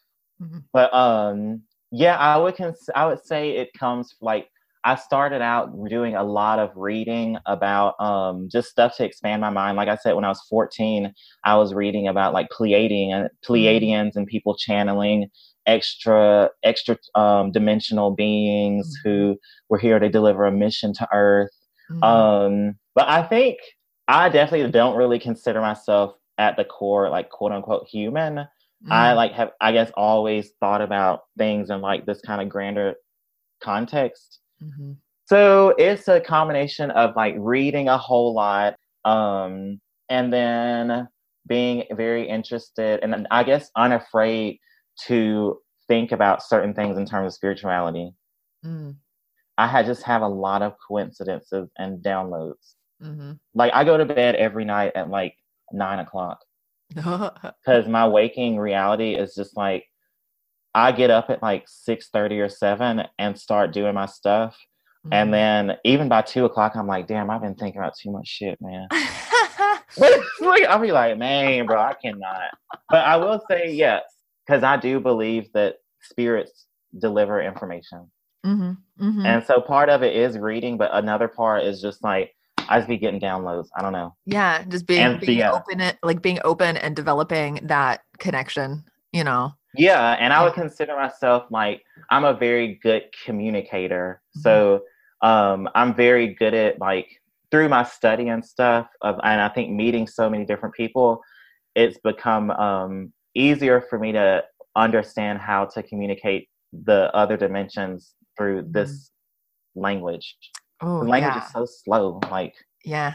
Mhm. 0.42 0.64
But 0.72 0.92
um, 0.94 1.62
yeah, 1.92 2.16
I 2.18 2.36
would 2.36 2.56
cons- 2.56 2.90
I 2.94 3.06
would 3.06 3.24
say 3.24 3.52
it 3.52 3.70
comes 3.78 4.14
like 4.20 4.48
I 4.84 4.96
started 4.96 5.40
out 5.42 5.70
doing 5.88 6.14
a 6.16 6.22
lot 6.24 6.58
of 6.58 6.70
reading 6.76 7.38
about 7.46 7.98
um, 8.00 8.48
just 8.50 8.68
stuff 8.68 8.96
to 8.96 9.04
expand 9.04 9.40
my 9.40 9.50
mind. 9.50 9.76
Like 9.76 9.88
I 9.88 9.96
said, 9.96 10.14
when 10.14 10.24
I 10.24 10.28
was 10.28 10.42
14, 10.50 11.12
I 11.44 11.56
was 11.56 11.72
reading 11.72 12.08
about 12.08 12.34
like 12.34 12.48
Pleiadian 12.50 13.12
and 13.14 13.30
Pleiadians 13.46 14.16
and 14.16 14.26
people 14.26 14.56
channeling 14.56 15.30
extra 15.66 16.50
extra 16.62 16.98
um, 17.14 17.50
dimensional 17.52 18.10
beings 18.10 18.96
who 19.04 19.36
were 19.68 19.78
here 19.78 19.98
to 19.98 20.08
deliver 20.08 20.44
a 20.44 20.52
mission 20.52 20.92
to 20.94 21.08
Earth. 21.12 21.50
Mhm. 21.90 22.02
Um, 22.04 22.78
but 22.94 23.08
I 23.08 23.22
think 23.22 23.58
I 24.08 24.28
definitely 24.28 24.70
don't 24.70 24.96
really 24.96 25.18
consider 25.18 25.60
myself 25.60 26.14
at 26.38 26.56
the 26.56 26.64
core 26.64 27.08
like 27.10 27.30
quote 27.30 27.52
unquote 27.52 27.86
human. 27.88 28.46
I 28.90 29.12
Mm. 29.12 29.16
like 29.16 29.32
have 29.32 29.52
I 29.60 29.72
guess 29.72 29.90
always 29.96 30.50
thought 30.60 30.82
about 30.82 31.22
things 31.38 31.70
in 31.70 31.80
like 31.80 32.04
this 32.04 32.20
kind 32.20 32.42
of 32.42 32.48
grander 32.50 32.94
context. 33.62 34.40
Mhm. 34.62 34.96
So 35.26 35.74
it's 35.78 36.06
a 36.08 36.20
combination 36.20 36.90
of 36.90 37.16
like 37.16 37.34
reading 37.38 37.88
a 37.88 37.96
whole 37.96 38.34
lot, 38.34 38.76
um, 39.06 39.80
and 40.10 40.30
then 40.32 41.08
being 41.46 41.84
very 41.92 42.28
interested 42.28 43.00
and 43.02 43.26
I 43.30 43.42
guess 43.44 43.70
unafraid 43.76 44.58
to 45.06 45.58
think 45.88 46.12
about 46.12 46.42
certain 46.42 46.74
things 46.74 46.96
in 46.96 47.06
terms 47.06 47.26
of 47.26 47.34
spirituality. 47.34 48.12
Mm. 48.64 48.96
I 49.58 49.66
had 49.66 49.86
just 49.86 50.02
have 50.04 50.22
a 50.22 50.28
lot 50.28 50.62
of 50.62 50.74
coincidences 50.86 51.70
and 51.78 52.02
downloads. 52.02 52.74
Mhm. 53.02 53.38
Like 53.54 53.72
I 53.74 53.84
go 53.84 53.96
to 53.96 54.04
bed 54.04 54.34
every 54.36 54.64
night 54.64 54.92
at 54.94 55.10
like 55.10 55.36
nine 55.72 55.98
o'clock 55.98 56.38
because 56.94 57.86
my 57.86 58.06
waking 58.08 58.56
reality 58.58 59.14
is 59.14 59.34
just 59.34 59.56
like 59.56 59.84
I 60.74 60.90
get 60.92 61.10
up 61.10 61.30
at 61.30 61.42
like 61.42 61.64
six 61.66 62.08
thirty 62.08 62.40
or 62.40 62.48
seven 62.48 63.02
and 63.18 63.38
start 63.38 63.72
doing 63.72 63.94
my 63.94 64.06
stuff, 64.06 64.56
Mhm. 65.06 65.10
and 65.12 65.34
then 65.34 65.76
even 65.84 66.08
by 66.08 66.22
two 66.22 66.46
o'clock, 66.46 66.74
I'm 66.76 66.86
like, 66.86 67.06
damn, 67.06 67.30
I've 67.30 67.42
been 67.42 67.54
thinking 67.54 67.80
about 67.80 67.94
too 68.00 68.10
much 68.10 68.26
shit, 68.26 68.58
man. 68.60 68.88
Like, 70.40 70.64
I'll 70.64 70.80
be 70.80 70.90
like, 70.92 71.16
man, 71.16 71.66
bro, 71.66 71.80
I 71.80 71.94
cannot. 71.94 72.50
But 72.90 73.04
I 73.04 73.16
will 73.16 73.40
say 73.48 73.72
yes, 73.72 74.02
because 74.46 74.62
I 74.62 74.76
do 74.76 75.00
believe 75.00 75.52
that 75.54 75.76
spirits 76.00 76.66
deliver 76.98 77.40
information, 77.42 78.10
Mhm. 78.44 78.76
Mhm. 79.00 79.24
and 79.26 79.44
so 79.44 79.60
part 79.60 79.88
of 79.88 80.02
it 80.02 80.14
is 80.16 80.38
reading, 80.38 80.76
but 80.76 80.90
another 80.94 81.28
part 81.28 81.64
is 81.64 81.80
just 81.80 82.02
like 82.04 82.34
I 82.68 82.78
just 82.78 82.88
be 82.88 82.96
getting 82.96 83.20
downloads. 83.20 83.68
I 83.76 83.82
don't 83.82 83.92
know. 83.92 84.14
yeah 84.26 84.64
just 84.64 84.86
being, 84.86 85.02
and 85.02 85.20
being 85.20 85.38
yeah. 85.38 85.52
open 85.52 85.80
it 85.80 85.98
like 86.02 86.22
being 86.22 86.38
open 86.44 86.76
and 86.78 86.96
developing 86.96 87.60
that 87.64 88.02
connection 88.18 88.84
you 89.12 89.22
know 89.24 89.52
Yeah, 89.74 90.12
and 90.18 90.32
I 90.32 90.42
would 90.42 90.54
consider 90.54 90.94
myself 90.96 91.44
like 91.50 91.82
I'm 92.10 92.24
a 92.24 92.32
very 92.32 92.76
good 92.82 93.04
communicator. 93.24 94.22
Mhm. 94.38 94.40
So 94.42 94.82
um, 95.20 95.68
I'm 95.74 95.94
very 95.94 96.34
good 96.34 96.54
at 96.54 96.78
like 96.78 97.20
through 97.50 97.68
my 97.68 97.82
study 97.84 98.28
and 98.28 98.44
stuff 98.44 98.88
of, 99.02 99.16
and 99.22 99.40
I 99.40 99.48
think 99.48 99.70
meeting 99.72 100.06
so 100.06 100.28
many 100.30 100.44
different 100.44 100.74
people, 100.74 101.20
it's 101.74 101.98
become 101.98 102.50
um, 102.50 103.12
easier 103.34 103.84
for 103.88 103.98
me 103.98 104.12
to 104.12 104.44
understand 104.76 105.38
how 105.38 105.64
to 105.66 105.82
communicate 105.82 106.48
the 106.72 107.14
other 107.14 107.36
dimensions 107.36 108.14
through 108.36 108.62
mm-hmm. 108.62 108.72
this 108.72 109.10
language. 109.74 110.36
oh 110.80 111.00
The 111.00 111.08
language 111.10 111.34
yeah 111.34 111.46
is 111.46 111.52
so 111.52 111.66
slow. 111.66 112.20
Like, 112.30 112.54
yeah 112.84 113.14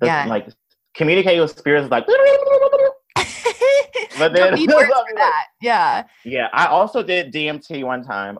the, 0.00 0.06
Yeah. 0.06 0.26
like 0.26 0.48
communicating 0.94 1.40
with 1.40 1.56
spirits 1.56 1.84
is 1.86 1.90
like. 1.90 2.06
But 4.18 4.32
then- 4.34 4.54
need 4.54 4.70
words 4.74 4.88
for 4.88 5.14
that 5.14 5.46
yeah 5.62 6.04
Yeah, 6.24 6.48
I 6.52 6.66
also 6.66 7.02
did 7.02 7.32
DMT 7.32 7.84
one 7.84 8.02
time. 8.04 8.38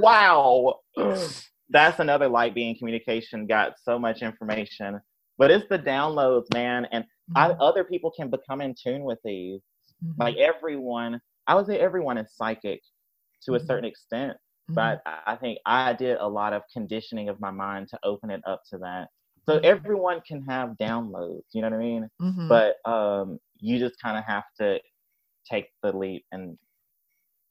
wow. 0.00 0.80
That's 1.70 1.98
another 1.98 2.28
light 2.28 2.54
being 2.54 2.76
communication 2.78 3.46
got 3.46 3.74
so 3.82 3.98
much 3.98 4.22
information. 4.22 5.00
But 5.38 5.50
it's 5.50 5.66
the 5.68 5.78
downloads, 5.78 6.52
man. 6.54 6.86
And 6.92 7.04
I, 7.36 7.50
other 7.60 7.84
people 7.84 8.10
can 8.10 8.30
become 8.30 8.60
in 8.60 8.74
tune 8.74 9.02
with 9.04 9.18
these. 9.24 9.60
Mhm. 10.04 10.14
Like 10.18 10.36
everyone, 10.36 11.20
I 11.46 11.54
would 11.54 11.66
say 11.66 11.78
everyone 11.78 12.18
is 12.18 12.32
psychic 12.34 12.80
to 13.44 13.54
a 13.54 13.58
Mhm. 13.58 13.66
certain 13.66 13.84
extent. 13.84 14.36
Mhm. 14.70 14.74
But 14.74 15.02
I 15.06 15.36
think 15.36 15.58
I 15.66 15.92
did 15.92 16.18
a 16.18 16.26
lot 16.26 16.52
of 16.52 16.62
conditioning 16.72 17.28
of 17.28 17.40
my 17.40 17.50
mind 17.50 17.88
to 17.88 17.98
open 18.02 18.30
it 18.30 18.42
up 18.46 18.62
to 18.70 18.78
that. 18.78 19.08
So 19.46 19.58
Mhm. 19.58 19.64
everyone 19.64 20.20
can 20.22 20.42
have 20.46 20.70
downloads, 20.80 21.44
you 21.52 21.62
know 21.62 21.68
what 21.70 21.76
I 21.76 21.78
mean? 21.78 22.10
Mhm. 22.20 22.48
But 22.48 22.76
um, 22.90 23.38
you 23.60 23.78
just 23.78 23.98
kind 24.00 24.18
of 24.18 24.24
have 24.24 24.44
to 24.60 24.80
take 25.50 25.70
the 25.82 25.96
leap 25.96 26.24
and 26.32 26.58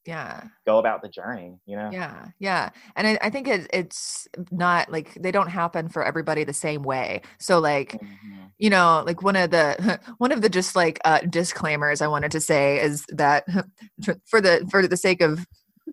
yeah 0.06 0.44
go 0.66 0.78
about 0.78 1.02
the 1.02 1.08
journey, 1.08 1.58
you 1.66 1.76
know? 1.76 1.90
Yeah, 1.92 2.28
yeah, 2.38 2.70
and 2.96 3.06
I, 3.06 3.18
I 3.22 3.30
think 3.30 3.48
it, 3.48 3.66
it's 3.72 4.28
not 4.50 4.90
like 4.92 5.14
they 5.14 5.30
don't 5.30 5.48
happen 5.48 5.88
for 5.88 6.04
everybody 6.04 6.44
the 6.44 6.52
same 6.52 6.82
way. 6.82 7.22
So, 7.38 7.58
like, 7.58 7.92
Mhm. 7.92 8.50
you 8.58 8.70
know, 8.70 9.02
like 9.06 9.22
one 9.22 9.36
of 9.36 9.50
the 9.50 9.98
one 10.18 10.32
of 10.32 10.42
the 10.42 10.48
just 10.48 10.76
like 10.76 11.00
uh, 11.04 11.20
disclaimers 11.20 12.00
I 12.02 12.06
wanted 12.08 12.30
to 12.32 12.40
say 12.40 12.80
is 12.80 13.04
that 13.08 13.46
for 14.26 14.40
the 14.40 14.66
for 14.70 14.86
the 14.86 14.96
sake 14.96 15.20
of 15.22 15.46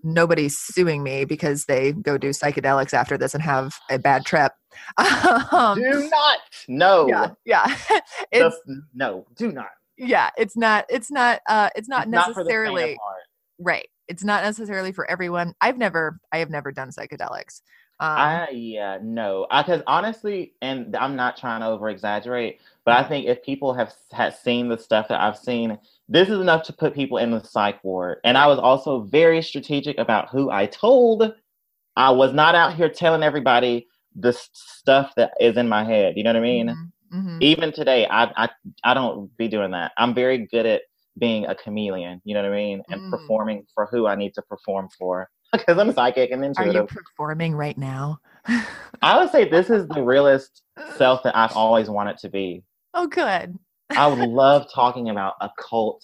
nobody 0.03 0.49
suing 0.49 1.03
me 1.03 1.23
because 1.25 1.65
they 1.65 1.93
go 1.93 2.17
do 2.17 2.29
psychedelics 2.31 2.93
after 2.93 3.17
this 3.17 3.33
and 3.33 3.41
have 3.43 3.75
a 3.89 3.97
bad 3.97 4.25
trip. 4.25 4.51
um, 5.51 5.79
do 5.79 6.09
not. 6.11 6.39
No. 6.67 7.07
yeah, 7.07 7.29
yeah, 7.45 7.67
The- 8.31 8.47
it's 8.47 8.57
no, 8.93 9.25
do 9.37 9.51
not. 9.53 9.69
yeah, 9.97 10.31
it's 10.37 10.57
not 10.57 10.85
it's 10.89 11.09
not 11.09 11.39
uh 11.47 11.69
it's 11.75 11.87
not 11.87 12.03
It's 12.07 12.11
not 12.11 12.27
necessarily 12.35 12.97
heart. 13.01 13.21
right. 13.59 13.87
It's 14.07 14.23
not 14.23 14.43
necessarily 14.43 14.91
for 14.91 15.09
everyone. 15.09 15.53
I've 15.61 15.77
never, 15.77 16.19
I 16.31 16.37
have 16.39 16.49
never 16.49 16.71
done 16.71 16.89
psychedelics. 16.89 17.61
Um, 17.99 18.17
I 18.17 18.49
yeah 18.51 18.97
no 19.01 19.47
because 19.49 19.81
honestly, 19.87 20.53
and 20.61 20.95
I'm 20.95 21.15
not 21.15 21.37
trying 21.37 21.61
to 21.61 21.67
over 21.67 21.89
exaggerate, 21.89 22.59
but 22.85 22.95
I 22.95 23.03
think 23.07 23.25
if 23.27 23.43
people 23.43 23.73
have 23.73 23.93
had 24.11 24.35
seen 24.35 24.67
the 24.69 24.77
stuff 24.77 25.07
that 25.09 25.21
I've 25.21 25.37
seen, 25.37 25.77
this 26.07 26.29
is 26.29 26.39
enough 26.39 26.63
to 26.63 26.73
put 26.73 26.93
people 26.93 27.17
in 27.17 27.31
the 27.31 27.41
psych 27.43 27.83
ward. 27.83 28.19
And 28.23 28.37
I 28.37 28.47
was 28.47 28.59
also 28.59 29.01
very 29.01 29.41
strategic 29.41 29.97
about 29.97 30.29
who 30.29 30.49
I 30.49 30.65
told. 30.65 31.33
I 31.95 32.11
was 32.11 32.33
not 32.33 32.55
out 32.55 32.73
here 32.75 32.89
telling 32.89 33.23
everybody 33.23 33.87
the 34.15 34.33
stuff 34.33 35.13
that 35.15 35.33
is 35.39 35.57
in 35.57 35.69
my 35.69 35.83
head. 35.83 36.15
You 36.17 36.23
know 36.23 36.31
what 36.31 36.37
I 36.37 36.41
mean? 36.41 36.67
mhm, 36.69 36.91
mhm. 37.13 37.41
Even 37.41 37.71
today, 37.71 38.07
I 38.07 38.45
I 38.45 38.49
I 38.83 38.93
don't 38.93 39.35
be 39.37 39.47
doing 39.47 39.71
that. 39.71 39.91
I'm 39.97 40.13
very 40.13 40.47
good 40.47 40.65
at 40.65 40.83
being 41.17 41.45
a 41.45 41.55
chameleon. 41.55 42.21
You 42.25 42.33
know 42.33 42.43
what 42.43 42.51
I 42.51 42.55
mean? 42.55 42.81
And 42.89 43.01
Mm. 43.01 43.11
performing 43.11 43.65
for 43.73 43.85
who 43.91 44.05
I 44.07 44.15
need 44.15 44.33
to 44.35 44.41
perform 44.43 44.89
for. 44.97 45.29
Because 45.53 45.77
I'm 45.77 45.93
psychic 45.93 46.31
and 46.31 46.43
intuitive. 46.43 46.75
Are 46.75 46.79
you 46.79 46.87
performing 46.87 47.55
right 47.55 47.77
now? 47.77 48.17
I 49.01 49.17
would 49.17 49.31
say 49.31 49.47
this 49.47 49.69
is 49.69 49.87
the 49.87 50.03
realest 50.03 50.63
self 50.97 51.23
that 51.23 51.37
I've 51.37 51.51
always 51.55 51.89
wanted 51.89 52.17
to 52.19 52.29
be. 52.29 52.63
oh, 52.93 53.07
good. 53.07 53.57
I 53.95 54.07
would 54.07 54.19
love 54.27 54.65
talking 54.73 55.09
about 55.09 55.35
occult 55.39 56.03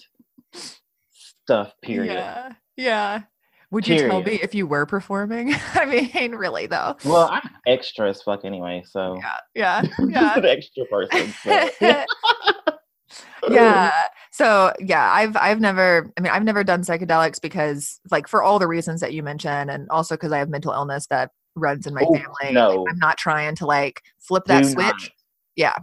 stuff, 1.11 1.73
period. 1.81 2.13
Yeah. 2.13 2.51
Yeah. 2.77 3.21
Would 3.71 3.87
you 3.87 3.97
tell 4.07 4.21
me 4.21 4.33
if 4.41 4.53
you 4.55 4.67
were 4.67 4.85
performing? 4.85 5.53
I 5.73 5.85
mean, 5.85 6.33
really 6.35 6.67
though. 6.67 6.95
Well, 7.03 7.29
I'm 7.31 7.49
extra 7.65 8.09
as 8.09 8.21
fuck 8.21 8.45
anyway, 8.45 8.83
so 8.85 9.17
Yeah. 9.17 9.37
Yeah. 9.55 9.81
Yeah. 10.07 10.37
an 10.37 10.45
extra 10.45 10.85
person. 10.85 11.33
so- 11.43 12.05
yeah 13.49 13.91
so 14.31 14.71
yeah 14.79 15.11
i've 15.13 15.35
i've 15.37 15.59
never 15.59 16.11
i 16.17 16.21
mean 16.21 16.31
i've 16.31 16.43
never 16.43 16.63
done 16.63 16.81
psychedelics 16.81 17.41
because 17.41 17.99
like 18.11 18.27
for 18.27 18.43
all 18.43 18.59
the 18.59 18.67
reasons 18.67 19.01
that 19.01 19.13
you 19.13 19.23
mentioned 19.23 19.69
and 19.71 19.89
also 19.89 20.15
because 20.15 20.31
i 20.31 20.37
have 20.37 20.49
mental 20.49 20.71
illness 20.73 21.07
that 21.07 21.31
runs 21.55 21.85
in 21.87 21.93
my 21.93 22.03
Oh, 22.03 22.13
family 22.13 22.53
no. 22.53 22.85
i'm 22.89 22.99
not 22.99 23.17
trying 23.17 23.55
to 23.55 23.65
like 23.65 24.01
flip 24.19 24.45
that 24.45 24.63
Do 24.63 24.69
switch 24.69 24.85
not. 24.85 25.09
yeah 25.55 25.73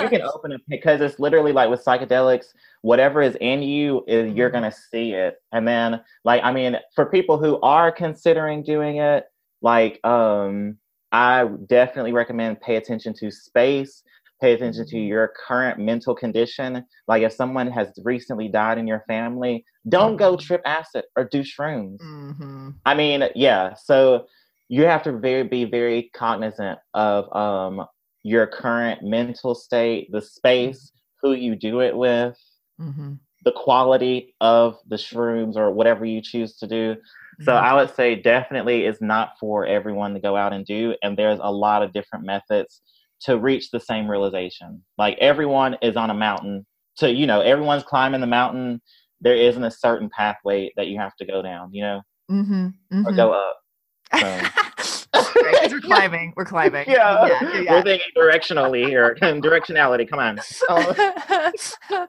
you 0.00 0.08
can 0.08 0.22
open 0.34 0.52
it 0.52 0.60
because 0.68 1.00
it's 1.00 1.18
literally 1.18 1.52
like 1.52 1.68
with 1.68 1.84
psychedelics, 1.84 2.46
whatever 2.82 3.20
is 3.20 3.36
in 3.40 3.62
you 3.62 4.02
is 4.08 4.32
you're 4.34 4.48
Mm-hmm. 4.48 4.56
gonna 4.56 4.72
see 4.72 5.12
it. 5.12 5.36
And 5.52 5.68
then 5.68 6.00
like 6.24 6.42
I 6.42 6.52
mean, 6.52 6.76
for 6.94 7.06
people 7.06 7.38
who 7.38 7.60
are 7.60 7.92
considering 7.92 8.62
doing 8.62 8.96
it, 8.96 9.24
like 9.60 10.00
um 10.06 10.78
I 11.12 11.44
definitely 11.66 12.12
recommend 12.12 12.60
pay 12.60 12.76
attention 12.76 13.14
to 13.14 13.30
space, 13.30 14.02
pay 14.40 14.52
attention 14.54 14.86
to 14.86 14.98
your 14.98 15.32
current 15.46 15.78
mental 15.78 16.14
condition. 16.14 16.84
Like 17.06 17.22
if 17.22 17.32
someone 17.32 17.68
has 17.70 17.88
recently 18.04 18.48
died 18.48 18.78
in 18.78 18.86
your 18.86 19.04
family, 19.08 19.64
don't 19.88 20.16
go 20.16 20.36
Mhm. 20.36 20.40
trip 20.40 20.62
acid 20.64 21.04
or 21.16 21.24
do 21.24 21.42
shrooms. 21.42 22.00
hmm 22.00 22.70
I 22.84 22.94
mean, 22.94 23.28
yeah. 23.34 23.74
So 23.74 24.26
you 24.68 24.84
have 24.84 25.02
to 25.04 25.12
very 25.18 25.44
be 25.44 25.64
very 25.64 26.10
cognizant 26.14 26.78
of 26.94 27.34
um 27.34 27.86
your 28.22 28.46
current 28.46 29.02
mental 29.02 29.54
state, 29.54 30.08
the 30.12 30.20
space, 30.20 30.92
who 31.22 31.32
you 31.32 31.56
do 31.56 31.80
it 31.80 31.96
with, 31.96 32.36
hmm 32.78 33.14
the 33.44 33.52
quality 33.52 34.34
of 34.40 34.76
the 34.88 34.96
shrooms 34.96 35.56
or 35.56 35.70
whatever 35.70 36.04
you 36.04 36.20
choose 36.20 36.56
to 36.56 36.66
do. 36.66 36.96
So 37.40 37.52
Mhm. 37.52 37.62
I 37.62 37.74
would 37.74 37.94
say 37.94 38.16
definitely 38.16 38.84
it's 38.84 39.00
not 39.00 39.38
for 39.38 39.64
everyone 39.64 40.12
to 40.14 40.20
go 40.20 40.36
out 40.36 40.52
and 40.52 40.66
do, 40.66 40.96
and 41.02 41.16
there's 41.16 41.38
a 41.42 41.52
lot 41.52 41.82
of 41.82 41.92
different 41.92 42.24
methods 42.26 42.82
to 43.22 43.38
reach 43.38 43.70
the 43.70 43.80
same 43.80 44.08
realization. 44.08 44.82
Like 44.96 45.18
everyone 45.20 45.76
is 45.82 45.96
on 45.96 46.10
a 46.10 46.14
mountain, 46.14 46.66
To 46.98 47.10
you 47.12 47.26
know 47.26 47.40
everyone's 47.40 47.82
climbing 47.84 48.20
the 48.20 48.26
mountain. 48.26 48.80
There 49.20 49.34
isn't 49.34 49.64
a 49.64 49.70
certain 49.70 50.08
pathway 50.16 50.72
that 50.76 50.86
you 50.86 50.98
have 50.98 51.14
to 51.16 51.26
go 51.26 51.42
down, 51.42 51.70
you 51.72 51.82
know, 51.82 52.02
mm-hmm, 52.30 53.06
or 53.06 53.12
go 53.12 53.32
up. 53.32 53.56
So. 54.18 54.40
Right, 55.42 55.54
'cause 55.62 55.72
we're 55.72 55.80
climbing 55.80 56.32
we're 56.36 56.44
climbing 56.44 56.84
yeah, 56.88 57.26
yeah, 57.26 57.60
yeah, 57.60 57.72
we're 57.72 57.82
thinking 57.82 58.06
directionally 58.16 58.86
here. 58.86 59.16
Directionality, 59.22 60.08
come 60.08 60.18
on. 60.20 60.38
Um, 60.68 62.06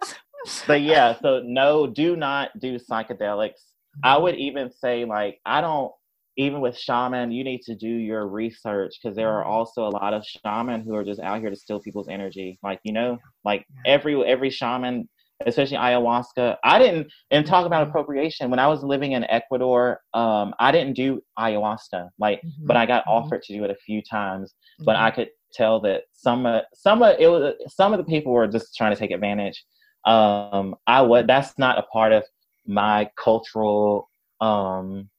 but 0.67 0.81
yeah, 0.81 1.15
so 1.21 1.41
no, 1.43 1.87
do 1.87 2.15
not 2.15 2.49
do 2.59 2.77
psychedelics. 2.79 3.61
I 4.03 4.17
would 4.17 4.35
even 4.35 4.71
say 4.71 5.05
like 5.05 5.39
I 5.45 5.61
don't 5.61 5.91
even 6.37 6.61
with 6.61 6.77
shaman, 6.77 7.31
you 7.31 7.43
need 7.43 7.61
to 7.63 7.75
do 7.75 7.87
your 7.89 8.27
research 8.27 8.95
because 9.01 9.15
there 9.15 9.29
are 9.29 9.43
also 9.43 9.87
a 9.87 9.89
lot 9.89 10.13
of 10.13 10.25
shaman 10.25 10.81
who 10.81 10.95
are 10.95 11.03
just 11.03 11.19
out 11.21 11.39
here 11.41 11.49
to 11.49 11.55
steal 11.55 11.79
people's 11.79 12.07
energy. 12.09 12.57
Like 12.63 12.79
you 12.83 12.93
know, 12.93 13.17
like 13.43 13.65
every 13.85 14.23
every 14.25 14.49
shaman, 14.49 15.09
especially 15.45 15.77
ayahuasca. 15.77 16.57
I 16.63 16.79
didn't 16.79 17.11
and 17.31 17.45
talk 17.45 17.65
about 17.65 17.85
Mhm. 17.85 17.89
appropriation 17.89 18.49
when 18.49 18.59
I 18.59 18.67
was 18.67 18.83
living 18.83 19.13
in 19.13 19.23
Ecuador. 19.25 19.99
Um, 20.13 20.53
I 20.59 20.71
didn't 20.71 20.93
do 20.95 21.21
ayahuasca, 21.37 22.09
like, 22.19 22.41
but 22.65 22.77
I 22.77 22.85
got 22.85 23.05
Mhm. 23.05 23.11
offered 23.11 23.41
to 23.43 23.53
do 23.53 23.63
it 23.63 23.71
a 23.71 23.75
few 23.75 24.01
times. 24.01 24.53
But 24.79 24.95
Mhm. 24.95 25.01
I 25.01 25.11
could 25.11 25.29
tell 25.51 25.79
that 25.81 26.03
some 26.13 26.45
of 26.45 26.63
some 26.73 27.01
of 27.03 27.15
it 27.19 27.27
was 27.27 27.53
some 27.67 27.91
of 27.93 27.97
the 27.97 28.05
people 28.05 28.31
were 28.31 28.47
just 28.47 28.75
trying 28.75 28.93
to 28.93 28.99
take 28.99 29.11
advantage. 29.11 29.63
Um, 30.05 30.75
I 30.87 31.01
would 31.01 31.27
that's 31.27 31.57
not 31.57 31.77
a 31.79 31.83
part 31.83 32.13
of 32.13 32.23
my 32.65 33.09
cultural 33.17 34.09
um 34.41 35.09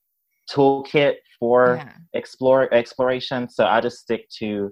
toolkit 0.53 1.17
for 1.39 1.77
Yeah. 1.77 1.93
explore 2.15 2.73
exploration. 2.75 3.49
So 3.49 3.67
I 3.67 3.81
just 3.81 3.99
stick 3.99 4.29
to 4.39 4.71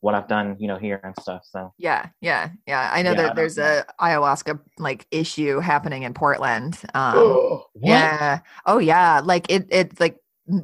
what 0.00 0.14
I've 0.14 0.26
done, 0.28 0.56
you 0.58 0.66
know, 0.68 0.76
here 0.78 1.00
and 1.04 1.14
stuff. 1.20 1.42
So 1.44 1.72
Yeah, 1.78 2.08
yeah, 2.20 2.50
yeah. 2.66 2.90
I 2.92 3.02
know 3.02 3.10
Yeah, 3.10 3.16
that 3.16 3.26
don't 3.28 3.36
there's 3.36 3.56
know. 3.58 3.82
a 4.00 4.04
ayahuasca 4.04 4.58
like 4.78 5.06
issue 5.10 5.60
happening 5.60 6.02
in 6.02 6.14
Portland. 6.14 6.78
Um, 6.94 7.14
What? 7.74 7.88
yeah. 7.88 8.40
Oh 8.66 8.78
yeah. 8.78 9.20
Like 9.24 9.50
it 9.50 9.66
it 9.70 9.98
like 10.00 10.16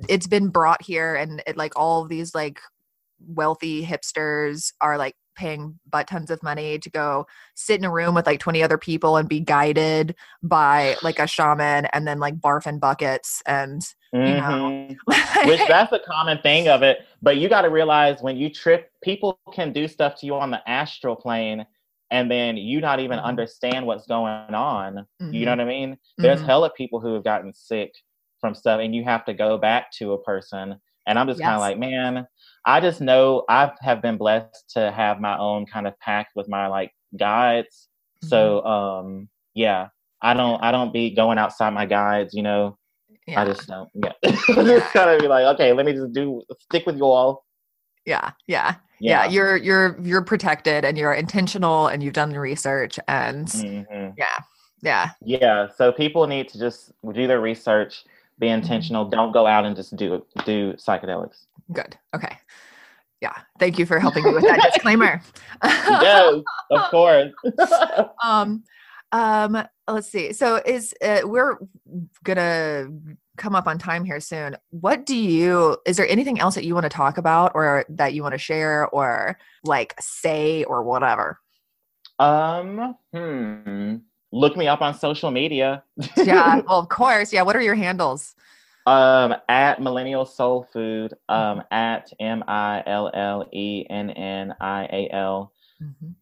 it's 0.08 0.26
been 0.26 0.48
brought 0.48 0.82
here 0.82 1.14
and 1.14 1.42
it 1.46 1.56
like 1.56 1.72
all 1.76 2.02
of 2.02 2.08
these 2.08 2.34
like 2.34 2.60
wealthy 3.26 3.84
hipsters 3.84 4.72
are 4.80 4.98
like 4.98 5.14
paying 5.38 5.78
butt 5.88 6.08
tons 6.08 6.30
of 6.30 6.42
money 6.42 6.78
to 6.78 6.90
go 6.90 7.26
sit 7.54 7.78
in 7.80 7.84
a 7.86 7.90
room 7.90 8.14
with 8.14 8.26
like 8.26 8.40
20 8.40 8.62
other 8.62 8.78
people 8.78 9.16
and 9.16 9.28
be 9.28 9.40
guided 9.40 10.14
by 10.42 10.96
like 11.02 11.18
a 11.18 11.26
shaman 11.26 11.86
and 11.94 12.06
then 12.06 12.18
like 12.18 12.36
barf 12.40 12.66
in 12.66 12.78
buckets 12.78 13.42
and 13.46 13.82
you 14.12 14.34
know. 14.36 14.44
Mhm. 14.44 14.96
Which 15.46 15.66
that's 15.66 15.92
a 15.92 16.00
common 16.00 16.38
thing 16.42 16.68
of 16.68 16.82
it. 16.82 17.06
But 17.22 17.36
you 17.36 17.48
got 17.48 17.62
to 17.62 17.70
realize 17.70 18.20
when 18.22 18.36
you 18.36 18.50
trip, 18.50 18.90
people 19.02 19.38
can 19.52 19.72
do 19.72 19.86
stuff 19.86 20.16
to 20.20 20.26
you 20.26 20.34
on 20.34 20.50
the 20.50 20.66
astral 20.68 21.14
plane, 21.16 21.66
and 22.10 22.30
then 22.30 22.56
you 22.56 22.80
not 22.80 23.00
even 23.00 23.18
Mhm. 23.18 23.24
understand 23.24 23.86
what's 23.86 24.06
going 24.06 24.54
on. 24.54 25.06
You 25.30 25.44
know 25.44 25.52
Mhm, 25.52 25.58
what 25.58 25.60
I 25.60 25.64
mean? 25.66 25.98
There's 26.22 26.40
mhm. 26.40 26.46
hella 26.46 26.70
people 26.70 27.00
who 27.00 27.14
have 27.14 27.24
gotten 27.24 27.52
sick 27.52 27.94
from 28.40 28.54
stuff, 28.54 28.80
and 28.80 28.94
you 28.94 29.04
have 29.04 29.24
to 29.26 29.34
go 29.34 29.58
back 29.58 29.92
to 29.98 30.12
a 30.14 30.22
person. 30.22 30.80
And 31.06 31.18
I'm 31.18 31.28
just 31.28 31.42
kind 31.42 31.54
of 31.54 31.60
like, 31.60 31.78
man, 31.78 32.26
I 32.68 32.80
just 32.80 33.00
know 33.00 33.44
I 33.48 33.72
have 33.80 34.02
been 34.02 34.18
blessed 34.18 34.70
to 34.74 34.90
have 34.90 35.20
my 35.20 35.38
own 35.38 35.64
kind 35.64 35.86
of 35.86 35.98
pack 36.00 36.28
with 36.36 36.48
my 36.48 36.66
like 36.66 36.92
guides. 37.16 37.88
So 38.22 38.62
um, 38.64 39.28
yeah, 39.54 39.88
I 40.20 40.34
don't 40.34 40.62
I 40.62 40.70
don't 40.70 40.92
be 40.92 41.14
going 41.14 41.38
outside 41.38 41.72
my 41.72 41.86
guides. 41.86 42.34
You 42.34 42.42
know, 42.42 42.76
yeah. 43.26 43.40
I 43.40 43.44
just 43.46 43.66
don't. 43.68 43.88
Yeah, 43.94 44.12
just 44.24 44.92
kind 44.92 45.08
of 45.08 45.20
be 45.20 45.28
like, 45.28 45.46
okay, 45.54 45.72
let 45.72 45.86
me 45.86 45.94
just 45.94 46.12
do 46.12 46.42
stick 46.60 46.84
with 46.84 46.96
you 46.96 47.06
all. 47.06 47.46
yeah, 48.46 48.74
yeah. 49.00 49.24
yeah 49.24 49.30
you're 49.30 49.56
you're 49.56 49.98
you're 50.02 50.22
protected 50.22 50.84
and 50.84 50.98
you're 50.98 51.14
intentional 51.14 51.86
and 51.86 52.02
you've 52.02 52.14
done 52.14 52.30
the 52.30 52.40
research 52.40 52.98
and 53.08 53.50
hmm 53.50 54.08
yeah 54.16 54.38
yeah 54.82 55.10
Yeah. 55.22 55.68
So 55.76 55.92
people 55.92 56.26
need 56.26 56.48
to 56.48 56.58
just 56.58 56.92
do 57.12 57.26
their 57.26 57.40
research, 57.40 58.04
be 58.38 58.48
intentional. 58.48 59.04
Don't 59.04 59.32
go 59.32 59.46
out 59.46 59.64
and 59.64 59.74
just 59.74 59.96
do 59.96 60.24
do 60.44 60.72
psychedelics. 60.74 61.46
good 61.72 61.96
okay 62.14 62.36
yeah 63.20 63.34
thank 63.58 63.78
you 63.78 63.86
for 63.86 63.98
helping 63.98 64.24
me 64.24 64.32
with 64.32 64.42
that 64.42 64.60
disclaimer 64.72 65.20
yes, 65.62 66.34
of 66.70 66.90
course. 66.90 67.32
um 68.24 68.62
um 69.12 69.66
let's 69.88 70.08
see 70.08 70.32
so 70.32 70.60
is 70.64 70.94
uh, 71.02 71.20
we're 71.24 71.58
gonna 72.24 72.86
come 73.36 73.54
up 73.54 73.66
on 73.66 73.78
time 73.78 74.04
here 74.04 74.20
soon 74.20 74.56
what 74.70 75.06
do 75.06 75.16
you 75.16 75.76
is 75.86 75.96
there 75.96 76.08
anything 76.08 76.38
else 76.38 76.54
that 76.54 76.64
you 76.64 76.74
want 76.74 76.84
to 76.84 76.90
talk 76.90 77.18
about 77.18 77.52
or 77.54 77.84
that 77.88 78.12
you 78.12 78.22
want 78.22 78.32
to 78.32 78.38
share 78.38 78.88
or 78.88 79.38
like 79.64 79.94
say 80.00 80.64
or 80.64 80.82
whatever 80.82 81.38
um. 82.18 82.96
Hmm. 83.14 83.96
Look 84.32 84.56
me 84.56 84.66
up 84.68 84.80
on 84.82 84.94
social 84.94 85.30
media. 85.30 85.82
yeah 86.16 86.60
well 86.66 86.78
of 86.80 86.88
course 86.88 87.32
yeah 87.32 87.42
what 87.42 87.54
are 87.56 87.62
your 87.62 87.74
handles 87.74 88.34
Um, 88.86 89.34
at 89.48 89.80
Millennial 89.82 90.24
Soul 90.26 90.66
Food, 90.72 91.12
um, 91.28 91.62
at 91.70 92.10
M 92.20 92.42
I 92.48 92.82
L 92.86 93.10
L 93.12 93.46
E 93.52 93.84
N 93.90 94.10
N 94.10 94.54
I 94.60 94.84
A 94.90 95.08
L 95.12 95.52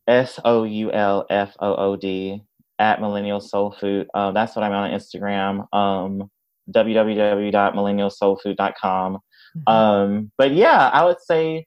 S 0.09 0.41
O 0.45 0.65
U 0.65 0.91
L 0.93 1.27
F 1.31 1.55
O 1.61 1.75
O 1.77 1.95
D, 1.97 2.43
at 2.81 3.01
Millennial 3.01 3.41
Soul 3.41 3.71
Food. 3.81 4.09
Um, 4.15 4.35
that's 4.35 4.57
what 4.57 4.65
I'm 4.65 4.73
on 4.73 4.91
Instagram. 4.91 5.73
Um, 5.73 6.29
www.millennialsoulfood.com. 6.75 9.19
Mhm. 9.57 9.73
Um, 9.73 10.33
but 10.37 10.53
yeah, 10.53 10.91
I 10.93 11.05
would 11.05 11.21
say 11.21 11.67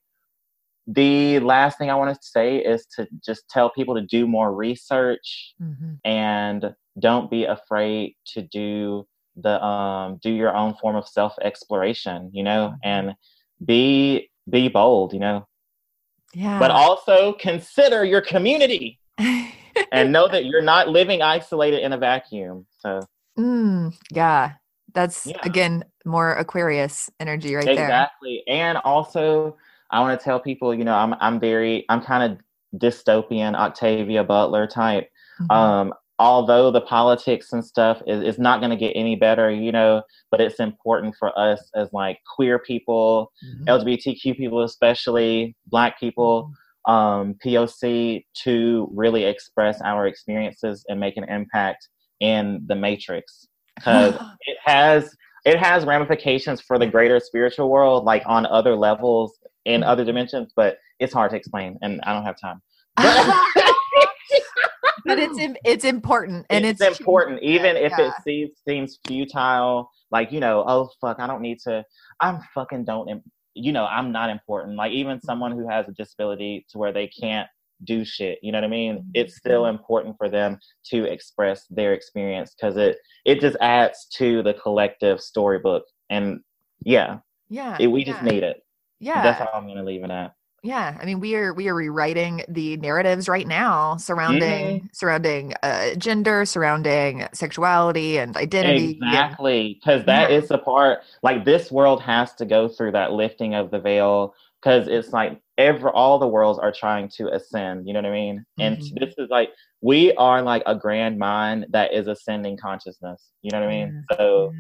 the 0.92 1.38
last 1.40 1.78
thing 1.78 1.92
I 1.92 1.96
want 1.96 2.16
to 2.16 2.20
say 2.28 2.58
is 2.58 2.88
to 2.96 3.08
just 3.24 3.48
tell 3.50 3.70
people 3.70 3.94
to 3.96 4.02
do 4.02 4.26
more 4.28 4.52
research 4.54 5.54
Mhm. 5.62 6.00
and 6.04 6.74
don't 6.98 7.30
be 7.30 7.44
afraid 7.46 8.16
to 8.34 8.42
do 8.42 9.08
the 9.36 9.64
um 9.64 10.18
do 10.22 10.32
your 10.32 10.54
own 10.56 10.74
form 10.74 10.96
of 10.96 11.08
self 11.08 11.34
exploration 11.42 12.32
you 12.34 12.44
know 12.44 12.74
and 12.84 13.14
be 13.64 14.30
be 14.50 14.68
bold 14.68 15.14
you 15.14 15.20
know 15.20 15.48
Yeah. 16.34 16.58
but 16.60 16.72
also 16.72 17.34
consider 17.34 18.04
your 18.04 18.22
community 18.22 19.00
and 19.92 20.12
know 20.12 20.28
that 20.28 20.46
you're 20.46 20.64
not 20.74 20.90
living 20.90 21.22
isolated 21.22 21.82
in 21.86 21.94
a 21.94 21.98
vacuum 21.98 22.66
so 22.80 23.02
mm, 23.38 23.96
yeah. 24.12 24.54
That's 24.94 25.28
Yeah. 25.28 25.38
again 25.44 25.86
more 26.04 26.34
Aquarius 26.34 27.12
energy 27.20 27.54
right 27.54 27.66
there. 27.68 27.86
exactly 27.86 28.44
and 28.48 28.78
also 28.80 29.56
i 29.92 30.00
want 30.00 30.18
to 30.20 30.24
tell 30.24 30.40
people 30.40 30.74
you 30.74 30.84
know 30.84 30.94
i'm 30.96 31.14
i'm 31.20 31.40
very 31.40 31.86
i'm 31.90 32.02
kind 32.02 32.32
of 32.32 32.80
dystopian 32.80 33.56
octavia 33.56 34.24
butler 34.24 34.68
type 34.68 35.10
Mhm. 35.42 35.56
um 35.56 35.94
although 36.20 36.70
the 36.70 36.82
politics 36.82 37.54
and 37.54 37.64
stuff 37.64 38.02
is, 38.06 38.22
is 38.22 38.38
not 38.40 38.60
going 38.60 38.72
to 38.72 38.76
get 38.76 38.92
any 38.92 39.16
better 39.16 39.50
you 39.50 39.72
know 39.72 40.02
but 40.32 40.42
it's 40.42 40.60
important 40.60 41.16
for 41.18 41.38
us 41.40 41.70
as 41.76 41.90
like 41.94 42.20
queer 42.36 42.60
people 42.60 43.32
Mhm. 43.44 43.66
lgbtq 43.66 44.36
people 44.38 44.64
especially 44.64 45.56
black 45.68 46.00
people 46.00 46.52
um 46.88 47.36
poc 47.44 48.24
to 48.34 48.90
really 48.94 49.24
express 49.24 49.82
our 49.82 50.08
experiences 50.08 50.86
and 50.90 51.00
make 51.00 51.18
an 51.18 51.24
impact 51.26 51.88
in 52.20 52.62
the 52.68 52.76
matrix 52.76 53.48
because 53.76 54.16
it 54.42 54.58
has 54.64 55.16
it 55.46 55.58
has 55.58 55.86
ramifications 55.86 56.60
for 56.60 56.78
the 56.78 56.86
greater 56.86 57.20
spiritual 57.22 57.70
world 57.70 58.04
like 58.04 58.24
on 58.26 58.46
other 58.46 58.76
levels 58.76 59.39
in 59.70 59.84
other 59.84 60.04
dimensions 60.04 60.52
but 60.56 60.78
it's 61.00 61.14
hard 61.14 61.32
to 61.32 61.38
explain 61.38 61.78
and 61.82 62.02
i 62.06 62.14
don't 62.14 62.26
have 62.26 62.40
time. 62.40 62.62
But 65.06 65.18
but 65.18 65.20
it's 65.20 65.60
it's 65.64 65.86
important 65.86 66.46
and 66.50 66.66
it's, 66.66 66.82
it's, 66.82 67.00
important 67.00 67.42
even 67.42 67.76
if 67.78 67.94
yeah. 67.98 68.08
it 68.08 68.14
seems 68.24 68.52
seems 68.68 69.00
futile 69.08 69.90
like 70.12 70.32
you 70.32 70.40
know 70.40 70.64
oh 70.68 70.90
fuck 71.02 71.20
i 71.20 71.28
don't 71.28 71.42
need 71.42 71.60
to 71.62 71.84
i'm 72.20 72.40
fucking 72.54 72.84
don't 72.86 73.24
you 73.54 73.72
know 73.72 73.86
i'm 73.86 74.12
not 74.12 74.30
important. 74.30 74.78
Like 74.78 74.92
even 74.92 75.22
someone 75.22 75.52
who 75.52 75.68
has 75.68 75.88
a 75.88 75.92
disability 75.92 76.66
to 76.70 76.78
where 76.78 76.94
they 76.94 77.08
can't 77.08 77.48
do 77.86 78.04
shit 78.04 78.40
you 78.42 78.52
know 78.52 78.58
what 78.58 78.66
i 78.66 78.70
mean? 78.70 79.06
It's 79.14 79.38
still 79.38 79.64
Mm-hmm. 79.64 79.78
important 79.78 80.16
for 80.18 80.30
them 80.30 80.60
to 80.92 81.06
express 81.06 81.66
their 81.70 81.94
experience 81.94 82.54
because 82.54 82.76
it 82.78 82.98
it 83.26 83.40
just 83.40 83.58
adds 83.62 84.08
to 84.18 84.44
the 84.44 84.54
collective 84.54 85.22
storybook 85.22 85.84
and 86.10 86.42
yeah. 86.84 87.20
Yeah. 87.50 87.78
it, 87.80 87.88
we 87.88 88.04
just 88.04 88.22
need 88.22 88.44
it 88.44 88.62
Yeah. 89.00 89.22
that's 89.24 89.40
how 89.40 89.50
i'm 89.54 89.68
gonna 89.68 89.84
leave 89.84 90.04
it 90.04 90.12
at 90.12 90.34
Yeah, 90.62 90.98
I 91.02 91.06
mean, 91.06 91.22
we 91.22 91.36
are 91.36 91.54
we 91.54 91.70
are 91.70 91.76
rewriting 91.76 92.44
the 92.50 92.76
narratives 92.78 93.30
right 93.30 93.48
now 93.48 93.96
surrounding 93.96 94.66
Mm-hmm. 94.82 94.86
surrounding 94.92 95.54
uh, 95.64 95.96
gender, 95.96 96.44
surrounding 96.46 97.28
sexuality 97.34 98.18
and 98.20 98.36
identity. 98.36 98.98
Exactly, 99.00 99.80
because 99.80 100.04
that 100.06 100.30
Yeah. 100.30 100.38
is 100.38 100.50
the 100.50 100.58
part. 100.58 101.00
Like 101.24 101.46
this 101.46 101.72
world 101.72 102.02
has 102.02 102.34
to 102.36 102.46
go 102.46 102.68
through 102.68 102.92
that 102.92 103.14
lifting 103.14 103.56
of 103.56 103.72
the 103.72 103.80
veil, 103.80 104.34
because 104.62 104.90
it's 104.90 105.14
like 105.14 105.40
every 105.58 105.92
all 105.92 106.20
the 106.20 106.28
worlds 106.28 106.60
are 106.60 106.74
trying 106.74 107.08
to 107.18 107.30
ascend. 107.34 107.88
You 107.88 107.94
know 107.94 108.02
what 108.02 108.10
I 108.10 108.12
mean? 108.12 108.46
And 108.60 108.78
Mhm. 108.78 109.00
this 109.00 109.14
is 109.18 109.30
like 109.30 109.52
we 109.80 110.12
are 110.16 110.42
like 110.42 110.64
a 110.66 110.76
grand 110.76 111.18
mind 111.18 111.68
that 111.70 111.94
is 111.94 112.08
ascending 112.08 112.58
consciousness. 112.58 113.32
You 113.44 113.52
know 113.52 113.62
what 113.62 113.70
I 113.70 113.86
mean? 113.86 114.06
So 114.18 114.54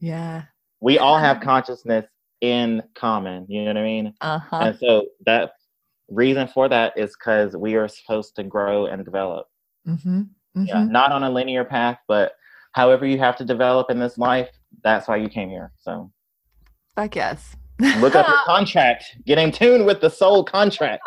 yeah. 0.00 0.44
we 0.80 0.98
all 0.98 1.18
have 1.18 1.40
consciousness 1.40 2.06
in 2.44 2.82
common. 2.94 3.46
You 3.48 3.62
know 3.62 3.70
what 3.70 3.76
I 3.78 3.82
mean? 3.82 4.14
Uh 4.20 4.38
huh. 4.38 4.58
And 4.58 4.78
so 4.78 5.06
that 5.24 5.52
reason 6.10 6.46
for 6.48 6.68
that 6.68 6.92
is 6.96 7.16
because 7.18 7.56
we 7.56 7.74
are 7.74 7.88
supposed 7.88 8.36
to 8.36 8.44
grow 8.44 8.86
and 8.86 9.04
develop. 9.04 9.46
Mm-hmm. 9.88 10.22
Yeah, 10.56 10.84
not 10.84 11.10
on 11.10 11.24
a 11.24 11.30
linear 11.30 11.64
path, 11.64 11.98
but 12.06 12.32
however 12.72 13.06
you 13.06 13.18
have 13.18 13.36
to 13.36 13.44
develop 13.44 13.90
in 13.90 13.98
this 13.98 14.18
life, 14.18 14.50
that's 14.84 15.08
why 15.08 15.16
you 15.16 15.28
came 15.28 15.48
here. 15.48 15.72
So 15.80 16.12
Fuck 16.94 17.16
yes. 17.16 17.56
look 17.98 18.14
up 18.14 18.28
your 18.28 18.36
contract. 18.46 19.04
Get 19.26 19.38
in 19.38 19.50
tune 19.50 19.84
with 19.84 20.00
the 20.00 20.10
soul 20.10 20.44
contract. 20.44 21.02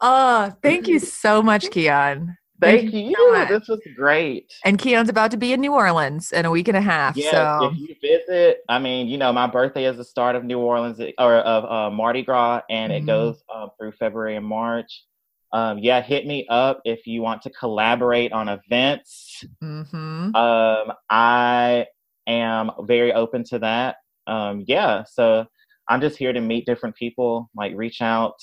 Oh, 0.00 0.52
thank 0.62 0.88
you 0.88 0.98
so 0.98 1.42
much, 1.42 1.70
Keon. 1.70 2.36
thank 2.60 2.92
you. 2.92 3.14
so 3.16 3.44
this 3.46 3.68
was 3.68 3.80
great. 3.96 4.52
And 4.64 4.78
Keon's 4.78 5.08
about 5.08 5.30
to 5.32 5.36
be 5.36 5.52
in 5.52 5.60
New 5.60 5.72
Orleans 5.72 6.32
in 6.32 6.44
a 6.44 6.50
week 6.50 6.68
and 6.68 6.76
a 6.76 6.80
half. 6.80 7.16
Yes, 7.16 7.30
so 7.30 7.70
if 7.72 7.78
you 7.78 7.94
visit, 8.00 8.58
I 8.68 8.78
mean, 8.78 9.06
you 9.08 9.18
know, 9.18 9.32
my 9.32 9.46
birthday 9.46 9.84
is 9.84 9.96
the 9.96 10.04
start 10.04 10.36
of 10.36 10.44
New 10.44 10.58
Orleans 10.58 11.00
or 11.18 11.34
of 11.36 11.64
uh, 11.64 11.90
Mardi 11.94 12.22
Gras, 12.22 12.62
and 12.70 12.92
Mhm. 12.92 12.96
it 12.96 13.06
goes 13.06 13.42
um, 13.54 13.70
through 13.78 13.92
February 13.92 14.36
and 14.36 14.46
March. 14.46 15.04
Um, 15.52 15.78
yeah, 15.78 16.02
hit 16.02 16.26
me 16.26 16.46
up 16.50 16.80
if 16.84 17.06
you 17.06 17.22
want 17.22 17.40
to 17.42 17.50
collaborate 17.50 18.32
on 18.32 18.48
events. 18.48 19.44
Mhm. 19.62 20.34
Um, 20.36 20.92
I 21.08 21.86
am 22.26 22.70
very 22.82 23.12
open 23.14 23.44
to 23.44 23.58
that. 23.60 23.96
Um, 24.26 24.62
yeah, 24.66 25.04
so 25.04 25.46
I'm 25.88 26.02
just 26.02 26.18
here 26.18 26.34
to 26.34 26.40
meet 26.42 26.66
different 26.66 26.94
people. 26.96 27.48
Like, 27.56 27.72
reach 27.74 28.02
out, 28.02 28.34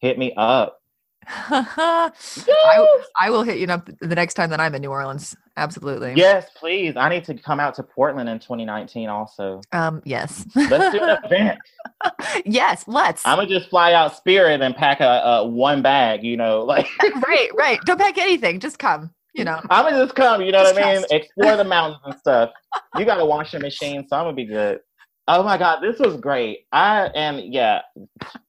hit 0.00 0.18
me 0.18 0.32
up. 0.36 0.78
I, 1.28 2.10
I 3.20 3.30
will 3.30 3.42
hit 3.42 3.58
you 3.58 3.66
up 3.66 3.88
the 4.00 4.14
next 4.14 4.34
time 4.34 4.50
that 4.50 4.60
I'm 4.60 4.74
in 4.74 4.82
New 4.82 4.90
Orleans. 4.90 5.36
Absolutely. 5.56 6.14
Yes, 6.14 6.48
please. 6.56 6.96
I 6.96 7.08
need 7.08 7.24
to 7.24 7.34
come 7.34 7.60
out 7.60 7.74
to 7.76 7.82
Portland 7.82 8.28
in 8.28 8.38
2019. 8.38 9.08
Also, 9.08 9.60
Um. 9.72 10.02
Yes. 10.04 10.44
let's 10.54 10.94
do 10.94 11.02
an 11.02 11.18
event. 11.24 11.58
yes. 12.44 12.84
Let's. 12.86 13.26
I'm 13.26 13.38
gonna 13.38 13.48
just 13.48 13.70
fly 13.70 13.92
out 13.92 14.14
Spirit 14.16 14.60
and 14.60 14.74
pack 14.76 15.00
a, 15.00 15.22
a 15.24 15.46
one 15.46 15.82
bag. 15.82 16.22
You 16.22 16.36
know, 16.36 16.60
like 16.64 16.86
right. 17.26 17.48
Right. 17.56 17.80
Don't 17.84 17.98
pack 17.98 18.18
anything. 18.18 18.60
Just 18.60 18.78
come. 18.78 19.10
You 19.34 19.44
know. 19.44 19.60
I'm 19.70 19.84
gonna 19.84 20.04
just 20.04 20.14
come. 20.14 20.42
You 20.42 20.52
know 20.52 20.62
Just 20.62 20.74
what 20.74 20.84
I 20.84 20.94
mean? 20.96 21.04
Explore 21.10 21.56
the 21.56 21.64
mountains 21.64 22.00
and 22.04 22.18
stuff. 22.18 22.50
You 22.96 23.04
got 23.04 23.20
a 23.20 23.24
washing 23.24 23.60
machine, 23.62 24.06
so 24.08 24.16
I'm 24.16 24.24
gonna 24.24 24.34
be 24.34 24.46
good. 24.46 24.80
Oh 25.28 25.42
my 25.42 25.58
god, 25.58 25.80
this 25.80 25.98
was 25.98 26.16
great. 26.18 26.60
I 26.72 27.06
and 27.14 27.52
yeah, 27.52 27.80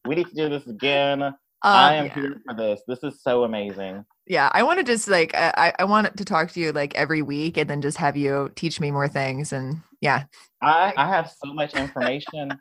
we 0.06 0.16
need 0.16 0.28
to 0.28 0.36
do 0.36 0.48
this 0.50 0.68
again. 0.68 1.34
Uh, 1.64 1.68
I 1.68 1.94
am 1.96 2.06
yeah. 2.06 2.14
here 2.14 2.42
for 2.46 2.54
this. 2.56 2.82
This 2.88 3.04
is 3.04 3.22
so 3.22 3.44
amazing. 3.44 4.06
yeah. 4.28 4.50
I 4.54 4.64
want 4.64 4.80
to 4.80 4.84
just 4.84 5.08
like 5.08 5.32
I 5.36 5.74
I- 5.80 5.84
want 5.86 6.16
to 6.18 6.26
talk 6.26 6.52
to 6.52 6.60
you 6.60 6.72
like 6.72 6.94
every 6.96 7.22
week 7.22 7.58
and 7.58 7.70
then 7.70 7.82
just 7.82 7.98
have 7.98 8.16
you 8.16 8.52
teach 8.56 8.80
me 8.80 8.92
more 8.92 9.08
things 9.08 9.52
and 9.54 9.82
yeah. 10.02 10.26
I 10.62 10.94
I 10.96 11.08
have 11.08 11.32
so 11.44 11.54
much 11.54 11.74
information. 11.74 12.60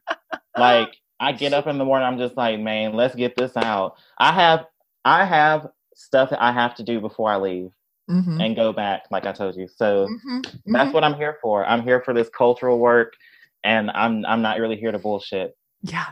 like 0.56 0.96
I 1.20 1.32
get 1.32 1.52
up 1.54 1.66
in 1.66 1.78
the 1.78 1.84
morning, 1.84 2.06
I'm 2.06 2.18
just 2.18 2.36
like, 2.36 2.58
man, 2.60 2.92
let's 2.94 3.14
get 3.14 3.36
this 3.36 3.56
out. 3.56 3.96
I 4.18 4.32
have 4.32 4.66
I 5.04 5.24
have 5.24 5.68
stuff 5.94 6.30
that 6.30 6.42
I 6.42 6.52
have 6.52 6.74
to 6.76 6.82
do 6.82 7.00
before 7.00 7.30
I 7.30 7.36
leave 7.36 7.70
Mm-hmm. 8.08 8.40
and 8.40 8.54
go 8.54 8.72
back, 8.72 9.02
like 9.10 9.26
I 9.26 9.32
told 9.32 9.56
you. 9.56 9.66
So 9.66 10.06
Mm-hmm. 10.06 10.72
that's 10.72 10.94
what 10.94 11.02
I'm 11.02 11.14
here 11.14 11.38
for. 11.42 11.66
I'm 11.66 11.82
here 11.82 12.00
for 12.02 12.14
this 12.14 12.28
cultural 12.28 12.78
work, 12.78 13.14
and 13.64 13.90
I'm 13.90 14.24
I'm 14.24 14.42
not 14.42 14.60
really 14.60 14.76
here 14.76 14.92
to 14.92 14.98
bullshit. 14.98 15.56
Yeah. 15.82 16.06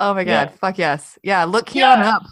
Oh 0.00 0.14
my 0.14 0.22
Yeah. 0.22 0.46
god. 0.46 0.54
Fuck 0.58 0.78
yes. 0.78 1.18
Yeah. 1.22 1.44
Look 1.44 1.66
Keon 1.66 2.00
Yeah. 2.00 2.16
up. 2.16 2.22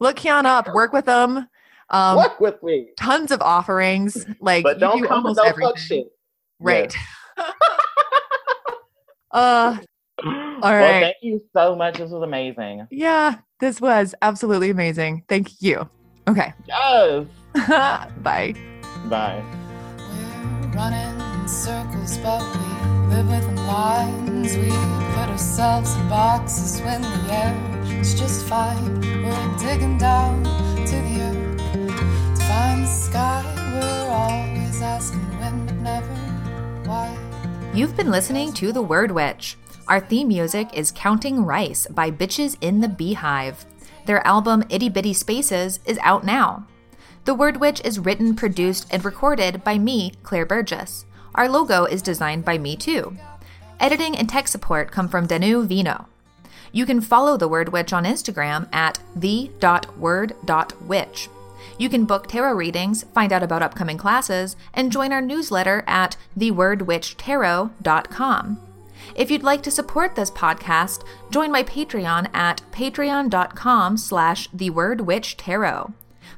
Look 0.00 0.16
Keon 0.16 0.46
up. 0.46 0.68
Work 0.74 0.92
with 0.92 1.04
them. 1.04 1.48
Um. 1.90 2.16
Work 2.16 2.40
with 2.40 2.62
me, 2.62 2.88
Tons 2.98 3.30
of 3.30 3.40
offerings. 3.42 4.24
Like 4.40 4.62
but 4.64 4.78
don't 4.78 5.02
do 5.02 5.06
come 5.08 5.24
with 5.24 5.38
almost 5.38 5.38
no 5.38 5.42
everything. 5.44 5.68
fuck 5.68 5.78
shit. 5.78 6.06
Right. 6.60 6.96
uh. 9.32 9.76
All 10.24 10.72
right. 10.72 10.80
Well, 10.80 11.00
thank 11.02 11.16
you 11.20 11.40
so 11.54 11.76
much. 11.76 11.98
This 11.98 12.10
was 12.10 12.22
amazing. 12.22 12.86
Yeah. 12.90 13.36
This 13.60 13.80
was 13.80 14.14
absolutely 14.22 14.70
amazing. 14.70 15.24
Thank 15.28 15.60
you. 15.60 15.88
Okay. 16.28 16.52
Yes. 16.66 17.26
Bye. 18.22 18.54
Bye. 19.08 19.42
We're 20.62 20.68
running 20.72 21.20
in 21.42 21.48
circles, 21.48 22.18
but 22.18 22.40
we 22.55 22.55
live 23.08 23.28
within 23.28 23.56
lines. 23.66 24.56
We 24.56 24.68
put 25.14 25.28
ourselves 25.28 25.94
in 25.94 26.08
boxes 26.08 26.80
when 26.82 27.02
the 27.02 27.32
edge 27.32 27.90
is 27.90 28.18
just 28.18 28.46
fine. 28.46 29.00
We're 29.00 29.58
digging 29.58 29.98
down 29.98 30.42
to 30.42 30.96
the 30.96 31.20
earth 31.22 32.38
to 32.38 32.44
find 32.44 32.84
the 32.84 32.86
sky. 32.86 33.44
We're 33.72 34.10
always 34.10 34.82
asking 34.82 35.20
when, 35.38 35.66
but 35.66 35.76
never 35.76 36.14
why. 36.88 37.16
You've 37.72 37.96
been 37.96 38.10
listening 38.10 38.52
to 38.54 38.72
The 38.72 38.82
Word 38.82 39.10
Witch. 39.10 39.56
Our 39.88 40.00
theme 40.00 40.28
music 40.28 40.68
is 40.72 40.90
Counting 40.90 41.44
Rice 41.44 41.86
by 41.88 42.10
Bitches 42.10 42.56
in 42.60 42.80
the 42.80 42.88
Beehive. 42.88 43.64
Their 44.06 44.26
album 44.26 44.64
Itty 44.68 44.88
Bitty 44.88 45.12
Spaces 45.12 45.78
is 45.84 45.98
out 46.02 46.24
now. 46.24 46.66
The 47.24 47.34
Word 47.34 47.56
Witch 47.58 47.80
is 47.84 47.98
written, 47.98 48.36
produced, 48.36 48.86
and 48.90 49.04
recorded 49.04 49.64
by 49.64 49.78
me, 49.78 50.12
Claire 50.22 50.46
Burgess. 50.46 51.05
Our 51.36 51.48
logo 51.48 51.84
is 51.84 52.02
designed 52.02 52.44
by 52.44 52.58
me 52.58 52.76
too. 52.76 53.16
Editing 53.78 54.16
and 54.16 54.28
tech 54.28 54.48
support 54.48 54.90
come 54.90 55.08
from 55.08 55.26
Danu 55.26 55.64
Vino. 55.64 56.06
You 56.72 56.86
can 56.86 57.00
follow 57.00 57.36
The 57.36 57.46
Word 57.48 57.68
Witch 57.68 57.92
on 57.92 58.04
Instagram 58.04 58.72
at 58.74 58.98
the.word.witch. 59.14 61.28
You 61.78 61.88
can 61.88 62.04
book 62.06 62.26
tarot 62.26 62.54
readings, 62.54 63.04
find 63.14 63.32
out 63.32 63.42
about 63.42 63.62
upcoming 63.62 63.98
classes, 63.98 64.56
and 64.72 64.90
join 64.90 65.12
our 65.12 65.20
newsletter 65.20 65.84
at 65.86 66.16
thewordwitchtarot.com. 66.38 68.60
If 69.14 69.30
you'd 69.30 69.42
like 69.42 69.62
to 69.62 69.70
support 69.70 70.14
this 70.14 70.30
podcast, 70.30 71.04
join 71.30 71.52
my 71.52 71.62
Patreon 71.62 72.34
at 72.34 72.62
patreon.com 72.72 73.98
slash 73.98 74.48
thewordwitchtarot. 74.50 75.92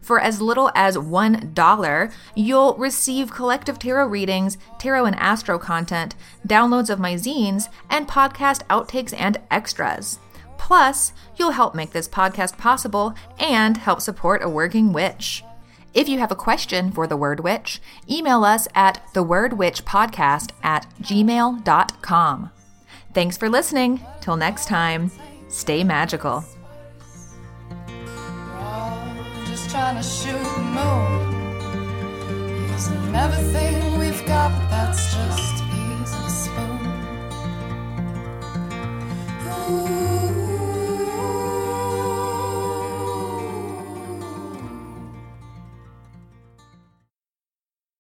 For 0.08 0.18
as 0.18 0.40
little 0.40 0.70
as 0.74 0.96
$1, 0.96 2.12
you'll 2.34 2.74
receive 2.78 3.30
collective 3.30 3.78
tarot 3.78 4.06
readings, 4.06 4.56
tarot 4.78 5.04
and 5.04 5.16
astro 5.16 5.58
content, 5.58 6.14
downloads 6.46 6.88
of 6.88 6.98
my 6.98 7.12
zines, 7.12 7.68
and 7.90 8.08
podcast 8.08 8.62
outtakes 8.68 9.12
and 9.14 9.36
extras. 9.50 10.18
Plus, 10.56 11.12
you'll 11.36 11.50
help 11.50 11.74
make 11.74 11.90
this 11.90 12.08
podcast 12.08 12.56
possible 12.56 13.14
and 13.38 13.76
help 13.76 14.00
support 14.00 14.42
a 14.42 14.48
working 14.48 14.94
witch. 14.94 15.44
If 15.92 16.08
you 16.08 16.18
have 16.20 16.32
a 16.32 16.34
question 16.34 16.90
for 16.90 17.06
The 17.06 17.18
Word 17.18 17.40
Witch, 17.40 17.78
email 18.08 18.44
us 18.44 18.66
at 18.74 19.06
thewordwitchpodcast 19.12 20.52
at 20.62 20.86
gmail.com. 21.02 22.50
Thanks 23.12 23.36
for 23.36 23.50
listening. 23.50 24.00
Till 24.22 24.36
next 24.36 24.68
time, 24.68 25.10
stay 25.50 25.84
magical. 25.84 26.46
trying 29.68 29.96
to 29.96 30.02
shoot 30.02 30.32
the 30.32 30.60
moon. 30.60 31.36
Using 32.70 33.14
everything 33.14 33.98
we've 33.98 34.24
got, 34.26 34.50
but 34.52 34.70
that's 34.70 35.14
just 35.14 35.62
a 35.62 35.66
piece 35.66 36.14
of 36.14 36.24
a 36.24 36.30
spoon. 36.30 36.80
Ooh. 39.70 40.47